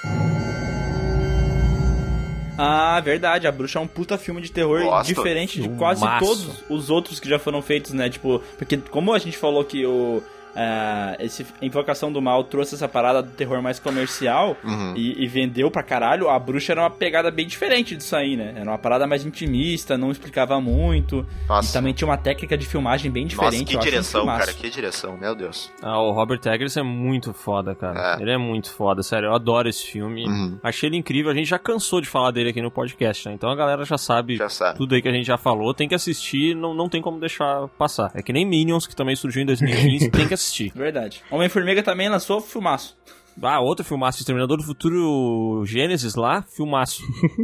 Ah, 2.58 3.00
verdade. 3.00 3.46
A 3.46 3.52
Bruxa 3.52 3.78
é 3.78 3.82
um 3.82 3.86
puta 3.86 4.18
filme 4.18 4.40
de 4.40 4.52
terror 4.52 4.82
Gosto. 4.82 5.08
diferente 5.08 5.60
de 5.60 5.68
quase 5.70 6.02
maço. 6.04 6.24
todos 6.26 6.62
os 6.68 6.90
outros 6.90 7.18
que 7.18 7.28
já 7.28 7.38
foram 7.38 7.62
feitos, 7.62 7.92
né? 7.92 8.10
Tipo, 8.10 8.40
porque 8.58 8.76
como 8.76 9.12
a 9.12 9.18
gente 9.18 9.36
falou 9.38 9.64
que 9.64 9.84
o. 9.86 10.22
ah, 10.54 11.16
esse 11.18 11.46
Invocação 11.60 12.12
do 12.12 12.20
Mal 12.20 12.44
trouxe 12.44 12.74
essa 12.74 12.88
parada 12.88 13.22
do 13.22 13.30
terror 13.30 13.62
mais 13.62 13.78
comercial 13.78 14.56
Uhum. 14.64 14.94
e, 14.96 15.24
e 15.24 15.26
vendeu 15.26 15.70
pra 15.70 15.82
caralho, 15.82 16.28
a 16.28 16.38
bruxa 16.38 16.72
era 16.72 16.82
uma 16.82 16.90
pegada 16.90 17.30
bem 17.30 17.46
diferente 17.46 17.96
disso 17.96 18.14
aí, 18.16 18.36
né? 18.36 18.52
Era 18.56 18.70
uma 18.70 18.78
parada 18.78 19.06
mais 19.06 19.24
intimista, 19.24 19.96
não 19.98 20.10
explicava 20.10 20.60
muito. 20.60 21.26
Nossa. 21.48 21.70
E 21.70 21.72
também 21.72 21.92
tinha 21.92 22.06
uma 22.08 22.16
técnica 22.16 22.56
de 22.56 22.66
filmagem 22.66 23.10
bem 23.10 23.26
diferente. 23.26 23.60
Nossa, 23.60 23.64
que 23.64 23.76
um 23.76 23.80
direção, 23.80 24.26
cara, 24.26 24.52
que 24.52 24.70
direção, 24.70 25.16
meu 25.16 25.34
Deus. 25.34 25.70
Ah, 25.82 26.00
o 26.00 26.12
Robert 26.12 26.40
Eggers 26.44 26.76
é 26.76 26.82
muito 26.82 27.32
foda, 27.32 27.74
cara. 27.74 28.16
É. 28.18 28.22
Ele 28.22 28.30
é 28.32 28.38
muito 28.38 28.70
foda, 28.72 29.02
sério. 29.02 29.26
Eu 29.28 29.34
adoro 29.34 29.68
esse 29.68 29.84
filme. 29.86 30.26
Uhum. 30.26 30.58
Achei 30.62 30.88
ele 30.88 30.96
incrível. 30.96 31.30
A 31.30 31.34
gente 31.34 31.48
já 31.48 31.58
cansou 31.58 32.00
de 32.00 32.08
falar 32.08 32.30
dele 32.30 32.50
aqui 32.50 32.60
no 32.62 32.70
podcast, 32.70 33.28
né? 33.28 33.34
Então 33.34 33.50
a 33.50 33.54
galera 33.56 33.84
já 33.84 33.98
sabe, 33.98 34.36
Já 34.36 34.48
sabe. 34.48 34.76
tudo 34.78 34.94
aí 34.94 35.02
que 35.02 35.08
a 35.08 35.12
gente 35.12 35.26
já 35.26 35.36
falou. 35.36 35.72
Tem 35.74 35.88
que 35.88 35.94
assistir, 35.94 36.54
não, 36.54 36.74
não 36.74 36.88
tem 36.88 37.00
como 37.02 37.18
deixar 37.18 37.68
passar. 37.78 38.10
É 38.14 38.22
que 38.22 38.32
nem 38.32 38.44
Minions, 38.46 38.86
que 38.86 38.94
também 38.96 39.16
surgiu 39.16 39.42
em 39.42 39.46
2015, 39.46 40.10
tem 40.12 40.26
que 40.28 40.34
assistir. 40.34 40.41
Verdade. 40.74 41.22
Homem-Formiga 41.30 41.82
também 41.82 42.08
lançou 42.08 42.40
filmaço. 42.40 42.96
Ah, 43.40 43.60
outro 43.60 43.82
filmaço, 43.84 44.18
Exterminador 44.20 44.58
do 44.58 44.62
Futuro 44.62 45.64
Gênesis 45.64 46.14
lá, 46.14 46.42
filmaço. 46.42 47.02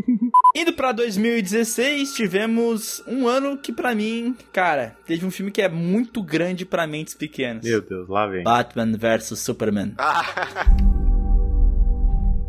Indo 0.55 0.73
pra 0.75 0.93
2016, 0.93 2.13
tivemos 2.15 3.03
um 3.07 3.27
ano 3.27 3.57
que 3.57 3.73
pra 3.73 3.95
mim, 3.95 4.37
cara, 4.53 4.97
teve 5.07 5.25
um 5.25 5.31
filme 5.31 5.51
que 5.51 5.63
é 5.63 5.69
muito 5.69 6.23
grande 6.23 6.67
pra 6.67 6.87
mentes 6.87 7.15
pequenas. 7.15 7.65
Meu 7.65 7.81
Deus, 7.81 8.07
lá 8.09 8.27
vem. 8.27 8.43
Batman 8.45 8.93
vs 8.99 9.39
Superman. 9.39 9.95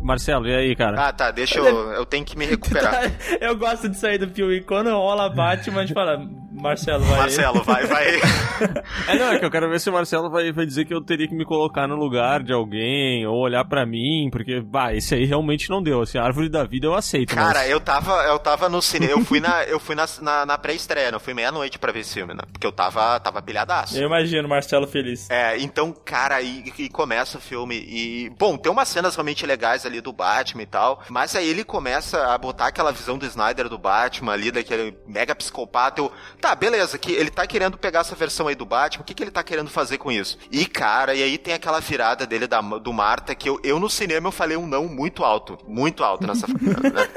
Marcelo, 0.02 0.46
e 0.48 0.54
aí, 0.54 0.74
cara? 0.74 1.08
Ah, 1.08 1.12
tá, 1.12 1.30
deixa 1.30 1.58
eu. 1.58 1.92
Eu 1.92 2.06
tenho 2.06 2.24
que 2.24 2.36
me 2.36 2.44
recuperar. 2.46 3.12
Eu 3.40 3.56
gosto 3.56 3.88
de 3.88 3.96
sair 3.96 4.18
do 4.18 4.28
filme. 4.28 4.60
Quando 4.62 4.90
rola 4.90 5.28
Batman, 5.28 5.80
a 5.80 5.82
gente 5.82 5.94
fala, 5.94 6.18
Marcelo, 6.60 7.04
vai. 7.04 7.18
Marcelo, 7.18 7.62
vai, 7.62 7.86
vai. 7.86 8.06
É, 9.08 9.18
não, 9.18 9.32
é 9.32 9.38
que 9.38 9.44
eu 9.44 9.50
quero 9.50 9.68
ver 9.68 9.80
se 9.80 9.88
o 9.88 9.92
Marcelo 9.92 10.30
vai, 10.30 10.52
vai 10.52 10.66
dizer 10.66 10.84
que 10.84 10.92
eu 10.92 11.00
teria 11.00 11.26
que 11.26 11.34
me 11.34 11.44
colocar 11.44 11.88
no 11.88 11.96
lugar 11.96 12.42
de 12.42 12.52
alguém, 12.52 13.26
ou 13.26 13.38
olhar 13.38 13.64
pra 13.64 13.86
mim, 13.86 14.28
porque, 14.30 14.60
bah, 14.60 14.94
esse 14.94 15.14
aí 15.14 15.24
realmente 15.24 15.70
não 15.70 15.82
deu. 15.82 16.02
Assim, 16.02 16.18
a 16.18 16.22
árvore 16.22 16.48
da 16.48 16.62
vida 16.64 16.86
eu 16.86 16.94
aceito. 16.94 17.34
Cara, 17.34 17.60
mas... 17.60 17.70
eu 17.70 17.80
tava, 17.80 18.12
eu 18.24 18.38
tava 18.38 18.68
no 18.68 18.82
cinema, 18.82 19.12
eu 19.12 19.24
fui 19.24 19.40
na, 19.40 19.64
eu 19.64 19.80
fui 19.80 19.94
na, 19.94 20.04
na, 20.20 20.46
na 20.46 20.58
pré-estreia, 20.58 21.10
não 21.10 21.18
fui 21.18 21.32
meia-noite 21.32 21.78
pra 21.78 21.92
ver 21.92 22.00
esse 22.00 22.14
filme, 22.14 22.34
né? 22.34 22.42
Porque 22.52 22.66
eu 22.66 22.72
tava, 22.72 23.18
tava 23.20 23.40
pilhadaço. 23.40 23.96
Eu 23.96 24.06
imagino 24.06 24.48
Marcelo 24.48 24.86
feliz. 24.86 25.28
É, 25.30 25.58
então, 25.58 25.92
cara, 25.92 26.36
aí 26.36 26.62
e 26.78 26.88
começa 26.88 27.38
o 27.38 27.40
filme 27.40 27.76
e, 27.76 28.30
bom, 28.38 28.56
tem 28.56 28.70
umas 28.70 28.88
cenas 28.88 29.14
realmente 29.14 29.44
legais 29.44 29.84
ali 29.84 30.00
do 30.00 30.12
Batman 30.12 30.62
e 30.62 30.66
tal, 30.66 31.02
mas 31.08 31.34
aí 31.34 31.48
ele 31.48 31.64
começa 31.64 32.32
a 32.32 32.38
botar 32.38 32.66
aquela 32.66 32.92
visão 32.92 33.18
do 33.18 33.26
Snyder 33.26 33.68
do 33.68 33.78
Batman 33.78 34.32
ali, 34.32 34.50
daquele 34.50 34.96
mega 35.06 35.34
psicopata, 35.34 36.00
eu, 36.00 36.12
tá, 36.40 36.49
beleza, 36.54 36.98
que 36.98 37.12
ele 37.12 37.30
tá 37.30 37.46
querendo 37.46 37.78
pegar 37.78 38.00
essa 38.00 38.14
versão 38.14 38.48
aí 38.48 38.54
do 38.54 38.66
Batman, 38.66 39.02
o 39.02 39.04
que 39.04 39.14
que 39.14 39.22
ele 39.22 39.30
tá 39.30 39.42
querendo 39.42 39.70
fazer 39.70 39.98
com 39.98 40.10
isso? 40.10 40.38
E, 40.50 40.66
cara, 40.66 41.14
e 41.14 41.22
aí 41.22 41.38
tem 41.38 41.54
aquela 41.54 41.80
virada 41.80 42.26
dele 42.26 42.46
da, 42.46 42.60
do 42.60 42.92
Marta, 42.92 43.34
que 43.34 43.48
eu, 43.48 43.60
eu 43.62 43.78
no 43.78 43.90
cinema 43.90 44.28
eu 44.28 44.32
falei 44.32 44.56
um 44.56 44.66
não 44.66 44.86
muito 44.86 45.24
alto, 45.24 45.58
muito 45.66 46.04
alto 46.04 46.26
nessa... 46.26 46.46
né? 46.48 47.08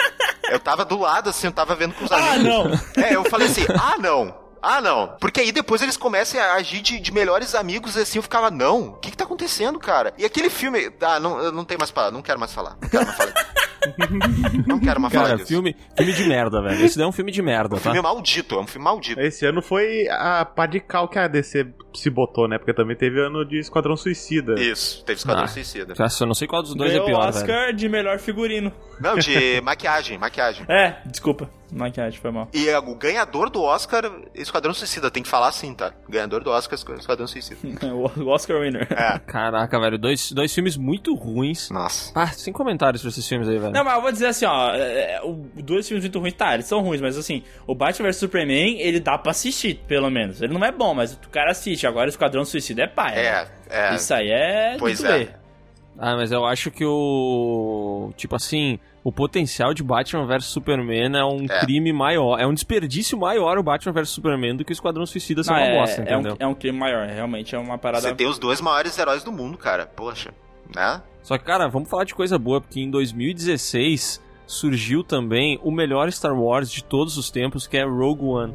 Eu 0.49 0.59
tava 0.59 0.85
do 0.85 0.99
lado, 0.99 1.29
assim, 1.29 1.47
eu 1.47 1.53
tava 1.53 1.75
vendo 1.75 1.93
com 1.95 2.05
os 2.05 2.11
amigos. 2.11 2.35
Ah, 2.35 2.37
não! 2.37 3.03
É, 3.03 3.15
eu 3.15 3.23
falei 3.23 3.47
assim, 3.47 3.65
ah, 3.69 3.95
não. 3.97 4.43
Ah, 4.61 4.79
não. 4.79 5.17
Porque 5.19 5.41
aí 5.41 5.51
depois 5.51 5.81
eles 5.81 5.97
começam 5.97 6.39
a 6.39 6.53
agir 6.53 6.81
de, 6.81 6.99
de 6.99 7.11
melhores 7.11 7.53
amigos, 7.53 7.97
assim, 7.97 8.19
eu 8.19 8.23
ficava, 8.23 8.49
não, 8.49 8.89
o 8.89 8.93
que 8.93 9.11
que 9.11 9.17
tá 9.17 9.25
acontecendo, 9.25 9.77
cara? 9.77 10.13
E 10.17 10.23
aquele 10.23 10.49
filme, 10.49 10.89
ah, 11.01 11.19
não, 11.19 11.51
não 11.51 11.65
tem 11.65 11.77
mais 11.77 11.91
palavras, 11.91 12.13
não 12.13 12.21
quero 12.21 12.39
mais 12.39 12.53
falar. 12.53 12.77
Não 12.81 12.89
quero 12.89 13.05
mais 13.05 13.17
falar. 13.17 13.33
Não 14.67 14.79
quero 14.79 14.99
mais 14.99 15.13
falar 15.13 15.25
Cara, 15.25 15.37
disso. 15.37 15.49
filme, 15.49 15.75
filme 15.95 16.13
de 16.13 16.23
merda, 16.25 16.61
velho. 16.61 16.85
Esse 16.85 16.97
daí 16.97 17.05
é 17.05 17.07
um 17.07 17.11
filme 17.11 17.31
de 17.31 17.41
merda, 17.41 17.75
Um 17.75 17.77
tá? 17.77 17.83
filme 17.83 18.01
maldito, 18.01 18.55
é 18.55 18.59
um 18.61 18.67
filme 18.67 18.83
maldito. 18.85 19.19
Esse 19.19 19.45
ano 19.45 19.61
foi 19.61 20.07
a 20.09 20.45
pá 20.45 20.65
de 20.65 20.79
cal 20.79 21.07
que 21.07 21.19
a 21.19 21.27
DC 21.27 21.67
se 21.93 22.09
botou, 22.09 22.47
né? 22.47 22.57
Porque 22.57 22.73
também 22.73 22.95
teve 22.95 23.19
ano 23.19 23.45
de 23.45 23.59
Esquadrão 23.59 23.95
Suicida. 23.95 24.55
Isso, 24.59 25.03
teve 25.05 25.17
Esquadrão 25.19 25.43
Ah. 25.43 25.47
Suicida. 25.47 25.93
Nossa, 25.97 26.23
eu 26.23 26.27
não 26.27 26.33
sei 26.35 26.47
qual 26.47 26.61
dos 26.63 26.75
dois 26.75 26.91
Ganhou 26.91 27.05
é 27.07 27.09
pior, 27.11 27.25
o 27.25 27.29
Oscar 27.29 27.65
velho. 27.65 27.77
de 27.77 27.89
melhor 27.89 28.19
figurino. 28.19 28.71
Não, 28.99 29.17
de 29.17 29.59
maquiagem, 29.61 30.17
maquiagem. 30.17 30.65
É, 30.69 30.97
desculpa. 31.05 31.49
Maquiagem, 31.71 32.19
foi 32.19 32.29
mal. 32.31 32.47
E 32.53 32.69
é, 32.69 32.77
o 32.77 32.95
ganhador 32.95 33.49
do 33.49 33.59
Oscar, 33.63 34.03
Esquadrão 34.35 34.75
Suicida, 34.75 35.09
tem 35.09 35.23
que 35.23 35.29
falar 35.29 35.47
assim, 35.47 35.73
tá? 35.73 35.91
Ganhador 36.07 36.43
do 36.43 36.51
Oscar, 36.51 36.77
Esquadrão 36.77 37.25
Suicida. 37.25 37.57
o 37.91 38.27
Oscar 38.27 38.59
winner. 38.61 38.87
É. 38.91 39.17
Caraca, 39.19 39.79
velho, 39.79 39.97
dois, 39.97 40.31
dois 40.31 40.53
filmes 40.53 40.77
muito 40.77 41.15
ruins. 41.15 41.71
Nossa. 41.71 42.11
Ah, 42.13 42.27
sem 42.27 42.53
comentários 42.53 43.01
pra 43.01 43.09
esses 43.09 43.27
filmes 43.27 43.49
aí, 43.49 43.57
velho. 43.57 43.72
Não, 43.73 43.83
mas 43.83 43.95
eu 43.95 44.01
vou 44.01 44.11
dizer 44.11 44.27
assim, 44.27 44.45
ó, 44.45 44.73
é, 44.73 45.15
é, 45.15 45.21
o- 45.23 45.45
dois 45.61 45.87
filmes 45.87 46.03
muito 46.03 46.19
ruins, 46.19 46.33
tá, 46.33 46.53
eles 46.53 46.65
são 46.65 46.81
ruins, 46.81 47.01
mas 47.01 47.17
assim, 47.17 47.43
o 47.67 47.73
Batman 47.75 48.07
vs 48.09 48.17
Superman, 48.17 48.79
ele 48.79 48.99
dá 48.99 49.17
pra 49.17 49.31
assistir, 49.31 49.81
pelo 49.87 50.09
menos. 50.09 50.41
Ele 50.41 50.53
não 50.53 50.63
é 50.63 50.71
bom, 50.71 50.93
mas 50.93 51.13
o 51.13 51.29
cara 51.29 51.51
assiste. 51.51 51.85
Agora 51.87 52.05
o 52.07 52.09
Esquadrão 52.09 52.45
Suicida 52.45 52.83
é 52.83 52.87
pai. 52.87 53.15
É, 53.17 53.47
é. 53.69 53.95
Isso 53.95 54.13
aí 54.13 54.29
é. 54.29 54.75
Pois 54.77 55.03
é. 55.03 55.07
doer. 55.07 55.35
Ah, 55.97 56.15
mas 56.15 56.31
eu 56.31 56.43
acho 56.45 56.71
que 56.71 56.83
o. 56.83 58.11
Tipo 58.17 58.35
assim, 58.35 58.79
o 59.03 59.11
potencial 59.11 59.73
de 59.75 59.83
Batman 59.83 60.25
vs 60.25 60.45
Superman 60.45 61.15
é 61.15 61.23
um 61.23 61.45
É. 61.49 61.59
crime 61.59 61.93
maior. 61.93 62.39
É 62.39 62.47
um 62.47 62.53
desperdício 62.53 63.15
maior 63.17 63.59
o 63.59 63.63
Batman 63.63 63.91
vs 63.93 64.09
Superman 64.09 64.55
do 64.55 64.65
que 64.65 64.71
o 64.71 64.73
Esquadrão 64.73 65.05
Suicida 65.05 65.43
ser 65.43 65.51
Não, 65.51 65.57
uma 65.59 65.65
é, 65.67 65.79
bosta, 65.79 66.01
é, 66.01 66.15
um, 66.17 66.19
entendeu? 66.21 66.37
é 66.39 66.47
um 66.47 66.55
crime 66.55 66.79
maior, 66.79 67.07
realmente 67.07 67.53
é 67.55 67.59
uma 67.59 67.77
parada. 67.77 68.07
Você 68.07 68.15
tem 68.15 68.27
os 68.27 68.39
dois 68.39 68.59
maiores 68.59 68.97
heróis 68.97 69.23
do 69.23 69.31
mundo, 69.31 69.55
cara. 69.57 69.85
Poxa, 69.85 70.31
né? 70.75 71.01
Só 71.21 71.37
que, 71.37 71.45
cara, 71.45 71.67
vamos 71.67 71.89
falar 71.89 72.03
de 72.03 72.13
coisa 72.13 72.37
boa, 72.37 72.59
porque 72.59 72.79
em 72.81 72.89
2016 72.89 74.21
surgiu 74.45 75.03
também 75.03 75.59
o 75.63 75.71
melhor 75.71 76.11
Star 76.11 76.37
Wars 76.37 76.69
de 76.69 76.83
todos 76.83 77.17
os 77.17 77.31
tempos, 77.31 77.65
que 77.65 77.77
é 77.77 77.83
Rogue 77.83 78.23
One. 78.23 78.53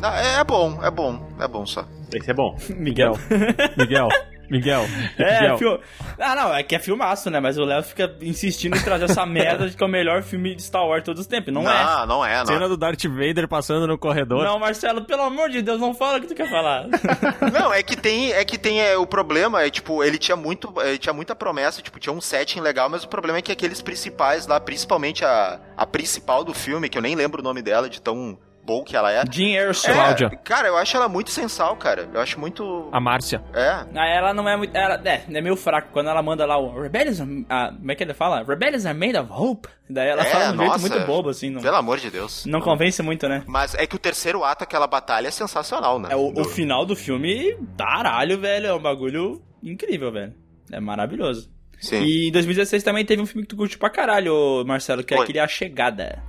Não, 0.00 0.10
é, 0.10 0.40
é 0.40 0.44
bom, 0.44 0.78
é 0.82 0.90
bom, 0.90 1.28
é 1.38 1.48
bom 1.48 1.66
só. 1.66 1.84
Esse 2.12 2.30
é 2.30 2.34
bom. 2.34 2.56
Miguel. 2.76 3.14
Miguel. 3.76 4.08
Miguel. 4.50 4.84
É, 5.18 5.40
Miguel. 5.42 5.58
fil... 5.58 5.80
Ah, 6.18 6.34
não, 6.34 6.54
é 6.54 6.62
que 6.62 6.74
é 6.74 6.78
filmaço, 6.78 7.30
né? 7.30 7.40
Mas 7.40 7.58
o 7.58 7.64
Léo 7.64 7.82
fica 7.82 8.14
insistindo 8.22 8.76
em 8.76 8.80
trazer 8.80 9.04
essa 9.04 9.26
merda 9.26 9.68
de 9.68 9.76
que 9.76 9.82
é 9.82 9.86
o 9.86 9.88
melhor 9.88 10.22
filme 10.22 10.54
de 10.54 10.62
Star 10.62 10.86
Wars 10.86 11.02
de 11.02 11.06
todos 11.06 11.20
os 11.22 11.26
tempos. 11.26 11.52
Não, 11.52 11.68
é. 11.68 11.84
Não, 11.84 12.06
não 12.06 12.24
é, 12.24 12.38
não. 12.38 12.46
Cena 12.46 12.68
do 12.68 12.76
Darth 12.76 13.04
Vader 13.04 13.48
passando 13.48 13.86
no 13.86 13.98
corredor. 13.98 14.44
Não, 14.44 14.58
Marcelo, 14.58 15.04
pelo 15.04 15.22
amor 15.22 15.50
de 15.50 15.62
Deus, 15.62 15.80
não 15.80 15.94
fala 15.94 16.18
o 16.18 16.20
que 16.20 16.28
tu 16.28 16.34
quer 16.34 16.48
falar. 16.48 16.86
Não, 17.52 17.72
é 17.72 17.82
que 17.82 17.96
tem, 17.96 18.32
é 18.32 18.44
que 18.44 18.58
tem 18.58 18.80
é, 18.80 18.96
o 18.96 19.06
problema, 19.06 19.62
é 19.62 19.70
tipo, 19.70 20.02
ele 20.02 20.18
tinha 20.18 20.36
muito, 20.36 20.72
ele 20.82 20.98
tinha 20.98 21.12
muita 21.12 21.34
promessa, 21.34 21.82
tipo, 21.82 21.98
tinha 21.98 22.12
um 22.12 22.20
setting 22.20 22.60
legal, 22.60 22.88
mas 22.88 23.04
o 23.04 23.08
problema 23.08 23.38
é 23.38 23.42
que 23.42 23.52
aqueles 23.52 23.82
principais 23.82 24.46
lá, 24.46 24.60
principalmente 24.60 25.24
a, 25.24 25.60
a 25.76 25.86
principal 25.86 26.44
do 26.44 26.54
filme, 26.54 26.88
que 26.88 26.98
eu 26.98 27.02
nem 27.02 27.14
lembro 27.14 27.40
o 27.40 27.44
nome 27.44 27.62
dela, 27.62 27.88
de 27.88 28.00
tão 28.00 28.38
bom 28.68 28.84
que 28.84 28.94
ela 28.94 29.10
é. 29.10 29.24
Jean 29.30 29.48
Erso. 29.58 29.88
É, 29.90 29.94
Cláudia. 29.94 30.28
Cara, 30.44 30.68
eu 30.68 30.76
acho 30.76 30.94
ela 30.94 31.08
muito 31.08 31.30
sensal, 31.30 31.74
cara. 31.76 32.06
Eu 32.12 32.20
acho 32.20 32.38
muito. 32.38 32.88
A 32.92 33.00
Márcia. 33.00 33.42
É. 33.54 33.68
Ah, 33.94 34.06
ela 34.06 34.34
não 34.34 34.46
é 34.46 34.56
muito. 34.58 34.76
Ela, 34.76 35.00
é, 35.04 35.22
é 35.32 35.40
meio 35.40 35.56
fraco. 35.56 35.88
Quando 35.90 36.10
ela 36.10 36.22
manda 36.22 36.44
lá 36.44 36.58
o 36.58 36.78
Rebellions. 36.80 37.18
are- 37.20 37.46
ah, 37.48 37.72
como 37.74 37.90
é 37.90 37.94
que 37.94 38.02
ele 38.04 38.12
fala? 38.12 38.44
Rebellions 38.44 38.84
are 38.84 38.96
made 38.96 39.16
of 39.16 39.32
hope. 39.32 39.68
Daí 39.88 40.08
ela 40.08 40.20
É, 40.20 40.24
fala 40.26 40.44
de 40.48 40.52
um 40.52 40.56
nossa. 40.66 40.78
jeito 40.80 40.92
muito 40.94 41.06
bobo, 41.06 41.30
assim. 41.30 41.48
Não, 41.48 41.62
Pelo 41.62 41.76
amor 41.76 41.98
de 41.98 42.10
Deus. 42.10 42.44
não 42.44 42.60
convence 42.60 43.02
muito, 43.02 43.26
né? 43.26 43.42
Mas 43.46 43.74
é 43.74 43.86
que 43.86 43.96
o 43.96 43.98
terceiro 43.98 44.44
ato, 44.44 44.62
aquela 44.64 44.86
batalha, 44.86 45.28
é 45.28 45.30
sensacional, 45.30 45.98
né? 45.98 46.10
É, 46.12 46.16
o, 46.16 46.30
Do- 46.30 46.42
o 46.42 46.44
final 46.44 46.84
do 46.84 46.94
filme, 46.94 47.56
caralho, 47.78 48.38
velho. 48.38 48.66
É 48.66 48.74
um 48.74 48.82
bagulho 48.82 49.40
incrível, 49.62 50.12
velho. 50.12 50.34
É 50.70 50.78
maravilhoso. 50.78 51.50
Sim. 51.80 52.02
E 52.02 52.28
em 52.28 52.32
2016 52.32 52.82
também 52.82 53.04
teve 53.04 53.22
um 53.22 53.26
filme 53.26 53.42
que 53.42 53.48
tu 53.48 53.56
curte 53.56 53.78
pra 53.78 53.88
caralho, 53.88 54.62
Marcelo, 54.66 55.02
que 55.04 55.14
é 55.14 55.18
aquele 55.20 55.38
A 55.38 55.46
Chegada. 55.48 56.22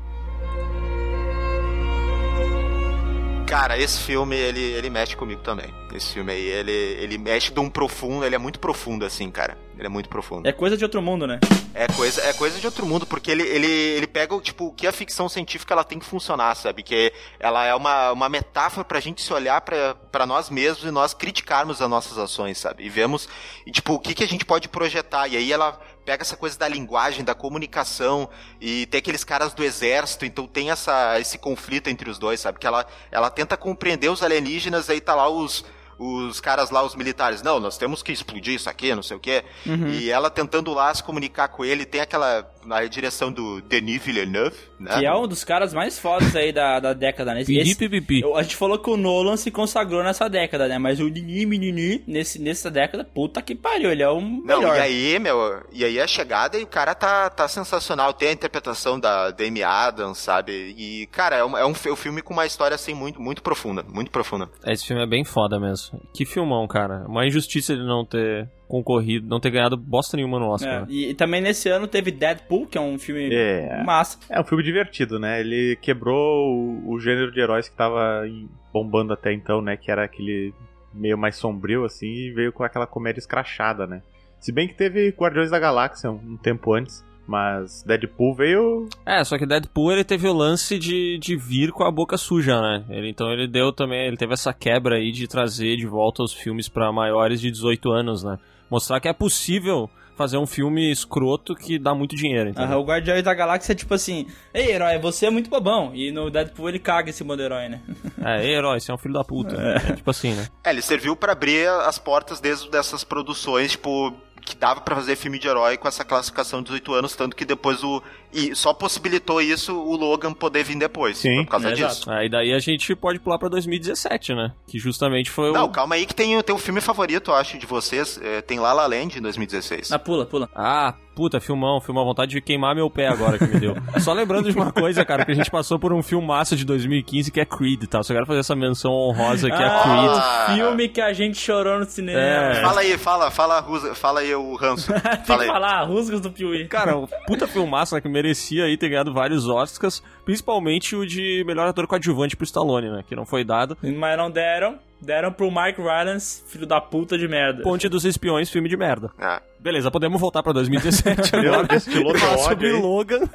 Cara, 3.50 3.76
esse 3.80 3.97
filme, 4.04 4.36
ele, 4.36 4.62
ele 4.62 4.91
mexe 4.91 5.16
comigo 5.16 5.41
também. 5.41 5.74
Esse 5.91 6.14
filme 6.14 6.32
aí, 6.32 6.39
ele, 6.39 6.72
ele 6.72 7.18
mexe 7.18 7.52
de 7.52 7.60
um 7.60 7.68
profundo, 7.68 8.24
ele 8.24 8.36
é 8.36 8.38
muito 8.38 8.60
profundo, 8.60 9.04
assim, 9.04 9.32
cara. 9.32 9.58
Ele 9.76 9.88
é 9.88 9.89
muito 9.89 10.08
profundo. 10.08 10.47
É 10.47 10.52
coisa 10.52 10.78
de 10.78 10.84
outro 10.84 11.02
mundo, 11.02 11.26
né? 11.26 11.39
É 11.74 11.88
coisa, 11.88 12.22
é 12.22 12.34
coisa 12.34 12.60
de 12.60 12.66
outro 12.68 12.86
mundo, 12.86 13.08
porque 13.08 13.32
ele, 13.32 13.41
ele, 13.41 13.66
ele 13.66 14.06
pega, 14.06 14.39
tipo, 14.39 14.68
o 14.68 14.72
que 14.72 14.86
a 14.86 14.91
ficção 14.91 15.28
científica 15.28 15.74
ela 15.74 15.84
tem 15.84 15.97
que 15.97 16.06
funcionar, 16.06 16.54
sabe? 16.56 16.84
Que 16.84 17.12
ela 17.39 17.66
é 17.66 17.74
uma, 17.74 18.12
uma 18.12 18.30
metáfora 18.30 18.86
pra 18.86 19.00
gente 19.00 19.22
se 19.22 19.34
olhar 19.34 19.62
pra, 19.62 19.95
pra 20.12 20.28
nós 20.28 20.50
mesmos 20.52 20.84
e 20.84 20.91
nós 20.91 21.16
criticarmos 21.16 21.82
as 21.82 21.89
nossas 21.89 22.20
ações, 22.20 22.60
sabe? 22.60 22.84
E 22.84 22.89
vemos, 22.89 23.28
e, 23.66 23.72
tipo, 23.72 23.93
o 23.93 24.00
que, 24.00 24.14
que 24.14 24.24
a 24.24 24.28
gente 24.28 24.45
pode 24.45 24.68
projetar. 24.68 25.28
E 25.28 25.38
aí 25.38 25.52
ela 25.52 25.80
pega 26.10 26.24
essa 26.24 26.36
coisa 26.36 26.57
da 26.57 26.68
linguagem, 26.68 27.24
da 27.24 27.36
comunicação, 27.36 28.28
e 28.60 28.88
tem 28.88 28.97
aqueles 28.97 29.24
caras 29.24 29.53
do 29.53 29.64
exército, 29.64 30.26
então 30.26 30.47
tem 30.47 30.72
essa, 30.72 31.20
esse 31.20 31.38
conflito 31.38 31.88
entre 31.88 32.10
os 32.10 32.18
dois, 32.18 32.39
sabe? 32.39 32.57
Que 32.57 32.66
ela, 32.66 32.84
ela 33.12 33.30
tenta 33.30 33.55
compreender 33.55 34.10
os 34.10 34.24
alienígenas, 34.24 34.89
aí 34.89 34.99
tá 34.99 35.14
lá 35.14 35.30
os 35.30 35.64
os 35.99 36.39
caras 36.39 36.70
lá, 36.70 36.82
os 36.82 36.95
militares, 36.95 37.41
não, 37.41 37.60
nós 37.60 37.78
temos 37.78 38.01
que 38.01 38.14
explodir 38.14 38.55
isso 38.55 38.70
aqui, 38.70 38.95
não 38.95 39.03
sei 39.03 39.18
o 39.18 39.20
quê. 39.20 39.43
E 39.89 40.10
ela 40.10 40.30
tentando 40.30 40.74
lá 40.74 40.95
se 40.95 41.03
comunicar 41.03 41.49
com 41.49 41.66
ele, 41.66 41.86
tem 41.86 41.99
aquela, 41.99 42.49
na 42.70 42.86
direção 42.86 43.32
do 43.32 43.62
Denis 43.62 44.02
Villeneuve, 44.04 44.56
né? 44.80 45.00
Que 45.00 45.06
é 45.06 45.14
um 45.16 45.28
dos 45.28 45.44
caras 45.44 45.74
mais 45.74 45.98
fodas 46.00 46.36
aí 46.36 46.54
da, 46.54 46.80
da 46.80 46.94
década, 46.94 47.34
né? 47.34 47.42
Esse- 47.50 47.90
Pipi. 47.90 48.22
eu- 48.22 48.36
a 48.38 48.44
gente 48.44 48.56
falou 48.56 48.78
que 48.80 48.90
o 48.90 48.96
Nolan 48.96 49.36
se 49.36 49.50
consagrou 49.52 50.04
nessa 50.04 50.30
década, 50.30 50.68
né? 50.68 50.78
Mas 50.78 51.00
o 51.00 51.08
Nini 51.10 51.46
Menini, 51.46 52.04
nesse, 52.08 52.40
nessa 52.42 52.70
década, 52.70 53.04
puta 53.04 53.42
que 53.42 53.56
pariu, 53.56 53.92
ele 53.92 54.04
é 54.04 54.10
o 54.10 54.22
Não, 54.22 54.60
melhor. 54.60 54.76
e 54.78 54.80
aí, 54.80 55.20
meu, 55.20 55.64
e 55.72 55.84
aí 55.84 56.00
a 56.00 56.08
chegada 56.08 56.58
e 56.58 56.64
o 56.64 56.68
cara 56.68 56.94
tá, 56.96 57.30
tá 57.30 57.48
sensacional. 57.48 58.14
Tem 58.14 58.30
a 58.30 58.34
interpretação 58.34 59.00
da 59.00 59.34
Amy 59.40 59.64
Adams, 59.64 60.18
sabe? 60.20 60.52
E, 60.78 61.08
cara, 61.08 61.36
é 61.38 61.44
um, 61.44 61.58
é 61.58 61.66
um 61.66 61.74
fi- 61.74 61.90
um 61.92 61.96
filme 61.96 62.22
com 62.22 62.34
uma 62.34 62.46
história, 62.46 62.76
assim, 62.76 62.94
muito, 62.94 63.20
muito 63.22 63.42
profunda, 63.42 63.84
muito 63.84 64.12
profunda. 64.12 64.50
Esse 64.68 64.86
filme 64.86 65.02
é 65.04 65.08
bem 65.08 65.26
foda 65.26 65.60
mesmo. 65.60 66.00
Que 66.14 66.26
filmão, 66.26 66.68
cara. 66.68 67.06
Uma 67.08 67.26
injustiça 67.26 67.74
ele 67.74 67.84
não 67.86 68.06
ter 68.06 68.48
concorrido, 68.70 69.28
não 69.28 69.40
ter 69.40 69.50
ganhado 69.50 69.76
bosta 69.76 70.16
nenhuma 70.16 70.40
no 70.40 70.48
Oscar. 70.50 70.72
É, 70.72 70.80
né? 70.82 70.86
e, 70.88 71.10
e 71.10 71.14
também 71.16 71.42
nesse 71.42 71.68
ano 71.68 71.88
teve 71.88 72.12
Deadpool, 72.12 72.68
que 72.68 72.78
é 72.78 72.82
um 72.82 73.00
filme 73.00 73.34
É. 73.34 73.84
massa. 73.84 74.20
É 74.30 74.40
um 74.40 74.44
filme 74.44 74.64
divertido, 74.64 75.20
né? 75.20 75.40
Ele 75.42 75.76
quebrou 75.82 76.56
o, 76.56 76.94
o 76.94 77.00
gênero 77.00 77.32
de 77.32 77.40
heróis 77.42 77.68
que 77.68 77.76
tava 77.76 78.24
bombando 78.72 79.12
até 79.12 79.34
então, 79.34 79.60
né? 79.60 79.76
Que 79.76 79.90
era 79.92 80.04
aquele 80.06 80.54
meio 80.94 81.18
mais 81.18 81.36
sombrio, 81.36 81.84
assim, 81.84 82.08
e 82.08 82.32
veio 82.32 82.54
com 82.54 82.64
aquela 82.64 82.86
comédia 82.86 83.20
escrachada, 83.20 83.88
né? 83.88 84.02
Se 84.40 84.52
bem 84.52 84.68
que 84.68 84.76
teve 84.76 85.10
Guardiões 85.10 85.50
da 85.52 85.60
Galáxia 85.60 86.10
um, 86.12 86.38
tempo 86.38 86.74
antes, 86.74 87.04
Mas 87.28 87.84
Deadpool 87.84 88.34
veio. 88.34 88.88
É, 89.06 89.24
só 89.24 89.38
que 89.38 89.46
Deadpool 89.46 89.92
ele 89.92 90.04
teve 90.04 90.28
o 90.28 90.34
lance 90.34 90.80
de, 90.80 91.18
de 91.20 91.36
vir 91.36 91.72
com 91.72 91.84
a 91.84 91.92
boca 91.92 92.18
suja, 92.18 92.60
né? 92.62 92.86
Ele, 92.90 93.10
então 93.10 93.32
ele 93.32 93.48
deu 93.48 93.72
também, 93.74 94.08
ele 94.08 94.18
teve 94.18 94.34
essa 94.34 94.52
quebra 94.54 94.96
aí 94.96 95.12
de 95.12 95.28
trazer 95.28 95.76
de 95.76 95.86
volta 95.86 96.24
os 96.24 96.34
filmes 96.34 96.68
pra 96.70 96.92
maiores 96.92 97.40
de 97.42 97.52
18 97.52 97.92
anos, 97.92 98.24
né? 98.24 98.40
Mostrar 98.70 99.00
que 99.00 99.08
é 99.08 99.14
possível 99.14 99.90
fazer 100.20 100.38
um 100.38 100.46
filme 100.46 100.92
escroto 100.92 101.56
que 101.56 101.80
dá 101.80 101.96
muito 101.96 102.14
dinheiro, 102.14 102.50
então. 102.50 102.66
Aham, 102.66 102.78
o 102.80 102.84
Guardiões 102.84 103.24
da 103.24 103.34
Galáxia 103.34 103.72
é 103.72 103.76
tipo 103.76 103.94
assim, 103.94 104.28
ei, 104.54 104.70
herói, 104.74 105.00
você 105.00 105.28
é 105.28 105.30
muito 105.30 105.50
bobão. 105.50 105.92
E 105.96 106.12
no 106.12 106.30
Deadpool 106.30 106.68
ele 106.68 106.78
caga 106.78 107.10
esse 107.10 107.24
modo 107.24 107.42
herói, 107.42 107.70
né? 107.70 107.82
É, 108.22 108.44
ei, 108.44 108.54
herói, 108.54 108.82
você 108.82 108.92
é 108.92 108.94
um 108.94 108.98
filho 108.98 109.14
da 109.14 109.24
puta. 109.24 109.56
É, 109.56 109.96
tipo 109.96 110.12
assim, 110.12 110.34
né? 110.34 110.50
É, 110.66 110.72
ele 110.72 110.82
serviu 110.82 111.16
pra 111.16 111.32
abrir 111.32 111.70
as 111.70 111.98
portas 111.98 112.42
desde 112.42 112.70
dessas 112.70 113.02
produções, 113.02 113.72
tipo, 113.72 114.14
que 114.40 114.56
dava 114.56 114.82
pra 114.82 114.96
fazer 114.96 115.16
filme 115.16 115.38
de 115.40 115.48
herói 115.48 115.78
com 115.78 115.88
essa 115.88 116.04
classificação 116.06 116.60
de 116.60 116.66
18 116.66 116.94
anos, 116.94 117.16
tanto 117.16 117.36
que 117.36 117.46
depois 117.46 117.84
o. 117.84 118.02
E 118.32 118.56
só 118.56 118.74
possibilitou 118.74 119.42
isso 119.42 119.76
o 119.76 119.96
Logan 119.96 120.34
poder 120.34 120.64
vir 120.64 120.78
depois. 120.78 121.18
Sim. 121.18 121.44
Por 121.46 121.52
causa 121.52 121.70
É, 121.70 121.74
disso. 121.74 122.12
Aí 122.12 122.30
daí 122.30 122.54
a 122.54 122.60
gente 122.60 122.96
pode 122.96 123.20
pular 123.20 123.40
pra 123.40 123.50
2017, 123.50 124.36
né? 124.36 124.52
Que 124.68 124.78
justamente 124.78 125.30
foi 125.32 125.52
Não, 125.52 125.66
o. 125.66 125.70
calma 125.72 125.96
aí 125.96 126.06
que 126.06 126.14
tem, 126.14 126.40
tem 126.44 126.56
um 126.56 126.60
filme 126.60 126.80
favorito, 126.82 127.32
eu 127.32 127.36
acho, 127.36 127.58
de 127.58 127.66
vocês. 127.66 128.20
É, 128.22 128.42
tem 128.42 128.60
La 128.60 128.72
La 128.74 128.86
Land 128.86 129.18
em 129.18 129.22
2016. 129.22 129.92
Ah, 129.92 129.98
pula, 130.00 130.26
pula. 130.26 130.50
Ah, 130.56 130.94
puta, 131.20 131.42
filmão, 131.42 131.82
filmão, 131.82 132.06
vontade 132.06 132.32
de 132.32 132.40
queimar 132.40 132.74
meu 132.74 132.90
pé 132.90 133.10
agora 133.10 133.38
que 133.38 133.44
me 133.44 133.60
deu. 133.60 133.76
Só 134.00 134.14
lembrando 134.14 134.50
de 134.50 134.58
uma 134.58 134.72
coisa, 134.72 135.04
cara, 135.04 135.26
que 135.26 135.34
a 135.34 135.36
gente 135.36 135.52
passou 135.52 135.78
por 135.78 135.92
um 135.92 136.02
filmaço 136.02 136.56
de 136.56 136.64
2015 136.64 137.30
que 137.30 137.42
é 137.42 137.46
Creed, 137.46 137.84
tá? 137.88 138.02
Só 138.02 138.14
quero 138.14 138.26
fazer 138.26 138.40
essa 138.40 138.56
menção 138.56 138.94
honrosa 138.94 139.50
que 139.50 139.62
é 139.62 139.66
ah, 139.66 139.82
Creed. 139.84 140.12
Ah. 140.16 140.54
filme 140.56 140.88
que 140.88 141.02
a 141.02 141.12
gente 141.12 141.38
chorou 141.38 141.78
no 141.78 141.84
cinema. 141.84 142.18
É. 142.18 142.62
Fala 142.62 142.80
aí, 142.80 142.98
fala, 142.98 143.30
fala, 143.30 143.62
fala 143.96 144.22
aí 144.22 144.34
o 144.34 144.56
ranço. 144.56 144.94
Tem 144.96 145.26
Fala 145.26 145.40
que 145.40 145.44
aí. 145.44 145.48
falar, 145.48 145.84
rusgas 145.84 146.22
do 146.22 146.32
Piuí. 146.32 146.70
Cara, 146.70 146.98
um 146.98 147.06
puta 147.28 147.46
filmaço, 147.46 147.96
né, 147.96 148.00
que 148.00 148.08
merecia 148.08 148.64
aí 148.64 148.78
ter 148.78 148.88
ganhado 148.88 149.14
vários 149.14 149.46
Oscars, 149.46 150.02
principalmente 150.24 150.96
o 150.96 151.06
de 151.06 151.44
melhor 151.46 151.68
ator 151.68 151.86
coadjuvante 151.86 152.38
pro 152.38 152.46
Stallone, 152.46 152.90
né? 152.90 153.04
Que 153.06 153.14
não 153.14 153.26
foi 153.26 153.44
dado. 153.44 153.78
Mas 153.84 154.18
não 154.18 154.32
deram. 154.32 154.80
Deram 155.02 155.32
pro 155.32 155.50
Mike 155.50 155.82
Rylance, 155.82 156.43
filho 156.47 156.66
da 156.66 156.82
puta 156.82 157.18
de 157.18 157.28
merda. 157.28 157.64
Ponte 157.64 157.88
dos 157.88 158.04
Espiões, 158.04 158.50
filme 158.50 158.68
de 158.68 158.76
merda. 158.76 159.10
Ah. 159.18 159.41
Beleza, 159.60 159.91
podemos 159.91 160.20
voltar 160.20 160.41
pra 160.41 160.54
2017 160.54 161.36
agora. 161.36 161.68
destilou 161.68 162.18
Falar 162.18 162.34
ódio 162.34 162.43
sobre. 162.45 162.72
Logan. 162.74 163.30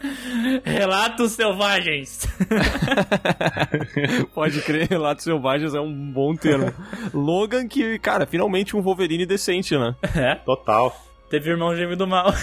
Relatos 0.65 1.33
selvagens. 1.33 2.27
Pode 4.35 4.61
crer, 4.63 4.89
Relatos 4.89 5.25
Selvagens 5.25 5.75
é 5.75 5.81
um 5.81 6.13
bom 6.13 6.35
termo. 6.35 6.73
Logan 7.13 7.69
que, 7.69 7.99
cara, 7.99 8.27
finalmente 8.27 8.77
um 8.77 8.83
Wolverine 8.83 9.27
decente, 9.27 9.77
né? 9.77 9.95
é. 10.15 10.35
Total. 10.37 10.95
Teve 11.35 11.51
irmão 11.51 11.75
gêmeo 11.75 11.97
do 11.97 12.07
mal. 12.07 12.33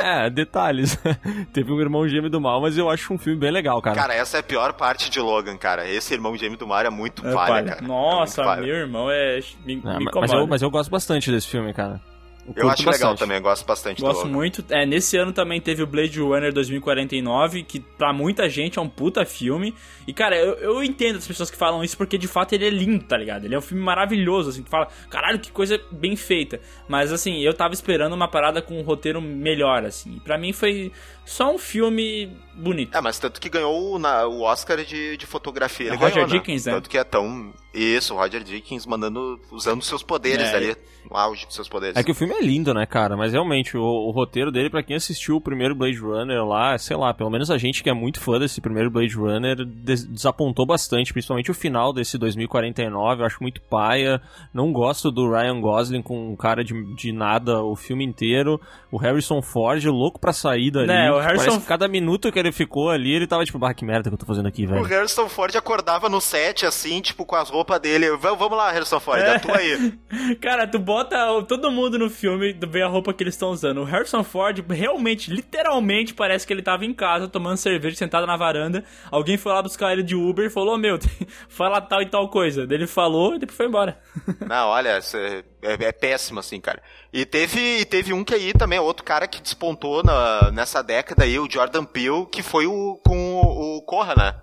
É, 0.00 0.28
detalhes. 0.30 0.98
Teve 1.52 1.72
um 1.72 1.80
irmão 1.80 2.06
gêmeo 2.06 2.30
do 2.30 2.40
mal, 2.40 2.60
mas 2.60 2.76
eu 2.78 2.88
acho 2.88 3.12
um 3.12 3.18
filme 3.18 3.38
bem 3.38 3.50
legal, 3.50 3.80
cara. 3.82 3.96
Cara, 3.96 4.14
essa 4.14 4.36
é 4.36 4.40
a 4.40 4.42
pior 4.42 4.72
parte 4.72 5.10
de 5.10 5.18
Logan, 5.20 5.56
cara. 5.56 5.88
Esse 5.88 6.14
irmão 6.14 6.36
gêmeo 6.36 6.56
do 6.58 6.66
Mario 6.66 6.88
é 6.88 6.90
muito 6.90 7.26
É, 7.26 7.32
palha, 7.32 7.64
cara. 7.64 7.82
Nossa, 7.82 8.42
é 8.42 8.44
muito 8.44 8.54
palha. 8.56 8.66
meu 8.66 8.76
irmão 8.76 9.10
é. 9.10 9.40
Me, 9.64 9.74
É, 9.74 9.76
me 9.76 9.82
mas, 9.82 10.02
incomoda. 10.02 10.34
eu, 10.36 10.46
mas 10.46 10.62
eu 10.62 10.70
gosto 10.70 10.90
bastante 10.90 11.30
desse 11.30 11.48
filme, 11.48 11.72
cara. 11.74 12.00
Eu 12.48 12.54
curto 12.54 12.68
acho 12.68 12.82
legal 12.82 13.10
bastante. 13.10 13.18
também, 13.18 13.42
gosto 13.42 13.66
bastante 13.66 13.98
do 13.98 14.06
Gosto 14.06 14.24
Logan. 14.24 14.32
muito. 14.32 14.64
É, 14.70 14.86
nesse 14.86 15.16
ano 15.16 15.32
também 15.32 15.60
teve 15.60 15.82
o 15.82 15.86
Blade 15.86 16.20
Runner 16.20 16.52
2049, 16.52 17.62
que 17.62 17.80
pra 17.80 18.12
muita 18.12 18.48
gente 18.48 18.78
é 18.78 18.82
um 18.82 18.88
puta 18.88 19.24
filme. 19.24 19.74
E, 20.06 20.12
cara, 20.12 20.36
eu, 20.36 20.54
eu 20.54 20.82
entendo 20.84 21.16
as 21.16 21.26
pessoas 21.26 21.50
que 21.50 21.56
falam 21.56 21.82
isso 21.82 21.96
porque 21.96 22.16
de 22.16 22.28
fato 22.28 22.52
ele 22.52 22.66
é 22.66 22.70
lindo, 22.70 23.04
tá 23.04 23.16
ligado? 23.16 23.44
Ele 23.44 23.54
é 23.54 23.58
um 23.58 23.62
filme 23.62 23.82
maravilhoso, 23.82 24.50
assim, 24.50 24.62
que 24.62 24.70
fala, 24.70 24.88
caralho, 25.10 25.38
que 25.38 25.50
coisa 25.50 25.80
bem 25.90 26.14
feita. 26.14 26.60
Mas, 26.88 27.12
assim, 27.12 27.40
eu 27.40 27.52
tava 27.52 27.74
esperando 27.74 28.12
uma 28.12 28.28
parada 28.28 28.62
com 28.62 28.78
um 28.78 28.82
roteiro 28.82 29.20
melhor, 29.20 29.84
assim. 29.84 30.16
E 30.16 30.20
pra 30.20 30.38
mim 30.38 30.52
foi 30.52 30.92
só 31.26 31.52
um 31.54 31.58
filme 31.58 32.30
bonito. 32.54 32.96
É, 32.96 33.00
mas 33.02 33.18
tanto 33.18 33.38
que 33.40 33.48
ganhou 33.50 33.94
o, 33.94 33.98
na- 33.98 34.26
o 34.26 34.40
Oscar 34.42 34.82
de, 34.84 35.16
de 35.18 35.26
fotografia. 35.26 35.88
Ele 35.88 35.96
É 35.96 35.98
Roger 35.98 36.14
ganhou, 36.24 36.28
Dickens, 36.28 36.64
né? 36.66 36.72
Tanto 36.72 36.88
que 36.88 36.96
é 36.96 37.04
tão. 37.04 37.52
Isso, 37.74 38.14
o 38.14 38.16
Roger 38.16 38.42
Dickens 38.42 38.86
mandando. 38.86 39.38
usando 39.52 39.82
seus 39.82 40.02
poderes 40.02 40.48
É. 40.48 40.56
ali. 40.56 40.76
No 41.10 41.16
auge 41.16 41.46
dos 41.46 41.54
seus 41.54 41.68
poderes. 41.68 41.96
É 41.96 42.02
que 42.02 42.10
o 42.10 42.14
filme 42.14 42.34
é 42.34 42.40
lindo, 42.42 42.74
né, 42.74 42.84
cara? 42.84 43.16
Mas 43.16 43.32
realmente, 43.32 43.76
o, 43.76 43.80
o 43.80 44.10
roteiro 44.10 44.50
dele, 44.50 44.68
pra 44.68 44.82
quem 44.82 44.96
assistiu 44.96 45.36
o 45.36 45.40
primeiro 45.40 45.72
Blade 45.72 45.98
Runner 45.98 46.44
lá, 46.44 46.76
sei 46.78 46.96
lá, 46.96 47.14
pelo 47.14 47.30
menos 47.30 47.48
a 47.48 47.56
gente 47.56 47.80
que 47.80 47.88
é 47.88 47.92
muito 47.92 48.18
fã 48.20 48.40
desse 48.40 48.60
primeiro 48.60 48.90
Blade 48.90 49.14
Runner 49.14 49.64
des- 49.64 50.04
desapontou 50.04 50.66
bastante, 50.66 51.12
principalmente 51.12 51.48
o 51.48 51.54
final 51.54 51.92
desse 51.92 52.18
2049, 52.18 53.22
eu 53.22 53.26
acho 53.26 53.40
muito 53.40 53.60
paia. 53.60 54.20
Não 54.52 54.72
gosto 54.72 55.12
do 55.12 55.30
Ryan 55.30 55.60
Gosling 55.60 56.02
com 56.02 56.32
um 56.32 56.34
cara 56.34 56.64
de, 56.64 56.74
de 56.96 57.12
nada 57.12 57.62
o 57.62 57.76
filme 57.76 58.04
inteiro. 58.04 58.60
O 58.90 58.96
Harrison 58.96 59.40
Ford, 59.40 59.84
louco 59.86 60.18
pra 60.18 60.32
sair 60.32 60.72
dali. 60.72 60.88
Né, 60.88 61.08
o 61.16 61.20
Harrison- 61.20 61.44
Parece 61.46 61.60
que 61.60 61.66
cada 61.66 61.88
minuto 61.88 62.30
que 62.32 62.38
ele 62.38 62.52
ficou 62.52 62.90
ali, 62.90 63.12
ele 63.14 63.26
tava 63.26 63.44
tipo, 63.44 63.58
bah, 63.58 63.72
que 63.74 63.84
merda 63.84 64.08
que 64.10 64.14
eu 64.14 64.18
tô 64.18 64.26
fazendo 64.26 64.46
aqui, 64.48 64.64
O 64.64 64.68
velho. 64.68 64.82
Harrison 64.84 65.28
Ford 65.28 65.54
acordava 65.56 66.08
no 66.08 66.20
set, 66.20 66.64
assim, 66.66 67.00
tipo, 67.00 67.24
com 67.24 67.36
as 67.36 67.48
roupas 67.50 67.80
dele. 67.80 68.16
"Va- 68.16 68.34
Vamos 68.34 68.56
lá, 68.58 68.70
Harrison 68.70 69.00
Ford, 69.00 69.20
É. 69.20 69.36
atua 69.36 69.56
aí. 69.56 69.92
Cara, 70.40 70.66
tu 70.66 70.78
bota 70.78 71.32
o- 71.32 71.42
todo 71.42 71.70
mundo 71.70 71.98
no 71.98 72.08
filme, 72.10 72.54
tu 72.54 72.66
vê 72.66 72.82
a 72.82 72.86
roupa 72.88 73.12
que 73.12 73.22
eles 73.22 73.34
estão 73.34 73.50
usando. 73.50 73.80
O 73.80 73.84
Harrison 73.84 74.22
Ford 74.22 74.64
realmente, 74.70 75.30
literalmente, 75.30 76.14
parece 76.14 76.46
que 76.46 76.52
ele 76.52 76.62
tava 76.62 76.84
em 76.84 76.92
casa 76.94 77.28
tomando 77.28 77.56
cerveja, 77.56 77.96
sentado 77.96 78.26
na 78.26 78.36
varanda. 78.36 78.84
Alguém 79.10 79.36
foi 79.36 79.52
lá 79.52 79.62
buscar 79.62 79.92
ele 79.92 80.02
de 80.02 80.14
Uber 80.14 80.46
e 80.46 80.50
falou: 80.50 80.74
"Ô, 80.74 80.78
Meu, 80.78 80.98
fala 81.48 81.80
tal 81.80 82.02
e 82.02 82.06
tal 82.06 82.28
coisa. 82.28 82.66
Daí 82.66 82.76
Ele 82.76 82.86
falou 82.86 83.34
e 83.34 83.38
depois 83.38 83.56
foi 83.56 83.66
embora. 83.66 83.98
Não, 84.46 84.68
olha, 84.68 84.98
isso 84.98 85.16
é, 85.72 85.84
é- 85.84 85.92
péssimo, 85.92 86.40
assim, 86.40 86.60
cara. 86.60 86.82
E 87.12 87.24
teve, 87.24 87.80
e 87.80 87.84
teve 87.84 88.12
um 88.12 88.22
que 88.24 88.34
aí 88.34 88.52
também, 88.52 88.78
outro 88.78 89.04
cara 89.04 89.26
que 89.26 89.40
despontou 89.40 90.02
na- 90.02 90.50
nessa 90.52 90.82
década 90.82 91.24
aí, 91.24 91.38
o 91.38 91.50
Jordan 91.50 91.84
Peele, 91.84 92.26
que 92.30 92.42
foi 92.42 92.66
o 92.66 93.00
com 93.04 93.34
o, 93.34 93.76
o 93.78 93.82
Corra, 93.82 94.14
né? 94.14 94.34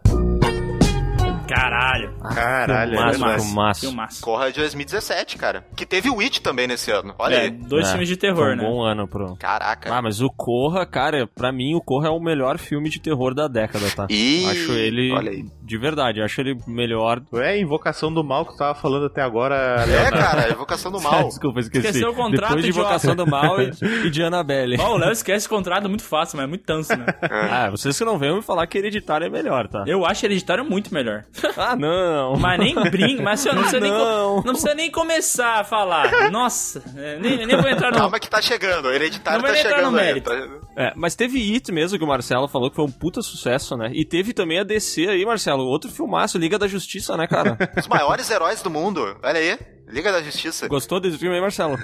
Caralho. 1.47 2.13
Caralho, 2.33 2.93
é 2.93 2.95
Filmaço, 2.97 3.19
verdade. 3.19 3.43
filmaço. 3.45 3.79
Filmaço. 3.81 4.21
Corra 4.21 4.51
de 4.51 4.59
2017, 4.59 5.37
cara. 5.37 5.65
Que 5.75 5.85
teve 5.85 6.09
o 6.09 6.15
Witch 6.15 6.39
também 6.39 6.67
nesse 6.67 6.89
ano. 6.91 7.13
Olha 7.19 7.35
É, 7.35 7.41
aí. 7.41 7.51
dois 7.51 7.87
É, 7.87 7.91
filmes 7.91 8.07
de 8.07 8.15
terror, 8.17 8.53
um 8.53 8.55
né? 8.55 8.63
bom 8.63 8.81
ano 8.81 9.07
pro... 9.07 9.35
Caraca. 9.35 9.93
Ah, 9.93 10.01
mas 10.01 10.21
o 10.21 10.29
Corra, 10.29 10.85
cara, 10.85 11.27
pra 11.27 11.51
mim 11.51 11.75
o 11.75 11.81
Corra 11.81 12.07
é 12.07 12.11
o 12.11 12.19
melhor 12.19 12.57
filme 12.57 12.89
de 12.89 12.99
terror 12.99 13.33
da 13.33 13.47
década, 13.47 13.85
tá? 13.95 14.07
Ih, 14.09 14.45
acho 14.49 14.71
ele, 14.71 15.11
olha 15.11 15.31
aí. 15.31 15.45
de 15.61 15.77
verdade, 15.77 16.21
acho 16.21 16.39
ele 16.41 16.57
melhor. 16.65 17.21
É 17.33 17.49
a 17.49 17.57
invocação 17.57 18.11
do 18.13 18.23
mal 18.23 18.45
que 18.45 18.53
tu 18.53 18.57
tava 18.57 18.73
falando 18.75 19.05
até 19.07 19.21
agora, 19.21 19.55
É, 19.55 19.85
Leonardo. 19.85 20.17
cara, 20.17 20.49
evocação 20.49 20.91
do 20.91 20.99
mal. 21.03 21.25
Desculpa, 21.27 21.59
esqueci. 21.59 21.87
Esqueceu 21.87 22.11
o 22.11 22.15
contrato, 22.15 22.49
Depois 22.55 22.63
de. 22.65 22.69
Invocação 22.69 23.15
do 23.15 23.27
Mal 23.27 23.61
e, 23.61 23.71
e 24.05 24.09
de 24.09 24.23
Annabelle. 24.23 24.77
Ó, 24.79 24.93
o 24.95 24.97
Léo 24.97 25.11
esquece 25.11 25.45
o 25.45 25.49
contrato 25.49 25.87
muito 25.87 26.03
fácil, 26.03 26.37
mas 26.37 26.45
é 26.45 26.47
muito 26.49 26.63
tanso, 26.65 26.95
né? 26.97 27.05
Ah, 27.51 27.69
vocês 27.69 27.97
que 27.97 28.05
não 28.05 28.17
venham 28.17 28.37
me 28.37 28.41
falar 28.41 28.65
que 28.67 28.77
Hereditário 28.77 29.27
é 29.27 29.29
melhor, 29.29 29.67
tá? 29.67 29.83
Eu 29.85 30.05
acho 30.05 30.25
Hereditário 30.25 30.63
muito 30.65 30.93
melhor. 30.93 31.23
Ah, 31.57 31.75
não. 31.75 32.35
Mas 32.37 32.59
nem 32.59 32.75
brinca, 32.75 33.21
mas 33.23 33.39
assim, 33.39 33.49
não 33.49 33.63
precisa, 33.63 33.79
Nem, 33.79 33.91
Não. 33.91 33.99
co- 33.99 34.35
não 34.45 34.53
precisa 34.53 34.75
nem 34.75 34.91
começar 34.91 35.61
a 35.61 35.63
falar. 35.63 36.29
Nossa, 36.31 36.83
é, 36.95 37.17
nem, 37.19 37.45
nem 37.45 37.57
vou 37.57 37.69
entrar 37.69 37.91
no. 37.91 37.97
Calma 37.97 38.19
que 38.19 38.29
tá 38.29 38.41
chegando, 38.41 38.85
o 38.87 38.91
hereditário 38.91 39.41
Não 39.41 39.47
vai 39.49 39.53
tá 39.53 39.67
entrar 39.67 39.81
no 39.81 39.97
chegando 39.97 40.15
aí. 40.15 40.21
tá- 40.21 40.57
É, 40.77 40.93
mas 40.95 41.15
teve 41.15 41.39
It 41.53 41.71
mesmo, 41.71 41.97
que 41.97 42.03
o 42.03 42.07
Marcelo 42.07 42.47
falou 42.47 42.69
que 42.69 42.75
foi 42.75 42.85
um 42.85 42.91
puta 42.91 43.21
sucesso, 43.21 43.75
né? 43.75 43.89
E 43.93 44.05
teve 44.05 44.33
também 44.33 44.59
a 44.59 44.63
DC 44.63 45.07
aí, 45.07 45.25
Marcelo, 45.25 45.63
outro 45.65 45.89
filmaço, 45.91 46.37
Liga 46.37 46.57
da 46.59 46.67
Justiça, 46.67 47.17
né, 47.17 47.27
cara? 47.27 47.57
Os 47.77 47.87
maiores 47.87 48.29
heróis 48.29 48.61
do 48.61 48.69
mundo. 48.69 49.17
Olha 49.23 49.39
aí. 49.39 49.57
Liga 49.87 50.11
da 50.11 50.21
Justiça. 50.23 50.67
Gostou 50.67 50.99
desse 50.99 51.17
filme 51.17 51.35
aí, 51.35 51.41
Marcelo? 51.41 51.77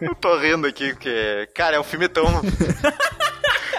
Eu 0.00 0.14
tô 0.20 0.38
rindo 0.38 0.66
aqui, 0.66 0.90
porque. 0.94 1.48
Cara, 1.54 1.76
é 1.76 1.80
um 1.80 1.84
filme 1.84 2.08
tão. 2.08 2.24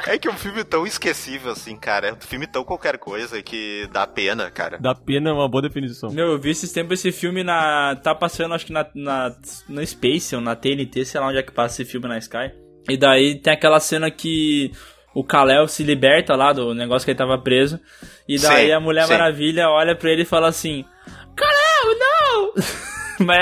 é 0.07 0.17
que 0.17 0.27
é 0.27 0.31
um 0.31 0.37
filme 0.37 0.63
tão 0.63 0.85
esquecível, 0.85 1.51
assim, 1.51 1.75
cara. 1.75 2.09
É 2.09 2.13
um 2.13 2.19
filme 2.19 2.47
tão 2.47 2.63
qualquer 2.63 2.97
coisa 2.97 3.41
que 3.41 3.87
dá 3.91 4.05
pena, 4.05 4.49
cara. 4.51 4.77
Da 4.77 4.93
pena 4.93 5.29
é 5.29 5.33
uma 5.33 5.49
boa 5.49 5.63
definição. 5.63 6.11
Meu, 6.11 6.27
eu 6.27 6.39
vi 6.39 6.51
esses 6.51 6.71
tempos 6.71 6.99
esse 6.99 7.11
filme 7.11 7.43
na. 7.43 7.95
Tá 7.95 8.13
passando, 8.13 8.53
acho 8.53 8.65
que 8.65 8.73
na, 8.73 8.85
na, 8.93 9.35
na 9.67 9.85
Space 9.85 10.35
ou 10.35 10.41
na 10.41 10.55
TNT, 10.55 11.05
sei 11.05 11.19
lá 11.19 11.27
onde 11.27 11.37
é 11.37 11.43
que 11.43 11.51
passa 11.51 11.81
esse 11.81 11.91
filme 11.91 12.07
na 12.07 12.17
Sky. 12.17 12.51
E 12.87 12.97
daí 12.97 13.39
tem 13.41 13.53
aquela 13.53 13.79
cena 13.79 14.11
que 14.11 14.71
o 15.13 15.23
Kal-El 15.23 15.67
se 15.67 15.83
liberta 15.83 16.35
lá 16.35 16.53
do 16.53 16.73
negócio 16.73 17.05
que 17.05 17.11
ele 17.11 17.17
tava 17.17 17.41
preso. 17.41 17.79
E 18.27 18.37
daí 18.37 18.67
Sim, 18.67 18.73
a 18.73 18.79
Mulher 18.79 19.05
sim. 19.05 19.13
Maravilha 19.13 19.69
olha 19.69 19.95
pra 19.95 20.11
ele 20.11 20.21
e 20.21 20.25
fala 20.25 20.49
assim: 20.49 20.85
Kal-El, 21.35 21.99
não! 21.99 22.53
Mas 23.25 23.37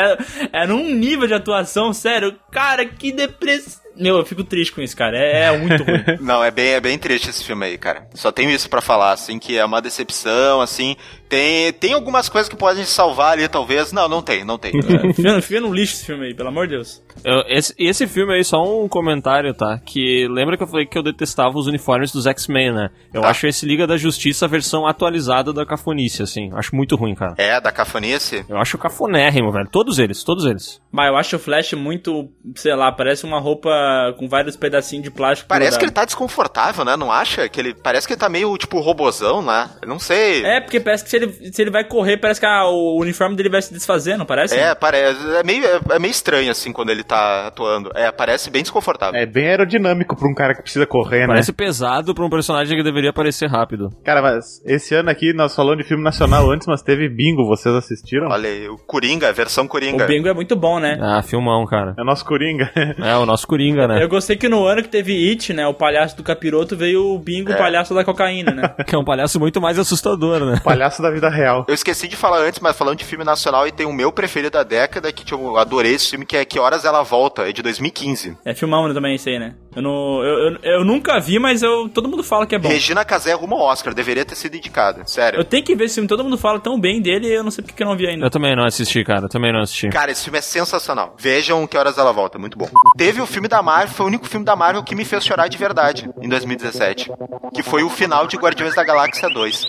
é, 0.54 0.64
é 0.64 0.68
num 0.68 0.94
nível 0.94 1.28
de 1.28 1.34
atuação, 1.34 1.92
sério, 1.94 2.38
cara, 2.52 2.86
que 2.86 3.12
depressão. 3.12 3.83
Meu, 3.96 4.18
eu 4.18 4.26
fico 4.26 4.44
triste 4.44 4.72
com 4.74 4.82
isso, 4.82 4.96
cara. 4.96 5.18
É, 5.18 5.44
é 5.54 5.58
muito 5.58 5.84
ruim. 5.84 6.04
Não, 6.22 6.44
é 6.44 6.50
bem, 6.52 6.70
é 6.74 6.80
bem 6.80 6.98
triste 6.98 7.30
esse 7.30 7.44
filme 7.44 7.66
aí, 7.66 7.78
cara. 7.78 8.08
Só 8.14 8.32
tenho 8.32 8.50
isso 8.50 8.70
pra 8.70 8.82
falar, 8.82 9.12
assim, 9.12 9.38
que 9.40 9.58
é 9.58 9.64
uma 9.66 9.82
decepção, 9.82 10.62
assim. 10.62 10.96
Tem, 11.30 11.74
tem 11.74 11.94
algumas 11.94 12.30
coisas 12.30 12.48
que 12.48 12.56
podem 12.56 12.84
salvar 12.84 13.34
ali, 13.34 13.48
talvez. 13.48 13.92
Não, 13.92 14.08
não 14.08 14.22
tem, 14.22 14.44
não 14.44 14.58
tem. 14.58 14.72
Fia, 15.14 15.42
fia 15.42 15.62
no 15.62 15.74
lixo 15.74 15.94
esse 15.96 16.06
filme 16.06 16.28
aí, 16.28 16.34
pelo 16.34 16.50
amor 16.50 16.68
de 16.68 16.76
Deus. 16.76 17.04
Eu- 17.24 17.44
esse, 17.48 17.74
esse 17.78 18.08
filme 18.08 18.34
aí, 18.36 18.44
só 18.44 18.62
um 18.64 18.88
comentário, 18.88 19.54
tá? 19.54 19.80
Que 19.84 20.28
lembra 20.30 20.58
que 20.58 20.64
eu 20.64 20.68
falei 20.68 20.86
que 20.86 20.98
eu 20.98 21.04
detestava 21.04 21.58
os 21.58 21.68
uniformes 21.68 22.12
dos 22.12 22.26
X-Men, 22.28 22.72
né? 22.74 22.90
Eu 23.14 23.22
Tá. 23.22 23.30
acho 23.30 23.48
esse 23.48 23.66
Liga 23.66 23.86
da 23.88 23.98
Justiça 23.98 24.46
a 24.46 24.48
versão 24.48 24.86
atualizada 24.88 25.52
da 25.54 25.66
cafonice, 25.66 26.22
assim. 26.24 26.52
Acho 26.54 26.76
muito 26.76 26.96
ruim, 26.96 27.16
cara. 27.16 27.34
É, 27.38 27.60
da 27.60 27.72
cafonice? 27.72 28.46
Eu 28.50 28.58
acho 28.58 28.78
cafonérrimo, 28.78 29.52
velho. 29.52 29.68
Todos 29.72 29.98
eles, 30.00 30.24
todos 30.24 30.46
eles. 30.46 30.82
Mas 30.92 31.08
eu 31.08 31.16
acho 31.18 31.36
o 31.36 31.40
Flash 31.40 31.74
muito, 31.74 32.30
sei 32.56 32.76
lá, 32.76 32.92
parece 32.92 33.24
uma 33.26 33.40
roupa 33.40 33.70
com 34.18 34.28
vários 34.28 34.56
pedacinhos 34.56 35.04
de 35.04 35.12
plástico. 35.12 35.48
Parece 35.48 35.78
que 35.78 35.86
ele 35.86 35.92
tá 35.92 36.06
desconfortável, 36.06 36.84
né? 36.86 36.96
Não 36.96 37.12
acha? 37.12 37.48
Que 37.50 37.60
ele 37.60 37.74
parece 37.74 38.08
que 38.08 38.14
ele 38.14 38.20
tá 38.20 38.30
meio 38.30 38.58
tipo 38.58 38.80
robozão, 38.80 39.42
né? 39.42 39.70
Eu 39.82 39.88
não 39.88 40.00
sei. 40.00 40.44
É, 40.46 40.62
porque 40.62 40.80
parece 40.80 41.04
que 41.04 41.10
se 41.10 41.16
ele, 41.18 41.52
se 41.52 41.62
ele 41.62 41.72
vai 41.72 41.84
correr, 41.84 42.18
parece 42.18 42.40
que 42.40 42.46
ah, 42.46 42.66
o 42.66 43.00
uniforme 43.00 43.36
dele 43.36 43.50
vai 43.50 43.62
se 43.62 43.74
desfazer, 43.74 44.18
não 44.18 44.26
parece? 44.26 44.56
É, 44.56 44.74
parece. 44.76 45.20
É 45.36 45.44
meio, 45.44 45.66
é, 45.66 45.80
é 45.92 46.00
meio 46.00 46.12
estranho, 46.12 46.52
assim, 46.52 46.72
quando 46.72 46.90
ele 46.90 47.04
tá 47.04 47.48
atuando. 47.48 47.92
É, 47.96 48.12
parece 48.12 48.50
bem 48.50 48.62
desconfortável. 48.62 49.20
É 49.20 49.26
bem 49.26 49.48
aerodinâmico 49.48 50.16
pra 50.16 50.28
um 50.28 50.34
cara 50.34 50.54
que 50.54 50.62
precisa 50.62 50.86
correr, 50.86 51.28
Parece 51.28 51.52
né? 51.52 51.56
pesado 51.58 52.14
pra 52.14 52.26
um 52.26 52.30
personagem 52.30 52.78
que 52.78 52.84
deveria 52.84 53.14
parecer 53.14 53.48
rápido. 53.48 53.90
Cara, 54.04 54.22
mas 54.22 54.62
esse 54.66 54.94
ano 54.96 55.10
aqui 55.10 55.34
nós 55.34 55.56
falamos 55.56 55.78
de 55.78 55.84
filme 55.88 56.04
nacional 56.04 56.50
antes, 56.52 56.68
mas 56.68 56.82
teve 56.82 57.10
bingo, 57.10 57.46
vocês 57.46 57.74
assistiram? 57.74 58.28
Olha 58.30 58.50
aí, 58.50 58.68
o 58.68 58.78
Coringa, 58.78 59.30
a 59.30 59.32
versão 59.32 59.68
Coringa. 59.68 60.04
O 60.04 60.08
Bingo 60.08 60.28
é 60.28 60.34
muito 60.34 60.56
bom, 60.56 60.80
né? 60.80 60.98
Ah, 61.02 61.22
filmão, 61.22 61.66
cara. 61.66 61.96
É 61.98 62.02
o 62.02 62.06
nosso 62.06 62.26
Coringa. 62.26 62.72
É, 63.00 63.16
o 63.18 63.26
nosso 63.26 63.48
Coringa, 63.48 63.73
né? 63.76 64.04
Eu 64.04 64.10
gostei 64.10 64.36
que 64.36 64.48
no 64.50 64.66
ano 64.66 64.82
que 64.82 64.90
teve 64.90 65.30
It, 65.30 65.54
né, 65.54 65.66
o 65.68 65.74
palhaço 65.74 66.16
do 66.18 66.24
capiroto, 66.24 66.76
veio 66.76 67.14
o 67.14 67.20
Bingo, 67.20 67.52
É. 67.52 67.56
o 67.56 67.58
palhaço 67.58 67.94
da 67.94 68.04
cocaína, 68.04 68.52
né? 68.52 68.74
Que 68.86 68.96
é 68.96 68.98
um 68.98 69.04
palhaço 69.06 69.40
muito 69.40 69.60
mais 69.62 69.80
assustador, 69.80 70.40
né? 70.46 70.60
Palhaço 70.64 71.02
da 71.02 71.10
vida 71.10 71.30
real. 71.30 71.66
Eu 71.68 71.74
esqueci 71.74 72.08
de 72.08 72.16
falar 72.16 72.40
antes, 72.40 72.60
mas 72.60 72.78
falando 72.78 72.98
de 72.98 73.06
filme 73.06 73.24
nacional, 73.24 73.68
e 73.68 73.72
tem 73.72 73.86
o 73.86 73.94
meu 73.94 74.12
preferido 74.12 74.52
da 74.52 74.64
década, 74.64 75.12
que 75.12 75.24
tipo, 75.26 75.42
eu 75.42 75.58
adorei 75.58 75.94
esse 75.94 76.10
filme, 76.10 76.26
que 76.26 76.38
é 76.38 76.46
Que 76.46 76.60
Horas 76.60 76.86
Ela 76.86 77.04
Volta, 77.04 77.48
é 77.50 77.52
de 77.52 77.62
2015. 77.62 78.38
É 78.46 78.54
filmão 78.54 78.94
também 78.94 79.16
esse 79.16 79.30
aí, 79.30 79.40
né? 79.40 79.56
Eu, 79.76 79.82
não, 79.82 80.24
eu, 80.24 80.40
eu, 80.52 80.58
eu 80.64 80.86
nunca 80.86 81.20
vi, 81.20 81.40
mas 81.40 81.64
eu, 81.64 81.90
todo 81.90 82.08
mundo 82.08 82.24
fala 82.24 82.46
que 82.46 82.54
é 82.54 82.60
bom. 82.60 82.70
Regina 82.70 83.04
Casé 83.04 83.34
rumo 83.34 83.56
ao 83.56 83.62
Oscar, 83.68 83.94
deveria 83.94 84.24
ter 84.24 84.36
sido 84.36 84.56
indicada, 84.56 85.02
sério. 85.06 85.40
Eu 85.40 85.44
tenho 85.44 85.64
que 85.64 85.76
ver 85.76 85.86
esse 85.86 85.96
filme, 85.96 86.08
todo 86.08 86.24
mundo 86.24 86.38
fala 86.38 86.60
tão 86.60 86.80
bem 86.80 87.02
dele, 87.02 87.28
eu 87.28 87.44
não 87.44 87.50
sei 87.50 87.64
porque 87.64 87.76
que 87.78 87.82
eu 87.84 87.88
não 87.88 87.98
vi 87.98 88.08
ainda. 88.08 88.26
Eu 88.26 88.30
também 88.30 88.56
não 88.56 88.66
assisti, 88.66 89.04
cara. 89.04 89.26
Eu 89.26 89.30
também 89.30 89.52
não 89.52 89.62
assisti. 89.62 89.90
Cara, 89.90 90.12
esse 90.12 90.24
filme 90.26 90.38
é 90.38 90.42
sensacional. 90.42 91.16
Vejam 91.20 91.66
Que 91.66 91.76
Horas 91.78 91.98
Ela 91.98 92.12
Volta, 92.12 92.38
muito 92.38 92.56
bom. 92.58 92.70
Teve 92.96 93.20
o 93.20 93.26
filme 93.26 93.48
da 93.48 93.63
Marvel, 93.64 93.96
foi 93.96 94.06
o 94.06 94.10
único 94.10 94.28
filme 94.28 94.46
da 94.46 94.56
Marvel 94.56 94.84
que 94.84 94.94
me 94.96 95.06
fez 95.06 95.24
chorar 95.26 95.48
de 95.48 95.58
verdade, 95.58 96.10
em 96.22 96.30
2017. 96.30 97.10
Que 97.54 97.64
foi 97.64 97.84
o 97.84 97.90
final 97.90 98.28
de 98.28 98.38
Guardiões 98.38 98.76
da 98.76 98.84
Galáxia 98.84 99.30
2. 99.30 99.66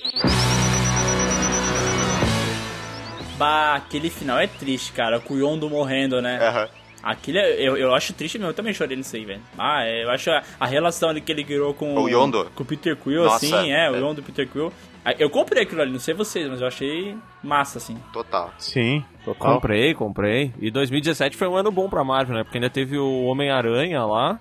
Bah, 3.39 3.75
aquele 3.75 4.11
final 4.11 4.39
é 4.39 4.47
triste, 4.47 4.93
cara, 4.93 5.19
com 5.19 5.35
o 5.35 5.39
Yondo 5.39 5.69
morrendo, 5.69 6.21
né? 6.23 6.39
Aham. 6.47 6.69
Aquele, 7.03 7.39
é- 7.39 7.61
eu, 7.61 7.77
eu 7.77 7.95
acho 7.95 8.15
triste 8.15 8.39
mesmo, 8.39 8.51
eu 8.51 8.55
também 8.55 8.73
chorei 8.73 8.97
nisso 8.97 9.15
aí, 9.15 9.25
velho. 9.25 9.41
Ah, 9.59 9.87
eu 9.87 10.11
acho 10.11 10.31
a, 10.31 10.43
a 10.59 10.67
relação 10.67 11.11
ali 11.11 11.21
que 11.21 11.31
ele 11.31 11.45
criou 11.45 11.75
com 11.75 11.95
O 11.97 12.09
Yondo? 12.09 12.51
Com 12.55 12.63
o 12.63 12.67
Peter 12.67 12.97
Quill, 12.97 13.25
Nossa, 13.25 13.45
assim, 13.45 13.71
é, 13.73 13.91
o 13.91 13.97
é. 13.97 13.99
Yondo 13.99 14.21
e 14.21 14.23
o 14.23 14.25
Peter 14.25 14.49
Quill. 14.49 14.73
Ah, 15.05 15.15
Eu 15.19 15.29
comprei 15.29 15.63
aquilo 15.63 15.83
ali, 15.83 15.93
não 15.93 15.99
sei 15.99 16.15
vocês, 16.15 16.49
mas 16.49 16.61
eu 16.61 16.67
achei 16.67 17.17
massa, 17.43 17.77
assim. 17.79 17.97
Total. 18.13 18.53
Sim, 18.59 19.05
total. 19.25 19.55
Comprei, 19.55 19.93
comprei. 19.95 20.53
E 20.59 20.71
2017 20.71 21.37
foi 21.37 21.47
um 21.47 21.57
ano 21.57 21.71
bom 21.71 21.89
pra 21.91 22.03
Marvel, 22.03 22.35
né? 22.37 22.43
Porque 22.43 22.57
ainda 22.57 22.71
teve 22.71 22.97
o 22.97 23.25
Homem-Aranha 23.25 24.05
lá, 24.05 24.41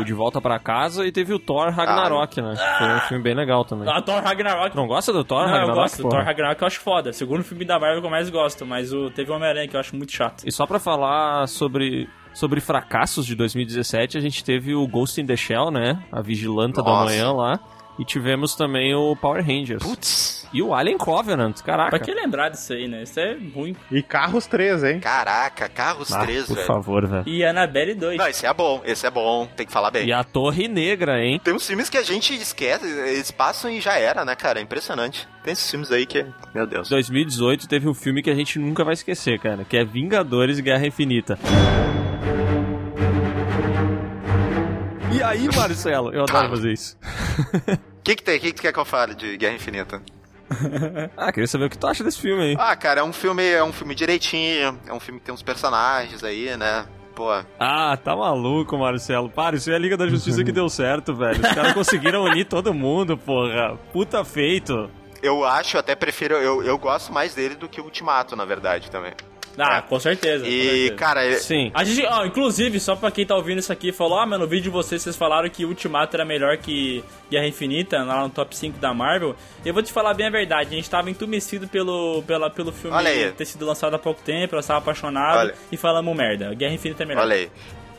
o 0.00 0.04
De 0.04 0.12
Volta 0.12 0.40
pra 0.40 0.58
Casa, 0.58 1.06
e 1.06 1.12
teve 1.12 1.32
o 1.32 1.38
Thor 1.38 1.70
Ragnarok, 1.70 2.40
né? 2.42 2.54
Foi 2.78 2.88
um 2.94 3.00
filme 3.02 3.22
bem 3.22 3.34
legal 3.34 3.64
também. 3.64 3.88
Ah, 3.88 4.02
Thor 4.02 4.20
Ragnarok. 4.22 4.74
Não 4.74 4.86
gosta 4.88 5.12
do 5.12 5.22
Thor 5.22 5.42
Não, 5.42 5.46
Ragnarok? 5.52 5.70
eu 5.70 5.82
gosto. 5.82 5.96
do 5.98 6.02
porra? 6.02 6.16
Thor 6.16 6.24
Ragnarok 6.26 6.60
eu 6.62 6.66
acho 6.66 6.80
foda. 6.80 7.12
Segundo 7.12 7.44
filme 7.44 7.64
da 7.64 7.78
Marvel 7.78 8.00
que 8.00 8.06
eu 8.06 8.10
mais 8.10 8.28
gosto, 8.28 8.66
mas 8.66 8.92
o, 8.92 9.10
teve 9.10 9.30
o 9.30 9.34
Homem-Aranha 9.36 9.68
que 9.68 9.76
eu 9.76 9.80
acho 9.80 9.94
muito 9.94 10.10
chato. 10.12 10.42
E 10.44 10.50
só 10.50 10.66
pra 10.66 10.80
falar 10.80 11.46
sobre, 11.46 12.08
sobre 12.34 12.60
fracassos 12.60 13.24
de 13.24 13.36
2017, 13.36 14.18
a 14.18 14.20
gente 14.20 14.42
teve 14.44 14.74
o 14.74 14.84
Ghost 14.88 15.20
in 15.20 15.26
the 15.26 15.36
Shell, 15.36 15.70
né? 15.70 16.02
A 16.10 16.20
Vigilanta 16.20 16.82
da 16.82 16.90
Nossa. 16.90 17.04
Manhã 17.12 17.30
lá. 17.32 17.60
E 17.98 18.04
tivemos 18.04 18.54
também 18.54 18.94
o 18.94 19.16
Power 19.16 19.44
Rangers. 19.44 19.82
Putz, 19.82 20.46
E 20.52 20.62
o 20.62 20.74
Alien 20.74 20.98
Covenant, 20.98 21.60
caraca. 21.62 21.90
Pra 21.90 21.98
que 21.98 22.12
lembrar 22.12 22.50
disso 22.50 22.72
aí, 22.72 22.86
né? 22.86 23.02
Isso 23.02 23.18
é 23.18 23.36
ruim. 23.54 23.74
E 23.90 24.02
Carros 24.02 24.46
3, 24.46 24.84
hein? 24.84 25.00
caraca, 25.00 25.68
Carros 25.68 26.12
Ah, 26.12 26.20
3, 26.20 26.46
por 26.46 26.54
velho. 26.56 26.66
favor, 26.66 27.06
velho. 27.06 27.24
E 27.26 27.42
Annabelle 27.44 27.94
2. 27.94 28.18
Não, 28.18 28.28
esse 28.28 28.46
é 28.46 28.52
bom, 28.52 28.82
esse 28.84 29.06
é 29.06 29.10
bom, 29.10 29.46
tem 29.56 29.66
que 29.66 29.72
falar 29.72 29.90
bem. 29.90 30.06
E 30.06 30.12
a 30.12 30.22
Torre 30.22 30.68
Negra, 30.68 31.24
hein? 31.24 31.40
Tem 31.42 31.54
uns 31.54 31.66
filmes 31.66 31.88
que 31.88 31.96
a 31.96 32.02
gente 32.02 32.34
esquece, 32.34 32.84
eles 32.86 33.30
passam 33.30 33.70
e 33.70 33.80
já 33.80 33.98
era, 33.98 34.24
né, 34.24 34.36
cara? 34.36 34.58
É 34.58 34.62
impressionante. 34.62 35.26
Tem 35.42 35.52
esses 35.52 35.70
filmes 35.70 35.90
aí 35.90 36.04
que, 36.06 36.24
meu 36.54 36.66
Deus. 36.66 36.88
2018 36.88 37.66
teve 37.68 37.88
um 37.88 37.94
filme 37.94 38.22
que 38.22 38.30
a 38.30 38.34
gente 38.34 38.58
nunca 38.58 38.84
vai 38.84 38.94
esquecer, 38.94 39.38
cara, 39.40 39.64
que 39.64 39.76
é 39.76 39.84
Vingadores 39.84 40.60
Guerra 40.60 40.86
Infinita. 40.86 41.38
E 45.16 45.22
aí, 45.22 45.48
Marcelo? 45.54 46.12
Eu 46.12 46.24
adoro 46.24 46.50
fazer 46.50 46.72
isso. 46.72 46.96
O 47.98 48.02
que 48.04 48.16
que 48.16 48.22
tem? 48.22 48.36
O 48.36 48.40
que 48.40 48.46
que 48.48 48.54
tu 48.54 48.62
quer 48.62 48.72
que 48.72 48.78
eu 48.78 48.84
fale 48.84 49.14
de 49.14 49.36
Guerra 49.36 49.54
Infinita? 49.54 50.02
Ah, 51.16 51.32
queria 51.32 51.46
saber 51.48 51.64
o 51.64 51.70
que 51.70 51.76
tu 51.78 51.86
acha 51.88 52.04
desse 52.04 52.20
filme 52.20 52.40
aí. 52.42 52.56
Ah, 52.58 52.76
cara, 52.76 53.00
é 53.00 53.04
um 53.04 53.12
filme, 53.12 53.42
é 53.44 53.64
um 53.64 53.72
filme 53.72 53.94
direitinho, 53.96 54.78
é 54.86 54.92
um 54.92 55.00
filme 55.00 55.18
que 55.18 55.26
tem 55.26 55.34
uns 55.34 55.42
personagens 55.42 56.22
aí, 56.22 56.56
né? 56.56 56.86
Pô, 57.16 57.30
Ah, 57.58 57.96
tá 57.96 58.14
maluco, 58.14 58.76
Marcelo. 58.78 59.28
Para, 59.28 59.56
isso 59.56 59.70
é 59.70 59.74
a 59.74 59.78
Liga 59.78 59.96
da 59.96 60.06
Justiça 60.06 60.44
que 60.44 60.52
deu 60.52 60.68
certo, 60.68 61.14
velho. 61.16 61.40
Os 61.44 61.52
caras 61.52 61.72
conseguiram 61.72 62.22
unir 62.24 62.44
todo 62.44 62.72
mundo, 62.74 63.16
porra. 63.18 63.76
Puta 63.92 64.24
feito. 64.24 64.88
eu 65.22 65.44
acho, 65.44 65.78
até 65.78 65.96
prefiro, 65.96 66.34
eu, 66.34 66.62
eu 66.62 66.78
gosto 66.78 67.12
mais 67.12 67.34
dele 67.34 67.56
do 67.56 67.68
que 67.68 67.80
o 67.80 67.84
Ultimato, 67.84 68.36
na 68.36 68.44
verdade, 68.44 68.88
também. 68.90 69.14
Ah, 69.58 69.80
com 69.82 69.98
certeza. 69.98 70.44
com 70.44 70.50
E, 70.50 70.62
certeza. 70.62 70.94
cara, 70.94 71.24
é- 71.24 71.36
Sim. 71.36 71.70
A 71.74 71.82
gente, 71.84 72.04
ó, 72.06 72.24
inclusive, 72.26 72.78
só 72.78 72.94
pra 72.94 73.10
quem 73.10 73.24
tá 73.26 73.34
ouvindo 73.34 73.58
isso 73.58 73.72
aqui, 73.72 73.90
falou, 73.92 74.18
ah, 74.18 74.26
mano, 74.26 74.44
no 74.44 74.50
vídeo 74.50 74.64
de 74.64 74.70
vocês, 74.70 75.02
vocês 75.02 75.16
falaram 75.16 75.48
que 75.48 75.64
Ultimato 75.64 76.16
era 76.16 76.24
melhor 76.24 76.56
que 76.58 77.02
Guerra 77.30 77.46
Infinita, 77.46 78.02
lá 78.02 78.22
no 78.22 78.28
top 78.30 78.54
5 78.56 78.78
da 78.78 78.92
Marvel. 78.92 79.34
Eu 79.64 79.72
vou 79.72 79.82
te 79.82 79.92
falar 79.92 80.12
bem 80.14 80.26
a 80.26 80.30
verdade, 80.30 80.70
a 80.72 80.76
gente 80.76 80.90
tava 80.90 81.10
entumecido 81.10 81.66
pelo, 81.68 82.22
pela, 82.26 82.50
pelo 82.50 82.70
filme 82.72 82.96
Olha 82.96 83.10
aí. 83.10 83.32
ter 83.32 83.44
sido 83.46 83.64
lançado 83.64 83.94
há 83.94 83.98
pouco 83.98 84.20
tempo, 84.22 84.54
nós 84.56 84.66
tava 84.66 84.78
apaixonado 84.80 85.38
Olha. 85.38 85.54
e 85.72 85.76
falamos 85.76 86.14
merda. 86.16 86.54
Guerra 86.54 86.74
Infinita 86.74 87.02
é 87.02 87.06
melhor. 87.06 87.22
olha 87.22 87.34
aí. 87.36 87.50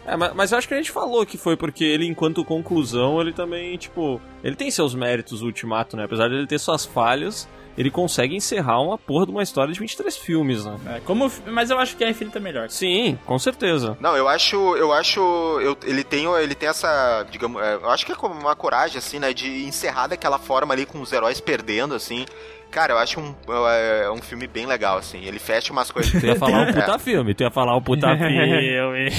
É, 0.05 0.15
mas, 0.15 0.33
mas 0.33 0.51
eu 0.53 0.57
acho 0.57 0.67
que 0.69 0.73
a 0.73 0.77
gente 0.77 0.89
falou 0.91 1.25
que 1.25 1.37
foi 1.37 1.57
porque 1.57 1.83
ele, 1.83 2.05
enquanto 2.05 2.45
conclusão, 2.45 3.19
ele 3.19 3.33
também, 3.33 3.75
tipo. 3.77 4.21
Ele 4.41 4.55
tem 4.55 4.71
seus 4.71 4.95
méritos, 4.95 5.41
o 5.41 5.47
Ultimato, 5.47 5.97
né? 5.97 6.05
Apesar 6.05 6.29
de 6.29 6.35
ele 6.35 6.47
ter 6.47 6.57
suas 6.59 6.85
falhas, 6.85 7.45
ele 7.77 7.91
consegue 7.91 8.35
encerrar 8.35 8.81
uma 8.81 8.97
porra 8.97 9.25
de 9.25 9.31
uma 9.31 9.43
história 9.43 9.71
de 9.73 9.79
23 9.79 10.17
filmes, 10.17 10.65
né? 10.65 10.77
É, 10.95 10.99
como, 11.01 11.31
mas 11.45 11.69
eu 11.69 11.77
acho 11.79 11.93
que 11.93 11.99
Guerra 11.99 12.11
Infinita 12.11 12.39
é 12.39 12.41
melhor. 12.41 12.69
Sim, 12.69 13.17
com 13.25 13.37
certeza. 13.37 13.95
Não, 13.99 14.15
eu 14.17 14.27
acho, 14.27 14.55
eu 14.75 14.91
acho, 14.91 15.19
eu- 15.61 15.77
ele 15.85 16.03
tem, 16.03 16.25
ele 16.41 16.55
tem 16.55 16.69
essa, 16.69 17.23
digamos, 17.29 17.61
é, 17.61 17.75
eu 17.75 17.89
acho 17.89 18.05
que 18.05 18.11
é 18.11 18.15
como 18.15 18.33
uma 18.33 18.55
coragem 18.55 18.97
assim, 18.97 19.19
né, 19.19 19.33
de 19.33 19.63
encerrar 19.65 20.07
daquela 20.07 20.39
forma 20.39 20.73
ali 20.73 20.85
com 20.85 20.99
os 21.01 21.11
heróis 21.13 21.39
perdendo, 21.39 21.93
assim. 21.93 22.25
Cara, 22.69 22.93
eu 22.93 22.97
acho 22.97 23.19
um, 23.19 23.33
é, 23.69 24.09
um 24.11 24.21
filme 24.21 24.45
bem 24.45 24.65
legal, 24.65 24.97
assim. 24.97 25.23
Ele 25.25 25.39
fecha 25.39 25.71
umas 25.71 25.89
coisas. 25.89 26.11
Tu 26.11 26.25
ia 26.27 26.35
falar 26.35 26.63
o 26.63 26.67
puta 26.73 26.93
É. 26.95 26.99
filme, 26.99 27.33
tu 27.33 27.43
ia 27.43 27.49
falar 27.49 27.75
o 27.75 27.81
puta 27.81 28.07
filme. 28.17 29.09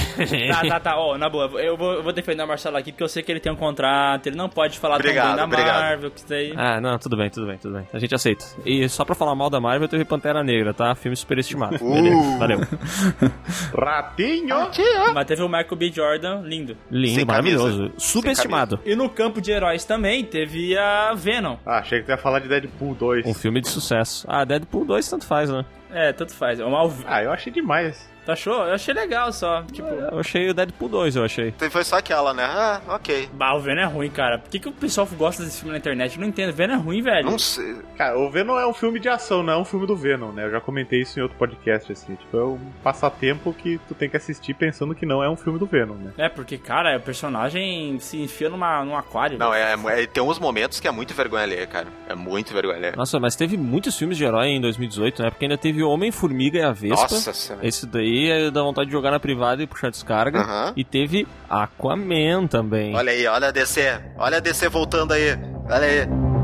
Tá, 0.51 0.61
tá, 0.67 0.79
tá. 0.79 0.97
Ó, 0.97 1.17
na 1.17 1.27
boa, 1.29 1.45
eu 1.61 1.75
vou, 1.75 1.93
eu 1.93 2.03
vou 2.03 2.13
defender 2.13 2.43
o 2.43 2.47
Marcelo 2.47 2.77
aqui 2.77 2.91
porque 2.91 3.03
eu 3.03 3.09
sei 3.09 3.23
que 3.23 3.31
ele 3.31 3.39
tem 3.39 3.51
um 3.51 3.55
contrato, 3.55 4.27
ele 4.27 4.35
não 4.35 4.47
pode 4.49 4.77
falar 4.79 4.95
Obrigado, 4.95 5.25
tão 5.25 5.35
bem 5.35 5.37
da 5.37 5.43
obrigado. 5.45 5.81
Marvel, 5.81 6.11
que 6.11 6.19
isso 6.19 6.29
daí. 6.29 6.53
Ah, 6.55 6.79
não, 6.79 6.97
tudo 6.99 7.17
bem, 7.17 7.29
tudo 7.29 7.47
bem, 7.47 7.57
tudo 7.57 7.73
bem. 7.75 7.87
A 7.93 7.99
gente 7.99 8.13
aceita. 8.15 8.45
E 8.65 8.87
só 8.87 9.03
pra 9.03 9.15
falar 9.15 9.35
mal 9.35 9.49
da 9.49 9.59
Marvel, 9.59 9.87
teve 9.87 10.05
Pantera 10.05 10.43
Negra, 10.43 10.73
tá? 10.73 10.93
Filme 10.95 11.15
superestimado. 11.15 11.77
Uh. 11.81 11.93
Beleza, 11.93 12.37
valeu. 12.37 12.59
Ratinho! 13.77 14.69
Mas 15.13 15.25
teve 15.25 15.41
o 15.41 15.47
Michael 15.47 15.75
B. 15.75 15.91
Jordan, 15.91 16.41
lindo. 16.43 16.77
Lindo, 16.91 17.15
Sem 17.15 17.25
maravilhoso. 17.25 17.77
camisa. 17.77 17.93
Subestimado. 17.97 18.79
E 18.85 18.95
no 18.95 19.09
campo 19.09 19.41
de 19.41 19.51
heróis 19.51 19.83
também 19.85 20.23
teve 20.23 20.77
a 20.77 21.13
Venom. 21.13 21.57
Ah, 21.65 21.79
achei 21.79 21.99
que 21.99 22.05
tu 22.05 22.11
ia 22.11 22.17
falar 22.17 22.39
de 22.39 22.47
Deadpool 22.47 22.95
2. 22.95 23.25
Um 23.25 23.33
filme 23.39 23.61
de 23.61 23.67
sucesso. 23.69 24.25
Ah, 24.29 24.45
Deadpool 24.45 24.85
2 24.85 25.09
tanto 25.09 25.25
faz, 25.25 25.49
né? 25.49 25.65
É, 25.91 26.13
tanto 26.13 26.33
faz. 26.33 26.59
É 26.59 26.65
uma... 26.65 26.91
Ah, 27.05 27.23
eu 27.23 27.31
achei 27.31 27.51
demais. 27.51 28.07
Tu 28.25 28.31
achou? 28.31 28.65
Eu 28.65 28.73
achei 28.73 28.93
legal 28.93 29.31
só. 29.33 29.63
Tipo, 29.63 29.87
Eu 29.87 30.19
achei 30.19 30.49
o 30.49 30.53
Deadpool 30.53 30.89
2, 30.89 31.15
eu 31.15 31.23
achei. 31.23 31.47
Então 31.49 31.69
Foi 31.71 31.83
só 31.83 31.97
aquela, 31.97 32.33
né? 32.33 32.43
Ah, 32.43 32.81
ok. 32.87 33.29
bah, 33.33 33.53
o 33.55 33.59
Venom 33.59 33.81
é 33.81 33.85
ruim, 33.85 34.09
cara. 34.09 34.37
Por 34.37 34.49
que, 34.49 34.59
que 34.59 34.67
o 34.69 34.71
pessoal 34.71 35.07
gosta 35.17 35.43
desse 35.43 35.57
filme 35.59 35.71
na 35.71 35.77
internet? 35.77 36.15
Eu 36.15 36.21
não 36.21 36.27
entendo. 36.27 36.53
Venom 36.53 36.73
é 36.73 36.77
ruim, 36.77 37.01
velho. 37.01 37.25
Não 37.29 37.39
sei. 37.39 37.77
Cara, 37.97 38.17
o 38.19 38.29
Venom 38.29 38.57
é 38.59 38.67
um 38.67 38.73
filme 38.73 38.99
de 38.99 39.09
ação, 39.09 39.41
não 39.43 39.53
é 39.53 39.57
um 39.57 39.65
filme 39.65 39.87
do 39.87 39.95
Venom, 39.95 40.31
né? 40.31 40.45
Eu 40.45 40.51
já 40.51 40.61
comentei 40.61 41.01
isso 41.01 41.19
em 41.19 41.23
outro 41.23 41.37
podcast, 41.37 41.91
assim. 41.91 42.15
Tipo, 42.15 42.37
é 42.37 42.43
um 42.43 42.59
passatempo 42.83 43.53
que 43.53 43.79
tu 43.87 43.93
tem 43.95 44.09
que 44.09 44.17
assistir 44.17 44.53
pensando 44.53 44.93
que 44.93 45.05
não 45.05 45.23
é 45.23 45.29
um 45.29 45.35
filme 45.35 45.57
do 45.57 45.65
Venom, 45.65 45.95
né? 45.95 46.11
É, 46.17 46.29
porque, 46.29 46.57
cara, 46.57 46.97
o 46.97 47.01
personagem 47.01 47.97
se 47.99 48.21
enfia 48.21 48.49
numa, 48.49 48.83
num 48.83 48.95
aquário. 48.95 49.37
Não, 49.37 49.51
velho. 49.51 49.89
é, 49.89 50.03
é- 50.03 50.07
tem 50.07 50.21
uns 50.21 50.37
momentos 50.39 50.79
que 50.79 50.87
é 50.87 50.91
muito 50.91 51.13
vergonha 51.13 51.43
alheia, 51.43 51.65
cara. 51.67 51.87
É 52.07 52.15
muito 52.15 52.53
vergonha 52.53 52.75
alheia. 52.77 52.93
Nossa, 52.95 53.19
mas 53.19 53.35
teve 53.35 53.57
muitos 53.57 53.97
filmes 53.97 54.17
de 54.17 54.23
herói 54.25 54.47
em 54.49 54.61
2018, 54.61 55.23
né? 55.23 55.29
Porque 55.29 55.45
ainda 55.45 55.57
teve 55.57 55.81
Homem-Formiga 55.83 56.59
e 56.59 56.63
a 56.63 56.71
Vespa. 56.71 57.01
Nossa 57.01 57.33
senhora. 57.33 57.65
Esse 57.67 57.85
daí 57.85 58.18
é 58.27 58.51
dá 58.51 58.61
vontade 58.61 58.87
de 58.87 58.91
jogar 58.91 59.11
na 59.11 59.19
privada 59.19 59.61
e 59.61 59.67
puxar 59.67 59.91
descarga. 59.91 60.39
Aham. 60.39 60.73
E 60.75 60.83
teve 60.83 61.27
Aquaman 61.49 62.47
também. 62.47 62.95
Olha 62.95 63.11
aí, 63.11 63.27
olha 63.27 63.47
a 63.47 63.51
DC. 63.51 63.99
Olha 64.17 64.37
a 64.37 64.39
DC 64.39 64.67
voltando 64.69 65.13
aí. 65.13 65.37
Olha 65.69 65.85
aí. 65.85 66.38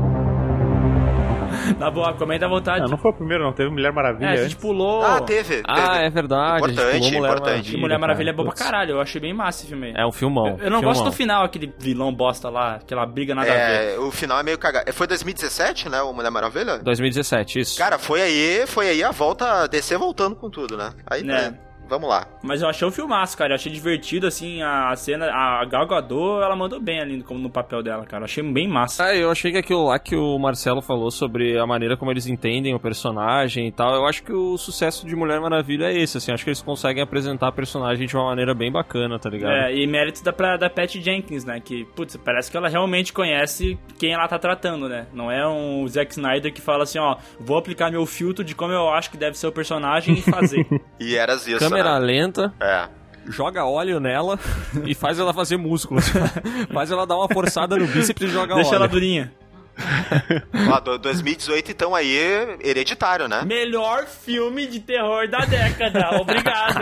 Na 1.78 1.90
boa, 1.90 2.12
comenta 2.14 2.46
à 2.46 2.48
vontade. 2.48 2.84
Ah, 2.84 2.88
não 2.88 2.96
foi 2.98 3.10
o 3.10 3.14
primeiro, 3.14 3.44
não. 3.44 3.52
Teve 3.52 3.70
Mulher 3.70 3.92
Maravilha 3.92 4.26
é, 4.26 4.28
a 4.28 4.32
antes. 4.32 4.42
gente 4.44 4.56
pulou. 4.56 5.02
Ah, 5.02 5.20
teve. 5.20 5.62
Ah, 5.66 5.90
teve. 5.92 6.06
é 6.06 6.10
verdade. 6.10 6.56
Importante, 6.72 6.98
Mulher 6.98 7.18
importante. 7.18 7.50
Maravilha. 7.50 7.78
Mulher 7.78 7.98
Maravilha 7.98 8.30
é 8.30 8.32
boa 8.32 8.48
pra 8.48 8.64
caralho. 8.64 8.92
Eu 8.92 9.00
achei 9.00 9.20
bem 9.20 9.32
massa 9.34 9.60
esse 9.60 9.68
filme 9.68 9.88
aí. 9.88 9.94
É 9.96 10.06
um 10.06 10.12
filmão. 10.12 10.46
Eu 10.46 10.70
não 10.70 10.78
filmão. 10.78 10.82
gosto 10.82 11.04
do 11.04 11.12
final, 11.12 11.44
aquele 11.44 11.72
vilão 11.78 12.12
bosta 12.14 12.48
lá, 12.48 12.76
aquela 12.76 13.04
briga 13.06 13.34
nada 13.34 13.50
a 13.50 13.54
ver. 13.54 13.94
É, 13.94 13.98
o 13.98 14.10
final 14.10 14.38
é 14.38 14.42
meio 14.42 14.58
cagado. 14.58 14.92
Foi 14.92 15.06
2017, 15.06 15.88
né? 15.88 16.00
O 16.02 16.12
Mulher 16.12 16.30
Maravilha? 16.30 16.78
2017, 16.78 17.60
isso. 17.60 17.78
Cara, 17.78 17.98
foi 17.98 18.22
aí, 18.22 18.66
foi 18.66 18.88
aí 18.88 19.02
a 19.02 19.10
volta, 19.10 19.62
a 19.62 19.66
DC 19.66 19.96
voltando 19.96 20.36
com 20.36 20.48
tudo, 20.50 20.76
né? 20.76 20.92
Aí, 21.10 21.22
Né? 21.22 21.58
Vamos 21.88 22.08
lá. 22.08 22.26
Mas 22.42 22.62
eu 22.62 22.68
achei 22.68 22.86
um 22.86 22.90
filmaço, 22.90 23.36
cara. 23.36 23.52
Eu 23.52 23.56
achei 23.56 23.70
divertido, 23.72 24.26
assim, 24.26 24.62
a 24.62 24.94
cena. 24.96 25.26
A 25.32 25.64
Gal 25.64 25.86
Gadot, 25.86 26.42
ela 26.42 26.54
mandou 26.56 26.80
bem 26.80 27.00
ali 27.00 27.22
como 27.22 27.40
no 27.40 27.50
papel 27.50 27.82
dela, 27.82 28.04
cara. 28.04 28.22
Eu 28.22 28.24
achei 28.26 28.42
bem 28.42 28.68
massa. 28.68 29.04
Ah, 29.04 29.14
eu 29.16 29.30
achei 29.30 29.50
que 29.52 29.58
aquilo 29.58 29.86
lá 29.86 29.98
que 29.98 30.16
o 30.16 30.38
Marcelo 30.38 30.80
falou 30.82 31.10
sobre 31.10 31.58
a 31.58 31.66
maneira 31.66 31.96
como 31.96 32.10
eles 32.10 32.26
entendem 32.26 32.74
o 32.74 32.80
personagem 32.80 33.66
e 33.68 33.72
tal, 33.72 33.94
eu 33.94 34.06
acho 34.06 34.22
que 34.22 34.32
o 34.32 34.56
sucesso 34.58 35.06
de 35.06 35.14
Mulher 35.16 35.40
Maravilha 35.40 35.86
é 35.86 35.98
esse, 35.98 36.16
assim. 36.18 36.32
Acho 36.32 36.44
que 36.44 36.50
eles 36.50 36.62
conseguem 36.62 37.02
apresentar 37.02 37.48
a 37.48 37.52
personagem 37.52 38.06
de 38.06 38.16
uma 38.16 38.26
maneira 38.26 38.54
bem 38.54 38.70
bacana, 38.70 39.18
tá 39.18 39.28
ligado? 39.30 39.52
É, 39.52 39.74
e 39.74 39.86
mérito 39.86 40.22
da, 40.22 40.32
pra- 40.32 40.56
da 40.56 40.68
Pat 40.70 40.94
Jenkins, 40.96 41.44
né? 41.44 41.60
Que, 41.60 41.84
putz, 41.96 42.16
parece 42.16 42.50
que 42.50 42.56
ela 42.56 42.68
realmente 42.68 43.12
conhece 43.12 43.78
quem 43.98 44.12
ela 44.12 44.26
tá 44.28 44.38
tratando, 44.38 44.88
né? 44.88 45.06
Não 45.12 45.30
é 45.30 45.46
um 45.46 45.86
Zack 45.88 46.12
Snyder 46.12 46.52
que 46.52 46.60
fala 46.60 46.82
assim, 46.84 46.98
ó, 46.98 47.16
vou 47.40 47.56
aplicar 47.56 47.90
meu 47.90 48.04
filtro 48.06 48.44
de 48.44 48.54
como 48.54 48.72
eu 48.72 48.88
acho 48.90 49.10
que 49.10 49.16
deve 49.16 49.36
ser 49.38 49.46
o 49.46 49.52
personagem 49.52 50.14
e 50.14 50.22
fazer. 50.22 50.66
E 50.98 51.14
eras 51.14 51.46
isso, 51.46 51.58
Câmera 51.82 52.00
né? 52.00 52.06
lenta, 52.06 52.54
É. 52.60 52.88
joga 53.28 53.64
óleo 53.64 53.98
nela 54.00 54.38
e 54.84 54.94
faz 54.94 55.18
ela 55.18 55.32
fazer 55.34 55.56
músculos. 55.56 56.04
faz 56.72 56.90
ela 56.90 57.06
dar 57.06 57.16
uma 57.16 57.28
forçada 57.28 57.76
no 57.76 57.86
bíceps 57.86 58.22
e 58.22 58.28
joga 58.28 58.54
Deixa 58.54 58.70
óleo. 58.70 58.76
ela 58.76 58.88
durinha. 58.88 59.32
Do- 60.84 60.98
2018, 60.98 61.70
então 61.72 61.94
aí, 61.94 62.16
hereditário, 62.60 63.28
né? 63.28 63.42
Melhor 63.44 64.06
filme 64.06 64.66
de 64.66 64.80
terror 64.80 65.28
da 65.28 65.40
década. 65.40 66.16
Obrigado. 66.20 66.78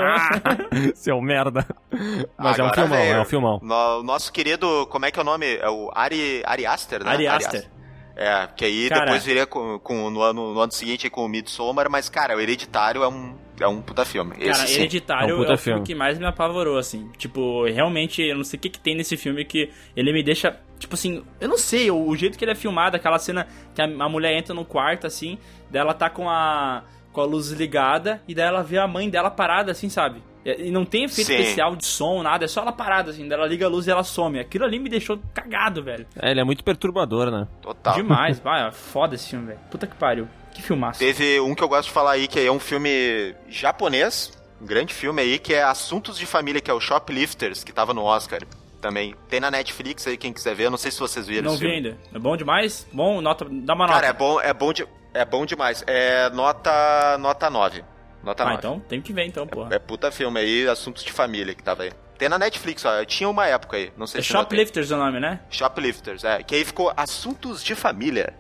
Seu 0.94 1.20
merda. 1.20 1.66
Mas 2.38 2.58
é 2.58 2.62
um 2.62 2.66
Agora 2.66 2.72
filmão, 2.82 2.98
é 2.98 3.20
um 3.20 3.24
filmão. 3.24 3.60
No- 3.62 4.02
nosso 4.02 4.32
querido, 4.32 4.86
como 4.90 5.06
é 5.06 5.10
que 5.10 5.18
é 5.18 5.22
o 5.22 5.24
nome? 5.24 5.56
É 5.56 5.68
o 5.68 5.90
Ari, 5.94 6.42
Ari 6.46 6.66
Aster, 6.66 7.02
né? 7.04 7.10
Ari 7.10 7.26
Aster. 7.26 7.68
É, 8.16 8.46
que 8.54 8.64
aí 8.64 8.88
Cara. 8.88 9.06
depois 9.06 9.24
viria 9.24 9.44
com, 9.46 9.78
com- 9.80 10.08
no, 10.10 10.22
ano, 10.22 10.54
no 10.54 10.60
ano 10.60 10.70
seguinte 10.70 11.10
com 11.10 11.24
o 11.24 11.28
Midsommar, 11.28 11.90
mas, 11.90 12.08
cara, 12.08 12.36
o 12.36 12.40
Hereditário 12.40 13.02
é 13.02 13.08
um, 13.08 13.34
é 13.60 13.66
um 13.68 13.80
puta 13.80 14.04
filme. 14.04 14.34
Cara, 14.36 14.50
Esse 14.50 14.66
sim. 14.66 14.80
Hereditário 14.80 15.28
É 15.28 15.30
é, 15.30 15.34
um 15.34 15.38
puta 15.38 15.54
o 15.54 15.58
filme 15.58 15.78
filme. 15.78 15.86
que 15.86 15.94
mais 15.94 16.18
me 16.18 16.26
apavorou, 16.26 16.76
assim. 16.78 17.10
Tipo, 17.16 17.64
realmente, 17.66 18.22
eu 18.22 18.36
não 18.36 18.44
sei 18.44 18.58
o 18.58 18.60
que, 18.60 18.68
que 18.70 18.80
tem 18.80 18.94
nesse 18.96 19.16
filme 19.16 19.44
que 19.44 19.70
ele 19.96 20.12
me 20.12 20.22
deixa. 20.22 20.58
Tipo 20.78 20.94
assim, 20.94 21.22
eu 21.40 21.48
não 21.48 21.56
sei, 21.58 21.90
o, 21.90 22.08
o 22.08 22.16
jeito 22.16 22.36
que 22.36 22.44
ele 22.44 22.52
é 22.52 22.54
filmado, 22.54 22.96
aquela 22.96 23.18
cena 23.18 23.46
que 23.74 23.80
a, 23.80 23.84
a 23.84 24.08
mulher 24.08 24.36
entra 24.36 24.54
no 24.54 24.64
quarto, 24.64 25.06
assim, 25.06 25.38
daí 25.70 25.80
ela 25.80 25.94
tá 25.94 26.10
com 26.10 26.28
a, 26.28 26.82
com 27.12 27.20
a 27.20 27.24
luz 27.24 27.50
ligada, 27.52 28.20
e 28.28 28.34
daí 28.34 28.46
ela 28.46 28.62
vê 28.62 28.76
a 28.78 28.86
mãe 28.86 29.08
dela 29.08 29.30
parada, 29.30 29.70
assim, 29.72 29.88
sabe? 29.88 30.22
E 30.44 30.70
não 30.70 30.84
tem 30.84 31.04
efeito 31.04 31.28
Sim. 31.28 31.36
especial 31.36 31.74
de 31.74 31.86
som, 31.86 32.22
nada, 32.22 32.44
é 32.44 32.48
só 32.48 32.60
ela 32.60 32.72
parada, 32.72 33.12
assim, 33.12 33.26
daí 33.26 33.38
ela 33.38 33.48
liga 33.48 33.64
a 33.64 33.68
luz 33.68 33.86
e 33.86 33.90
ela 33.90 34.02
some. 34.02 34.38
Aquilo 34.38 34.64
ali 34.66 34.78
me 34.78 34.90
deixou 34.90 35.18
cagado, 35.32 35.82
velho. 35.82 36.06
É, 36.20 36.32
ele 36.32 36.40
é 36.40 36.44
muito 36.44 36.62
perturbador, 36.62 37.30
né? 37.30 37.48
Total. 37.62 37.94
Demais, 37.94 38.38
vai, 38.44 38.68
é 38.68 38.70
foda 38.70 39.14
esse 39.14 39.30
filme, 39.30 39.46
velho. 39.46 39.60
Puta 39.70 39.86
que 39.86 39.94
pariu. 39.96 40.28
Que 40.54 40.62
filmaço. 40.62 40.98
Teve 40.98 41.40
um 41.40 41.54
que 41.54 41.62
eu 41.62 41.68
gosto 41.68 41.88
de 41.88 41.92
falar 41.94 42.12
aí, 42.12 42.28
que 42.28 42.38
é 42.40 42.50
um 42.50 42.60
filme 42.60 43.34
japonês, 43.48 44.32
um 44.62 44.66
grande 44.66 44.94
filme 44.94 45.20
aí, 45.20 45.38
que 45.38 45.52
é 45.52 45.62
Assuntos 45.62 46.16
de 46.18 46.24
Família, 46.26 46.60
que 46.60 46.70
é 46.70 46.74
o 46.74 46.80
Shoplifters, 46.80 47.64
que 47.64 47.72
tava 47.72 47.92
no 47.92 48.02
Oscar 48.04 48.40
também. 48.80 49.14
Tem 49.28 49.40
na 49.40 49.50
Netflix 49.50 50.06
aí, 50.06 50.16
quem 50.16 50.32
quiser 50.32 50.54
ver, 50.54 50.66
eu 50.66 50.70
não 50.70 50.78
sei 50.78 50.90
se 50.90 51.00
vocês 51.00 51.26
viram 51.26 51.44
Não 51.44 51.52
vi 51.52 51.60
filme. 51.60 51.74
ainda. 51.76 51.98
É 52.14 52.18
bom 52.18 52.36
demais? 52.36 52.86
Bom, 52.92 53.20
nota, 53.20 53.46
dá 53.50 53.74
uma 53.74 53.86
nota. 53.86 53.94
Cara, 54.00 54.06
é 54.08 54.12
bom, 54.12 54.40
é 54.40 54.52
bom, 54.54 54.72
de, 54.72 54.86
é 55.12 55.24
bom 55.24 55.44
demais. 55.44 55.82
É 55.86 56.30
nota, 56.30 57.18
nota 57.18 57.50
9. 57.50 57.84
Nota 58.22 58.42
ah, 58.42 58.46
9. 58.46 58.58
então 58.58 58.80
tem 58.80 59.02
que 59.02 59.12
ver 59.12 59.24
então, 59.26 59.46
porra. 59.46 59.74
É 59.74 59.78
puta 59.78 60.10
filme 60.10 60.38
aí, 60.40 60.68
Assuntos 60.68 61.02
de 61.02 61.12
Família, 61.12 61.54
que 61.54 61.62
tava 61.62 61.82
aí. 61.82 61.92
Tem 62.16 62.28
na 62.28 62.38
Netflix, 62.38 62.84
ó. 62.84 63.04
Tinha 63.04 63.28
uma 63.28 63.46
época 63.46 63.76
aí, 63.76 63.92
não 63.96 64.06
sei 64.06 64.20
É 64.20 64.22
se. 64.22 64.28
Shoplifters 64.30 64.90
o 64.90 64.96
nome, 64.96 65.18
né? 65.18 65.40
Shoplifters, 65.50 66.24
é. 66.24 66.42
Que 66.42 66.54
aí 66.54 66.64
ficou 66.64 66.92
Assuntos 66.96 67.62
de 67.62 67.74
Família, 67.74 68.34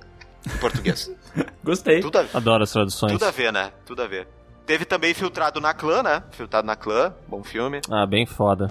em 0.46 0.58
português. 0.58 1.10
Gostei. 1.64 2.00
Tudo 2.00 2.18
a, 2.18 2.26
Adoro 2.34 2.62
as 2.62 2.72
traduções. 2.72 3.12
tudo 3.12 3.24
a 3.24 3.30
ver, 3.30 3.52
né? 3.52 3.72
Tudo 3.86 4.02
a 4.02 4.06
ver. 4.06 4.28
Teve 4.66 4.84
também 4.84 5.12
Filtrado 5.12 5.60
na 5.60 5.74
Clã, 5.74 6.02
né? 6.02 6.22
Filtrado 6.30 6.66
na 6.66 6.74
Clã, 6.74 7.14
bom 7.28 7.42
filme. 7.44 7.80
Ah, 7.90 8.06
bem 8.06 8.24
foda. 8.24 8.70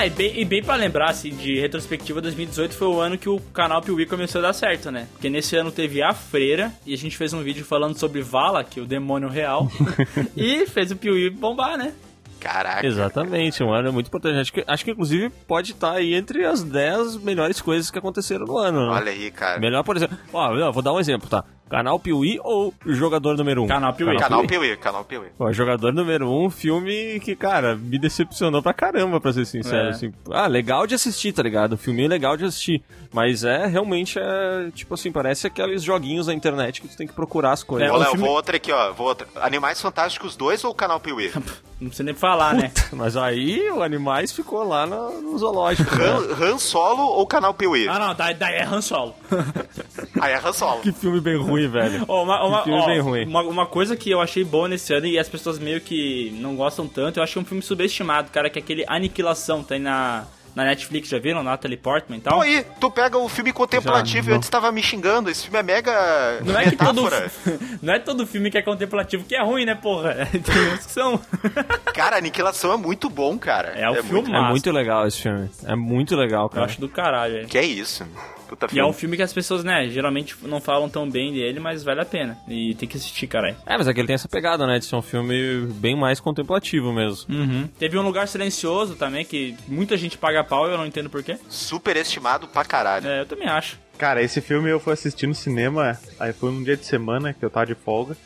É, 0.00 0.06
e 0.06 0.10
bem, 0.10 0.40
e 0.40 0.44
bem 0.46 0.62
pra 0.62 0.76
lembrar, 0.76 1.10
assim, 1.10 1.28
de 1.28 1.60
retrospectiva, 1.60 2.22
2018 2.22 2.74
foi 2.74 2.88
o 2.88 3.00
ano 3.00 3.18
que 3.18 3.28
o 3.28 3.38
canal 3.52 3.82
Piuí 3.82 4.06
começou 4.06 4.38
a 4.38 4.42
dar 4.44 4.54
certo, 4.54 4.90
né? 4.90 5.06
Porque 5.12 5.28
nesse 5.28 5.54
ano 5.56 5.70
teve 5.70 6.02
A 6.02 6.14
Freira, 6.14 6.72
e 6.86 6.94
a 6.94 6.96
gente 6.96 7.18
fez 7.18 7.34
um 7.34 7.42
vídeo 7.42 7.66
falando 7.66 7.98
sobre 7.98 8.22
Vala, 8.22 8.64
que 8.64 8.80
é 8.80 8.82
o 8.82 8.86
demônio 8.86 9.28
real, 9.28 9.70
e 10.34 10.64
fez 10.64 10.90
o 10.90 10.96
Piuí 10.96 11.28
bombar, 11.28 11.76
né? 11.76 11.92
Caraca. 12.40 12.86
Exatamente, 12.86 13.62
um 13.62 13.74
ano 13.74 13.92
muito 13.92 14.06
importante. 14.06 14.38
Acho 14.38 14.52
que, 14.54 14.64
acho 14.66 14.84
que 14.86 14.90
inclusive 14.90 15.28
pode 15.46 15.72
estar 15.72 15.92
aí 15.92 16.14
entre 16.14 16.46
as 16.46 16.62
10 16.62 17.18
melhores 17.18 17.60
coisas 17.60 17.90
que 17.90 17.98
aconteceram 17.98 18.46
no 18.46 18.56
ano. 18.56 18.86
né? 18.86 18.92
Olha 18.92 19.12
aí, 19.12 19.30
cara. 19.30 19.60
Melhor, 19.60 19.84
por 19.84 19.98
exemplo. 19.98 20.16
Ó, 20.32 20.54
eu 20.54 20.72
vou 20.72 20.82
dar 20.82 20.94
um 20.94 20.98
exemplo, 20.98 21.28
tá? 21.28 21.44
Canal 21.70 22.00
Piuí 22.00 22.40
ou 22.42 22.74
Jogador 22.84 23.36
Número 23.36 23.62
1? 23.62 23.64
Um? 23.64 23.68
Canal 23.68 23.94
Piuí. 23.94 24.18
Canal 24.18 24.44
Piuí, 24.44 24.76
Canal 24.76 25.04
Piuí. 25.04 25.28
Pô, 25.38 25.52
Jogador 25.52 25.92
Número 25.92 26.28
1, 26.28 26.44
um, 26.46 26.50
filme 26.50 27.20
que, 27.20 27.36
cara, 27.36 27.76
me 27.76 27.96
decepcionou 27.96 28.60
pra 28.60 28.74
caramba, 28.74 29.20
pra 29.20 29.32
ser 29.32 29.44
sincero. 29.44 29.86
É. 29.86 29.90
Assim. 29.90 30.12
Ah, 30.32 30.48
legal 30.48 30.84
de 30.84 30.96
assistir, 30.96 31.32
tá 31.32 31.42
ligado? 31.44 31.74
O 31.74 31.78
filme 31.78 32.04
é 32.04 32.08
legal 32.08 32.36
de 32.36 32.44
assistir. 32.44 32.82
Mas 33.12 33.44
é, 33.44 33.66
realmente, 33.66 34.18
é, 34.18 34.70
tipo 34.74 34.94
assim, 34.94 35.12
parece 35.12 35.46
aqueles 35.46 35.82
joguinhos 35.82 36.26
na 36.26 36.34
internet 36.34 36.80
que 36.80 36.88
tu 36.88 36.96
tem 36.96 37.06
que 37.06 37.12
procurar 37.12 37.52
as 37.52 37.62
coisas. 37.62 37.88
É, 37.88 37.92
Léo, 37.92 38.10
filme- 38.10 38.26
vou 38.26 38.34
outra 38.34 38.56
aqui, 38.56 38.72
ó. 38.72 38.92
Vou 38.92 39.06
outra. 39.06 39.28
Animais 39.36 39.80
Fantásticos 39.80 40.36
2 40.36 40.64
ou 40.64 40.74
Canal 40.74 40.98
Piuí? 40.98 41.30
Não 41.80 41.88
precisa 41.88 42.04
nem 42.04 42.14
falar, 42.14 42.52
né? 42.52 42.70
Mas 42.92 43.16
aí 43.16 43.70
o 43.70 43.82
Animais 43.82 44.30
ficou 44.32 44.62
lá 44.62 44.86
no, 44.86 45.18
no 45.22 45.38
zoológico. 45.38 45.96
né? 45.96 46.04
Han, 46.04 46.44
Han 46.52 46.58
Solo 46.58 47.02
ou 47.02 47.26
Canal 47.26 47.54
Piuí? 47.54 47.88
Ah, 47.88 47.98
não, 47.98 48.14
daí, 48.14 48.34
daí 48.34 48.56
é 48.56 48.64
Han 48.64 48.82
Solo. 48.82 49.14
Aí 50.20 50.32
é 50.34 50.36
Han 50.38 50.52
Solo. 50.52 50.80
Que 50.82 50.92
filme 50.92 51.20
bem 51.20 51.38
ruim, 51.38 51.59
velho. 51.68 52.04
Ó, 52.08 52.22
uma, 52.22 52.44
uma, 52.44 52.62
filme 52.62 52.80
ó, 52.80 52.86
bem 52.86 53.00
ruim. 53.00 53.26
Uma, 53.26 53.42
uma 53.42 53.66
coisa 53.66 53.96
que 53.96 54.10
eu 54.10 54.20
achei 54.20 54.44
boa 54.44 54.68
nesse 54.68 54.92
ano 54.92 55.06
e 55.06 55.18
as 55.18 55.28
pessoas 55.28 55.58
meio 55.58 55.80
que 55.80 56.30
não 56.40 56.56
gostam 56.56 56.86
tanto, 56.86 57.18
eu 57.18 57.22
achei 57.22 57.40
um 57.40 57.44
filme 57.44 57.62
subestimado, 57.62 58.30
cara, 58.30 58.50
que 58.50 58.58
é 58.58 58.62
aquele 58.62 58.84
Aniquilação, 58.86 59.62
tem 59.62 59.78
na, 59.78 60.26
na 60.54 60.64
Netflix, 60.64 61.08
já 61.08 61.18
viram? 61.18 61.42
Natalie 61.42 61.76
Portman 61.76 62.18
e 62.18 62.20
tal. 62.20 62.34
Pô, 62.36 62.40
aí, 62.42 62.64
tu 62.80 62.90
pega 62.90 63.16
o 63.18 63.28
filme 63.28 63.52
contemplativo 63.52 64.26
Já, 64.26 64.32
e 64.32 64.36
antes 64.36 64.48
tava 64.48 64.70
me 64.72 64.82
xingando. 64.82 65.30
Esse 65.30 65.44
filme 65.44 65.58
é 65.58 65.62
mega 65.62 66.40
Não 66.44 66.58
é, 66.58 66.70
que 66.70 66.76
todo, 66.76 67.02
não 67.82 67.94
é 67.94 67.98
todo 67.98 68.26
filme 68.26 68.50
que 68.50 68.58
é 68.58 68.62
contemplativo 68.62 69.24
que 69.24 69.34
é 69.34 69.42
ruim, 69.42 69.64
né, 69.64 69.74
porra? 69.74 70.26
Tem 70.32 70.72
uns 70.72 70.86
que 70.86 70.92
são. 70.92 71.20
Cara, 71.94 72.16
Aniquilação 72.18 72.72
é 72.72 72.76
muito 72.76 73.08
bom, 73.10 73.38
cara. 73.38 73.68
É 73.70 73.88
o 73.90 73.94
filme. 74.02 74.12
muito... 74.12 74.34
É 74.34 74.48
muito 74.50 74.70
legal 74.70 75.06
esse 75.06 75.20
filme. 75.22 75.50
É 75.64 75.74
muito 75.76 76.16
legal, 76.16 76.44
Eu 76.44 76.48
cara. 76.50 76.66
acho 76.66 76.80
do 76.80 76.88
caralho, 76.88 77.34
velho. 77.34 77.48
Que 77.48 77.58
é 77.58 77.64
isso. 77.64 78.06
Puta 78.48 78.66
E 78.66 78.68
é 78.68 78.72
filme. 78.72 78.90
um 78.90 78.92
filme 78.92 79.16
que 79.16 79.22
as 79.22 79.32
pessoas, 79.32 79.62
né, 79.62 79.88
geralmente 79.88 80.34
não 80.42 80.60
falam 80.60 80.88
tão 80.88 81.08
bem 81.08 81.32
dele, 81.32 81.60
mas 81.60 81.84
vale 81.84 82.00
a 82.00 82.04
pena. 82.04 82.36
E 82.48 82.74
tem 82.74 82.88
que 82.88 82.96
assistir, 82.96 83.28
caralho. 83.28 83.54
É, 83.64 83.78
mas 83.78 83.86
é 83.86 83.94
que 83.94 84.00
ele 84.00 84.08
tem 84.08 84.14
essa 84.14 84.28
pegada, 84.28 84.66
né? 84.66 84.78
De 84.80 84.84
ser 84.86 84.96
um 84.96 85.02
filme 85.02 85.66
bem 85.74 85.96
mais 85.96 86.18
contemplativo 86.18 86.92
mesmo. 86.92 87.32
Uhum. 87.32 87.68
Teve 87.78 87.96
um 87.96 88.02
lugar 88.02 88.26
silencioso 88.26 88.96
também, 88.96 89.24
que 89.24 89.54
muita 89.68 89.96
gente 89.96 90.18
paga 90.18 90.39
pau 90.44 90.66
eu 90.68 90.76
não 90.78 90.86
entendo 90.86 91.10
porquê. 91.10 91.36
Super 91.48 91.96
estimado 91.96 92.48
pra 92.48 92.64
caralho. 92.64 93.08
É, 93.08 93.20
eu 93.20 93.26
também 93.26 93.48
acho. 93.48 93.78
Cara, 93.98 94.22
esse 94.22 94.40
filme 94.40 94.70
eu 94.70 94.80
fui 94.80 94.92
assistir 94.92 95.26
no 95.26 95.34
cinema, 95.34 95.98
aí 96.18 96.32
foi 96.32 96.50
um 96.50 96.62
dia 96.62 96.76
de 96.76 96.86
semana 96.86 97.34
que 97.34 97.44
eu 97.44 97.50
tava 97.50 97.66
de 97.66 97.74
folga. 97.74 98.16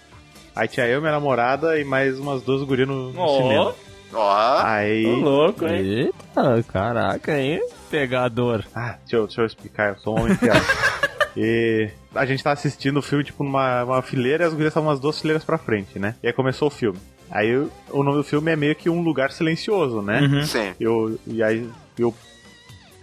Aí 0.54 0.68
tinha 0.68 0.86
eu, 0.86 1.00
minha 1.00 1.12
namorada 1.12 1.78
e 1.78 1.84
mais 1.84 2.18
umas 2.18 2.42
duas 2.42 2.62
gurias 2.62 2.86
no, 2.86 3.12
no 3.12 3.20
Ó, 3.20 3.42
cinema. 3.42 3.74
Ó, 4.12 4.62
Aí. 4.62 5.04
Ô, 5.04 5.16
louco, 5.16 5.66
hein? 5.66 6.12
Eita, 6.12 6.62
caraca, 6.68 7.36
hein? 7.36 7.60
Pegador. 7.90 8.64
Ah, 8.72 8.96
deixa 9.00 9.16
eu, 9.16 9.26
deixa 9.26 9.40
eu 9.40 9.46
explicar, 9.46 9.94
eu 9.94 9.98
sou 9.98 10.16
um 10.16 10.22
homem 10.22 10.36
fiado. 10.36 10.60
E 11.36 11.90
a 12.14 12.24
gente 12.24 12.44
tá 12.44 12.52
assistindo 12.52 12.98
o 12.98 13.02
filme, 13.02 13.24
tipo, 13.24 13.42
numa 13.42 13.82
uma 13.82 14.02
fileira 14.02 14.44
e 14.44 14.46
as 14.46 14.52
gurias 14.52 14.70
estavam 14.70 14.88
umas 14.88 15.00
duas 15.00 15.20
fileiras 15.20 15.44
pra 15.44 15.58
frente, 15.58 15.98
né? 15.98 16.14
E 16.22 16.28
aí 16.28 16.32
começou 16.32 16.68
o 16.68 16.70
filme. 16.70 16.98
Aí 17.30 17.56
o, 17.56 17.70
o 17.90 18.04
nome 18.04 18.18
do 18.18 18.22
filme 18.22 18.52
é 18.52 18.56
meio 18.56 18.74
que 18.76 18.88
um 18.88 19.02
lugar 19.02 19.32
silencioso, 19.32 20.00
né? 20.00 20.20
Uhum. 20.20 20.44
sim. 20.44 20.72
Eu, 20.78 21.18
e 21.26 21.42
aí 21.42 21.68
e 21.98 22.04
o 22.04 22.14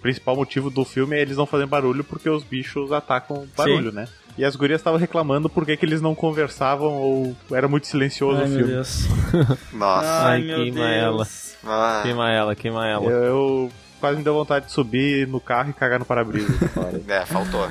principal 0.02 0.36
motivo 0.36 0.70
do 0.70 0.84
filme 0.84 1.16
é 1.16 1.22
eles 1.22 1.38
não 1.38 1.46
fazerem 1.46 1.70
barulho 1.70 2.04
porque 2.04 2.30
os 2.30 2.44
bichos 2.44 2.92
atacam 2.92 3.48
barulho, 3.56 3.92
né? 3.92 4.08
E 4.38 4.46
as 4.46 4.56
gurias 4.56 4.80
estavam 4.80 5.00
reclamando 5.00 5.50
por 5.50 5.66
que 5.66 5.76
que 5.76 5.86
eles 5.86 6.02
não 6.02 6.16
conversavam 6.16 6.94
ou 6.94 7.36
era 7.52 7.68
muito 7.68 7.86
silencioso 7.88 8.40
Ai, 8.40 8.46
o 8.46 8.50
meu 8.50 8.58
filme. 8.60 8.74
Deus. 8.74 9.08
Nossa. 9.74 10.26
Ai, 10.28 10.42
meu 10.42 10.58
queima 10.58 10.88
Deus. 10.88 10.98
ela. 10.98 11.28
Ah. 11.64 12.00
Queima 12.02 12.32
ela, 12.32 12.56
queima 12.56 12.88
ela. 12.88 13.06
Eu, 13.06 13.24
eu 13.24 13.72
quase 14.02 14.18
me 14.18 14.24
deu 14.24 14.34
vontade 14.34 14.66
de 14.66 14.72
subir 14.74 15.26
no 15.28 15.40
carro 15.40 15.70
e 15.70 15.74
cagar 15.74 15.98
no 16.00 16.06
para-brisa. 16.06 16.52
É, 17.08 17.26
faltou. 17.26 17.68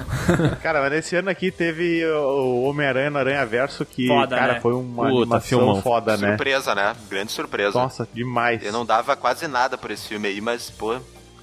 Cara, 0.62 0.80
mas 0.80 0.90
nesse 0.92 1.16
ano 1.16 1.28
aqui 1.30 1.50
teve 1.50 2.04
o 2.06 2.62
Homem-Aranha 2.64 3.10
no 3.10 3.18
Aranha 3.18 3.44
Verso 3.44 3.84
que, 3.84 4.06
Foda, 4.06 4.36
cara, 4.36 4.54
né? 4.54 4.60
foi 4.60 4.72
uma 4.72 5.04
Puta, 5.04 5.16
animação 5.22 5.58
filmão. 5.58 5.82
foda, 5.82 6.16
né? 6.16 6.28
surpresa, 6.28 6.74
né? 6.74 6.94
Grande 7.10 7.32
surpresa. 7.32 7.78
Nossa, 7.78 8.08
demais. 8.14 8.64
Eu 8.64 8.72
não 8.72 8.86
dava 8.86 9.14
quase 9.16 9.46
nada 9.48 9.76
por 9.76 9.90
esse 9.90 10.08
filme 10.08 10.28
aí, 10.28 10.40
mas, 10.40 10.70
pô, 10.70 10.94
é 10.94 11.00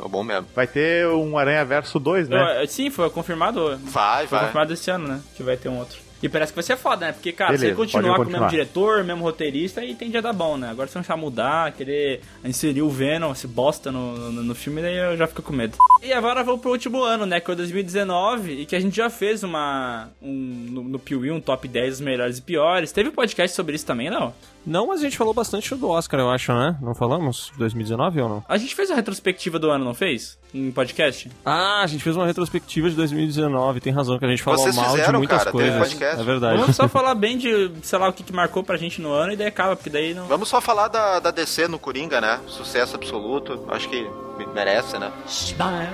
bom 0.09 0.23
mesmo. 0.23 0.47
Vai 0.55 0.65
ter 0.67 1.07
um 1.07 1.37
Aranha 1.37 1.63
Verso 1.65 1.99
2, 1.99 2.29
né? 2.29 2.61
Eu- 2.63 2.67
sim, 2.67 2.89
foi 2.89 3.09
confirmado. 3.09 3.77
Vai, 3.83 4.25
Foi 4.27 4.37
vai. 4.37 4.47
confirmado 4.47 4.73
esse 4.73 4.89
ano, 4.89 5.07
né? 5.07 5.21
Que 5.35 5.43
vai 5.43 5.57
ter 5.57 5.69
um 5.69 5.77
outro. 5.77 5.97
E 6.21 6.27
parece 6.27 6.51
que 6.51 6.55
vai 6.55 6.63
ser 6.63 6.77
foda, 6.77 7.07
né? 7.07 7.11
Porque, 7.11 7.31
cara, 7.31 7.51
Beleza, 7.51 7.67
ele 7.67 7.75
continuar 7.75 8.15
pode 8.15 8.15
com 8.15 8.21
o 8.21 8.25
mesmo 8.25 8.45
continuar. 8.45 8.49
diretor, 8.49 9.03
mesmo 9.03 9.23
roteirista, 9.23 9.81
aí 9.81 9.93
tende 9.93 10.17
a 10.17 10.21
dar 10.21 10.33
bom, 10.33 10.57
né? 10.57 10.69
Agora 10.69 10.87
se 10.87 10.95
não 10.95 11.17
mudar, 11.17 11.71
querer 11.73 12.21
inserir 12.43 12.81
o 12.81 12.89
Venom, 12.89 13.31
esse 13.31 13.47
bosta 13.47 13.91
no, 13.91 14.31
no, 14.31 14.43
no 14.43 14.55
filme, 14.55 14.81
daí 14.81 14.97
eu 14.97 15.15
já 15.15 15.27
fico 15.27 15.41
com 15.41 15.53
medo. 15.53 15.77
E 16.03 16.11
agora 16.11 16.43
vamos 16.43 16.61
pro 16.61 16.71
último 16.71 17.03
ano, 17.03 17.25
né? 17.25 17.39
Que 17.39 17.51
é 17.51 17.53
o 17.53 17.57
2019, 17.57 18.61
e 18.61 18.65
que 18.65 18.75
a 18.75 18.79
gente 18.79 18.95
já 18.95 19.09
fez 19.09 19.43
uma. 19.43 20.09
Um, 20.21 20.67
no, 20.69 20.83
no 20.83 20.99
Piuí, 20.99 21.31
um 21.31 21.39
top 21.39 21.67
10 21.67 21.89
dos 21.89 22.01
melhores 22.01 22.37
e 22.39 22.41
piores. 22.41 22.91
Teve 22.91 23.09
um 23.09 23.13
podcast 23.13 23.55
sobre 23.55 23.75
isso 23.75 23.85
também, 23.85 24.09
não? 24.09 24.33
Não, 24.67 24.87
mas 24.87 24.99
a 24.99 25.03
gente 25.03 25.17
falou 25.17 25.33
bastante 25.33 25.73
do 25.75 25.87
Oscar, 25.87 26.19
eu 26.19 26.29
acho, 26.29 26.53
né? 26.53 26.75
Não 26.81 26.93
falamos? 26.93 27.53
2019 27.57 28.21
ou 28.21 28.27
não? 28.27 28.43
A 28.49 28.57
gente 28.57 28.75
fez 28.75 28.91
a 28.91 28.95
retrospectiva 28.95 29.57
do 29.57 29.71
ano, 29.71 29.85
não 29.85 29.93
fez? 29.93 30.37
Em 30.53 30.69
podcast? 30.71 31.31
Ah, 31.45 31.83
a 31.83 31.87
gente 31.87 32.03
fez 32.03 32.17
uma 32.17 32.25
retrospectiva 32.25 32.89
de 32.89 32.95
2019, 32.97 33.79
tem 33.79 33.93
razão 33.93 34.19
que 34.19 34.25
a 34.25 34.27
gente 34.27 34.43
falou 34.43 34.59
Vocês 34.59 34.75
mal 34.75 34.91
de 34.91 34.91
fizeram, 34.99 35.19
muitas 35.19 35.37
cara, 35.37 35.51
coisas. 35.51 35.77
podcast. 35.79 36.19
É 36.19 36.23
verdade. 36.23 36.59
Vamos 36.59 36.75
só 36.75 36.89
falar 36.89 37.15
bem 37.15 37.37
de, 37.37 37.71
sei 37.81 37.97
lá, 37.97 38.09
o 38.09 38.13
que, 38.13 38.23
que 38.23 38.33
marcou 38.33 38.61
pra 38.61 38.75
gente 38.75 39.01
no 39.01 39.13
ano 39.13 39.31
e 39.31 39.37
daí 39.37 39.47
acaba, 39.47 39.73
porque 39.77 39.89
daí 39.89 40.13
não. 40.13 40.27
Vamos 40.27 40.49
só 40.49 40.59
falar 40.59 40.89
da, 40.89 41.21
da 41.21 41.31
DC 41.31 41.69
no 41.69 41.79
Coringa, 41.79 42.19
né? 42.19 42.41
Sucesso 42.47 42.97
absoluto. 42.97 43.63
Acho 43.69 43.87
que 43.87 44.05
merece, 44.53 44.99
né? 44.99 45.13
Smile, 45.27 45.93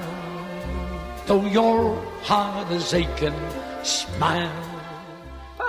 though 1.27 1.47
your 1.47 1.95
heart 2.27 2.71
is 2.71 2.91
aching. 2.91 3.33
Smile. 3.83 4.72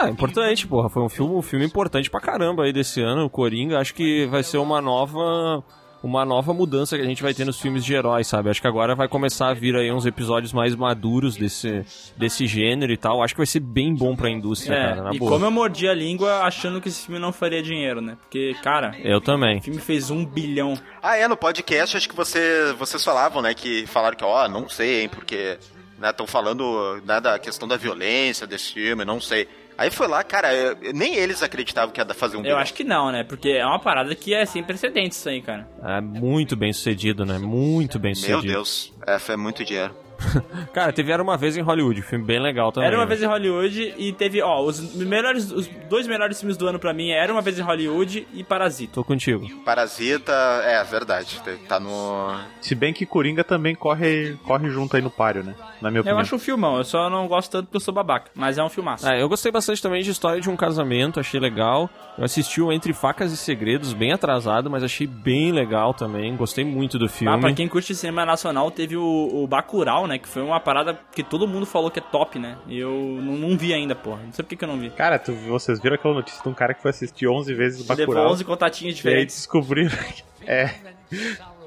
Ah, 0.00 0.08
importante, 0.08 0.66
porra. 0.66 0.88
Foi 0.88 1.02
um 1.02 1.08
filme, 1.08 1.34
um 1.34 1.42
filme 1.42 1.64
importante 1.64 2.10
pra 2.10 2.20
caramba 2.20 2.64
aí 2.64 2.72
desse 2.72 3.00
ano, 3.00 3.24
o 3.24 3.30
Coringa. 3.30 3.78
Acho 3.78 3.94
que 3.94 4.26
vai 4.26 4.42
ser 4.42 4.58
uma 4.58 4.80
nova. 4.80 5.62
Uma 6.02 6.22
nova 6.22 6.52
mudança 6.52 6.96
que 6.98 7.02
a 7.02 7.06
gente 7.06 7.22
vai 7.22 7.32
ter 7.32 7.46
nos 7.46 7.58
filmes 7.58 7.82
de 7.82 7.94
heróis, 7.94 8.26
sabe? 8.26 8.50
Acho 8.50 8.60
que 8.60 8.66
agora 8.66 8.94
vai 8.94 9.08
começar 9.08 9.48
a 9.48 9.54
vir 9.54 9.74
aí 9.74 9.90
uns 9.90 10.04
episódios 10.04 10.52
mais 10.52 10.76
maduros 10.76 11.34
desse, 11.34 11.82
desse 12.14 12.46
gênero 12.46 12.92
e 12.92 12.96
tal. 12.98 13.22
Acho 13.22 13.32
que 13.32 13.38
vai 13.38 13.46
ser 13.46 13.60
bem 13.60 13.94
bom 13.94 14.14
pra 14.14 14.28
indústria, 14.28 14.74
É, 14.76 14.88
cara, 14.90 15.02
na 15.04 15.14
e 15.14 15.18
boa. 15.18 15.30
como 15.30 15.46
eu 15.46 15.50
mordi 15.50 15.88
a 15.88 15.94
língua 15.94 16.40
achando 16.42 16.78
que 16.78 16.88
esse 16.90 17.06
filme 17.06 17.18
não 17.18 17.32
faria 17.32 17.62
dinheiro, 17.62 18.02
né? 18.02 18.18
Porque, 18.20 18.54
cara, 18.62 18.94
Eu 19.02 19.18
também. 19.18 19.56
o 19.60 19.62
filme 19.62 19.80
fez 19.80 20.10
um 20.10 20.26
bilhão. 20.26 20.74
Ah, 21.02 21.16
é, 21.16 21.26
no 21.26 21.38
podcast 21.38 21.96
acho 21.96 22.06
que 22.06 22.14
você, 22.14 22.74
vocês 22.78 23.02
falavam, 23.02 23.40
né? 23.40 23.54
Que 23.54 23.86
falaram 23.86 24.14
que, 24.14 24.24
ó, 24.26 24.46
não 24.46 24.68
sei, 24.68 25.00
hein, 25.04 25.08
porque 25.08 25.56
estão 26.02 26.26
falando 26.26 27.00
né, 27.06 27.18
da 27.18 27.38
questão 27.38 27.66
da 27.66 27.78
violência 27.78 28.46
desse 28.46 28.74
filme, 28.74 29.06
não 29.06 29.22
sei. 29.22 29.48
Aí 29.76 29.90
foi 29.90 30.06
lá, 30.06 30.22
cara, 30.22 30.54
eu- 30.54 30.76
nem 30.94 31.14
eles 31.16 31.42
acreditavam 31.42 31.90
que 31.92 32.00
ia 32.00 32.06
fazer 32.14 32.36
um 32.36 32.40
Eu 32.40 32.42
bilhão. 32.44 32.58
acho 32.58 32.72
que 32.74 32.84
não, 32.84 33.10
né? 33.10 33.24
Porque 33.24 33.50
é 33.50 33.66
uma 33.66 33.78
parada 33.80 34.14
que 34.14 34.32
é 34.32 34.44
sem 34.46 34.62
precedentes 34.62 35.18
isso 35.18 35.28
aí, 35.28 35.42
cara. 35.42 35.68
É 35.82 36.00
muito 36.00 36.54
bem 36.54 36.72
sucedido, 36.72 37.24
né? 37.26 37.38
Muito 37.38 37.98
bem 37.98 38.12
Meu 38.12 38.20
sucedido. 38.20 38.52
Deus, 38.52 38.92
é, 39.06 39.18
foi 39.18 39.36
muito 39.36 39.64
dinheiro. 39.64 39.94
Cara, 40.72 40.92
teve 40.92 41.12
Era 41.12 41.22
Uma 41.22 41.36
Vez 41.36 41.56
em 41.56 41.60
Hollywood, 41.60 42.02
filme 42.02 42.24
bem 42.24 42.40
legal 42.40 42.72
também. 42.72 42.88
Era 42.88 42.96
uma 42.96 43.04
né? 43.04 43.08
vez 43.08 43.22
em 43.22 43.26
Hollywood 43.26 43.94
e 43.96 44.12
teve, 44.12 44.42
ó, 44.42 44.62
os 44.62 44.94
melhores, 44.94 45.50
os 45.50 45.66
dois 45.88 46.06
melhores 46.06 46.38
filmes 46.38 46.56
do 46.56 46.66
ano 46.66 46.78
pra 46.78 46.92
mim 46.92 47.10
Era 47.10 47.32
uma 47.32 47.42
vez 47.42 47.58
em 47.58 47.62
Hollywood 47.62 48.26
e 48.32 48.42
Parasita. 48.44 48.94
Tô 48.94 49.04
contigo. 49.04 49.46
Parasita, 49.64 50.32
é 50.32 50.82
verdade, 50.84 51.40
tá 51.68 51.78
no. 51.78 52.34
Se 52.60 52.74
bem 52.74 52.92
que 52.92 53.06
Coringa 53.06 53.44
também 53.44 53.74
corre, 53.74 54.36
corre 54.44 54.68
junto 54.70 54.96
aí 54.96 55.02
no 55.02 55.10
páreo, 55.10 55.42
né? 55.44 55.54
Na 55.80 55.90
minha 55.90 55.98
Eu 55.98 56.02
opinião. 56.02 56.18
acho 56.20 56.34
um 56.36 56.38
filmão, 56.38 56.78
eu 56.78 56.84
só 56.84 57.08
não 57.10 57.26
gosto 57.28 57.50
tanto 57.50 57.64
porque 57.66 57.76
eu 57.76 57.80
sou 57.80 57.92
babaca, 57.94 58.30
mas 58.34 58.58
é 58.58 58.64
um 58.64 58.68
filmaço. 58.68 59.06
É, 59.08 59.20
eu 59.20 59.28
gostei 59.28 59.52
bastante 59.52 59.82
também 59.82 60.02
de 60.02 60.10
História 60.10 60.40
de 60.40 60.48
um 60.48 60.56
Casamento, 60.56 61.20
achei 61.20 61.38
legal. 61.38 61.90
Eu 62.16 62.24
assisti 62.24 62.60
o 62.60 62.72
Entre 62.72 62.92
Facas 62.92 63.32
e 63.32 63.36
Segredos, 63.36 63.92
bem 63.92 64.12
atrasado, 64.12 64.70
mas 64.70 64.82
achei 64.82 65.06
bem 65.06 65.52
legal 65.52 65.92
também. 65.92 66.36
Gostei 66.36 66.64
muito 66.64 66.98
do 66.98 67.08
filme. 67.08 67.34
Ah, 67.34 67.38
pra 67.38 67.52
quem 67.52 67.68
curte 67.68 67.94
cinema 67.94 68.24
nacional, 68.24 68.70
teve 68.70 68.96
o, 68.96 69.02
o 69.32 69.46
Bacurau, 69.46 70.06
né? 70.06 70.13
Que 70.18 70.28
foi 70.28 70.42
uma 70.42 70.60
parada 70.60 70.98
que 71.14 71.22
todo 71.22 71.46
mundo 71.46 71.66
falou 71.66 71.90
que 71.90 71.98
é 71.98 72.02
top, 72.02 72.38
né? 72.38 72.56
E 72.66 72.78
eu 72.78 72.90
não, 72.90 73.34
não 73.36 73.56
vi 73.58 73.72
ainda, 73.74 73.94
porra. 73.94 74.20
Não 74.24 74.32
sei 74.32 74.42
por 74.42 74.48
que, 74.50 74.56
que 74.56 74.64
eu 74.64 74.68
não 74.68 74.78
vi. 74.78 74.90
Cara, 74.90 75.18
tu- 75.18 75.34
vocês 75.34 75.80
viram 75.80 75.96
aquela 75.96 76.14
notícia 76.14 76.42
de 76.42 76.48
um 76.48 76.54
cara 76.54 76.74
que 76.74 76.82
foi 76.82 76.90
assistir 76.90 77.26
11 77.28 77.52
vezes 77.54 77.80
o 77.80 77.82
Levou 77.92 78.14
Bacurau? 78.14 78.32
11 78.32 78.44
contatinhos 78.44 78.94
E 78.94 78.98
aí 78.98 79.02
diferentes. 79.02 79.36
descobriram 79.36 79.90
que... 80.12 80.22
É... 80.46 80.74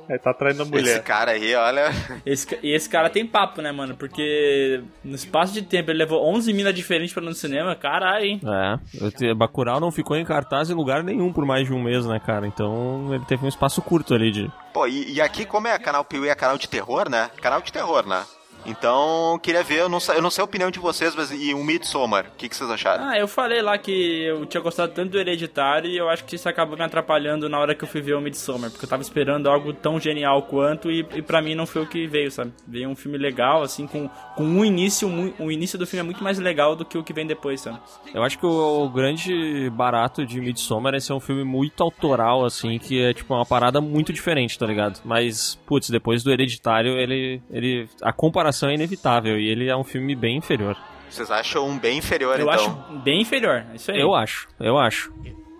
É, 0.10 0.18
tá 0.18 0.34
traindo 0.34 0.62
a 0.62 0.66
Esse 0.66 0.72
mulher. 0.72 1.04
cara 1.04 1.32
aí, 1.32 1.54
olha. 1.54 1.90
Esse, 2.26 2.58
e 2.64 2.74
esse 2.74 2.88
cara 2.90 3.10
tem 3.10 3.26
papo, 3.28 3.62
né, 3.62 3.74
mano? 3.74 3.94
Porque 3.98 4.82
no 5.04 5.16
espaço 5.16 5.52
de 5.54 5.62
tempo 5.62 5.92
ele 5.92 5.98
levou 6.00 6.26
11 6.34 6.54
minas 6.54 6.74
diferentes 6.74 7.14
pra 7.14 7.22
ir 7.22 7.26
no 7.26 7.34
cinema. 7.36 7.76
Caralho, 7.76 8.24
hein? 8.24 8.40
É, 8.46 9.10
te- 9.12 9.34
Bacurau 9.34 9.82
não 9.82 9.92
ficou 9.92 10.16
em 10.16 10.24
cartaz 10.24 10.70
em 10.70 10.74
lugar 10.74 11.04
nenhum 11.04 11.34
por 11.34 11.46
mais 11.46 11.68
de 11.68 11.74
um 11.74 11.84
mês, 11.84 12.06
né, 12.06 12.22
cara? 12.26 12.48
Então 12.48 13.14
ele 13.14 13.26
teve 13.26 13.44
um 13.44 13.50
espaço 13.50 13.82
curto 13.82 14.14
ali 14.14 14.32
de. 14.32 14.50
Pô, 14.74 14.88
e, 14.88 15.12
e 15.12 15.20
aqui, 15.20 15.44
como 15.46 15.68
é 15.68 15.78
canal 15.78 16.06
Piuí, 16.06 16.30
é 16.30 16.36
canal 16.36 16.58
de 16.58 16.70
terror, 16.70 17.10
né? 17.10 17.30
Canal 17.42 17.62
de 17.62 17.74
terror, 17.74 18.08
né? 18.08 18.24
Então, 18.66 19.40
queria 19.42 19.64
ver, 19.64 19.80
eu 19.80 19.90
não, 19.90 20.00
sei- 20.00 20.18
eu 20.18 20.22
não 20.22 20.30
sei 20.30 20.42
a 20.42 20.46
opinião 20.46 20.70
de 20.70 20.80
vocês, 20.80 21.16
mas 21.16 21.32
e 21.32 21.54
um 21.54 21.64
Midsommar, 21.64 22.26
o 22.28 22.38
que, 22.38 22.50
que 22.50 22.56
vocês 22.56 22.70
acharam? 22.70 23.06
Ah, 23.08 23.18
eu 23.18 23.28
falei 23.28 23.62
lá 23.62 23.78
que 23.78 24.24
eu 24.24 24.46
tinha 24.46 24.62
gostado 24.62 24.92
tanto 24.94 25.12
do 25.12 25.20
Hereditário 25.20 25.90
e 25.90 25.98
eu 25.98 26.10
acho 26.10 26.26
que 26.26 26.36
isso 26.36 26.50
acabou 26.50 26.78
me 26.78 26.84
atrapalhando 26.84 27.48
na 27.48 27.60
hora 27.60 27.74
que 27.74 27.84
eu 27.84 27.88
fui 27.88 28.02
ver 28.02 28.14
o 28.16 28.22
Midsommar, 28.22 28.70
porque 28.70 28.84
eu 28.86 28.90
tava 28.90 29.02
esperando 29.02 29.50
algo 29.50 29.72
tão 29.74 30.00
genial 30.00 30.42
quanto 30.44 30.92
e, 30.92 31.00
e 31.16 31.22
para 31.22 31.42
mim 31.42 31.56
não 31.56 31.66
foi 31.66 31.84
o 31.84 31.88
que 31.88 32.08
veio, 32.08 32.30
sabe? 32.32 32.52
Veio 32.68 32.90
um 32.90 32.96
filme 32.96 33.18
legal, 33.18 33.62
assim, 33.64 33.88
com, 33.88 34.10
com 34.36 34.44
um 34.44 34.66
início, 34.66 35.08
mu- 35.08 35.34
o 35.40 35.52
início 35.52 35.78
do 35.80 35.88
filme 35.88 36.02
é 36.02 36.04
muito 36.04 36.24
mais 36.24 36.38
legal 36.38 36.76
do 36.76 36.84
que 36.84 36.98
o 36.98 37.04
que 37.04 37.14
vem 37.14 37.26
depois, 37.26 37.62
sabe? 37.62 37.80
Eu 38.14 38.24
acho 38.24 38.38
que 38.38 38.46
o, 38.46 38.84
o 38.86 38.90
grande 38.90 39.70
barato 39.72 40.26
de 40.26 40.40
Midsommar 40.42 40.94
é 40.94 41.00
ser 41.00 41.14
um 41.14 41.20
filme 41.20 41.44
muito 41.44 41.82
autoral, 41.84 42.44
assim, 42.46 42.78
que 42.80 43.02
é 43.02 43.14
tipo 43.14 43.34
uma 43.34 43.46
parada 43.46 43.80
muito 43.80 44.12
diferente, 44.12 44.58
tá 44.60 44.66
ligado? 44.66 45.00
Mas, 45.06 45.56
putz, 45.66 45.90
depois 45.90 46.24
do 46.24 46.32
Hereditário, 46.32 46.98
ele. 46.98 47.42
ele 47.50 47.88
a 48.02 48.12
comparação 48.12 48.57
é 48.66 48.74
inevitável 48.74 49.40
e 49.40 49.48
ele 49.50 49.68
é 49.70 49.76
um 49.76 49.84
filme 49.84 50.16
bem 50.16 50.38
inferior. 50.38 50.76
Vocês 51.10 51.30
acham 51.32 51.68
um 51.68 51.78
bem 51.78 52.00
inferior, 52.00 52.40
Eu 52.40 52.50
então? 52.50 52.54
acho 52.90 53.00
bem 53.00 53.22
inferior, 53.22 53.66
é 53.72 53.76
isso 53.76 53.92
aí. 53.92 54.00
Eu 54.00 54.14
acho, 54.14 54.48
eu 54.60 54.78
acho. 54.78 55.12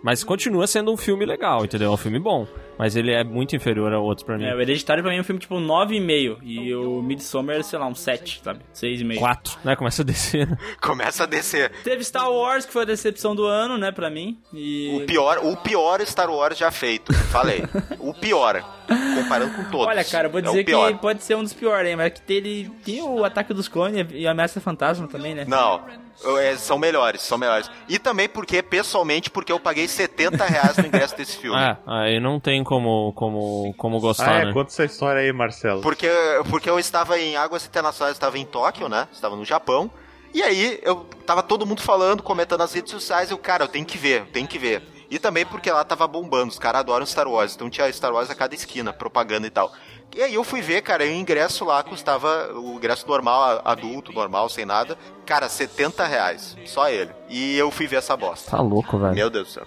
Mas 0.02 0.22
continua 0.22 0.66
sendo 0.66 0.92
um 0.92 0.96
filme 0.96 1.26
legal, 1.26 1.64
entendeu? 1.64 1.90
É 1.90 1.94
um 1.94 1.96
filme 1.96 2.18
bom. 2.18 2.46
Mas 2.78 2.94
ele 2.94 3.10
é 3.12 3.24
muito 3.24 3.56
inferior 3.56 3.92
ao 3.92 4.04
outro 4.04 4.24
pra 4.24 4.38
mim. 4.38 4.44
É, 4.44 4.54
o 4.54 4.60
Hereditário 4.60 5.02
pra 5.02 5.10
mim 5.10 5.18
é 5.18 5.20
um 5.20 5.24
filme 5.24 5.40
tipo 5.40 5.56
9,5 5.56 6.38
e 6.44 6.72
o 6.72 7.02
Midsommar, 7.02 7.64
sei 7.64 7.76
lá, 7.76 7.88
um 7.88 7.94
7, 7.94 8.40
sabe? 8.44 8.60
6,5. 8.72 9.18
4, 9.18 9.58
né? 9.64 9.74
Começa 9.74 10.02
a 10.02 10.04
descer. 10.04 10.48
Começa 10.80 11.24
a 11.24 11.26
descer. 11.26 11.72
Teve 11.82 12.04
Star 12.04 12.30
Wars, 12.30 12.64
que 12.64 12.72
foi 12.72 12.82
a 12.82 12.84
decepção 12.84 13.34
do 13.34 13.44
ano, 13.44 13.76
né, 13.76 13.90
pra 13.90 14.08
mim. 14.08 14.38
E 14.54 14.96
O 15.02 15.06
pior, 15.06 15.40
o 15.42 15.56
pior 15.56 16.00
Star 16.06 16.30
Wars 16.30 16.56
já 16.56 16.70
feito, 16.70 17.12
falei. 17.12 17.64
o 17.98 18.14
pior, 18.14 18.62
comparando 19.22 19.54
com 19.54 19.64
todos. 19.64 19.86
Olha, 19.86 20.04
cara, 20.04 20.26
eu 20.28 20.30
vou 20.30 20.40
É 20.40 20.42
dizer 20.42 20.64
pior. 20.64 20.92
que 20.92 20.98
pode 20.98 21.22
ser 21.22 21.34
um 21.36 21.42
dos 21.42 21.52
piores, 21.52 21.90
hein? 21.90 21.96
Mas 21.96 22.12
que 22.12 22.20
tem, 22.20 22.36
ele 22.38 22.70
tem 22.84 23.02
o 23.02 23.24
Ataque 23.24 23.52
dos 23.54 23.68
Clones 23.68 24.06
e 24.12 24.26
a 24.26 24.30
Ameaça 24.30 24.60
Fantasma 24.60 25.06
também, 25.08 25.34
né? 25.34 25.44
Não, 25.46 25.82
é, 26.40 26.56
são 26.56 26.78
melhores, 26.78 27.20
são 27.22 27.38
melhores. 27.38 27.70
E 27.88 27.98
também 27.98 28.28
porque, 28.28 28.62
pessoalmente, 28.62 29.30
porque 29.30 29.52
eu 29.52 29.60
paguei 29.60 29.86
70 29.88 30.44
reais 30.44 30.76
no 30.76 30.86
ingresso 30.86 31.16
desse 31.16 31.36
filme. 31.38 31.56
Ah, 31.58 31.78
aí 31.86 32.18
não 32.20 32.40
tem 32.40 32.62
como, 32.64 33.12
como, 33.14 33.74
como 33.76 34.00
gostar, 34.00 34.30
Ah, 34.30 34.38
é, 34.40 34.44
né? 34.46 34.52
conta 34.52 34.70
essa 34.70 34.84
história 34.84 35.20
aí, 35.20 35.32
Marcelo. 35.32 35.80
Porque, 35.80 36.08
porque 36.50 36.68
eu 36.68 36.78
estava 36.78 37.18
em 37.18 37.36
águas 37.36 37.64
internacionais, 37.66 38.16
estava 38.16 38.38
em 38.38 38.44
Tóquio, 38.44 38.88
né? 38.88 39.06
Estava 39.12 39.36
no 39.36 39.44
Japão. 39.44 39.90
E 40.34 40.42
aí, 40.42 40.78
eu 40.82 41.06
tava 41.24 41.42
todo 41.42 41.64
mundo 41.64 41.80
falando, 41.80 42.22
comentando 42.22 42.58
nas 42.60 42.72
redes 42.74 42.90
sociais, 42.92 43.30
eu, 43.30 43.38
cara, 43.38 43.64
eu 43.64 43.68
tenho 43.68 43.86
que 43.86 43.96
ver, 43.96 44.20
eu 44.20 44.26
tenho 44.26 44.46
que 44.46 44.58
ver. 44.58 44.82
E 45.10 45.18
também 45.18 45.46
porque 45.46 45.70
lá 45.70 45.84
tava 45.84 46.06
bombando, 46.06 46.48
os 46.48 46.58
caras 46.58 46.80
adoram 46.80 47.06
Star 47.06 47.26
Wars, 47.26 47.54
então 47.54 47.70
tinha 47.70 47.90
Star 47.92 48.12
Wars 48.12 48.30
a 48.30 48.34
cada 48.34 48.54
esquina, 48.54 48.92
propaganda 48.92 49.46
e 49.46 49.50
tal. 49.50 49.72
E 50.14 50.22
aí 50.22 50.34
eu 50.34 50.44
fui 50.44 50.60
ver, 50.60 50.82
cara, 50.82 51.04
e 51.04 51.10
o 51.10 51.14
ingresso 51.14 51.64
lá 51.64 51.82
custava, 51.82 52.52
o 52.54 52.74
ingresso 52.74 53.06
normal, 53.06 53.60
adulto, 53.64 54.12
normal, 54.12 54.48
sem 54.48 54.64
nada, 54.64 54.98
cara, 55.24 55.48
70 55.48 56.04
reais, 56.06 56.56
só 56.66 56.88
ele. 56.90 57.12
E 57.28 57.56
eu 57.56 57.70
fui 57.70 57.86
ver 57.86 57.96
essa 57.96 58.16
bosta. 58.16 58.50
Tá 58.50 58.60
louco, 58.60 58.98
velho. 58.98 59.14
Meu 59.14 59.30
Deus 59.30 59.48
do 59.48 59.52
céu. 59.52 59.66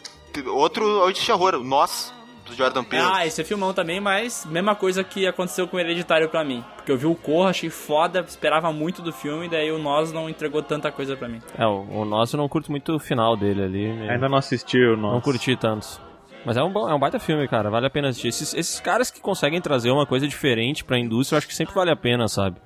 Outro, 0.54 0.86
outro 0.86 1.14
de 1.14 1.26
terror, 1.26 1.60
Nós, 1.64 2.14
do 2.52 2.58
Jordan 2.58 2.84
Peele. 2.84 3.04
Ah, 3.10 3.26
esse 3.26 3.42
é 3.42 3.44
filmão 3.44 3.74
também, 3.74 4.00
mas 4.00 4.46
mesma 4.46 4.76
coisa 4.76 5.04
que 5.04 5.26
aconteceu 5.26 5.68
com 5.68 5.78
o 5.78 5.80
Hereditário 5.80 6.30
pra 6.30 6.44
mim. 6.44 6.64
Porque 6.76 6.92
eu 6.92 6.98
vi 6.98 7.06
o 7.08 7.16
Corra, 7.16 7.50
achei 7.50 7.70
foda, 7.70 8.24
esperava 8.28 8.72
muito 8.72 9.02
do 9.02 9.12
filme, 9.12 9.50
daí 9.50 9.72
o 9.72 9.78
Nós 9.80 10.12
não 10.12 10.30
entregou 10.30 10.62
tanta 10.62 10.92
coisa 10.92 11.16
pra 11.18 11.28
mim. 11.28 11.42
É, 11.58 11.66
o, 11.66 11.82
o 12.02 12.06
nosso 12.06 12.36
eu 12.36 12.40
não 12.40 12.48
curto 12.50 12.70
muito 12.72 12.96
o 12.96 13.00
final 13.00 13.36
dele 13.36 13.64
ali. 13.64 13.94
meio- 13.94 14.12
Ainda 14.12 14.30
não 14.30 14.38
assistiu, 14.38 14.96
não. 14.98 15.14
Não 15.14 15.22
curti 15.22 15.56
tanto. 15.56 15.88
Mas 16.46 16.58
é 16.58 16.64
um, 16.64 16.72
bom- 16.72 16.90
é 16.90 16.94
um 16.94 17.00
baita 17.00 17.20
filme, 17.20 17.48
cara. 17.48 17.70
Vale 17.70 17.86
a 17.86 17.90
pena 17.90 18.10
assistir. 18.10 18.28
Esses, 18.30 18.54
esses 18.54 18.80
caras 18.80 19.12
que 19.12 19.22
conseguem 19.22 19.62
trazer 19.62 19.92
uma 19.92 20.06
coisa 20.08 20.28
diferente 20.28 20.84
pra 20.84 20.98
indústria, 20.98 21.36
eu 21.36 21.38
acho 21.38 21.48
que 21.48 21.54
sempre 21.56 21.74
vale 21.76 21.92
a 21.92 21.96
pena, 21.96 22.28
sabe? 22.28 22.58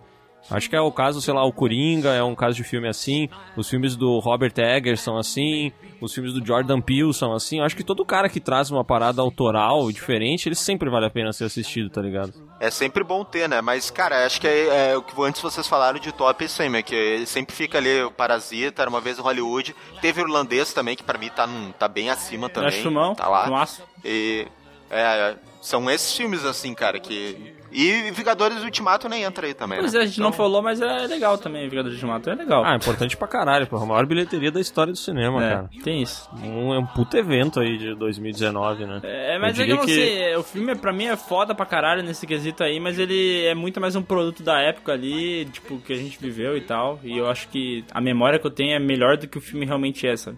Acho 0.49 0.69
que 0.69 0.75
é 0.75 0.81
o 0.81 0.91
caso, 0.91 1.21
sei 1.21 1.33
lá, 1.33 1.43
o 1.43 1.51
Coringa 1.51 2.09
é 2.13 2.21
um 2.23 2.35
caso 2.35 2.55
de 2.55 2.63
filme 2.63 2.87
assim. 2.87 3.27
Os 3.57 3.67
filmes 3.67 3.95
do 3.95 4.19
Robert 4.19 4.53
Eggers 4.57 5.01
são 5.01 5.17
assim. 5.17 5.71
Os 5.99 6.13
filmes 6.13 6.33
do 6.33 6.45
Jordan 6.45 6.79
Peele 6.81 7.11
são 7.13 7.33
assim. 7.33 7.59
Acho 7.61 7.75
que 7.75 7.83
todo 7.83 8.05
cara 8.05 8.29
que 8.29 8.39
traz 8.39 8.69
uma 8.69 8.83
parada 8.83 9.21
autoral 9.21 9.91
diferente, 9.91 10.47
ele 10.47 10.55
sempre 10.55 10.87
vale 10.89 11.07
a 11.07 11.09
pena 11.09 11.33
ser 11.33 11.45
assistido, 11.45 11.89
tá 11.89 11.99
ligado? 12.01 12.31
É 12.59 12.69
sempre 12.69 13.03
bom 13.03 13.23
ter, 13.25 13.49
né? 13.49 13.59
Mas, 13.59 13.89
cara, 13.89 14.23
acho 14.25 14.39
que 14.39 14.47
é, 14.47 14.91
é 14.91 14.97
o 14.97 15.01
que 15.01 15.19
antes 15.23 15.41
vocês 15.41 15.67
falaram 15.67 15.97
de 15.99 16.11
top 16.11 16.43
é 16.43 16.45
isso 16.45 16.61
aí, 16.61 16.69
meu, 16.69 16.83
que 16.83 16.93
ele 16.93 17.25
sempre 17.25 17.55
fica 17.55 17.77
ali, 17.79 18.03
o 18.03 18.11
Parasita, 18.11 18.83
era 18.83 18.89
uma 18.89 19.01
vez 19.01 19.17
em 19.17 19.21
Hollywood. 19.21 19.75
Teve 19.99 20.21
o 20.21 20.25
irlandês 20.27 20.71
também, 20.73 20.95
que 20.95 21.03
pra 21.03 21.17
mim 21.17 21.29
tá, 21.29 21.47
num- 21.47 21.71
tá 21.71 21.87
bem 21.87 22.09
acima 22.11 22.49
também. 22.49 22.69
acho 22.69 22.81
filmão, 22.81 23.15
Tá 23.15 23.27
lá. 23.27 23.43
filmaço. 23.45 23.81
E. 24.03 24.47
É, 24.91 25.01
é, 25.01 25.35
São 25.61 25.89
esses 25.89 26.15
filmes, 26.15 26.45
assim, 26.45 26.75
cara, 26.75 26.99
que. 26.99 27.55
E 27.75 28.11
Vingadores 28.11 28.63
Ultimato 28.63 29.09
nem 29.09 29.23
entra 29.23 29.45
aí 29.47 29.53
também. 29.53 29.79
Pois 29.79 29.93
né? 29.93 29.99
é, 29.99 30.03
a 30.03 30.05
gente 30.05 30.21
não 30.21 30.31
falou, 30.31 30.61
mas 30.61 30.79
é 30.81 31.07
legal 31.07 31.37
também, 31.37 31.67
Vingadores 31.67 31.97
de 31.99 32.05
Mato, 32.05 32.29
é 32.29 32.35
legal. 32.35 32.63
Ah, 32.65 32.75
importante 32.75 33.17
pra 33.17 33.27
caralho, 33.27 33.67
porra. 33.67 33.83
A 33.83 33.87
maior 33.87 34.05
bilheteria 34.05 34.51
da 34.51 34.61
história 34.61 34.93
do 34.93 34.97
cinema, 34.97 35.43
É, 35.45 35.49
cara. 35.55 35.69
tem 35.83 36.01
isso. 36.01 36.29
Um, 36.41 36.73
é 36.73 36.79
um 36.79 36.85
puto 36.85 37.17
evento 37.17 37.59
aí 37.59 37.77
de 37.77 37.93
2019, 37.95 38.85
né? 38.85 39.01
É, 39.03 39.37
mas 39.39 39.57
Eu 39.57 39.63
é 39.63 39.65
que 39.67 39.71
eu 39.73 39.75
não 39.77 39.85
que- 39.85 39.93
sei, 39.93 40.35
o 40.35 40.43
filme 40.43 40.75
pra 40.75 40.93
mim 40.93 41.05
é 41.05 41.17
foda 41.17 41.53
pra 41.53 41.65
caralho 41.65 42.01
nesse 42.03 42.25
quesito 42.25 42.63
aí, 42.63 42.79
mas 42.79 42.97
ele 42.97 43.45
é 43.45 43.53
muito 43.53 43.81
mais 43.81 43.95
um 43.95 44.01
produto 44.01 44.41
da 44.41 44.59
época 44.61 44.93
ali, 44.93 45.45
tipo, 45.45 45.77
que 45.79 45.91
a 45.93 45.97
gente 45.97 46.17
viveu 46.19 46.55
e 46.57 46.61
tal, 46.61 46.99
e 47.03 47.17
eu 47.17 47.29
acho 47.29 47.47
que 47.49 47.83
a 47.93 47.99
memória 47.99 48.39
que 48.39 48.47
eu 48.47 48.51
tenho 48.51 48.73
é 48.75 48.79
melhor 48.79 49.17
do 49.17 49.27
que 49.27 49.37
o 49.37 49.41
filme 49.41 49.65
realmente 49.65 50.07
é, 50.07 50.15
sabe? 50.15 50.37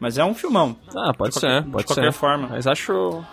Mas 0.00 0.16
é 0.16 0.24
um 0.24 0.32
filmão. 0.34 0.76
Ah, 0.96 1.12
pode 1.12 1.34
De 1.34 1.40
ser, 1.40 1.46
qualquer- 1.48 1.70
pode 1.70 1.82
de 1.86 1.86
qualquer 1.94 2.12
ser. 2.12 2.18
forma. 2.18 2.48
Mas 2.50 2.66
acho, 2.68 3.24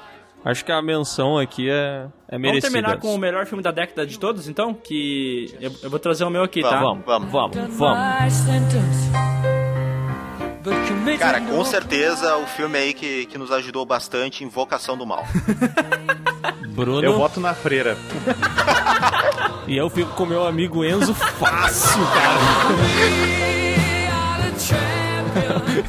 acho 0.46 0.64
que 0.64 0.72
a 0.72 0.82
menção 0.82 1.38
aqui 1.38 1.70
é, 1.70 1.74
é 1.74 2.32
Vamos 2.32 2.42
merecida. 2.42 2.72
terminar 2.72 2.98
com 3.00 3.14
o 3.14 3.18
melhor 3.18 3.46
filme 3.46 3.62
da 3.64 3.72
década 3.72 4.06
de 4.06 4.18
todos, 4.18 4.48
então? 4.48 4.74
Que 4.74 5.54
eu, 5.60 5.72
eu 5.84 5.90
vou 5.90 6.00
trazer 6.00 6.24
o 6.24 6.30
meu 6.30 6.44
aqui, 6.44 6.62
tá? 6.62 6.80
Vamos, 6.80 7.06
vamos, 7.06 7.32
vamos, 7.32 7.58
vamos. 7.76 8.00
Cara, 11.20 11.42
com 11.42 11.64
certeza 11.66 12.38
o 12.38 12.48
filme 12.48 12.78
aí 12.78 12.94
que, 12.94 13.26
que 13.26 13.38
nos 13.38 13.52
ajudou 13.52 13.86
bastante, 13.86 14.44
Invocação 14.44 14.98
do 14.98 15.06
Mal. 15.06 15.24
Bruno. 16.70 17.04
Eu 17.04 17.18
voto 17.18 17.40
na 17.40 17.54
freira. 17.54 17.98
E 19.68 19.76
eu 19.76 19.90
fico 19.90 20.12
com 20.14 20.28
meu 20.28 20.46
amigo 20.46 20.86
Enzo 20.86 21.14
fácil, 21.16 22.00
cara. 22.14 23.50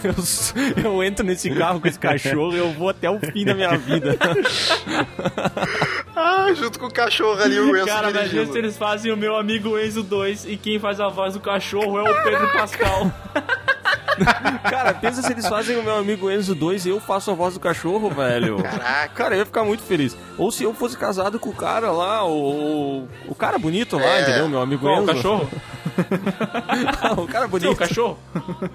Eu, 0.05 0.85
eu 0.85 1.03
entro 1.05 1.25
nesse 1.25 1.51
carro 1.51 1.81
com 1.81 1.89
esse 1.89 1.99
cachorro 1.99 2.55
e 2.55 2.59
eu 2.59 2.73
vou 2.73 2.89
até 2.89 3.11
o 3.11 3.19
fim 3.19 3.45
da 3.45 3.55
minha 3.55 3.77
vida. 3.77 4.17
ah, 6.15 6.53
junto 6.55 6.79
com 6.79 6.87
o 6.87 6.93
cachorro 6.93 7.43
ali, 7.43 7.59
o 7.59 7.77
Enzo 7.77 7.87
Cara, 7.87 8.11
imagina 8.11 8.29
dirigindo. 8.29 8.53
se 8.53 8.59
eles 8.59 8.77
fazem 8.77 9.13
o 9.13 9.17
meu 9.17 9.37
amigo 9.37 9.79
Enzo 9.79 10.03
2 10.03 10.47
e 10.47 10.57
quem 10.57 10.79
faz 10.79 11.01
a 11.01 11.09
voz 11.09 11.35
do 11.35 11.41
cachorro 11.41 11.99
é 11.99 12.03
o 12.03 12.23
Pedro 12.25 12.53
Pascal. 12.53 13.13
Cara, 14.69 14.95
pensa 14.95 15.23
se 15.23 15.33
eles 15.33 15.47
fazem 15.47 15.77
o 15.79 15.83
meu 15.83 15.97
amigo 15.97 16.31
Enzo 16.31 16.55
2 16.55 16.87
e 16.87 16.89
eu 16.91 17.01
faço 17.01 17.31
a 17.31 17.35
voz 17.35 17.55
do 17.55 17.61
cachorro, 17.61 18.11
velho. 18.11 18.63
Caraca. 18.63 19.09
Cara, 19.15 19.35
eu 19.35 19.39
ia 19.41 19.47
ficar 19.47 19.65
muito 19.65 19.83
feliz. 19.83 20.17
Ou 20.39 20.51
se 20.51 20.65
eu 20.65 20.73
fosse 20.75 20.97
casado 20.97 21.39
com 21.39 21.51
o 21.51 21.55
cara 21.55 21.91
lá, 21.91 22.25
o, 22.27 23.07
o 23.29 23.35
cara 23.35 23.59
bonito 23.59 23.97
lá, 23.97 24.05
É. 24.19 24.23
entendeu? 24.23 24.49
Meu 24.49 24.61
amigo 24.61 24.83
Qual, 24.83 24.99
o 25.01 25.03
Enzo. 25.05 25.15
cachorro? 25.15 25.51
o 27.23 27.27
cara 27.27 27.49
bonito. 27.49 27.75
cachorro? 27.77 28.19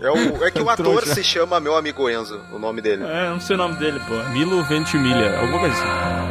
É, 0.01 0.09
o- 0.09 0.43
é 0.45 0.51
que 0.51 0.61
o 0.61 0.69
ator 0.69 1.03
se 1.05 1.23
chama 1.23 1.59
Meu 1.59 1.76
Amigo 1.76 2.09
Enzo, 2.09 2.39
o 2.51 2.57
nome 2.59 2.81
dele. 2.81 3.03
É, 3.03 3.30
não 3.30 3.39
sei 3.39 3.55
o 3.55 3.59
nome 3.59 3.76
dele, 3.76 3.99
pô. 4.07 4.15
Milo 4.30 4.63
Ventimiglia, 4.63 5.39
alguma 5.39 5.59
coisa 5.59 5.76
assim. 5.76 6.30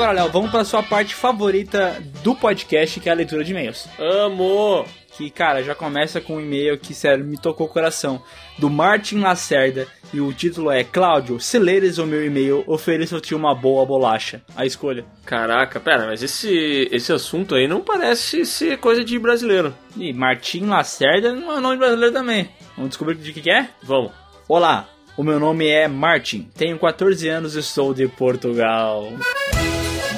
Agora, 0.00 0.12
Léo, 0.12 0.30
vamos 0.30 0.50
pra 0.50 0.64
sua 0.64 0.82
parte 0.82 1.14
favorita 1.14 2.02
do 2.22 2.34
podcast, 2.34 2.98
que 2.98 3.06
é 3.06 3.12
a 3.12 3.14
leitura 3.14 3.44
de 3.44 3.50
e-mails. 3.50 3.86
Amo! 3.98 4.86
Que, 5.14 5.28
cara, 5.28 5.62
já 5.62 5.74
começa 5.74 6.22
com 6.22 6.36
um 6.36 6.40
e-mail 6.40 6.78
que, 6.78 6.94
sério, 6.94 7.22
me 7.22 7.36
tocou 7.36 7.66
o 7.66 7.70
coração. 7.70 8.22
Do 8.58 8.70
Martin 8.70 9.18
Lacerda. 9.18 9.86
E 10.14 10.18
o 10.18 10.32
título 10.32 10.70
é 10.70 10.82
Cláudio, 10.82 11.38
se 11.38 11.58
leres 11.58 11.98
o 11.98 12.06
meu 12.06 12.24
e-mail, 12.24 12.64
ofereço-te 12.66 13.34
uma 13.34 13.54
boa 13.54 13.84
bolacha. 13.84 14.40
A 14.56 14.64
escolha. 14.64 15.04
Caraca, 15.26 15.78
pera, 15.78 16.06
mas 16.06 16.22
esse, 16.22 16.88
esse 16.90 17.12
assunto 17.12 17.54
aí 17.54 17.68
não 17.68 17.82
parece 17.82 18.46
ser 18.46 18.78
coisa 18.78 19.04
de 19.04 19.18
brasileiro. 19.18 19.74
E 19.98 20.14
Martin 20.14 20.64
Lacerda 20.64 21.34
não 21.34 21.58
é 21.58 21.60
nome 21.60 21.76
brasileiro 21.76 22.14
também. 22.14 22.48
Vamos 22.74 22.88
descobrir 22.88 23.16
de 23.16 23.34
que, 23.34 23.42
que 23.42 23.50
é? 23.50 23.68
Vamos. 23.82 24.12
Olá, 24.48 24.88
o 25.14 25.22
meu 25.22 25.38
nome 25.38 25.68
é 25.68 25.86
Martin, 25.86 26.48
tenho 26.56 26.78
14 26.78 27.28
anos 27.28 27.54
e 27.54 27.62
sou 27.62 27.92
de 27.92 28.08
Portugal. 28.08 29.12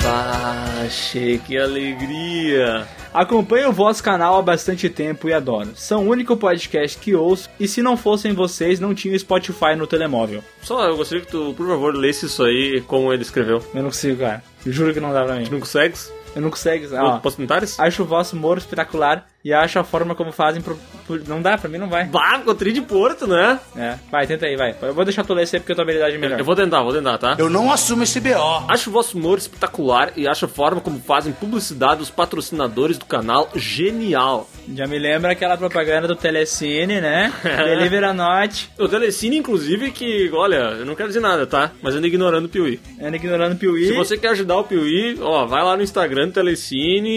Baxe, 0.03 1.41
que 1.47 1.57
alegria! 1.57 2.87
Acompanho 3.15 3.69
o 3.69 3.73
vosso 3.73 4.03
canal 4.03 4.37
há 4.37 4.43
bastante 4.43 4.89
tempo 4.91 5.29
e 5.29 5.33
adoro. 5.33 5.71
São 5.77 6.05
o 6.07 6.11
único 6.11 6.37
podcast 6.37 6.99
que 6.99 7.15
ouço 7.15 7.49
e 7.61 7.69
se 7.69 7.83
não 7.83 7.97
fossem 7.97 8.33
vocês, 8.33 8.81
não 8.81 8.95
tinha 8.95 9.17
Spotify 9.19 9.77
no 9.77 9.87
telemóvel. 9.87 10.43
Só 10.63 10.85
eu 10.89 10.97
gostaria 10.97 11.25
que 11.25 11.31
tu, 11.31 11.55
por 11.57 11.69
favor, 11.69 11.95
lesse 11.95 12.27
isso 12.27 12.43
aí 12.43 12.83
como 12.87 13.13
ele 13.13 13.23
escreveu. 13.23 13.59
Eu 13.73 13.83
não 13.83 13.91
consigo, 13.91 14.19
cara. 14.21 14.43
Eu 14.67 14.73
juro 14.73 14.93
que 14.93 15.01
não 15.01 15.13
dá 15.13 15.25
pra 15.25 15.37
mim. 15.37 15.45
Tu 15.45 15.53
não 15.53 15.61
consegues? 15.61 16.13
Eu 16.35 16.43
não 16.43 16.51
consigo. 16.51 16.97
Ah. 16.97 17.05
Ó, 17.05 17.19
Posso 17.21 17.37
comentários? 17.37 17.79
acho 17.79 18.03
o 18.03 18.07
vosso 18.07 18.35
humor 18.35 18.59
espetacular 18.59 19.27
e 19.45 19.53
acho 19.53 19.79
a 19.79 19.85
forma 19.85 20.15
como 20.15 20.33
fazem. 20.33 20.63
Pro, 20.63 20.79
pro- 21.07 21.23
não 21.29 21.43
dá, 21.43 21.57
pra 21.59 21.69
mim 21.69 21.79
não 21.79 21.89
vai. 21.89 22.05
Bah, 22.05 22.39
ficou 22.39 22.55
tri 22.55 22.73
de 22.73 22.81
Porto, 22.81 23.27
né? 23.27 23.59
É, 23.77 23.95
vai, 24.11 24.27
tenta 24.27 24.47
aí, 24.47 24.57
vai. 24.57 24.75
Eu 24.83 24.95
vou 24.95 25.05
deixar 25.05 25.25
tu 25.25 25.35
ler 25.35 25.49
porque 25.49 25.73
a 25.73 25.75
tua 25.75 25.83
habilidade 25.85 26.15
é 26.15 26.19
melhor. 26.19 26.39
Eu 26.39 26.45
vou 26.45 26.55
tentar, 26.55 26.83
vou 26.83 26.93
tentar, 26.93 27.19
tá? 27.19 27.35
Eu 27.39 27.51
não 27.51 27.73
assumo 27.73 28.03
esse 28.05 28.21
BO. 28.21 28.31
Acho 28.69 28.91
o 28.91 28.93
vosso 28.93 29.19
humor 29.19 29.39
espetacular 29.39 30.13
e 30.17 30.29
acho 30.29 30.45
a 30.45 30.49
forma 30.49 30.81
como 30.81 31.01
fazem 31.01 31.33
publicidade 31.33 31.99
dos 31.99 32.11
patrocinadores 32.11 32.97
do 32.99 33.05
canal 33.05 33.49
genial. 33.55 34.49
Já 34.73 34.87
me 34.87 34.99
lembra 34.99 35.33
aquela 35.33 35.57
propaganda 35.57 36.07
do 36.07 36.15
Telecine, 36.15 37.01
né? 37.01 37.33
Deliver 37.43 38.05
a 38.05 38.13
Note. 38.15 38.71
O 38.79 38.87
Telecine, 38.89 39.37
inclusive, 39.39 39.91
que, 39.91 40.31
olha, 40.33 40.57
eu 40.79 40.87
não 40.87 40.95
quero 40.95 41.09
dizer 41.09 41.21
nada, 41.21 41.47
tá? 41.47 41.73
Mas 41.83 41.95
ando 41.97 42.07
ignorando 42.07 42.45
o 42.47 42.49
Piuí. 42.49 42.79
Anda 43.03 43.17
ignorando 43.17 43.55
o 43.55 43.57
Piuí. 43.57 43.87
Se 43.89 43.93
você 43.95 44.17
quer 44.17 44.29
ajudar 44.29 44.59
o 44.59 44.65
Piuí, 44.65 45.19
ó, 45.21 45.47
vai 45.47 45.65
lá 45.65 45.77
no 45.77 45.83
Instagram 45.83 46.29
do 46.29 46.33
Telecine 46.35 47.09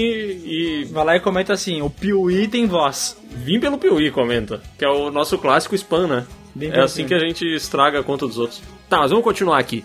e 0.44 0.86
Vai 0.92 1.06
lá 1.06 1.16
e 1.16 1.20
comenta 1.20 1.54
assim: 1.54 1.82
o 1.82 1.90
Piuí 1.90 2.15
tem 2.52 2.66
voz. 2.66 3.18
vim 3.32 3.60
pelo 3.60 3.78
Piuí, 3.78 4.12
comenta. 4.12 4.62
Que 4.78 4.86
é 4.86 4.90
o 4.90 5.10
nosso 5.12 5.38
clássico 5.38 5.76
spam, 5.76 6.08
né? 6.08 6.26
Vim 6.56 6.68
É 6.68 6.82
assim 6.82 7.06
Piuí. 7.06 7.08
que 7.08 7.14
a 7.14 7.20
gente 7.28 7.46
estraga 7.56 8.00
a 8.00 8.04
conta 8.04 8.26
dos 8.28 8.38
outros. 8.38 8.62
Tá, 8.90 9.00
mas 9.00 9.10
vamos 9.12 9.24
continuar 9.24 9.60
aqui. 9.60 9.84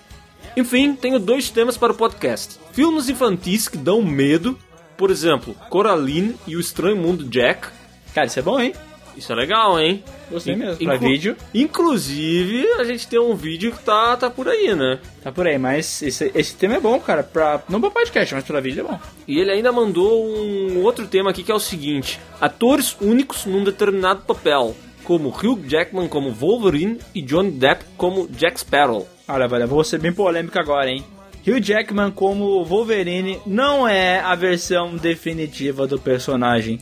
Enfim, 0.57 0.95
tenho 0.95 1.19
dois 1.19 1.49
temas 1.51 1.77
para 1.77 1.93
o 1.93 1.97
podcast. 1.97 2.59
Filmes 2.73 3.09
infantis 3.09 3.69
que 3.69 3.77
dão 3.77 4.03
medo. 4.03 4.59
Por 4.97 5.11
exemplo, 5.11 5.55
Coraline 5.71 6.35
e 6.47 6.57
o 6.57 6.61
Estranho 6.61 6.97
Mundo 6.97 7.25
Jack. 7.25 7.69
Cara, 8.15 8.27
isso 8.27 8.39
é 8.39 8.43
bom, 8.43 8.61
hein? 8.61 8.75
Isso 9.17 9.33
é 9.33 9.35
legal, 9.35 9.79
hein? 9.79 10.03
Gostei 10.31 10.55
mesmo. 10.57 10.77
Pra 10.85 10.95
inclu- 10.97 11.09
vídeo, 11.09 11.37
Inclusive, 11.55 12.67
a 12.79 12.85
gente 12.85 13.07
tem 13.09 13.19
um 13.19 13.35
vídeo 13.35 13.73
que 13.73 13.83
tá, 13.83 14.17
tá 14.17 14.31
por 14.31 14.49
aí, 14.49 14.75
né? 14.75 14.99
tá 15.23 15.33
por 15.33 15.47
aí. 15.47 15.59
Mas 15.59 16.03
esse, 16.03 16.31
esse 16.35 16.55
tema 16.55 16.77
é 16.77 16.81
bom, 16.81 16.99
cara. 17.01 17.23
Pra, 17.23 17.63
não 17.69 17.81
pra 17.81 17.91
podcast, 17.91 18.35
mas 18.35 18.45
pra 18.45 18.61
vídeo 18.61 18.81
é 18.87 18.91
bom. 18.91 18.99
E 19.27 19.39
ele 19.39 19.51
ainda 19.51 19.73
mandou 19.73 20.25
um 20.27 20.83
outro 20.83 21.07
tema 21.07 21.31
aqui 21.31 21.43
que 21.43 21.51
é 21.51 21.55
o 21.55 21.59
seguinte: 21.61 22.21
atores 22.41 22.97
únicos 23.01 23.45
num 23.47 23.65
determinado 23.65 24.23
papel, 24.23 24.77
como 25.05 25.29
Hugh 25.31 25.65
Jackman 25.67 26.09
como 26.09 26.31
Wolverine 26.31 26.99
e 27.15 27.21
Johnny 27.23 27.51
Depp 27.51 27.85
como 27.97 28.29
Jack 28.29 28.61
Sparrow. 28.61 29.09
Olha, 29.29 29.49
velho, 29.49 29.65
eu 29.65 29.69
vou 29.69 29.83
ser 29.85 29.99
bem 29.99 30.13
polêmico 30.13 30.59
agora, 30.59 30.89
hein? 30.91 31.05
Hugh 31.47 31.61
Jackman 31.63 32.11
como 32.11 32.63
Wolverine 32.65 33.41
não 33.47 33.89
é 33.89 34.21
a 34.21 34.35
versão 34.35 34.97
definitiva 34.97 35.87
do 35.87 35.99
personagem. 35.99 36.79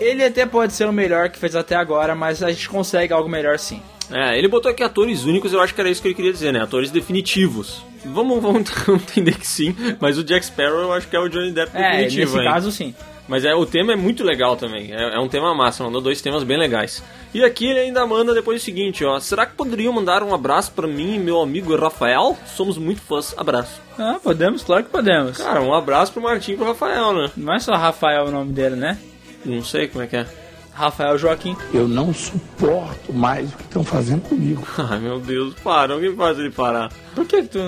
Ele 0.00 0.24
até 0.24 0.44
pode 0.44 0.72
ser 0.72 0.86
o 0.88 0.92
melhor 0.92 1.28
que 1.30 1.38
fez 1.38 1.54
até 1.54 1.74
agora, 1.76 2.14
mas 2.14 2.42
a 2.42 2.50
gente 2.50 2.68
consegue 2.68 3.12
algo 3.12 3.28
melhor 3.28 3.58
sim. 3.58 3.80
É, 4.10 4.36
ele 4.38 4.48
botou 4.48 4.70
aqui 4.70 4.82
atores 4.82 5.24
únicos, 5.24 5.52
eu 5.52 5.60
acho 5.60 5.74
que 5.74 5.80
era 5.80 5.88
isso 5.88 6.02
que 6.02 6.08
ele 6.08 6.14
queria 6.14 6.32
dizer, 6.32 6.52
né? 6.52 6.60
Atores 6.62 6.90
definitivos. 6.90 7.84
Vamos, 8.04 8.42
vamos 8.42 8.70
entender 8.88 9.36
que 9.38 9.46
sim, 9.46 9.74
mas 9.98 10.18
o 10.18 10.24
Jack 10.24 10.44
Sparrow 10.44 10.80
eu 10.82 10.92
acho 10.92 11.08
que 11.08 11.16
é 11.16 11.20
o 11.20 11.28
Johnny 11.28 11.52
Depp 11.52 11.70
É, 11.74 11.92
definitivo, 12.02 12.32
nesse 12.36 12.38
hein? 12.38 12.52
caso 12.52 12.70
sim. 12.70 12.94
Mas 13.26 13.42
é, 13.46 13.54
o 13.54 13.64
tema 13.64 13.94
é 13.94 13.96
muito 13.96 14.22
legal 14.22 14.54
também. 14.54 14.92
É, 14.92 15.14
é 15.14 15.18
um 15.18 15.28
tema 15.28 15.54
massa, 15.54 15.82
mandou 15.82 16.02
dois 16.02 16.20
temas 16.20 16.44
bem 16.44 16.58
legais. 16.58 17.02
E 17.32 17.42
aqui 17.42 17.66
ele 17.70 17.78
ainda 17.80 18.06
manda 18.06 18.34
depois 18.34 18.60
o 18.60 18.64
seguinte, 18.64 19.02
ó. 19.02 19.18
Será 19.18 19.46
que 19.46 19.54
poderiam 19.54 19.94
mandar 19.94 20.22
um 20.22 20.34
abraço 20.34 20.70
pra 20.72 20.86
mim 20.86 21.14
e 21.14 21.18
meu 21.18 21.40
amigo 21.40 21.74
Rafael? 21.74 22.36
Somos 22.54 22.76
muito 22.76 23.00
fãs. 23.00 23.34
Abraço. 23.38 23.80
Ah, 23.98 24.18
podemos, 24.22 24.62
claro 24.62 24.84
que 24.84 24.90
podemos. 24.90 25.38
Cara, 25.38 25.62
um 25.62 25.72
abraço 25.72 26.12
pro 26.12 26.20
Martim 26.22 26.52
e 26.52 26.56
pro 26.58 26.66
Rafael, 26.66 27.14
né? 27.14 27.30
Não 27.34 27.54
é 27.54 27.58
só 27.58 27.72
Rafael 27.72 28.26
o 28.26 28.30
nome 28.30 28.52
dele, 28.52 28.76
né? 28.76 28.98
Não 29.44 29.62
sei 29.64 29.88
como 29.88 30.04
é 30.04 30.06
que 30.06 30.16
é. 30.16 30.26
Rafael 30.74 31.16
Joaquim. 31.16 31.56
Eu 31.72 31.86
não 31.86 32.12
suporto 32.12 33.12
mais 33.12 33.52
o 33.52 33.56
que 33.56 33.62
estão 33.62 33.84
fazendo 33.84 34.22
comigo. 34.22 34.66
Ai 34.76 34.98
meu 34.98 35.20
Deus, 35.20 35.54
para, 35.62 35.94
alguém 35.94 36.14
faz 36.16 36.38
ele 36.38 36.50
parar. 36.50 36.92
Por 37.14 37.24
que 37.24 37.42
que 37.42 37.48
tu... 37.48 37.58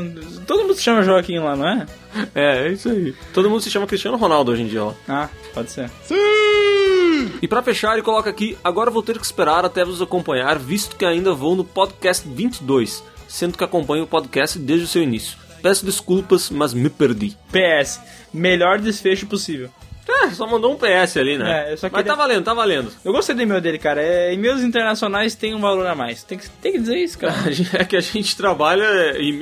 Todo 0.44 0.62
mundo 0.62 0.74
se 0.74 0.82
chama 0.82 1.02
Joaquim 1.02 1.38
lá, 1.38 1.54
não 1.54 1.68
é? 1.68 1.86
É, 2.34 2.66
é 2.66 2.72
isso 2.72 2.88
aí. 2.88 3.14
Todo 3.32 3.48
mundo 3.48 3.60
se 3.60 3.70
chama 3.70 3.86
Cristiano 3.86 4.16
Ronaldo 4.16 4.50
hoje 4.50 4.62
em 4.62 4.66
dia, 4.66 4.82
ó. 4.82 4.92
Ah, 5.08 5.28
pode 5.54 5.70
ser. 5.70 5.88
E 7.40 7.46
pra 7.46 7.62
fechar, 7.62 7.92
ele 7.92 8.02
coloca 8.02 8.28
aqui: 8.28 8.56
agora 8.64 8.90
vou 8.90 9.02
ter 9.02 9.18
que 9.18 9.24
esperar 9.24 9.64
até 9.64 9.84
vos 9.84 10.02
acompanhar, 10.02 10.58
visto 10.58 10.96
que 10.96 11.04
ainda 11.04 11.32
vou 11.32 11.54
no 11.54 11.64
podcast 11.64 12.26
22, 12.28 13.04
sendo 13.28 13.56
que 13.56 13.64
acompanho 13.64 14.04
o 14.04 14.06
podcast 14.06 14.58
desde 14.58 14.84
o 14.84 14.88
seu 14.88 15.02
início. 15.02 15.36
Peço 15.62 15.84
desculpas, 15.84 16.50
mas 16.50 16.74
me 16.74 16.88
perdi. 16.88 17.36
PS, 17.50 18.00
melhor 18.32 18.78
desfecho 18.78 19.26
possível. 19.26 19.70
É, 20.08 20.30
só 20.30 20.46
mandou 20.46 20.72
um 20.72 20.76
PS 20.76 21.16
ali, 21.18 21.36
né? 21.36 21.72
É, 21.72 21.76
só 21.76 21.88
Mas 21.90 22.02
queria- 22.02 22.04
tá 22.04 22.14
valendo, 22.14 22.44
tá 22.44 22.54
valendo. 22.54 22.92
Eu 23.04 23.12
gostei 23.12 23.34
do 23.34 23.42
e-mail 23.42 23.60
dele, 23.60 23.78
cara. 23.78 24.00
É, 24.02 24.32
e-mails 24.32 24.62
internacionais 24.62 25.34
têm 25.34 25.54
um 25.54 25.60
valor 25.60 25.86
a 25.86 25.94
mais. 25.94 26.22
Tem 26.22 26.38
que, 26.38 26.48
tem 26.48 26.72
que 26.72 26.78
dizer 26.78 26.96
isso, 26.96 27.18
cara. 27.18 27.34
É 27.74 27.84
que 27.84 27.96
a 27.96 28.00
gente 28.00 28.36
trabalha. 28.36 28.86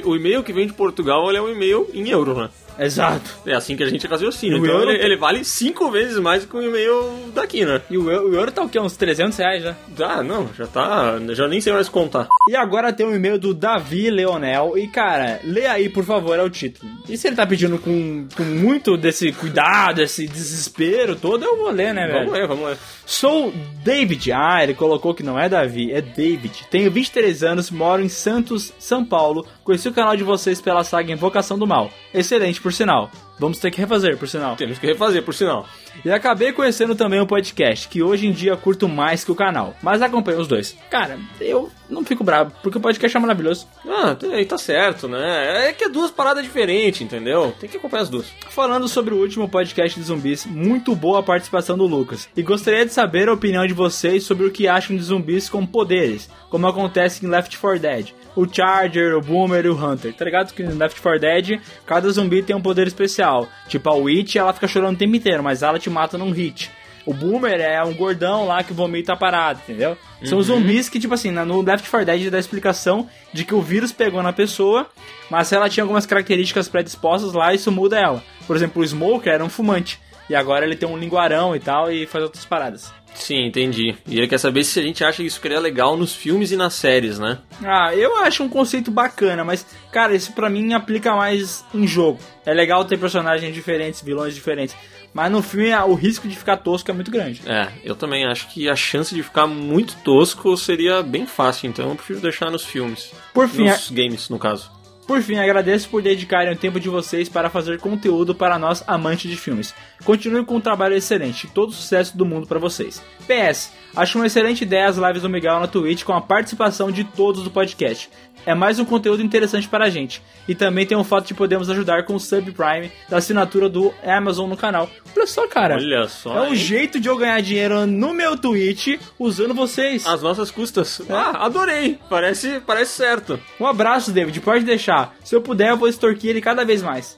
O 0.05 0.17
e-mail 0.17 0.43
que 0.43 0.53
vem 0.53 0.67
de 0.67 0.73
Portugal 0.73 1.29
ele 1.29 1.39
é 1.39 1.43
um 1.43 1.51
e-mail 1.51 1.89
em 1.93 2.09
euro, 2.09 2.35
né? 2.35 2.49
Exato. 2.79 3.31
É 3.47 3.55
assim 3.55 3.77
que 3.77 3.83
a 3.83 3.89
gente 3.89 4.07
raciocina. 4.07 4.57
Então 4.57 4.71
euro- 4.79 4.91
ele, 4.91 5.05
ele 5.05 5.17
vale 5.17 5.45
cinco 5.45 5.91
vezes 5.91 6.19
mais 6.19 6.45
que 6.45 6.57
o 6.57 6.63
e-mail 6.63 7.31
daqui, 7.35 7.65
né? 7.65 7.81
E 7.91 7.97
o, 7.99 8.11
eu- 8.11 8.31
o 8.31 8.35
euro 8.35 8.51
tá 8.53 8.63
o 8.63 8.69
quê? 8.69 8.79
Uns 8.81 8.97
300 8.97 9.37
reais 9.39 9.63
já. 9.63 9.75
Ah, 10.01 10.23
não, 10.23 10.49
já 10.57 10.67
tá. 10.67 11.19
Já 11.31 11.47
nem 11.49 11.61
sei 11.61 11.73
mais 11.73 11.89
contar. 11.89 12.27
E 12.49 12.57
agora 12.57 12.93
tem 12.93 13.07
um 13.07 13.15
e-mail 13.15 13.39
do 13.39 13.55
Davi 13.55 14.11
Leonel. 14.11 14.77
E, 14.77 14.89
cara, 14.89 15.41
lê 15.45 15.67
aí, 15.67 15.89
por 15.89 16.05
favor, 16.05 16.39
é 16.39 16.43
o 16.43 16.51
título. 16.51 16.91
E 17.09 17.17
se 17.17 17.27
ele 17.29 17.37
tá 17.37 17.47
pedindo 17.47 17.79
com, 17.79 18.27
com 18.37 18.43
muito 18.45 18.97
desse 18.97 19.33
cuidado, 19.33 20.01
esse 20.03 20.27
desespero 20.27 21.17
todo, 21.17 21.45
eu 21.45 21.57
vou 21.57 21.71
ler, 21.71 21.93
né, 21.95 22.07
velho? 22.07 22.19
Vamos 22.27 22.33
ler, 22.33 22.49
vamos 22.49 22.67
ler. 22.69 22.79
Sou 23.07 23.53
David. 23.83 24.33
Ah, 24.33 24.63
ele 24.63 24.75
colocou 24.75 25.15
que 25.15 25.23
não 25.23 25.39
é 25.39 25.49
Davi, 25.49 25.93
é 25.93 26.01
David. 26.01 26.67
Tenho 26.71 26.91
23 26.91 27.43
anos, 27.43 27.71
moro 27.71 28.03
em 28.03 28.09
Santos, 28.09 28.73
São 28.79 29.05
Paulo. 29.05 29.47
Conheci 29.63 29.89
o 29.89 29.93
canal 29.93 30.17
de 30.17 30.23
vocês 30.25 30.61
pela 30.61 30.83
saga 30.85 31.13
Invocação 31.13 31.59
do 31.59 31.67
Mal. 31.67 31.91
Excelente, 32.13 32.61
por 32.65 32.73
sinal. 32.73 33.11
Vamos 33.39 33.59
ter 33.59 33.71
que 33.71 33.79
refazer, 33.81 34.17
por 34.17 34.29
sinal. 34.29 34.55
Temos 34.57 34.79
que 34.79 34.87
refazer, 34.87 35.23
por 35.23 35.35
sinal. 35.35 35.67
E 36.05 36.11
acabei 36.11 36.53
conhecendo 36.53 36.95
também 36.95 37.21
o 37.21 37.27
podcast, 37.27 37.89
que 37.89 38.03
hoje 38.03 38.27
em 38.27 38.33
dia 38.33 38.57
curto 38.57 38.89
mais 38.89 39.25
que 39.25 39.33
o 39.33 39.35
canal. 39.35 39.75
Mas 39.83 40.03
acompanho 40.03 40.41
os 40.41 40.47
dois. 40.49 40.77
Cara, 40.91 41.19
eu 41.41 41.71
não 41.91 42.05
fico 42.05 42.23
bravo, 42.25 42.53
porque 42.63 42.79
o 42.79 42.81
podcast 42.81 43.17
é 43.17 43.21
maravilhoso. 43.21 43.67
Ah, 43.89 44.15
tá- 44.15 44.27
aí 44.29 44.45
tá 44.45 44.57
certo, 44.59 45.09
né? 45.09 45.69
É 45.69 45.73
que 45.73 45.85
é 45.85 45.89
duas 45.89 46.11
paradas 46.11 46.43
diferentes, 46.45 47.01
entendeu? 47.01 47.55
Tem 47.59 47.69
que 47.69 47.77
acompanhar 47.77 48.03
as 48.03 48.09
duas. 48.09 48.27
Falando 48.51 48.87
sobre 48.89 49.15
o 49.15 49.19
último 49.19 49.49
podcast 49.49 49.99
de 49.99 50.07
zumbis, 50.07 50.47
muito 50.47 50.95
boa 50.95 51.21
a 51.21 51.23
participação 51.23 51.77
do 51.77 51.87
Lucas. 51.87 52.29
E 52.37 52.43
gostaria 52.43 52.87
de 52.87 52.93
saber 52.93 53.29
a 53.29 53.33
opinião 53.33 53.67
de 53.67 53.75
vocês 53.75 54.23
sobre 54.25 54.47
o 54.47 54.51
que 54.51 54.69
acham 54.69 54.97
de 54.97 55.03
zumbis 55.03 55.49
com 55.49 55.65
poderes, 55.67 56.29
como 56.51 56.67
acontece 56.67 57.25
em 57.25 57.29
Left 57.29 57.57
4 57.59 57.81
Dead. 57.81 58.09
O 58.37 58.47
Charger, 58.53 59.17
o 59.17 59.21
Boomer 59.21 59.65
e 59.65 59.69
o 59.69 59.77
Hunter. 59.77 60.13
Tá 60.13 60.25
ligado 60.25 60.53
que 60.53 60.63
em 60.63 60.67
Left 60.77 61.01
4 61.01 61.21
Dead, 61.21 61.61
cada 61.87 62.11
zumbi 62.11 62.43
tem 62.43 62.55
um 62.57 62.61
poder 62.63 62.87
especial. 62.89 63.24
Tipo 63.69 63.89
a 63.91 63.95
Witch, 63.95 64.37
ela 64.37 64.53
fica 64.53 64.69
chorando 64.69 64.95
o 64.95 64.99
tempo 64.99 65.15
inteiro, 65.17 65.43
mas 65.43 65.63
ela 65.63 65.79
te 65.79 65.89
mata 65.91 66.17
num 66.19 66.31
hit. 66.31 66.71
O 67.07 67.13
Boomer 67.13 67.61
é 67.61 67.83
um 67.85 67.93
gordão 67.93 68.47
lá 68.47 68.63
que 68.65 68.73
vomita 68.73 69.15
parado, 69.15 69.61
entendeu? 69.63 69.97
São 70.25 70.39
Uhum. 70.39 70.45
zumbis 70.45 70.89
que, 70.89 70.99
tipo 70.99 71.13
assim, 71.13 71.31
no 71.31 71.61
Left 71.61 71.89
4 71.91 72.07
Dead 72.07 72.31
dá 72.31 72.39
a 72.39 72.41
explicação 72.41 73.07
de 73.31 73.45
que 73.45 73.55
o 73.55 73.61
vírus 73.61 73.93
pegou 73.93 74.23
na 74.23 74.33
pessoa, 74.33 74.89
mas 75.29 75.53
ela 75.53 75.69
tinha 75.69 75.85
algumas 75.85 76.07
características 76.07 76.67
predispostas 76.67 77.35
lá, 77.35 77.53
isso 77.53 77.71
muda 77.71 77.99
ela. 78.01 78.23
Por 78.47 78.57
exemplo, 78.57 78.81
o 78.83 78.87
Smoker 78.87 79.35
era 79.35 79.45
um 79.45 79.51
fumante, 79.51 80.01
e 80.31 80.35
agora 80.35 80.65
ele 80.65 80.77
tem 80.77 80.89
um 80.89 80.97
linguarão 80.97 81.55
e 81.55 81.61
tal, 81.61 81.93
e 81.93 82.07
faz 82.07 82.25
outras 82.25 82.47
paradas. 82.47 82.91
Sim, 83.15 83.47
entendi. 83.47 83.95
E 84.07 84.19
ele 84.19 84.29
quer 84.29 84.39
saber 84.39 84.65
se 84.65 84.79
a 84.79 84.83
gente 84.83 85.05
acha 85.05 85.19
que 85.19 85.27
isso 85.27 85.41
seria 85.41 85.61
legal 85.61 85.97
nos 85.97 86.15
filmes 86.15 86.51
e 86.51 86.57
nas 86.57 86.75
séries, 86.75 87.19
né? 87.19 87.39
Ah, 87.65 87.95
eu 87.95 88.17
acho 88.19 88.43
um 88.43 88.49
conceito 88.49 88.91
bacana, 88.91 89.45
mas, 89.45 89.65
cara, 89.93 90.15
isso 90.15 90.33
pra 90.33 90.51
mim 90.51 90.75
aplica 90.75 91.15
mais 91.15 91.65
em 91.73 91.87
jogo. 91.87 92.19
É 92.45 92.53
legal 92.53 92.85
ter 92.85 92.99
personagens 92.99 93.55
diferentes, 93.55 94.03
vilões 94.03 94.35
diferentes. 94.35 94.77
Mas 95.15 95.31
no 95.31 95.41
filme 95.41 95.73
o 95.73 95.95
risco 95.95 96.27
de 96.27 96.37
ficar 96.37 96.57
tosco 96.57 96.91
é 96.91 96.95
muito 96.95 97.11
grande. 97.11 97.41
É, 97.47 97.69
eu 97.85 97.95
também 97.95 98.27
acho 98.27 98.49
que 98.49 98.69
a 98.69 98.75
chance 98.75 99.15
de 99.15 99.23
ficar 99.23 99.47
muito 99.47 99.95
tosco 100.03 100.57
seria 100.57 101.03
bem 101.05 101.25
fácil, 101.25 101.69
então 101.69 101.91
eu 101.91 101.95
prefiro 101.95 102.21
deixar 102.21 102.51
nos 102.51 102.65
filmes. 102.65 103.13
Por 103.33 103.49
fim, 103.49 103.69
nos 103.69 103.91
games, 103.91 104.29
no 104.29 104.41
caso. 104.41 104.73
Por 105.07 105.21
fim, 105.21 105.37
agradeço 105.37 105.89
por 105.91 106.01
dedicarem 106.01 106.53
o 106.53 106.57
tempo 106.57 106.81
de 106.81 106.89
vocês 106.89 107.29
para 107.29 107.51
fazer 107.51 107.79
conteúdo 107.79 108.35
para 108.35 108.59
nós 108.59 108.83
amantes 108.87 109.31
de 109.31 109.37
filmes. 109.37 109.75
Continuem 110.03 110.45
com 110.45 110.57
um 110.57 110.61
trabalho 110.61 110.95
excelente, 110.95 111.47
todo 111.49 111.73
sucesso 111.73 112.17
do 112.17 112.25
mundo 112.25 112.47
para 112.47 112.59
vocês. 112.59 113.03
PS, 113.27 113.73
acho 113.95 114.19
uma 114.19 114.27
excelente 114.27 114.63
ideia 114.63 114.89
as 114.89 114.97
lives 114.97 115.23
do 115.23 115.29
Miguel 115.29 115.61
na 115.61 115.67
Twitch 115.67 116.05
com 116.05 116.13
a 116.15 116.23
participação 116.23 116.91
de 116.91 117.05
todos 117.05 117.43
do 117.43 117.51
podcast. 117.51 118.09
É 118.47 118.55
mais 118.55 118.79
um 118.79 118.85
conteúdo 118.85 119.23
interessante 119.23 119.69
para 119.69 119.87
a 119.87 119.91
gente. 119.91 120.23
E 120.47 120.55
também 120.55 120.87
tem 120.87 120.97
o 120.97 121.05
fato 121.05 121.27
de 121.27 121.35
podermos 121.35 121.71
ajudar 121.71 122.05
com 122.05 122.15
o 122.15 122.21
subprime 122.21 122.93
da 123.09 123.17
assinatura 123.17 123.69
do 123.69 123.93
Amazon 124.05 124.49
no 124.49 124.57
canal. 124.57 124.89
Olha 125.17 125.27
só, 125.27 125.47
cara. 125.47 125.77
Olha 125.77 126.09
só. 126.09 126.37
É 126.37 126.41
um 126.43 126.49
hein? 126.49 126.57
jeito 126.57 127.01
de 127.01 127.09
eu 127.09 127.17
ganhar 127.17 127.41
dinheiro 127.41 127.87
no 127.87 128.13
meu 128.13 128.37
Twitch 128.37 128.99
usando 129.19 129.55
vocês. 129.55 130.07
As 130.07 130.23
nossas 130.23 130.51
custas. 130.51 131.01
Ah, 131.09 131.45
adorei. 131.47 131.99
Parece, 132.11 132.61
parece 132.61 132.93
certo. 132.93 133.41
Um 133.59 133.67
abraço, 133.67 134.13
David. 134.13 134.41
Pode 134.41 134.65
deixar. 134.65 135.15
Se 135.25 135.35
eu 135.35 135.41
puder, 135.41 135.71
eu 135.71 135.77
vou 135.77 135.89
extorquir 135.89 136.31
ele 136.31 136.41
cada 136.41 136.65
vez 136.65 136.83
mais. 136.83 137.17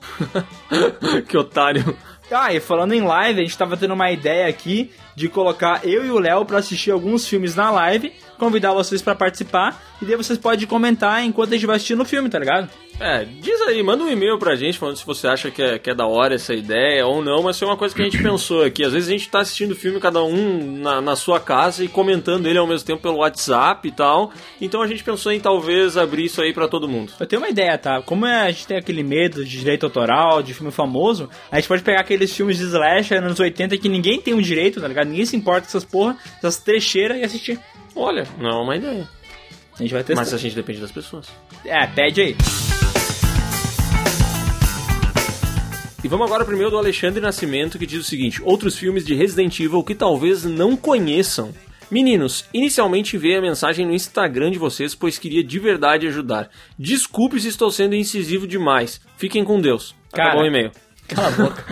que 1.29 1.37
otário. 1.37 1.97
Ah, 2.31 2.53
e 2.53 2.59
falando 2.59 2.93
em 2.93 3.03
live, 3.03 3.41
a 3.41 3.43
gente 3.45 3.57
tava 3.57 3.77
tendo 3.77 3.95
uma 3.95 4.11
ideia 4.11 4.49
aqui 4.49 4.91
de 5.15 5.29
colocar 5.29 5.81
eu 5.85 6.05
e 6.05 6.11
o 6.11 6.19
Léo 6.19 6.45
pra 6.45 6.59
assistir 6.59 6.91
alguns 6.91 7.27
filmes 7.27 7.55
na 7.55 7.71
live, 7.71 8.13
convidar 8.37 8.73
vocês 8.73 9.03
pra 9.03 9.15
participar, 9.15 9.83
e 10.01 10.05
daí 10.05 10.17
vocês 10.17 10.39
podem 10.39 10.67
comentar 10.67 11.25
enquanto 11.25 11.51
a 11.51 11.57
gente 11.57 11.67
vai 11.67 11.77
assistindo 11.77 12.03
o 12.03 12.05
filme, 12.05 12.29
tá 12.29 12.39
ligado? 12.39 12.69
É, 12.99 13.27
diz 13.27 13.61
aí, 13.63 13.83
manda 13.83 14.03
um 14.05 14.11
e-mail 14.11 14.39
pra 14.39 14.57
gente 14.57 14.79
falando 14.79 14.97
se 14.97 15.05
você 15.05 15.29
acha 15.29 15.51
que 15.51 15.61
é, 15.61 15.79
que 15.79 15.91
é 15.91 15.95
da 15.95 16.07
hora 16.07 16.35
essa 16.35 16.55
ideia 16.55 17.07
ou 17.07 17.23
não, 17.23 17.43
mas 17.43 17.59
foi 17.59 17.69
uma 17.69 17.77
coisa 17.77 17.95
que 17.95 18.01
a 18.01 18.05
gente 18.05 18.23
pensou 18.23 18.65
aqui. 18.65 18.83
Às 18.83 18.95
vezes 18.95 19.09
a 19.11 19.13
gente 19.13 19.29
tá 19.29 19.41
assistindo 19.41 19.73
o 19.73 19.77
filme 19.77 20.01
cada 20.01 20.23
um 20.25 20.79
na, 20.79 21.03
na 21.03 21.15
sua 21.15 21.39
casa 21.39 21.85
e 21.85 21.89
comentando 21.89 22.47
ele 22.47 22.57
ao 22.59 22.67
mesmo 22.67 22.87
tempo 22.87 23.03
pelo 23.03 23.19
WhatsApp 23.19 23.87
e 23.87 23.93
tal. 23.93 24.33
Então 24.63 24.81
a 24.81 24.87
gente 24.87 25.05
pensou 25.05 25.31
em 25.31 25.39
talvez 25.39 25.99
abrir 25.99 26.25
isso 26.25 26.41
aí 26.41 26.55
pra 26.55 26.69
todo 26.69 26.89
mundo. 26.89 27.13
Eu 27.21 27.27
tenho 27.27 27.43
uma 27.43 27.51
ideia, 27.51 27.77
tá? 27.77 28.01
Como 28.01 28.25
é- 28.25 28.47
a 28.47 28.51
gente 28.51 28.67
tem 28.67 28.79
aquele 28.79 29.03
medo 29.03 29.45
de 29.45 29.59
direito 29.59 29.85
autoral, 29.85 30.43
de 30.43 30.55
filme 30.55 30.73
famoso, 30.73 31.29
a 31.53 31.57
gente 31.57 31.69
pode 31.69 31.83
pegar 31.83 32.01
aqueles 32.01 32.35
filmes 32.35 32.57
de 32.57 32.65
slasher 32.65 33.23
anos 33.23 33.39
80 33.39 33.77
que 33.77 33.91
ninguém 33.91 34.23
tem 34.23 34.33
o 34.33 34.41
direito, 34.41 34.81
tá 34.81 34.89
ligado? 34.89 35.09
Ninguém 35.09 35.27
se 35.27 35.37
importa 35.37 35.61
com 35.61 35.67
essas 35.69 35.85
porra, 35.85 36.17
essas 36.39 36.57
trecheiras 36.57 37.19
e 37.19 37.25
assistir. 37.25 37.61
Olha, 37.97 38.27
não 38.39 38.51
é 38.51 38.63
uma 38.63 38.77
ideia. 38.77 39.09
A 39.75 39.83
gente 39.83 39.93
vai 39.93 40.05
testar. 40.05 40.21
Mas 40.21 40.35
a 40.35 40.39
gente 40.39 40.55
depende 40.55 40.81
das 40.81 40.93
pessoas. 40.93 41.29
É, 41.65 41.87
pede 41.87 42.21
aí. 42.21 42.37
E 46.05 46.09
vamos 46.09 46.27
agora 46.27 46.45
primeiro 46.45 46.71
do 46.71 46.79
Alexandre 46.79 47.21
Nascimento, 47.21 47.79
que 47.79 47.87
diz 47.87 48.01
o 48.01 48.05
seguinte: 48.05 48.41
outros 48.45 48.77
filmes 48.77 49.05
de 49.05 49.15
Resident 49.15 49.59
Evil 49.59 49.83
que 49.83 49.95
talvez 49.95 50.45
não 50.45 50.77
conheçam. 50.77 51.53
Meninos, 51.91 52.45
inicialmente 52.53 53.17
enviei 53.17 53.37
a 53.37 53.41
mensagem 53.41 53.87
no 53.87 53.95
Instagram 53.95 54.51
de 54.51 54.59
vocês, 54.59 54.95
pois 54.95 55.19
queria 55.19 55.43
de 55.43 55.59
verdade 55.59 56.07
ajudar. 56.09 56.51
Desculpe 56.79 57.41
se 57.41 57.49
estou 57.49 57.71
sendo 57.71 57.95
incisivo 57.95 58.47
demais. 58.47 59.01
Fiquem 59.17 59.45
com 59.45 59.61
Deus. 59.61 59.95
Cara, 60.13 60.31
Acabou 60.31 60.45
o 60.45 60.49
e-mail. 60.49 60.73
Cala 61.09 61.29
a 61.29 61.31
boca. 61.31 61.65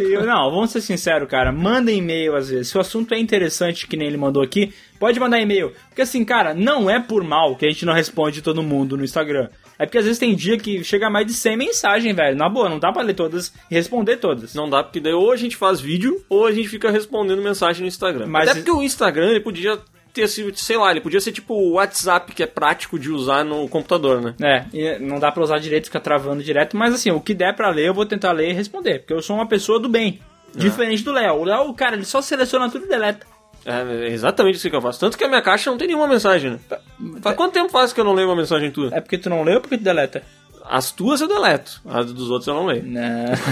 Eu, 0.00 0.26
não, 0.26 0.50
vamos 0.50 0.70
ser 0.70 0.80
sinceros, 0.80 1.28
cara. 1.28 1.52
Manda 1.52 1.90
e-mail 1.92 2.34
às 2.36 2.48
vezes. 2.48 2.68
Se 2.68 2.76
o 2.76 2.80
assunto 2.80 3.14
é 3.14 3.18
interessante, 3.18 3.86
que 3.86 3.96
nem 3.96 4.08
ele 4.08 4.16
mandou 4.16 4.42
aqui, 4.42 4.72
pode 4.98 5.18
mandar 5.20 5.40
e-mail. 5.40 5.72
Porque 5.88 6.02
assim, 6.02 6.24
cara, 6.24 6.54
não 6.54 6.88
é 6.90 6.98
por 7.00 7.22
mal 7.24 7.56
que 7.56 7.66
a 7.66 7.68
gente 7.70 7.84
não 7.86 7.92
responde 7.92 8.42
todo 8.42 8.62
mundo 8.62 8.96
no 8.96 9.04
Instagram. 9.04 9.48
É 9.78 9.86
porque 9.86 9.98
às 9.98 10.04
vezes 10.04 10.18
tem 10.18 10.34
dia 10.34 10.56
que 10.58 10.84
chega 10.84 11.10
mais 11.10 11.26
de 11.26 11.34
100 11.34 11.56
mensagens, 11.56 12.14
velho. 12.14 12.36
Na 12.36 12.48
boa, 12.48 12.68
não 12.68 12.78
dá 12.78 12.92
pra 12.92 13.02
ler 13.02 13.14
todas 13.14 13.52
e 13.70 13.74
responder 13.74 14.16
todas. 14.18 14.54
Não 14.54 14.68
dá, 14.70 14.82
porque 14.82 15.00
daí 15.00 15.12
ou 15.12 15.32
a 15.32 15.36
gente 15.36 15.56
faz 15.56 15.80
vídeo 15.80 16.22
ou 16.28 16.46
a 16.46 16.52
gente 16.52 16.68
fica 16.68 16.90
respondendo 16.90 17.42
mensagem 17.42 17.82
no 17.82 17.88
Instagram. 17.88 18.26
Mas- 18.26 18.48
Até 18.48 18.60
porque 18.60 18.70
o 18.70 18.82
Instagram 18.82 19.30
ele 19.30 19.40
podia 19.40 19.78
ter 20.12 20.28
sido, 20.28 20.54
sei 20.56 20.76
lá, 20.76 20.90
ele 20.90 21.00
podia 21.00 21.20
ser 21.20 21.32
tipo 21.32 21.54
o 21.54 21.72
WhatsApp, 21.72 22.32
que 22.34 22.42
é 22.42 22.46
prático 22.46 22.98
de 22.98 23.10
usar 23.10 23.44
no 23.44 23.68
computador, 23.68 24.20
né? 24.20 24.34
É, 24.40 24.64
e 24.72 24.98
não 24.98 25.18
dá 25.18 25.32
pra 25.32 25.42
usar 25.42 25.58
direito, 25.58 25.86
ficar 25.86 26.00
travando 26.00 26.42
direto. 26.42 26.76
Mas 26.76 26.94
assim, 26.94 27.10
o 27.10 27.20
que 27.20 27.34
der 27.34 27.54
pra 27.54 27.70
ler, 27.70 27.88
eu 27.88 27.94
vou 27.94 28.06
tentar 28.06 28.32
ler 28.32 28.50
e 28.50 28.52
responder. 28.52 29.00
Porque 29.00 29.14
eu 29.14 29.22
sou 29.22 29.36
uma 29.36 29.48
pessoa 29.48 29.78
do 29.78 29.88
bem. 29.88 30.20
Diferente 30.54 31.02
do 31.02 31.12
Léo. 31.12 31.36
O 31.36 31.44
Léo, 31.44 31.72
cara, 31.74 31.96
ele 31.96 32.04
só 32.04 32.20
seleciona 32.20 32.70
tudo 32.70 32.84
e 32.84 32.88
deleta. 32.88 33.26
É 33.64 34.08
exatamente 34.08 34.56
isso 34.56 34.68
que 34.68 34.74
eu 34.74 34.82
faço. 34.82 35.00
Tanto 35.00 35.16
que 35.16 35.24
a 35.24 35.28
minha 35.28 35.40
caixa 35.40 35.70
não 35.70 35.78
tem 35.78 35.86
nenhuma 35.86 36.08
mensagem, 36.08 36.50
né? 36.50 36.58
Faz 37.20 37.36
quanto 37.36 37.52
tempo 37.52 37.70
faz 37.70 37.92
que 37.92 38.00
eu 38.00 38.04
não 38.04 38.12
leio 38.12 38.28
uma 38.28 38.36
mensagem 38.36 38.70
tua? 38.70 38.90
É 38.92 39.00
porque 39.00 39.16
tu 39.16 39.30
não 39.30 39.44
leu 39.44 39.56
ou 39.56 39.60
porque 39.60 39.78
tu 39.78 39.84
deleta? 39.84 40.22
As 40.64 40.92
tuas 40.92 41.20
eu 41.20 41.28
deleto, 41.28 41.80
as 41.84 42.12
dos 42.12 42.30
outros 42.30 42.46
eu 42.46 42.54
não 42.54 42.66
leio. 42.66 42.84
Não, 42.84 43.00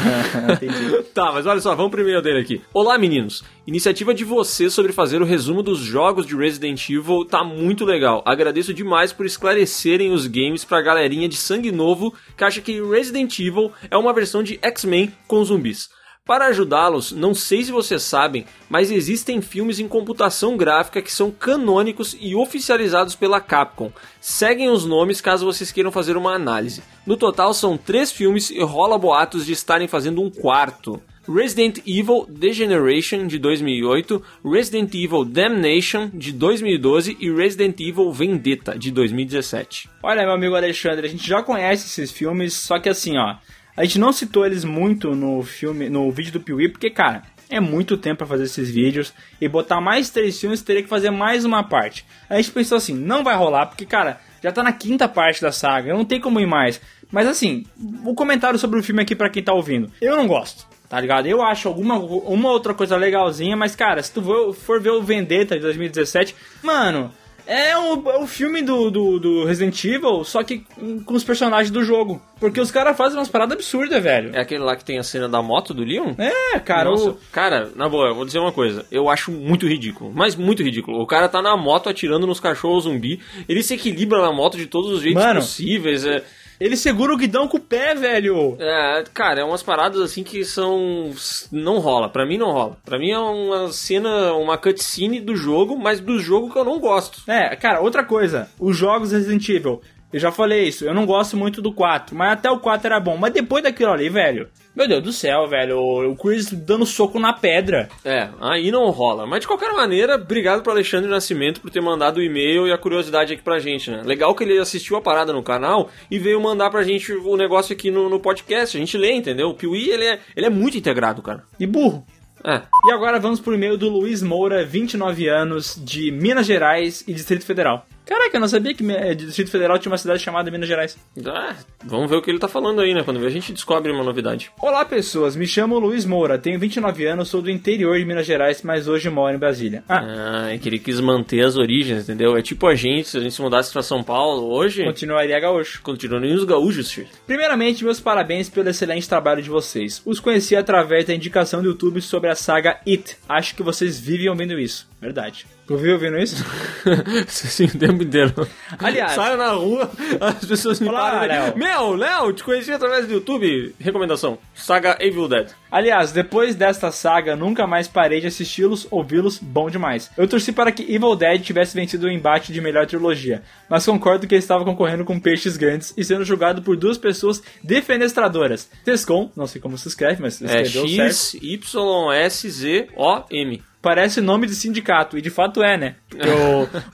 entendi. 0.54 1.00
Tá, 1.12 1.32
mas 1.32 1.44
olha 1.44 1.60
só, 1.60 1.74
vamos 1.74 1.90
primeiro 1.90 2.22
dele 2.22 2.40
aqui. 2.40 2.60
Olá, 2.72 2.96
meninos. 2.96 3.42
Iniciativa 3.66 4.14
de 4.14 4.24
vocês 4.24 4.72
sobre 4.72 4.92
fazer 4.92 5.20
o 5.20 5.24
resumo 5.24 5.62
dos 5.62 5.80
jogos 5.80 6.24
de 6.24 6.36
Resident 6.36 6.88
Evil 6.88 7.24
tá 7.24 7.42
muito 7.42 7.84
legal. 7.84 8.22
Agradeço 8.24 8.72
demais 8.72 9.12
por 9.12 9.26
esclarecerem 9.26 10.12
os 10.12 10.26
games 10.26 10.64
pra 10.64 10.80
galerinha 10.80 11.28
de 11.28 11.36
sangue 11.36 11.72
novo 11.72 12.14
que 12.36 12.44
acha 12.44 12.60
que 12.60 12.80
Resident 12.80 13.38
Evil 13.40 13.72
é 13.90 13.96
uma 13.96 14.12
versão 14.12 14.42
de 14.42 14.58
X-Men 14.62 15.12
com 15.26 15.44
zumbis. 15.44 15.90
Para 16.30 16.46
ajudá-los, 16.46 17.10
não 17.10 17.34
sei 17.34 17.64
se 17.64 17.72
vocês 17.72 18.04
sabem, 18.04 18.46
mas 18.68 18.92
existem 18.92 19.42
filmes 19.42 19.80
em 19.80 19.88
computação 19.88 20.56
gráfica 20.56 21.02
que 21.02 21.10
são 21.10 21.28
canônicos 21.28 22.16
e 22.20 22.36
oficializados 22.36 23.16
pela 23.16 23.40
Capcom. 23.40 23.90
Seguem 24.20 24.70
os 24.70 24.86
nomes 24.86 25.20
caso 25.20 25.44
vocês 25.44 25.72
queiram 25.72 25.90
fazer 25.90 26.16
uma 26.16 26.32
análise. 26.32 26.84
No 27.04 27.16
total 27.16 27.52
são 27.52 27.76
três 27.76 28.12
filmes 28.12 28.48
e 28.48 28.62
rola 28.62 28.96
boatos 28.96 29.44
de 29.44 29.52
estarem 29.52 29.88
fazendo 29.88 30.22
um 30.22 30.30
quarto. 30.30 31.02
Resident 31.28 31.78
Evil 31.86 32.26
Degeneration 32.28 33.26
de 33.26 33.36
2008, 33.36 34.22
Resident 34.44 34.94
Evil 34.94 35.24
Damnation 35.24 36.10
de 36.14 36.32
2012 36.32 37.16
e 37.18 37.28
Resident 37.28 37.80
Evil 37.80 38.12
Vendetta 38.12 38.78
de 38.78 38.92
2017. 38.92 39.90
Olha, 40.00 40.22
meu 40.22 40.34
amigo 40.34 40.54
Alexandre, 40.54 41.06
a 41.06 41.10
gente 41.10 41.26
já 41.26 41.42
conhece 41.42 41.86
esses 41.86 42.16
filmes, 42.16 42.54
só 42.54 42.78
que 42.78 42.88
assim, 42.88 43.18
ó, 43.18 43.36
a 43.80 43.84
gente 43.84 43.98
não 43.98 44.12
citou 44.12 44.44
eles 44.44 44.62
muito 44.62 45.14
no 45.14 45.42
filme, 45.42 45.88
no 45.88 46.12
vídeo 46.12 46.32
do 46.32 46.40
Piuí, 46.40 46.68
porque, 46.68 46.90
cara, 46.90 47.22
É 47.52 47.58
muito 47.58 47.96
tempo 47.96 48.18
pra 48.18 48.26
fazer 48.26 48.44
esses 48.44 48.70
vídeos. 48.70 49.12
E 49.40 49.48
botar 49.48 49.80
mais 49.80 50.08
três 50.08 50.38
filmes, 50.38 50.62
teria 50.62 50.82
que 50.84 50.88
fazer 50.88 51.10
mais 51.10 51.44
uma 51.44 51.64
parte. 51.64 52.04
A 52.28 52.36
gente 52.36 52.52
pensou 52.52 52.76
assim, 52.78 52.94
não 52.94 53.24
vai 53.24 53.34
rolar, 53.34 53.66
porque, 53.66 53.84
cara, 53.84 54.20
já 54.40 54.52
tá 54.52 54.62
na 54.62 54.70
quinta 54.72 55.08
parte 55.08 55.42
da 55.42 55.50
saga, 55.50 55.92
não 55.92 56.04
tem 56.04 56.20
como 56.20 56.38
ir 56.38 56.46
mais. 56.46 56.80
Mas 57.10 57.26
assim, 57.26 57.64
o 58.04 58.14
comentário 58.14 58.56
sobre 58.58 58.78
o 58.78 58.82
filme 58.84 59.02
aqui 59.02 59.16
pra 59.16 59.28
quem 59.30 59.42
tá 59.42 59.52
ouvindo. 59.52 59.90
Eu 60.00 60.16
não 60.16 60.28
gosto. 60.28 60.64
Tá 60.88 61.00
ligado? 61.00 61.26
Eu 61.26 61.40
acho 61.40 61.66
alguma 61.68 61.96
uma 61.98 62.50
outra 62.50 62.74
coisa 62.74 62.96
legalzinha, 62.96 63.56
mas 63.56 63.74
cara, 63.74 64.02
se 64.02 64.12
tu 64.12 64.52
for 64.52 64.80
ver 64.80 64.90
o 64.90 65.02
Vendetta 65.02 65.54
de 65.54 65.62
2017, 65.62 66.34
mano, 66.62 67.12
é 67.52 67.76
o, 67.76 68.10
é 68.10 68.18
o 68.18 68.26
filme 68.26 68.62
do, 68.62 68.90
do, 68.90 69.18
do 69.18 69.44
Resident 69.44 69.84
Evil, 69.84 70.22
só 70.24 70.42
que 70.42 70.64
com 71.04 71.14
os 71.14 71.24
personagens 71.24 71.70
do 71.70 71.82
jogo. 71.84 72.22
Porque 72.38 72.60
os 72.60 72.70
caras 72.70 72.96
fazem 72.96 73.18
umas 73.18 73.28
paradas 73.28 73.54
absurdas, 73.56 74.02
velho. 74.02 74.30
É 74.34 74.40
aquele 74.40 74.62
lá 74.62 74.74
que 74.76 74.84
tem 74.84 74.98
a 74.98 75.02
cena 75.02 75.28
da 75.28 75.42
moto 75.42 75.74
do 75.74 75.82
Leon? 75.84 76.14
É, 76.16 76.58
cara, 76.60 76.88
Nossa, 76.90 77.10
o- 77.10 77.18
cara, 77.30 77.70
na 77.76 77.88
boa, 77.88 78.08
eu 78.08 78.14
vou 78.14 78.24
dizer 78.24 78.38
uma 78.38 78.52
coisa. 78.52 78.86
Eu 78.90 79.08
acho 79.10 79.30
muito 79.30 79.66
ridículo, 79.66 80.10
mas 80.14 80.34
muito 80.36 80.62
ridículo. 80.62 81.00
O 81.02 81.06
cara 81.06 81.28
tá 81.28 81.42
na 81.42 81.56
moto 81.56 81.88
atirando 81.88 82.26
nos 82.26 82.40
cachorros 82.40 82.84
zumbi, 82.84 83.20
ele 83.48 83.62
se 83.62 83.74
equilibra 83.74 84.22
na 84.22 84.32
moto 84.32 84.56
de 84.56 84.66
todos 84.66 84.90
os 84.90 85.02
jeitos 85.02 85.22
Mano, 85.22 85.40
possíveis. 85.40 86.06
É, 86.06 86.22
Ele 86.60 86.76
segura 86.76 87.14
o 87.14 87.16
guidão 87.16 87.48
com 87.48 87.56
o 87.56 87.60
pé, 87.60 87.94
velho. 87.94 88.56
é, 88.60 89.02
cara, 89.14 89.40
é 89.40 89.44
umas 89.44 89.62
paradas 89.62 90.00
assim 90.00 90.22
que 90.22 90.44
são. 90.44 91.10
Não 91.50 91.78
rola, 91.78 92.08
pra 92.08 92.26
mim 92.26 92.36
não 92.36 92.52
rola. 92.52 92.76
Pra 92.84 92.98
mim 92.98 93.10
é 93.10 93.18
uma 93.18 93.72
cena, 93.72 94.34
uma 94.34 94.58
cutscene 94.58 95.20
do 95.20 95.34
jogo, 95.34 95.78
mas 95.78 96.00
do 96.00 96.18
jogo 96.18 96.52
que 96.52 96.58
eu 96.58 96.64
não 96.64 96.78
gosto. 96.78 97.22
É, 97.26 97.56
cara, 97.56 97.80
outra 97.80 98.04
coisa, 98.04 98.50
os 98.58 98.76
jogos 98.76 99.12
Resident 99.12 99.48
Evil. 99.48 99.80
Eu 100.12 100.18
já 100.18 100.32
falei 100.32 100.64
isso, 100.64 100.84
eu 100.84 100.92
não 100.92 101.06
gosto 101.06 101.36
muito 101.36 101.62
do 101.62 101.72
4, 101.72 102.16
mas 102.16 102.32
até 102.32 102.50
o 102.50 102.58
4 102.58 102.86
era 102.86 102.98
bom. 102.98 103.16
Mas 103.16 103.32
depois 103.32 103.62
daquilo 103.62 103.92
ali, 103.92 104.08
velho, 104.08 104.48
meu 104.74 104.88
Deus 104.88 105.02
do 105.02 105.12
céu, 105.12 105.46
velho, 105.46 105.78
o 105.78 106.16
Chris 106.16 106.52
dando 106.52 106.84
soco 106.84 107.18
na 107.18 107.32
pedra. 107.32 107.88
É, 108.04 108.28
aí 108.40 108.70
não 108.70 108.90
rola. 108.90 109.26
Mas 109.26 109.40
de 109.40 109.46
qualquer 109.46 109.72
maneira, 109.72 110.16
obrigado 110.16 110.62
pro 110.62 110.72
Alexandre 110.72 111.10
Nascimento 111.10 111.60
por 111.60 111.70
ter 111.70 111.80
mandado 111.80 112.18
o 112.18 112.22
e-mail 112.22 112.66
e 112.66 112.72
a 112.72 112.78
curiosidade 112.78 113.32
aqui 113.32 113.42
pra 113.42 113.58
gente, 113.58 113.90
né? 113.90 114.02
Legal 114.04 114.34
que 114.34 114.42
ele 114.42 114.58
assistiu 114.58 114.96
a 114.96 115.00
parada 115.00 115.32
no 115.32 115.42
canal 115.42 115.90
e 116.10 116.18
veio 116.18 116.40
mandar 116.40 116.70
pra 116.70 116.82
gente 116.82 117.12
o 117.12 117.36
negócio 117.36 117.72
aqui 117.72 117.90
no, 117.90 118.08
no 118.08 118.18
podcast. 118.18 118.76
A 118.76 118.80
gente 118.80 118.98
lê, 118.98 119.12
entendeu? 119.12 119.50
O 119.50 119.54
Piuí, 119.54 119.90
ele 119.90 120.04
é, 120.04 120.18
ele 120.36 120.46
é 120.46 120.50
muito 120.50 120.76
integrado, 120.76 121.22
cara. 121.22 121.44
E 121.58 121.66
burro. 121.66 122.04
É. 122.44 122.62
E 122.86 122.92
agora 122.92 123.18
vamos 123.18 123.38
pro 123.38 123.54
e-mail 123.54 123.76
do 123.76 123.88
Luiz 123.88 124.22
Moura, 124.22 124.64
29 124.64 125.28
anos, 125.28 125.78
de 125.84 126.10
Minas 126.10 126.46
Gerais 126.46 127.04
e 127.06 127.12
Distrito 127.12 127.44
Federal. 127.44 127.86
Caraca, 128.10 128.36
eu 128.36 128.40
não 128.40 128.48
sabia 128.48 128.74
que 128.74 128.84
eh, 128.90 129.14
Distrito 129.14 129.52
Federal 129.52 129.78
tinha 129.78 129.92
uma 129.92 129.96
cidade 129.96 130.20
chamada 130.20 130.50
Minas 130.50 130.66
Gerais. 130.68 130.98
Ah, 131.24 131.54
vamos 131.84 132.10
ver 132.10 132.16
o 132.16 132.22
que 132.22 132.28
ele 132.28 132.40
tá 132.40 132.48
falando 132.48 132.80
aí, 132.80 132.92
né? 132.92 133.04
Quando 133.04 133.24
a 133.24 133.30
gente 133.30 133.52
descobre 133.52 133.92
uma 133.92 134.02
novidade. 134.02 134.50
Olá 134.60 134.84
pessoas, 134.84 135.36
me 135.36 135.46
chamo 135.46 135.78
Luiz 135.78 136.04
Moura, 136.04 136.36
tenho 136.36 136.58
29 136.58 137.06
anos, 137.06 137.28
sou 137.28 137.40
do 137.40 137.48
interior 137.48 137.96
de 137.96 138.04
Minas 138.04 138.26
Gerais, 138.26 138.62
mas 138.64 138.88
hoje 138.88 139.08
moro 139.08 139.32
em 139.36 139.38
Brasília. 139.38 139.84
Ah, 139.88 140.00
Ah, 140.02 140.52
é 140.52 140.58
que 140.58 140.68
ele 140.68 140.80
quis 140.80 140.98
manter 140.98 141.42
as 141.42 141.56
origens, 141.56 142.02
entendeu? 142.02 142.36
É 142.36 142.42
tipo 142.42 142.66
a 142.66 142.74
gente, 142.74 143.10
se 143.10 143.16
a 143.16 143.20
gente 143.20 143.32
se 143.32 143.40
mudasse 143.40 143.72
pra 143.72 143.80
São 143.80 144.02
Paulo 144.02 144.50
hoje, 144.52 144.82
continuaria 144.82 145.38
gaúcho. 145.38 145.80
continuando 145.80 146.26
os 146.26 146.42
gaúchos, 146.42 146.90
filho. 146.90 147.06
Primeiramente, 147.28 147.84
meus 147.84 148.00
parabéns 148.00 148.48
pelo 148.48 148.68
excelente 148.68 149.08
trabalho 149.08 149.40
de 149.40 149.48
vocês. 149.48 150.02
Os 150.04 150.18
conheci 150.18 150.56
através 150.56 151.04
da 151.04 151.14
indicação 151.14 151.62
do 151.62 151.68
YouTube 151.68 152.00
sobre 152.00 152.28
a 152.28 152.34
saga 152.34 152.80
It. 152.84 153.16
Acho 153.28 153.54
que 153.54 153.62
vocês 153.62 154.00
vivem 154.00 154.28
ouvindo 154.28 154.58
isso. 154.58 154.88
Verdade. 155.00 155.46
Tu 155.70 155.76
viu 155.76 155.92
ouvindo 155.92 156.18
isso? 156.18 156.44
Sim, 157.28 157.66
o 157.66 157.78
tempo 157.78 158.02
inteiro. 158.02 158.34
Aliás- 158.76 159.12
Saio 159.12 159.36
na 159.36 159.52
rua, 159.52 159.88
as 160.20 160.44
pessoas 160.44 160.80
me 160.80 160.88
Olá, 160.88 161.12
param. 161.12 161.28
Léo. 161.28 161.56
Meu, 161.56 161.94
Léo, 161.94 162.32
te 162.32 162.42
conheci 162.42 162.72
através 162.72 163.06
do 163.06 163.12
YouTube. 163.12 163.72
Recomendação: 163.78 164.36
Saga 164.52 164.96
Evil 164.98 165.28
Dead. 165.28 165.46
Aliás, 165.70 166.10
depois 166.10 166.56
desta 166.56 166.90
saga, 166.90 167.36
nunca 167.36 167.68
mais 167.68 167.86
parei 167.86 168.20
de 168.20 168.26
assisti-los, 168.26 168.88
ouvi-los, 168.90 169.38
bom 169.38 169.70
demais. 169.70 170.10
Eu 170.18 170.26
torci 170.26 170.50
para 170.50 170.72
que 170.72 170.82
Evil 170.92 171.14
Dead 171.14 171.40
tivesse 171.40 171.76
vencido 171.76 172.08
o 172.08 172.10
embate 172.10 172.52
de 172.52 172.60
melhor 172.60 172.84
trilogia, 172.88 173.44
mas 173.68 173.86
concordo 173.86 174.26
que 174.26 174.34
ele 174.34 174.40
estava 174.42 174.64
concorrendo 174.64 175.04
com 175.04 175.20
peixes 175.20 175.56
grandes 175.56 175.94
e 175.96 176.02
sendo 176.04 176.24
julgado 176.24 176.62
por 176.62 176.76
duas 176.76 176.98
pessoas 176.98 177.40
defenestradoras. 177.62 178.68
Tescom, 178.84 179.30
não 179.36 179.46
sei 179.46 179.60
como 179.60 179.78
se 179.78 179.86
escreve, 179.86 180.20
mas 180.20 180.42
É 180.42 180.62
escreveu 180.62 180.88
certo. 180.88 181.12
X, 181.12 181.34
Y, 181.40 182.12
S, 182.12 182.50
Z, 182.50 182.88
O, 182.96 183.22
M. 183.30 183.62
Parece 183.82 184.20
nome 184.20 184.46
de 184.46 184.54
sindicato, 184.54 185.16
e 185.16 185.22
de 185.22 185.30
fato 185.30 185.62
é, 185.62 185.76
né? 185.76 185.94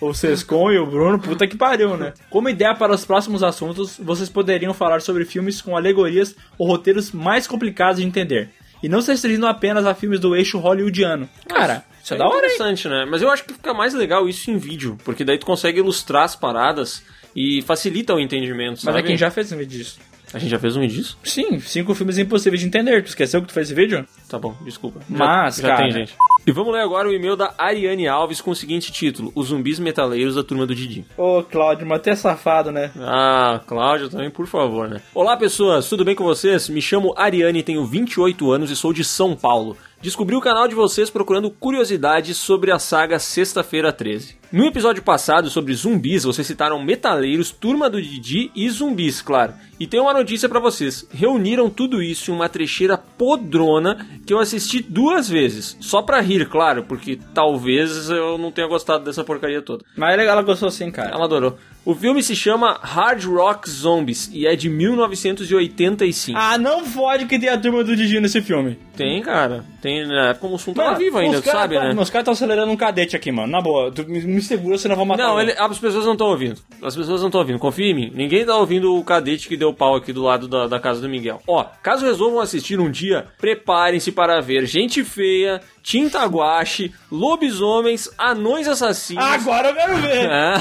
O, 0.00 0.06
o 0.10 0.14
Sescon 0.14 0.70
e 0.70 0.78
o 0.78 0.86
Bruno, 0.86 1.18
puta 1.18 1.46
que 1.46 1.56
pariu, 1.56 1.96
né? 1.96 2.12
Como 2.30 2.48
ideia 2.48 2.74
para 2.74 2.94
os 2.94 3.04
próximos 3.04 3.42
assuntos, 3.42 3.98
vocês 3.98 4.28
poderiam 4.28 4.72
falar 4.72 5.00
sobre 5.00 5.24
filmes 5.24 5.60
com 5.60 5.76
alegorias 5.76 6.36
ou 6.56 6.68
roteiros 6.68 7.10
mais 7.10 7.46
complicados 7.46 8.00
de 8.00 8.06
entender. 8.06 8.50
E 8.82 8.88
não 8.88 9.00
se 9.00 9.10
restringindo 9.10 9.46
apenas 9.46 9.84
a 9.86 9.94
filmes 9.94 10.20
do 10.20 10.36
eixo 10.36 10.58
hollywoodiano. 10.58 11.28
Cara, 11.48 11.84
isso 12.04 12.14
é, 12.14 12.18
da 12.18 12.24
hora, 12.26 12.46
hein? 12.46 12.54
interessante, 12.54 12.88
né? 12.88 13.04
Mas 13.10 13.20
eu 13.20 13.30
acho 13.30 13.44
que 13.44 13.54
fica 13.54 13.74
mais 13.74 13.92
legal 13.94 14.28
isso 14.28 14.50
em 14.50 14.58
vídeo, 14.58 14.96
porque 15.04 15.24
daí 15.24 15.38
tu 15.38 15.46
consegue 15.46 15.80
ilustrar 15.80 16.24
as 16.24 16.36
paradas 16.36 17.02
e 17.34 17.62
facilita 17.62 18.14
o 18.14 18.20
entendimento, 18.20 18.76
Mas 18.76 18.82
sabe? 18.82 18.98
é 19.00 19.02
quem 19.02 19.16
já 19.16 19.30
fez 19.30 19.50
um 19.50 19.56
vídeo 19.56 19.78
disso. 19.78 19.98
A 20.34 20.38
gente 20.38 20.50
já 20.50 20.58
fez 20.58 20.76
um 20.76 20.80
vídeo 20.80 20.96
disso? 20.96 21.16
Sim, 21.22 21.58
cinco 21.60 21.94
filmes 21.94 22.18
impossíveis 22.18 22.60
de 22.60 22.66
entender. 22.66 23.02
Tu 23.02 23.08
esqueceu 23.08 23.40
que 23.40 23.46
tu 23.48 23.52
fez 23.54 23.68
esse 23.68 23.74
vídeo? 23.80 24.04
Tá 24.28 24.38
bom, 24.38 24.54
desculpa. 24.64 25.00
Mas, 25.08 25.56
já, 25.56 25.62
já 25.62 25.68
cara- 25.76 25.82
tem, 25.84 25.92
gente. 25.92 26.14
E 26.46 26.52
vamos 26.52 26.72
ler 26.72 26.80
agora 26.80 27.08
o 27.08 27.12
e-mail 27.12 27.34
da 27.36 27.52
Ariane 27.58 28.06
Alves 28.06 28.40
com 28.40 28.50
o 28.50 28.54
seguinte 28.54 28.92
título: 28.92 29.32
Os 29.34 29.48
zumbis 29.48 29.78
metaleiros 29.78 30.34
da 30.36 30.44
turma 30.44 30.64
do 30.66 30.74
Didi. 30.74 31.04
Ô, 31.16 31.42
Cláudio, 31.42 31.86
mas 31.86 32.00
tu 32.02 32.10
é 32.10 32.14
safado, 32.16 32.70
né? 32.70 32.90
Ah, 32.98 33.60
Cláudio 33.66 34.08
também, 34.08 34.30
por 34.30 34.46
favor, 34.46 34.88
né? 34.88 35.00
Olá, 35.14 35.36
pessoas, 35.36 35.88
tudo 35.88 36.04
bem 36.04 36.14
com 36.14 36.24
vocês? 36.24 36.68
Me 36.68 36.80
chamo 36.82 37.14
Ariane, 37.16 37.62
tenho 37.62 37.84
28 37.84 38.50
anos 38.52 38.70
e 38.70 38.76
sou 38.76 38.92
de 38.92 39.02
São 39.04 39.34
Paulo. 39.34 39.76
Descobri 40.00 40.36
o 40.36 40.40
canal 40.40 40.68
de 40.68 40.74
vocês 40.74 41.08
procurando 41.10 41.50
curiosidades 41.50 42.36
sobre 42.36 42.70
a 42.70 42.78
saga 42.78 43.18
Sexta-feira 43.18 43.92
13. 43.92 44.36
No 44.52 44.64
episódio 44.64 45.02
passado 45.02 45.50
sobre 45.50 45.74
zumbis, 45.74 46.22
vocês 46.24 46.46
citaram 46.46 46.82
metaleiros, 46.82 47.50
turma 47.50 47.90
do 47.90 48.00
Didi 48.00 48.50
e 48.54 48.68
zumbis, 48.70 49.20
claro. 49.20 49.52
E 49.78 49.86
tem 49.86 50.00
uma 50.00 50.14
notícia 50.14 50.48
pra 50.48 50.60
vocês: 50.60 51.06
reuniram 51.12 51.68
tudo 51.68 52.02
isso 52.02 52.30
em 52.30 52.34
uma 52.34 52.48
trecheira 52.48 52.96
podrona 52.96 54.06
que 54.24 54.32
eu 54.32 54.38
assisti 54.38 54.82
duas 54.82 55.28
vezes. 55.28 55.76
Só 55.80 56.00
pra 56.00 56.20
rir, 56.20 56.48
claro, 56.48 56.84
porque 56.84 57.18
talvez 57.34 58.08
eu 58.08 58.38
não 58.38 58.50
tenha 58.50 58.68
gostado 58.68 59.04
dessa 59.04 59.24
porcaria 59.24 59.60
toda. 59.60 59.84
Mas 59.96 60.18
é 60.18 60.24
ela 60.24 60.42
gostou 60.42 60.70
sim, 60.70 60.90
cara. 60.90 61.10
Ela 61.10 61.24
adorou. 61.24 61.58
O 61.84 61.94
filme 61.94 62.20
se 62.20 62.34
chama 62.34 62.80
Hard 62.82 63.24
Rock 63.26 63.70
Zombies 63.70 64.28
e 64.32 64.44
é 64.44 64.56
de 64.56 64.68
1985. 64.68 66.36
Ah, 66.36 66.58
não 66.58 66.84
fode 66.84 67.26
que 67.26 67.38
tem 67.38 67.48
a 67.48 67.56
turma 67.56 67.84
do 67.84 67.94
Didi 67.94 68.18
nesse 68.18 68.40
filme. 68.42 68.76
Tem, 68.96 69.22
cara. 69.22 69.64
Tem, 69.80 70.04
na 70.04 70.30
época 70.30 70.46
o 70.48 70.50
Mussum 70.50 70.74
tava 70.74 70.96
vivo 70.98 71.18
ainda, 71.18 71.38
os 71.38 71.44
cara 71.44 71.58
sabe, 71.58 71.76
tá- 71.76 71.84
né? 71.84 71.94
Meus 71.94 72.10
caras 72.10 72.22
estão 72.22 72.32
acelerando 72.32 72.72
um 72.72 72.76
cadete 72.76 73.14
aqui, 73.14 73.30
mano. 73.30 73.52
Na 73.52 73.60
boa, 73.60 73.92
tu 73.92 74.04
me, 74.08 74.35
me 74.36 74.42
segura, 74.42 74.78
senão 74.78 74.92
eu 74.94 74.98
vou 74.98 75.06
matar 75.06 75.24
Não, 75.24 75.40
ele, 75.40 75.52
as 75.52 75.78
pessoas 75.78 76.04
não 76.04 76.12
estão 76.12 76.28
ouvindo. 76.28 76.60
As 76.82 76.94
pessoas 76.94 77.20
não 77.20 77.28
estão 77.28 77.40
ouvindo. 77.40 77.58
Confia 77.58 77.86
em 77.86 77.94
mim. 77.94 78.12
Ninguém 78.14 78.44
tá 78.44 78.56
ouvindo 78.56 78.94
o 78.94 79.02
cadete 79.02 79.48
que 79.48 79.56
deu 79.56 79.72
pau 79.72 79.96
aqui 79.96 80.12
do 80.12 80.22
lado 80.22 80.46
da, 80.46 80.66
da 80.66 80.78
casa 80.78 81.00
do 81.00 81.08
Miguel. 81.08 81.42
Ó, 81.46 81.64
caso 81.82 82.04
resolvam 82.04 82.40
assistir 82.40 82.78
um 82.78 82.90
dia, 82.90 83.26
preparem-se 83.38 84.12
para 84.12 84.40
ver 84.40 84.66
gente 84.66 85.02
feia, 85.02 85.60
tinta 85.86 86.24
guache, 86.26 86.92
lobisomens, 87.12 88.10
anões 88.18 88.66
assassinos. 88.66 89.24
Agora 89.24 89.68
eu 89.68 89.74
quero 89.74 89.96
ver! 89.98 90.16
É, 90.36 90.56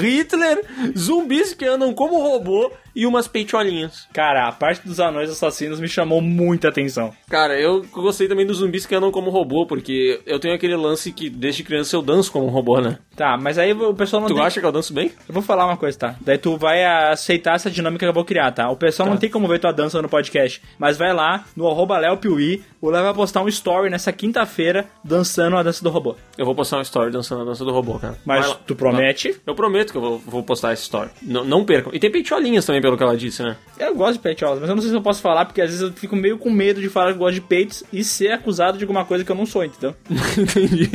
Hitler, 0.00 0.64
zumbis 0.96 1.54
que 1.54 1.64
andam 1.64 1.92
como 1.94 2.20
robô 2.20 2.72
e 2.94 3.06
umas 3.06 3.28
peitolinhas. 3.28 4.08
Cara, 4.12 4.48
a 4.48 4.52
parte 4.52 4.86
dos 4.86 4.98
anões 4.98 5.30
assassinos 5.30 5.80
me 5.80 5.88
chamou 5.88 6.20
muita 6.20 6.68
atenção. 6.68 7.12
Cara, 7.28 7.58
eu 7.58 7.84
gostei 7.92 8.26
também 8.28 8.46
dos 8.46 8.58
zumbis 8.58 8.86
que 8.86 8.94
andam 8.94 9.10
como 9.10 9.30
robô, 9.30 9.66
porque 9.66 10.20
eu 10.26 10.38
tenho 10.40 10.54
aquele 10.54 10.76
lance 10.76 11.12
que 11.12 11.28
desde 11.28 11.62
criança 11.62 11.94
eu 11.96 12.02
danço 12.02 12.32
como 12.32 12.46
um 12.46 12.50
robô, 12.50 12.80
né? 12.80 12.98
Tá, 13.16 13.36
mas 13.36 13.58
aí 13.58 13.72
o 13.72 13.94
pessoal 13.94 14.20
não 14.20 14.28
Tu 14.28 14.34
tem... 14.34 14.44
acha 14.44 14.60
que 14.60 14.66
eu 14.66 14.72
danço 14.72 14.92
bem? 14.92 15.12
Eu 15.28 15.34
vou 15.34 15.42
falar 15.42 15.66
uma 15.66 15.76
coisa, 15.76 15.98
tá? 15.98 16.16
Daí 16.20 16.38
tu 16.38 16.56
vai 16.56 16.84
aceitar 16.84 17.54
essa 17.54 17.70
dinâmica 17.70 18.04
que 18.04 18.10
eu 18.10 18.14
vou 18.14 18.24
criar, 18.24 18.50
tá? 18.52 18.68
O 18.70 18.76
pessoal 18.76 19.08
não 19.08 19.16
tem 19.16 19.30
como 19.30 19.48
ver 19.48 19.58
tua 19.60 19.72
dança 19.72 20.00
no 20.02 20.08
podcast, 20.08 20.60
mas 20.78 20.96
vai 20.96 21.12
lá 21.12 21.44
no 21.56 21.68
arroba 21.68 21.98
Léo 21.98 22.16
Piuí, 22.16 22.62
o 22.80 22.90
Léo 22.90 23.04
vai 23.04 23.14
postar 23.14 23.42
um 23.42 23.48
story 23.48 23.90
nessa 23.90 24.12
quinta-feira 24.12 24.63
dançando 25.04 25.56
a 25.56 25.62
dança 25.62 25.82
do 25.82 25.90
robô. 25.90 26.16
Eu 26.36 26.44
vou 26.44 26.54
postar 26.54 26.76
uma 26.78 26.82
story 26.82 27.10
dançando 27.10 27.42
a 27.42 27.44
dança 27.44 27.64
do 27.64 27.72
robô, 27.72 27.98
cara. 27.98 28.16
Mas 28.24 28.48
lá. 28.48 28.56
tu 28.66 28.74
promete? 28.74 29.36
Eu 29.46 29.54
prometo 29.54 29.90
que 29.92 29.98
eu 29.98 30.02
vou, 30.02 30.18
vou 30.18 30.42
postar 30.42 30.72
essa 30.72 30.82
story. 30.82 31.10
Não, 31.22 31.44
não 31.44 31.64
percam. 31.64 31.92
E 31.94 31.98
tem 31.98 32.10
peitolinhas 32.10 32.64
também, 32.64 32.80
pelo 32.82 32.96
que 32.96 33.02
ela 33.02 33.16
disse, 33.16 33.42
né? 33.42 33.56
Eu 33.78 33.94
gosto 33.94 34.14
de 34.14 34.18
peitolas, 34.20 34.60
mas 34.60 34.68
eu 34.68 34.74
não 34.74 34.82
sei 34.82 34.90
se 34.90 34.96
eu 34.96 35.02
posso 35.02 35.20
falar, 35.20 35.44
porque 35.44 35.60
às 35.60 35.68
vezes 35.70 35.82
eu 35.82 35.92
fico 35.92 36.14
meio 36.16 36.38
com 36.38 36.50
medo 36.50 36.80
de 36.80 36.88
falar 36.88 37.08
que 37.08 37.14
eu 37.14 37.18
gosto 37.18 37.34
de 37.34 37.40
peitos 37.40 37.82
e 37.92 38.02
ser 38.04 38.32
acusado 38.32 38.78
de 38.78 38.84
alguma 38.84 39.04
coisa 39.04 39.24
que 39.24 39.30
eu 39.30 39.36
não 39.36 39.46
sou, 39.46 39.64
entendeu? 39.64 39.94
Entendi. 40.38 40.88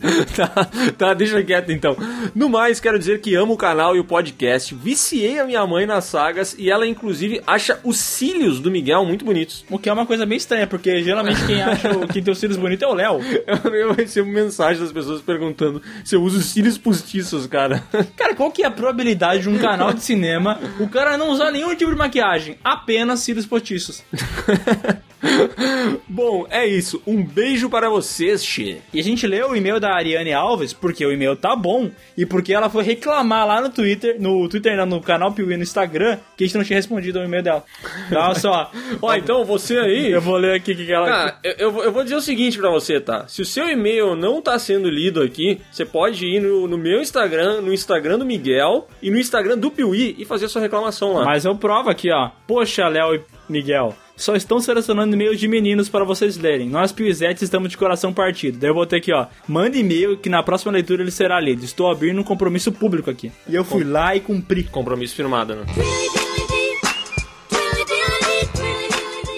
tá, 0.36 0.68
tá, 0.96 1.14
deixa 1.14 1.42
quieto 1.42 1.70
então. 1.72 1.96
No 2.34 2.48
mais, 2.48 2.80
quero 2.80 2.98
dizer 2.98 3.20
que 3.20 3.34
amo 3.34 3.54
o 3.54 3.56
canal 3.56 3.96
e 3.96 4.00
o 4.00 4.04
podcast. 4.04 4.74
Viciei 4.74 5.38
a 5.38 5.44
minha 5.44 5.66
mãe 5.66 5.86
nas 5.86 6.04
sagas 6.04 6.54
e 6.58 6.70
ela, 6.70 6.86
inclusive, 6.86 7.40
acha 7.46 7.78
os 7.84 7.98
cílios 7.98 8.60
do 8.60 8.70
Miguel 8.70 9.04
muito 9.04 9.24
bonitos. 9.24 9.64
O 9.70 9.78
que 9.78 9.88
é 9.88 9.92
uma 9.92 10.06
coisa 10.06 10.24
meio 10.26 10.38
estranha, 10.38 10.66
porque 10.66 11.02
geralmente 11.02 11.44
quem 11.46 11.60
acha 11.62 11.90
o- 11.96 12.06
quem 12.08 12.22
tem 12.22 12.32
os 12.32 12.38
cílios 12.38 12.58
bonitos 12.58 12.82
é 12.82 12.86
o 12.90 12.94
Léo. 12.94 13.09
Eu, 13.18 13.72
eu 13.74 13.92
recebo 13.92 14.30
mensagem 14.30 14.82
das 14.82 14.92
pessoas 14.92 15.20
perguntando 15.20 15.82
se 16.04 16.14
eu 16.14 16.22
uso 16.22 16.40
cílios 16.42 16.78
postiços, 16.78 17.46
cara. 17.46 17.82
Cara, 18.16 18.34
qual 18.34 18.50
que 18.50 18.62
é 18.62 18.66
a 18.66 18.70
probabilidade 18.70 19.42
de 19.42 19.48
um 19.48 19.58
canal 19.58 19.92
de 19.92 20.02
cinema 20.02 20.58
o 20.78 20.88
cara 20.88 21.16
não 21.16 21.30
usar 21.30 21.50
nenhum 21.50 21.74
tipo 21.74 21.90
de 21.90 21.96
maquiagem, 21.96 22.58
apenas 22.62 23.20
cílios 23.20 23.46
postiços? 23.46 24.02
Bom, 26.08 26.46
é 26.50 26.66
isso. 26.66 27.02
Um 27.06 27.22
beijo 27.22 27.68
para 27.68 27.88
vocês, 27.88 28.44
Xê. 28.44 28.78
E 28.92 29.00
a 29.00 29.02
gente 29.02 29.26
leu 29.26 29.50
o 29.50 29.56
e-mail 29.56 29.78
da 29.80 29.94
Ariane 29.94 30.32
Alves 30.32 30.72
porque 30.72 31.04
o 31.04 31.12
e-mail 31.12 31.36
tá 31.36 31.54
bom 31.54 31.90
e 32.16 32.24
porque 32.26 32.52
ela 32.52 32.68
foi 32.70 32.82
reclamar 32.84 33.46
lá 33.46 33.60
no 33.60 33.70
Twitter, 33.70 34.16
no 34.20 34.48
Twitter 34.48 34.76
não, 34.76 34.86
no 34.86 35.00
canal 35.00 35.32
Piuí 35.32 35.56
no 35.56 35.62
Instagram, 35.62 36.18
que 36.36 36.44
a 36.44 36.46
gente 36.46 36.56
não 36.56 36.64
tinha 36.64 36.76
respondido 36.76 37.18
ao 37.18 37.24
e-mail 37.24 37.42
dela. 37.42 37.64
Então, 38.08 38.34
só. 38.36 38.70
Ó, 39.00 39.14
então 39.14 39.44
você 39.44 39.78
aí. 39.78 40.10
Eu 40.10 40.20
vou 40.20 40.36
ler 40.36 40.54
aqui 40.56 40.72
o 40.72 40.76
que, 40.76 40.92
ela. 40.92 41.06
Cara, 41.08 41.38
eu, 41.44 41.52
eu 41.58 41.72
vou- 41.72 41.84
eu 41.84 41.92
vou 41.92 42.02
dizer 42.02 42.16
o 42.16 42.20
seguinte 42.20 42.58
pra 42.58 42.70
você, 42.70 43.00
tá? 43.00 43.26
Se 43.28 43.42
o 43.42 43.46
seu 43.46 43.68
e-mail 43.68 44.14
não 44.14 44.40
tá 44.42 44.58
sendo 44.58 44.88
lido 44.88 45.22
aqui, 45.22 45.60
você 45.70 45.84
pode 45.84 46.26
ir 46.26 46.40
no, 46.40 46.66
no 46.66 46.78
meu 46.78 47.00
Instagram, 47.00 47.60
no 47.60 47.72
Instagram 47.72 48.18
do 48.18 48.24
Miguel 48.26 48.88
e 49.02 49.10
no 49.10 49.18
Instagram 49.18 49.56
do 49.58 49.70
Piuí 49.70 50.14
e 50.18 50.24
fazer 50.24 50.48
sua 50.48 50.62
reclamação 50.62 51.12
lá. 51.14 51.24
Mas 51.24 51.44
eu 51.44 51.54
provo 51.56 51.90
aqui, 51.90 52.10
ó. 52.10 52.30
Poxa, 52.46 52.88
Léo 52.88 53.14
e 53.14 53.20
Miguel. 53.48 53.94
Só 54.20 54.36
estão 54.36 54.60
selecionando 54.60 55.14
e-mails 55.14 55.40
de 55.40 55.48
meninos 55.48 55.88
para 55.88 56.04
vocês 56.04 56.36
lerem. 56.36 56.68
Nós, 56.68 56.92
Piuizetes, 56.92 57.42
estamos 57.42 57.70
de 57.70 57.78
coração 57.78 58.12
partido. 58.12 58.58
Daí 58.58 58.68
eu 58.68 58.74
botei 58.74 58.98
aqui, 58.98 59.10
ó. 59.14 59.26
Manda 59.48 59.78
e-mail 59.78 60.18
que 60.18 60.28
na 60.28 60.42
próxima 60.42 60.70
leitura 60.70 61.02
ele 61.02 61.10
será 61.10 61.40
lido. 61.40 61.64
Estou 61.64 61.90
abrindo 61.90 62.20
um 62.20 62.24
compromisso 62.24 62.70
público 62.70 63.08
aqui. 63.08 63.32
E 63.48 63.54
eu 63.54 63.64
fui 63.64 63.82
lá 63.82 64.14
e 64.14 64.20
cumpri. 64.20 64.64
Compromisso 64.64 65.16
firmado, 65.16 65.54
né? 65.54 65.64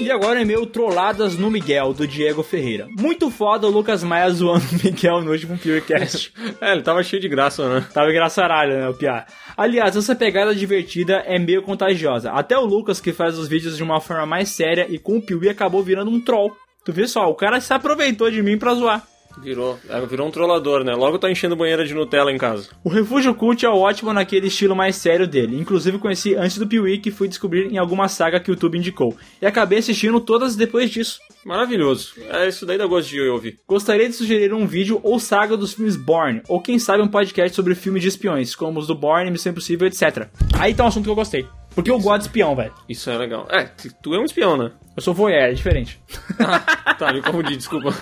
E 0.02 0.10
agora 0.10 0.42
é 0.42 0.44
meu 0.44 0.66
Trolladas 0.66 1.38
no 1.38 1.48
Miguel, 1.48 1.92
do 1.92 2.08
Diego 2.08 2.42
Ferreira. 2.42 2.88
Muito 2.98 3.30
foda 3.30 3.68
o 3.68 3.70
Lucas 3.70 4.02
Maia 4.02 4.28
zoando 4.30 4.64
o 4.72 4.84
Miguel 4.84 5.22
no 5.22 5.30
último 5.30 5.56
PureCast. 5.56 6.34
é, 6.60 6.72
ele 6.72 6.82
tava 6.82 7.04
cheio 7.04 7.22
de 7.22 7.28
graça, 7.28 7.72
né? 7.72 7.86
Tava 7.94 8.10
engraçaralho, 8.10 8.76
né, 8.76 8.88
o 8.88 8.94
Piá? 8.94 9.24
Aliás, 9.56 9.96
essa 9.96 10.16
pegada 10.16 10.52
divertida 10.56 11.22
é 11.24 11.38
meio 11.38 11.62
contagiosa. 11.62 12.32
Até 12.32 12.58
o 12.58 12.64
Lucas, 12.64 13.00
que 13.00 13.12
faz 13.12 13.38
os 13.38 13.46
vídeos 13.46 13.76
de 13.76 13.82
uma 13.84 14.00
forma 14.00 14.26
mais 14.26 14.48
séria 14.48 14.88
e 14.90 14.98
com 14.98 15.18
o 15.18 15.22
Piuí, 15.22 15.48
acabou 15.48 15.84
virando 15.84 16.10
um 16.10 16.20
troll. 16.20 16.50
Tu 16.84 16.92
vê 16.92 17.06
só, 17.06 17.30
o 17.30 17.36
cara 17.36 17.60
se 17.60 17.72
aproveitou 17.72 18.28
de 18.28 18.42
mim 18.42 18.58
pra 18.58 18.74
zoar. 18.74 19.06
Virou, 19.38 19.78
é, 19.88 20.00
virou 20.06 20.28
um 20.28 20.30
trollador, 20.30 20.84
né? 20.84 20.94
Logo 20.94 21.18
tá 21.18 21.30
enchendo 21.30 21.56
banheira 21.56 21.84
de 21.84 21.94
Nutella 21.94 22.30
em 22.30 22.38
casa. 22.38 22.68
O 22.84 22.88
Refúgio 22.88 23.34
Cult 23.34 23.64
é 23.64 23.68
ótimo 23.68 24.12
naquele 24.12 24.48
estilo 24.48 24.76
mais 24.76 24.96
sério 24.96 25.26
dele. 25.26 25.58
Inclusive 25.58 25.98
conheci 25.98 26.34
antes 26.34 26.58
do 26.58 26.66
Piuí 26.66 26.98
que 26.98 27.10
fui 27.10 27.28
descobrir 27.28 27.72
em 27.72 27.78
alguma 27.78 28.08
saga 28.08 28.38
que 28.38 28.50
o 28.50 28.52
YouTube 28.52 28.78
indicou. 28.78 29.16
E 29.40 29.46
acabei 29.46 29.78
assistindo 29.78 30.20
todas 30.20 30.56
depois 30.56 30.90
disso. 30.90 31.18
Maravilhoso. 31.44 32.14
É 32.30 32.48
isso 32.48 32.64
daí 32.64 32.78
da 32.78 32.86
gosto 32.86 33.08
de 33.08 33.20
ouvir. 33.20 33.58
Gostaria 33.66 34.08
de 34.08 34.14
sugerir 34.14 34.52
um 34.52 34.66
vídeo 34.66 35.00
ou 35.02 35.18
saga 35.18 35.56
dos 35.56 35.72
filmes 35.72 35.96
Bourne, 35.96 36.42
ou 36.48 36.60
quem 36.60 36.78
sabe 36.78 37.02
um 37.02 37.08
podcast 37.08 37.54
sobre 37.54 37.74
filmes 37.74 38.02
de 38.02 38.08
espiões, 38.08 38.54
como 38.54 38.78
os 38.78 38.86
do 38.86 38.94
Bourne, 38.94 39.30
Missão 39.30 39.50
Impossível, 39.50 39.88
etc. 39.88 40.28
Aí 40.58 40.72
tá 40.72 40.84
um 40.84 40.86
assunto 40.86 41.04
que 41.04 41.10
eu 41.10 41.14
gostei. 41.14 41.46
Porque 41.74 41.90
eu 41.90 41.98
gosto 41.98 42.22
de 42.22 42.26
espião, 42.28 42.54
velho. 42.54 42.72
Isso 42.88 43.10
é 43.10 43.16
legal. 43.16 43.46
É, 43.50 43.64
tu 44.02 44.14
é 44.14 44.18
um 44.18 44.24
espião, 44.24 44.56
né? 44.56 44.72
Eu 44.94 45.02
sou 45.02 45.14
voyeur, 45.14 45.42
é 45.42 45.52
diferente. 45.52 46.00
Tá, 46.98 47.12
me 47.12 47.20
confundi, 47.20 47.56
desculpa. 47.56 47.92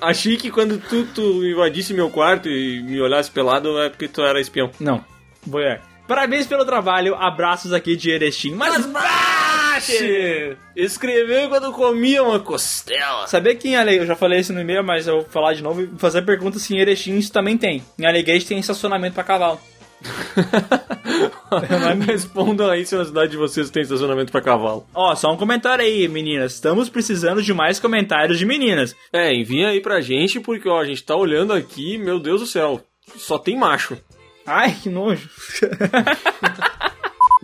Achei, 0.00 0.36
que 0.36 0.50
quando 0.50 0.78
tu, 0.78 1.06
tu 1.06 1.44
invadisse 1.44 1.94
meu 1.94 2.10
quarto 2.10 2.48
e 2.48 2.82
me 2.82 3.00
olhasse 3.00 3.30
pelado 3.30 3.78
é 3.80 3.88
porque 3.88 4.08
tu 4.08 4.22
era 4.22 4.40
espião. 4.40 4.70
Não, 4.78 5.04
voyeur. 5.46 5.80
Parabéns 6.06 6.46
pelo 6.46 6.66
trabalho, 6.66 7.14
abraços 7.14 7.72
aqui 7.72 7.96
de 7.96 8.10
Erechim. 8.10 8.54
Mas 8.54 8.84
bate! 8.84 10.56
Escreveu 10.76 11.48
quando 11.48 11.72
comia 11.72 12.22
uma 12.22 12.38
costela. 12.38 13.26
Sabia 13.26 13.54
que 13.54 13.68
em 13.68 13.76
Ale... 13.76 13.96
Eu 13.96 14.06
já 14.06 14.14
falei 14.14 14.40
isso 14.40 14.52
no 14.52 14.60
e-mail, 14.60 14.84
mas 14.84 15.06
eu 15.06 15.22
vou 15.22 15.24
falar 15.24 15.54
de 15.54 15.62
novo 15.62 15.82
e 15.82 15.90
fazer 15.98 16.20
pergunta 16.22 16.58
se 16.58 16.74
em 16.74 16.78
Erechim 16.78 17.16
isso 17.16 17.32
também 17.32 17.56
tem. 17.56 17.82
Em 17.98 18.06
Alegrete 18.06 18.46
tem 18.46 18.58
estacionamento 18.58 19.14
pra 19.14 19.24
cavalo. 19.24 19.58
Respondam 22.06 22.70
aí 22.70 22.84
se 22.84 22.96
na 22.96 23.04
cidade 23.04 23.32
de 23.32 23.36
vocês 23.36 23.70
tem 23.70 23.82
estacionamento 23.82 24.32
pra 24.32 24.40
cavalo. 24.40 24.86
Ó, 24.94 25.14
só 25.14 25.32
um 25.32 25.36
comentário 25.36 25.84
aí, 25.84 26.08
meninas. 26.08 26.54
Estamos 26.54 26.88
precisando 26.88 27.42
de 27.42 27.54
mais 27.54 27.78
comentários 27.78 28.38
de 28.38 28.46
meninas. 28.46 28.94
É, 29.12 29.32
envia 29.32 29.68
aí 29.68 29.80
pra 29.80 30.00
gente, 30.00 30.40
porque 30.40 30.68
ó, 30.68 30.80
a 30.80 30.84
gente 30.84 31.02
tá 31.02 31.16
olhando 31.16 31.52
aqui, 31.52 31.98
meu 31.98 32.18
Deus 32.18 32.40
do 32.40 32.46
céu, 32.46 32.80
só 33.16 33.38
tem 33.38 33.56
macho. 33.56 33.96
Ai, 34.46 34.76
que 34.82 34.88
nojo. 34.88 35.28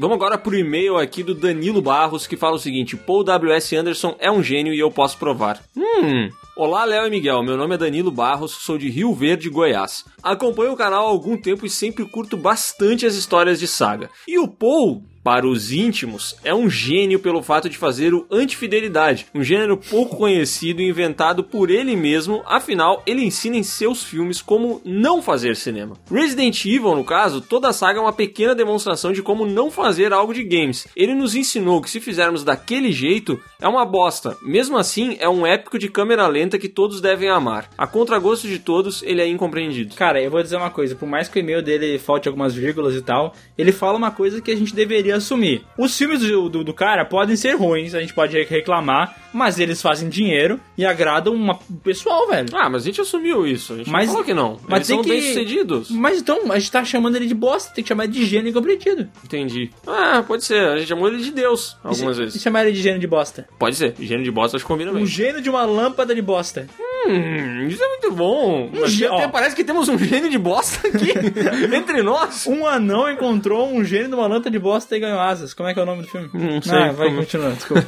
Vamos 0.01 0.17
agora 0.17 0.39
pro 0.39 0.57
e-mail 0.57 0.97
aqui 0.97 1.23
do 1.23 1.35
Danilo 1.35 1.83
Barros, 1.83 2.27
que 2.27 2.35
fala 2.35 2.57
o 2.57 2.59
seguinte: 2.59 2.97
Paul 2.97 3.23
W.S. 3.23 3.77
Anderson 3.77 4.17
é 4.19 4.31
um 4.31 4.43
gênio 4.43 4.73
e 4.73 4.79
eu 4.79 4.91
posso 4.91 5.19
provar. 5.19 5.63
Hum. 5.77 6.31
Olá, 6.57 6.87
Léo 6.87 7.07
e 7.07 7.11
Miguel. 7.11 7.43
Meu 7.43 7.55
nome 7.55 7.75
é 7.75 7.79
Danilo 7.79 8.11
Barros, 8.11 8.53
sou 8.53 8.79
de 8.79 8.89
Rio 8.89 9.13
Verde, 9.13 9.51
Goiás. 9.51 10.07
Acompanho 10.23 10.73
o 10.73 10.77
canal 10.77 11.05
há 11.05 11.11
algum 11.11 11.37
tempo 11.37 11.67
e 11.67 11.71
sempre 11.71 12.07
curto 12.07 12.35
bastante 12.35 13.05
as 13.05 13.15
histórias 13.15 13.61
de 13.61 13.69
saga. 13.69 14.09
E 14.27 14.39
o 14.39 14.49
Paul, 14.49 15.03
para 15.23 15.47
os 15.47 15.73
íntimos, 15.73 16.37
é 16.43 16.55
um 16.55 16.69
gênio 16.69 17.19
pelo 17.19 17.43
fato 17.43 17.69
de 17.69 17.77
fazer 17.77 18.15
o 18.15 18.27
antifidelidade, 18.31 19.27
um 19.35 19.43
gênero 19.43 19.77
pouco 19.77 20.17
conhecido 20.17 20.81
e 20.81 20.89
inventado 20.89 21.45
por 21.45 21.71
ele 21.71 21.95
mesmo, 21.95 22.43
afinal, 22.47 23.03
ele 23.07 23.25
ensina 23.25 23.57
em 23.57 23.63
seus 23.63 24.03
filmes 24.03 24.41
como 24.41 24.81
não 24.85 25.23
fazer 25.23 25.57
cinema. 25.57 25.97
Resident 26.11 26.65
Evil, 26.65 26.95
no 26.95 27.05
caso, 27.05 27.41
toda 27.41 27.69
a 27.69 27.73
saga 27.73 27.99
é 27.99 28.03
uma 28.03 28.13
pequena 28.13 28.55
demonstração 28.55 29.13
de 29.13 29.23
como 29.23 29.47
não 29.47 29.71
fazer 29.71 30.13
algo 30.13 30.33
de 30.33 30.43
games. 30.43 30.87
Ele 30.97 31.15
nos 31.15 31.35
ensinou 31.35 31.81
que 31.81 31.91
se 31.91 32.01
fizermos 32.01 32.43
daquele 32.43 32.93
jeito, 32.93 33.41
é 33.61 33.69
uma 33.69 33.85
bosta. 33.85 34.37
Mesmo 34.43 34.79
assim, 34.79 35.17
é 35.21 35.29
um 35.29 35.47
épico 35.47 35.79
de 35.79 35.89
câmera 35.89 36.27
lenta 36.27 36.59
que 36.59 36.69
todos 36.69 37.01
devem 37.01 37.29
amar. 37.29 37.69
A 37.77 37.87
contragosto 37.87 38.49
de 38.49 38.59
todos, 38.59 39.03
ele 39.03 39.21
é 39.21 39.27
incompreendido. 39.27 39.95
Cara, 39.95 40.23
eu 40.23 40.31
vou 40.31 40.43
dizer 40.43 40.57
uma 40.57 40.71
coisa, 40.71 40.95
por 40.95 41.07
mais 41.07 41.29
que 41.29 41.39
o 41.39 41.41
e-mail 41.41 41.63
dele 41.63 41.99
falte 41.99 42.29
algumas 42.29 42.55
vírgulas 42.55 42.95
e 42.95 43.03
tal, 43.03 43.35
ele 43.57 43.73
fala 43.73 43.99
uma 43.99 44.11
coisa 44.11 44.41
que 44.41 44.51
a 44.51 44.57
gente 44.57 44.75
deveria 44.75 45.20
assumir. 45.21 45.63
Os 45.79 45.97
filmes 45.97 46.21
do, 46.21 46.49
do, 46.49 46.65
do 46.65 46.75
cara 46.75 47.05
podem 47.05 47.37
ser 47.37 47.55
ruins, 47.57 47.95
a 47.95 48.01
gente 48.01 48.13
pode 48.15 48.41
reclamar, 48.43 49.17
mas 49.33 49.59
eles 49.59 49.81
fazem 49.81 50.09
dinheiro 50.09 50.61
e 50.77 50.85
agradam 50.85 51.35
uma 51.35 51.55
o 51.69 51.75
pessoal, 51.83 52.29
velho. 52.29 52.49
Ah, 52.55 52.69
mas 52.69 52.83
a 52.83 52.87
gente 52.87 53.01
assumiu 53.01 53.47
isso. 53.47 53.73
A 53.75 53.77
gente 53.79 53.91
Mas- 53.91 54.09
falou 54.11 54.25
que 54.25 54.35
não. 54.35 54.59
mas 54.69 54.79
Eles 54.79 54.87
tem 54.89 54.97
são 54.97 55.05
que- 55.05 55.11
bem-sucedidos. 55.11 55.91
Mas 55.91 56.19
então, 56.21 56.51
a 56.53 56.59
gente 56.59 56.71
tá 56.73 56.85
chamando 56.85 57.17
ele 57.17 57.27
de 57.27 57.35
bosta, 57.35 57.73
tem 57.75 57.83
que 57.85 57.89
chamar 57.89 58.05
ele 58.05 58.13
de 58.13 58.25
gênio 58.27 58.51
incompreendido. 58.51 59.09
Entendi. 59.25 59.71
Ah, 59.87 60.25
pode 60.27 60.45
ser. 60.45 60.59
A 60.69 60.77
gente 60.79 60.89
chamou 60.89 61.09
ele 61.09 61.19
de 61.23 61.31
Deus 61.31 61.77
algumas 61.85 62.17
e, 62.17 62.21
vezes. 62.21 62.35
E 62.37 62.41
chamar 62.41 62.65
ele 62.65 62.73
de 62.73 62.83
gênio 62.83 62.99
de 63.01 63.07
bosta. 63.07 63.49
Pode 63.59 63.77
ser. 63.77 63.95
Gênio 64.01 64.25
de 64.25 64.31
bosta 64.31 64.57
acho 64.57 64.65
que 64.65 64.69
combina 64.69 64.91
Um 64.91 64.95
bem. 64.95 65.07
gênio 65.07 65.41
de 65.41 65.49
uma 65.51 65.65
lâmpada 65.65 66.15
de 66.15 66.23
bosta. 66.23 66.67
Hum, 66.79 67.00
isso 67.09 67.83
é 67.83 67.89
muito 67.89 68.13
bom. 68.13 68.71
Mas 68.73 68.93
gê- 68.93 69.07
até 69.07 69.27
ó. 69.27 69.29
parece 69.29 69.57
que 69.57 69.65
temos 69.65 69.89
um 69.89 69.99
gênio 69.99 70.31
de 70.31 70.39
bosta 70.39 70.87
aqui 70.89 71.11
entre 71.75 72.03
nós. 72.03 72.47
Um 72.47 72.67
anão 72.67 73.11
encontrou 73.11 73.69
um 73.73 73.85
gênio 73.85 74.09
de 74.09 74.15
uma 74.15 74.27
lâmpada 74.27 74.51
de 74.51 74.59
bosta 74.59 74.97
e 74.97 75.01
ganhou 75.01 75.19
asas. 75.21 75.55
Como 75.55 75.69
é 75.69 75.75
que 75.75 75.81
é 75.81 75.83
o 75.83 75.87
nome 75.87 76.03
do 76.03 76.09
filme? 76.09 76.29
Não 76.33 76.61
sei 76.63 76.79
Ah, 76.79 76.93
vai 76.93 77.09
como- 77.09 77.21
continuando, 77.21 77.57
desculpa. 77.57 77.87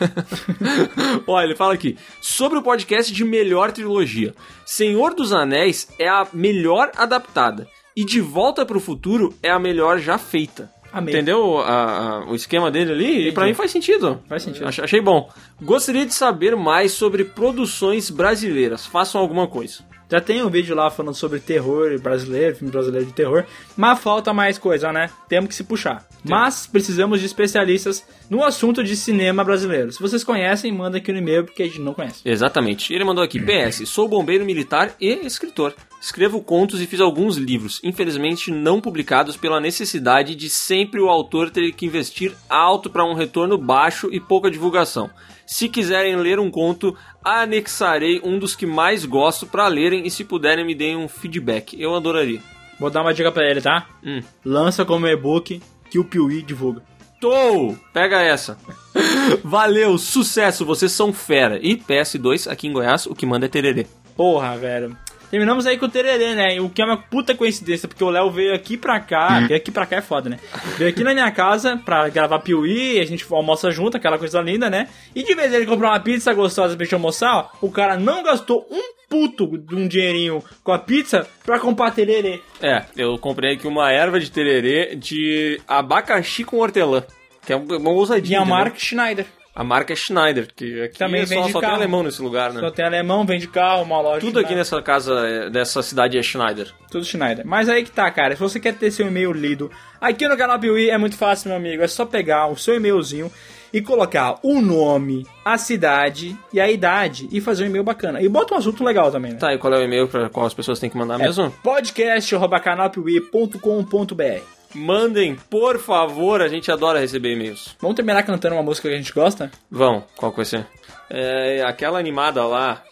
Olha, 1.27 1.45
ele 1.47 1.57
fala 1.57 1.75
aqui 1.75 1.97
sobre 2.21 2.59
o 2.59 2.63
podcast 2.63 3.13
de 3.13 3.25
melhor 3.25 3.73
trilogia. 3.73 4.35
Senhor 4.65 5.15
dos 5.15 5.33
Anéis 5.33 5.89
é 5.99 6.09
a 6.09 6.27
melhor 6.33 6.91
adaptada 6.97 7.67
e 7.97 8.05
De 8.05 8.21
Volta 8.21 8.65
para 8.65 8.77
o 8.77 8.81
Futuro 8.81 9.35
é 9.43 9.51
a 9.51 9.59
melhor 9.59 9.99
já 9.99 10.17
feita. 10.19 10.71
Amei. 10.93 11.15
Entendeu 11.15 11.59
a- 11.59 12.21
a- 12.21 12.25
o 12.31 12.35
esquema 12.35 12.71
dele 12.71 12.93
ali? 12.93 13.29
E 13.29 13.33
pra 13.33 13.47
mim 13.47 13.55
faz 13.55 13.71
sentido. 13.71 14.21
Faz 14.29 14.43
sentido. 14.43 14.67
Ach- 14.69 14.81
Achei 14.81 15.01
bom. 15.01 15.31
Gostaria 15.61 16.05
de 16.05 16.13
saber 16.15 16.55
mais 16.57 16.93
sobre 16.93 17.25
produções 17.25 18.11
brasileiras. 18.11 18.85
Façam 18.87 19.21
alguma 19.21 19.47
coisa. 19.47 19.83
Já 20.13 20.21
tem 20.21 20.43
um 20.43 20.51
vídeo 20.51 20.77
lá 20.77 20.91
falando 20.91 21.15
sobre 21.15 21.41
terror 21.41 21.99
brasileiro, 21.99 22.55
filme 22.55 22.71
brasileiro 22.71 23.07
de 23.07 23.15
terror, 23.15 23.47
mas 23.75 23.99
falta 23.99 24.31
mais 24.35 24.59
coisa, 24.59 24.93
né? 24.93 25.09
Temos 25.27 25.49
que 25.49 25.55
se 25.55 25.65
puxar. 25.65 26.07
Mas 26.23 26.67
precisamos 26.67 27.19
de 27.19 27.25
especialistas 27.25 28.07
no 28.29 28.45
assunto 28.45 28.85
de 28.85 28.95
cinema 28.95 29.43
brasileiro. 29.43 29.91
Se 29.91 30.03
vocês 30.03 30.23
conhecem, 30.23 30.71
manda 30.71 30.99
aqui 30.99 31.11
no 31.13 31.19
e-mail, 31.19 31.47
porque 31.47 31.63
a 31.63 31.65
gente 31.65 31.81
não 31.81 31.95
conhece. 31.95 32.21
Exatamente. 32.27 32.93
Ele 32.93 33.05
mandou 33.05 33.25
aqui: 33.25 33.41
PS, 33.41 33.89
sou 33.89 34.07
bombeiro 34.07 34.45
militar 34.45 34.95
e 35.01 35.15
escritor. 35.25 35.75
Escrevo 35.99 36.43
contos 36.43 36.83
e 36.83 36.87
fiz 36.87 37.01
alguns 37.01 37.39
livros, 37.39 37.81
infelizmente 37.83 38.51
não 38.51 38.83
publicados 38.83 39.39
pela 39.39 39.61
necessidade 39.61 40.35
de 40.35 40.51
sempre 40.51 41.01
o 41.01 41.09
autor 41.09 41.49
ter 41.49 41.73
que 41.73 41.87
investir 41.87 42.35
alto 42.51 42.91
para 42.91 43.07
um 43.07 43.15
retorno 43.15 43.57
baixo 43.57 44.11
e 44.13 44.21
pouca 44.21 44.51
divulgação. 44.51 45.09
Se 45.47 45.69
quiserem 45.69 46.17
ler 46.17 46.39
um 46.39 46.51
conto, 46.51 46.97
anexarei 47.25 48.21
um 48.25 48.39
dos 48.39 48.55
que 48.55 48.67
mais 48.67 49.05
gosto 49.05 49.47
para 49.47 49.69
lerem 49.69 50.07
e 50.07 50.11
se 50.11 50.25
puderem 50.25 50.65
me 50.65 50.75
deem 50.75 50.97
um 50.97 51.09
feedback. 51.09 51.81
Eu 51.81 51.95
adoraria. 51.95 52.41
Vou 52.79 52.91
dar 52.91 53.03
uma 53.03 53.15
dica 53.15 53.31
pra 53.31 53.49
ele, 53.49 53.61
tá? 53.61 53.87
Hum. 54.05 54.21
Lança 54.45 54.85
como 54.85 55.07
e-book 55.07 55.61
que 55.91 55.99
o 55.99 56.05
Piuí 56.05 56.43
divulga. 56.43 56.83
Tô! 57.21 57.77
Pega 57.93 58.21
essa. 58.21 58.59
Valeu, 59.45 59.97
sucesso, 59.97 60.65
vocês 60.65 60.91
são 60.91 61.13
fera. 61.13 61.59
E 61.63 61.77
PS2, 61.77 62.51
aqui 62.51 62.67
em 62.67 62.73
Goiás, 62.73 63.07
o 63.07 63.15
que 63.15 63.25
manda 63.25 63.47
é 63.47 63.49
tererê. 63.49 63.87
Porra, 64.17 64.57
velho. 64.57 64.97
Terminamos 65.33 65.67
aí 65.67 65.79
com 65.79 65.87
o 65.87 65.89
Tererê, 65.89 66.35
né? 66.35 66.61
O 66.61 66.69
que 66.69 66.83
é 66.83 66.85
uma 66.85 66.99
puta 66.99 67.35
coincidência, 67.35 67.89
porque 67.89 68.05
o 68.05 68.11
Léo 68.11 68.31
veio 68.31 68.55
aqui 68.55 68.77
pra 68.77 69.01
cá. 69.01 69.41
Veio 69.41 69.57
aqui 69.57 69.71
pra 69.71 69.87
cá 69.87 69.97
é 69.97 70.03
foda, 70.03 70.29
né? 70.29 70.39
Veio 70.77 70.91
aqui 70.91 71.03
na 71.03 71.15
minha 71.15 71.31
casa 71.31 71.81
pra 71.83 72.07
gravar 72.11 72.39
Piuí, 72.41 73.01
a 73.01 73.07
gente 73.07 73.25
almoça 73.31 73.71
junto, 73.71 73.97
aquela 73.97 74.19
coisa 74.19 74.43
linda, 74.43 74.69
né? 74.69 74.89
E 75.15 75.23
de 75.23 75.35
vez 75.35 75.51
ele 75.55 75.65
comprou 75.65 75.91
uma 75.91 75.99
pizza 75.99 76.35
gostosa 76.35 76.77
pra 76.77 76.85
gente 76.85 76.93
almoçar, 76.93 77.35
ó, 77.35 77.49
o 77.67 77.71
cara 77.71 77.97
não 77.97 78.23
gastou 78.23 78.67
um 78.71 78.93
puto 79.09 79.57
de 79.57 79.75
um 79.75 79.89
dinheirinho 79.89 80.45
com 80.63 80.71
a 80.71 80.79
pizza 80.79 81.27
pra 81.47 81.59
comprar 81.59 81.93
tererê. 81.93 82.39
É, 82.61 82.83
eu 82.95 83.17
comprei 83.17 83.55
aqui 83.55 83.67
uma 83.67 83.91
erva 83.91 84.21
de 84.21 84.31
tererê 84.31 84.95
de 84.97 85.59
abacaxi 85.67 86.45
com 86.45 86.59
hortelã. 86.59 87.03
Que 87.47 87.55
é 87.55 87.57
uma 87.57 87.91
ousadia. 87.91 88.37
Tinha 88.37 88.41
a? 88.43 88.45
Mark 88.45 88.79
Schneider. 88.79 89.25
A 89.55 89.63
marca 89.63 89.93
é 89.93 89.97
Schneider, 89.97 90.49
que 90.57 90.85
aqui 90.85 90.99
Também 90.99 91.21
é 91.21 91.27
só, 91.27 91.35
vende 91.35 91.53
só 91.53 91.61
tem 91.61 91.69
carro. 91.69 91.83
alemão 91.83 92.03
nesse 92.03 92.23
lugar, 92.23 92.55
né? 92.55 92.61
Só 92.61 92.71
tem 92.71 92.87
alemão, 92.87 93.27
vende 93.27 93.47
carro, 93.47 93.83
uma 93.83 94.01
loja. 94.01 94.21
Tudo 94.21 94.39
aqui 94.39 94.55
nessa 94.55 94.81
casa, 94.81 95.13
é- 95.29 95.51
dessa 95.51 95.83
cidade 95.83 96.17
é 96.17 96.23
Schneider. 96.23 96.73
Tudo 96.91 97.05
Schneider. 97.05 97.47
Mas 97.47 97.69
aí 97.69 97.85
que 97.85 97.91
tá, 97.91 98.11
cara. 98.11 98.35
Se 98.35 98.41
você 98.41 98.59
quer 98.59 98.73
ter 98.75 98.91
seu 98.91 99.07
e-mail 99.07 99.31
lido 99.31 99.71
aqui 100.01 100.27
no 100.27 100.39
canal 100.39 100.59
Piuí, 100.59 100.89
é 100.89 100.97
muito 100.97 101.17
fácil, 101.19 101.49
meu 101.49 101.59
amigo. 101.59 101.83
É 101.83 101.89
só 101.89 102.07
pegar 102.07 102.47
o 102.47 102.57
seu 102.57 102.75
e-mailzinho 102.77 103.31
e 103.75 103.83
colocar 103.83 104.39
o 104.43 104.61
nome, 104.63 105.27
a 105.45 105.59
cidade 105.59 106.35
e 106.53 106.59
a 106.61 106.71
idade 106.71 107.29
e 107.31 107.39
fazer 107.41 107.65
um 107.65 107.67
e-mail 107.67 107.85
bacana. 107.85 108.23
E 108.23 108.29
bota 108.31 108.55
um 108.55 108.59
assunto 108.59 108.83
legal 108.83 109.11
também, 109.11 109.33
né? 109.33 109.39
Tá, 109.39 109.53
e 109.53 109.59
qual 109.59 109.75
é 109.75 109.79
o 109.79 109.83
e-mail 109.83 110.09
para 110.09 110.31
qual 110.31 110.47
as 110.47 110.55
pessoas 110.55 110.79
têm 110.79 110.89
que 110.89 110.97
mandar 110.97 111.21
É 111.21 111.25
mesmo? 111.25 111.51
podcast.canalpiuí.com.br 111.63 114.62
Mandem, 114.75 115.37
por 115.51 115.79
favor, 115.79 116.41
a 116.41 116.49
gente 116.49 116.71
adora 116.71 117.01
receber 117.01 117.33
e-mails. 117.33 117.77
Vamos 117.81 117.97
terminar 117.97 118.23
cantando 118.23 118.55
uma 118.55 118.63
música 118.63 118.89
que 118.89 118.95
a 118.95 118.99
gente 118.99 119.13
gosta? 119.13 119.51
Vão, 119.71 120.05
qual 120.17 120.33
que 120.33 120.37
vai 120.39 120.47
ser? 120.47 120.67
É 121.11 121.63
aquela 121.63 121.99
animada 121.99 122.45
lá. 122.47 122.83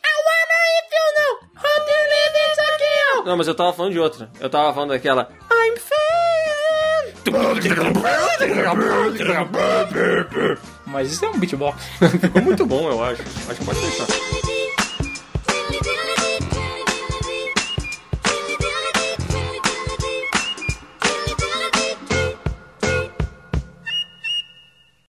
Não, 3.24 3.36
mas 3.36 3.48
eu 3.48 3.54
tava 3.54 3.72
falando 3.72 3.92
de 3.92 3.98
outra. 3.98 4.30
Eu 4.40 4.48
tava 4.48 4.72
falando 4.72 4.90
daquela. 4.90 5.30
I'm 5.52 5.74
Mas 10.86 11.12
isso 11.12 11.24
é 11.24 11.28
um 11.28 11.38
beatbox. 11.38 11.84
Ficou 12.20 12.42
muito 12.42 12.66
bom, 12.66 12.88
eu 12.90 13.04
acho. 13.04 13.22
Acho 13.48 13.60
que 13.60 13.64
pode 13.64 13.80
deixar. 13.80 14.39